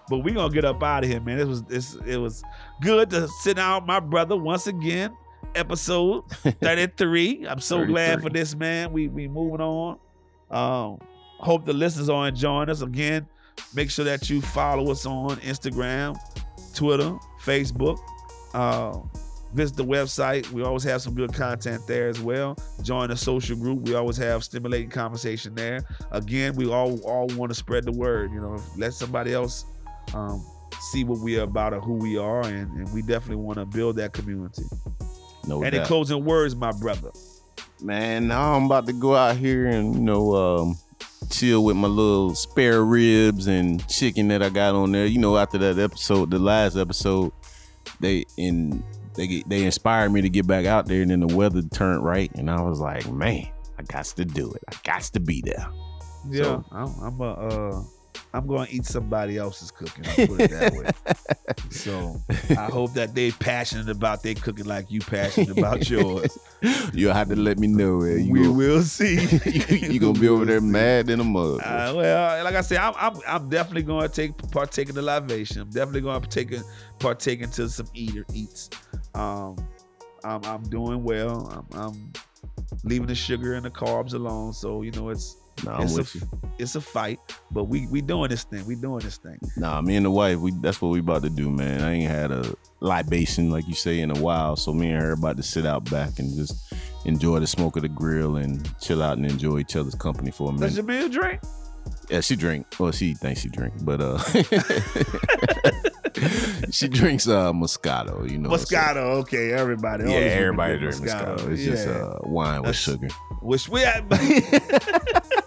But 0.10 0.20
we 0.20 0.32
gonna 0.34 0.54
get 0.54 0.66
up 0.66 0.82
out 0.84 1.04
of 1.04 1.10
here, 1.10 1.22
man. 1.22 1.40
It 1.40 1.48
was 1.48 1.64
this 1.64 1.96
it 2.06 2.18
was 2.18 2.44
good 2.82 3.10
to 3.12 3.28
sit 3.42 3.58
down, 3.58 3.84
with 3.84 3.88
my 3.88 4.00
brother, 4.00 4.36
once 4.36 4.68
again. 4.68 5.16
Episode 5.56 6.24
33. 6.62 7.46
I'm 7.48 7.60
so 7.60 7.86
glad 7.86 8.22
for 8.22 8.30
this, 8.30 8.56
man. 8.56 8.92
We 8.92 9.08
we 9.08 9.28
moving 9.28 9.62
on. 9.62 10.00
Um, 10.50 11.00
hope 11.40 11.66
the 11.66 11.74
listeners 11.74 12.10
are 12.10 12.28
enjoying 12.28 12.70
us. 12.70 12.82
Again, 12.82 13.28
make 13.74 13.90
sure 13.90 14.06
that 14.06 14.30
you 14.30 14.42
follow 14.42 14.92
us 14.92 15.06
on 15.06 15.38
Instagram, 15.38 16.18
Twitter, 16.74 17.18
Facebook. 17.44 18.00
Uh, 18.54 19.00
visit 19.54 19.78
the 19.78 19.86
website. 19.86 20.50
We 20.52 20.64
always 20.64 20.84
have 20.84 21.02
some 21.02 21.14
good 21.14 21.34
content 21.34 21.86
there 21.88 22.08
as 22.10 22.20
well. 22.20 22.58
Join 22.82 23.10
the 23.10 23.18
social 23.18 23.56
group. 23.56 23.82
We 23.82 23.96
always 23.96 24.18
have 24.18 24.44
stimulating 24.44 24.90
conversation 24.90 25.56
there. 25.56 25.82
Again, 26.12 26.56
we 26.56 26.70
all 26.70 27.00
all 27.02 27.28
want 27.36 27.52
to 27.52 27.56
spread 27.56 27.86
the 27.86 27.92
word. 27.92 28.32
You 28.32 28.42
know, 28.42 28.62
let 28.78 28.94
somebody 28.94 29.34
else 29.34 29.66
um, 30.14 30.46
see 30.92 31.04
what 31.04 31.20
we 31.20 31.40
are 31.40 31.44
about 31.44 31.74
or 31.74 31.80
who 31.80 31.94
we 31.94 32.18
are, 32.18 32.42
and, 32.42 32.72
and 32.72 32.94
we 32.94 33.02
definitely 33.02 33.44
want 33.44 33.58
to 33.60 33.66
build 33.66 33.96
that 33.98 34.14
community. 34.14 34.64
No 35.48 35.62
Any 35.62 35.78
doubt. 35.78 35.82
In 35.82 35.88
closing 35.88 36.26
words, 36.26 36.56
my 36.56 36.72
brother? 36.72 37.12
Man, 37.82 38.28
now 38.28 38.54
I'm 38.54 38.66
about 38.66 38.86
to 38.88 38.94
go 38.94 39.16
out 39.16 39.36
here 39.36 39.68
and 39.68 39.94
you 39.94 40.02
know 40.02 40.36
um, 40.36 40.78
chill 41.30 41.64
with 41.64 41.76
my 41.76 41.88
little 41.88 42.36
spare 42.36 42.84
ribs 42.84 43.48
and 43.48 43.86
chicken 43.88 44.28
that 44.30 44.42
I 44.44 44.50
got 44.50 44.76
on 44.76 44.92
there. 44.92 45.06
You 45.06 45.20
know, 45.20 45.38
after 45.38 45.58
that 45.60 45.80
episode, 45.80 46.32
the 46.32 46.40
last 46.40 46.76
episode, 46.76 47.32
they 48.00 48.26
in 48.38 48.84
they 49.16 49.44
they 49.48 49.64
inspired 49.64 50.12
me 50.12 50.22
to 50.22 50.30
get 50.30 50.48
back 50.48 50.66
out 50.66 50.88
there, 50.88 51.02
and 51.02 51.12
then 51.12 51.20
the 51.22 51.36
weather 51.36 51.62
turned 51.62 52.04
right, 52.04 52.32
and 52.36 52.50
I 52.50 52.62
was 52.62 52.80
like, 52.80 53.10
man, 53.12 53.48
I 53.78 53.82
I 53.82 53.84
got 53.84 54.06
to 54.06 54.26
do 54.26 54.52
it. 54.52 54.64
I 54.70 54.76
got 54.84 55.02
to 55.04 55.20
be 55.20 55.42
there. 55.44 55.68
Yeah, 56.30 56.44
So- 56.44 56.66
I'm, 56.72 57.00
I'm 57.02 57.20
a, 57.22 57.32
uh, 57.34 57.84
I'm 58.34 58.48
going 58.48 58.68
to 58.68 58.74
eat 58.74 58.86
somebody 58.86 59.38
else's 59.38 59.72
cooking. 59.72 60.06
I'll 60.08 60.28
put 60.28 60.42
it 60.42 60.52
that 60.52 60.74
way. 60.74 61.16
so 61.70 62.22
I 62.52 62.66
hope 62.66 62.94
that 62.94 63.14
they 63.14 63.32
passionate 63.32 63.90
about 63.90 64.24
their 64.24 64.36
cooking 64.36 64.66
like 64.66 64.90
you 64.92 65.02
passionate 65.02 65.58
about 65.58 65.90
yours. 65.90 66.38
You'll 66.94 67.14
have 67.14 67.30
to 67.30 67.36
let 67.36 67.60
me 67.60 67.68
know. 67.68 68.04
You 68.04 68.32
we 68.32 68.40
gonna- 68.44 68.54
will 68.54 68.82
see. 68.98 69.16
you, 69.46 69.76
you 69.94 70.00
gonna 70.00 70.18
be 70.20 70.30
over 70.30 70.46
there 70.46 70.62
mad 70.62 71.10
in 71.10 71.20
a 71.20 71.24
mug. 71.24 71.60
Uh, 71.62 71.94
well, 71.96 72.44
like 72.44 72.56
I 72.56 72.62
said, 72.62 72.78
I'm, 72.78 72.94
I'm 72.98 73.20
I'm 73.28 73.50
definitely 73.50 73.84
going 73.84 74.08
to 74.08 74.14
take 74.14 74.38
partake 74.52 74.90
in 74.90 74.96
the 74.96 75.02
libation. 75.02 75.62
I'm 75.62 75.70
definitely 75.70 76.02
going 76.02 76.16
to 76.16 76.22
partake 76.22 76.52
in, 76.52 76.64
partake 77.00 77.42
into 77.42 77.68
some 77.70 77.88
eater 77.94 78.26
eats. 78.34 78.70
Um, 79.14 79.58
I'm 80.24 80.44
I'm 80.46 80.64
doing 80.64 81.04
well. 81.04 81.66
I'm, 81.74 81.80
I'm 81.80 82.14
leaving 82.86 83.08
the 83.08 83.16
sugar 83.16 83.54
and 83.56 83.66
the 83.66 83.70
carbs 83.72 84.14
alone. 84.14 84.54
So 84.54 84.82
you 84.84 84.92
know 84.92 85.10
it's 85.10 85.38
nah, 85.64 85.78
I'm 85.78 85.84
it's 85.84 85.94
a 85.94 85.98
with 85.98 86.16
you. 86.16 86.22
it's 86.60 86.76
a 86.76 86.82
fight, 86.82 87.20
but 87.52 87.66
we 87.66 87.88
we 87.88 88.02
doing 88.02 88.30
this 88.30 88.44
thing. 88.44 88.66
We 88.66 88.76
doing 88.76 89.00
this 89.00 89.18
thing. 89.18 89.40
Nah, 89.58 89.82
me 89.82 89.96
and 89.96 90.06
the 90.06 90.12
wife, 90.12 90.40
we 90.40 90.52
that's 90.62 90.82
what 90.82 90.90
we 90.90 91.00
about 91.00 91.24
to 91.24 91.30
do, 91.30 91.50
man. 91.50 91.82
I 91.82 91.94
ain't 91.94 92.12
had 92.12 92.32
a 92.32 92.56
libation 92.80 93.50
like 93.50 93.68
you 93.68 93.76
say 93.76 94.00
in 94.00 94.12
a 94.12 94.20
while, 94.20 94.56
so 94.56 94.74
me 94.74 94.92
and 94.92 95.02
her 95.02 95.12
about 95.14 95.38
to 95.38 95.44
sit 95.44 95.66
out 95.66 95.90
back 95.90 96.20
and 96.20 96.34
just 96.36 96.74
enjoy 97.06 97.40
the 97.40 97.48
smoke 97.48 97.76
of 97.76 97.82
the 97.84 97.90
grill 97.90 98.38
and 98.38 98.70
chill 98.82 99.02
out 99.04 99.18
and 99.18 99.26
enjoy 99.26 99.60
each 99.60 99.76
other's 99.76 99.96
company 99.96 100.32
for 100.32 100.50
a 100.50 100.54
minute. 100.54 100.68
Does 100.68 100.78
your 100.78 100.86
meal 100.86 101.10
drink? 101.10 101.42
Yeah, 102.10 102.22
she 102.22 102.36
drink. 102.36 102.68
Well, 102.80 102.92
she 102.92 103.14
thinks 103.14 103.42
she 103.42 103.50
drink, 103.50 103.74
but 103.82 104.02
uh, 104.02 104.18
she 106.72 106.88
drinks 106.88 107.28
uh 107.28 107.52
Moscato. 107.54 108.30
You 108.30 108.38
know, 108.40 108.50
Moscato. 108.50 108.98
Okay, 109.22 109.52
everybody. 109.52 110.06
yeah, 110.06 110.18
everybody 110.18 110.78
good 110.78 110.92
drink 110.92 111.06
Moscato. 111.12 111.50
It's 111.50 111.64
just 111.64 111.88
Yeah. 111.88 111.94
uh 111.94 112.20
wine 112.24 112.62
with 112.62 112.76
That's- 112.76 112.84
sugar. 112.84 113.08
Wish 113.42 113.68
we 113.68 113.82
had 113.82 114.08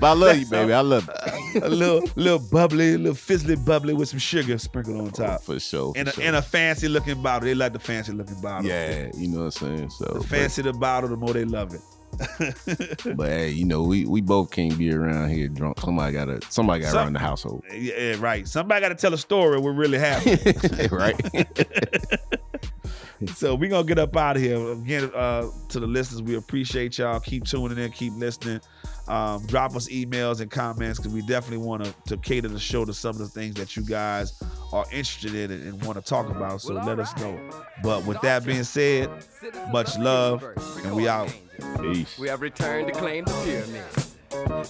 But 0.00 0.10
I 0.10 0.12
love 0.14 0.38
you, 0.38 0.46
baby. 0.46 0.72
I 0.72 0.80
love 0.80 1.08
you. 1.54 1.60
a 1.62 1.68
little 1.68 2.02
little 2.14 2.38
bubbly, 2.38 2.94
a 2.94 2.98
little 2.98 3.14
fizzly 3.14 3.62
bubbly 3.64 3.94
with 3.94 4.08
some 4.08 4.20
sugar 4.20 4.56
sprinkled 4.58 5.00
on 5.00 5.10
top. 5.10 5.42
for 5.42 5.58
sure. 5.58 5.92
for 5.92 5.98
And 5.98 6.08
a, 6.08 6.12
sure. 6.12 6.24
and 6.24 6.36
a 6.36 6.42
fancy 6.42 6.88
looking 6.88 7.20
bottle. 7.20 7.46
They 7.48 7.54
like 7.54 7.72
the 7.72 7.80
fancy 7.80 8.12
looking 8.12 8.40
bottle. 8.40 8.68
yeah, 8.68 9.10
you 9.16 9.28
know 9.28 9.44
what 9.44 9.60
I'm 9.62 9.76
saying. 9.78 9.90
So, 9.90 10.04
The 10.04 10.22
fancy 10.24 10.62
the 10.62 10.72
bottle, 10.72 11.10
the 11.10 11.16
more 11.16 11.32
they 11.32 11.44
love 11.44 11.74
it. 11.74 11.80
But 13.16 13.28
hey, 13.28 13.50
you 13.50 13.64
know, 13.64 13.82
we 13.82 14.06
we 14.06 14.20
both 14.20 14.50
can't 14.50 14.76
be 14.78 14.92
around 14.92 15.30
here 15.30 15.48
drunk. 15.48 15.80
Somebody 15.80 16.12
gotta 16.12 16.40
somebody 16.48 16.80
gotta 16.80 16.92
Some- 16.92 17.04
run 17.04 17.12
the 17.12 17.18
household. 17.18 17.64
yeah, 17.72 18.16
right. 18.18 18.46
Somebody 18.48 18.80
got 18.80 18.88
to 18.90 18.94
tell 18.94 19.12
a 19.14 19.18
story 19.18 19.58
what 19.58 19.70
really 19.70 19.98
happened. 19.98 20.90
right? 20.92 21.16
so 23.34 23.54
we 23.54 23.68
gonna 23.68 23.86
get 23.86 23.98
up 23.98 24.16
out 24.16 24.36
of 24.36 24.42
here 24.42 24.72
again. 24.72 25.10
Uh, 25.14 25.48
to 25.68 25.80
the 25.80 25.86
listeners, 25.86 26.22
we 26.22 26.36
appreciate 26.36 26.98
y'all. 26.98 27.20
Keep 27.20 27.44
tuning 27.44 27.78
in, 27.78 27.90
keep 27.92 28.12
listening. 28.14 28.60
Um, 29.08 29.46
drop 29.46 29.74
us 29.74 29.88
emails 29.88 30.40
and 30.40 30.50
comments 30.50 30.98
because 30.98 31.12
we 31.12 31.22
definitely 31.22 31.64
want 31.66 31.84
to 31.84 31.94
to 32.08 32.16
cater 32.18 32.48
the 32.48 32.58
show 32.58 32.84
to 32.84 32.92
some 32.92 33.10
of 33.10 33.18
the 33.18 33.28
things 33.28 33.54
that 33.54 33.76
you 33.76 33.82
guys 33.82 34.40
are 34.72 34.84
interested 34.92 35.34
in 35.34 35.50
and, 35.50 35.62
and 35.62 35.84
want 35.84 35.96
to 35.96 36.04
talk 36.04 36.28
about. 36.28 36.60
So 36.60 36.74
let 36.74 36.98
us 36.98 37.16
know. 37.18 37.38
But 37.82 38.04
with 38.04 38.20
that 38.20 38.44
being 38.44 38.64
said, 38.64 39.10
much 39.70 39.98
love, 39.98 40.44
and 40.84 40.94
we 40.94 41.08
out. 41.08 41.34
Peace. 41.80 42.18
We 42.18 42.28
have 42.28 42.40
returned 42.40 42.88
to 42.88 42.92
claim 42.92 43.24
the 43.24 43.32
pyramid. 43.44 43.84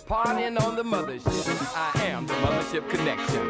Partying 0.07 0.61
on 0.63 0.77
the 0.77 0.85
mothership. 0.85 1.77
I 1.77 2.07
am 2.07 2.27
the 2.27 2.35
mothership 2.35 2.89
connection. 2.89 3.49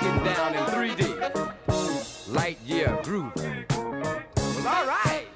Getting 0.00 0.24
down 0.24 0.54
in 0.54 0.64
3D. 0.96 2.34
Light 2.34 2.58
year 2.64 2.98
groove. 3.02 3.32
Well, 3.36 4.68
all 4.68 4.86
right. 4.86 5.26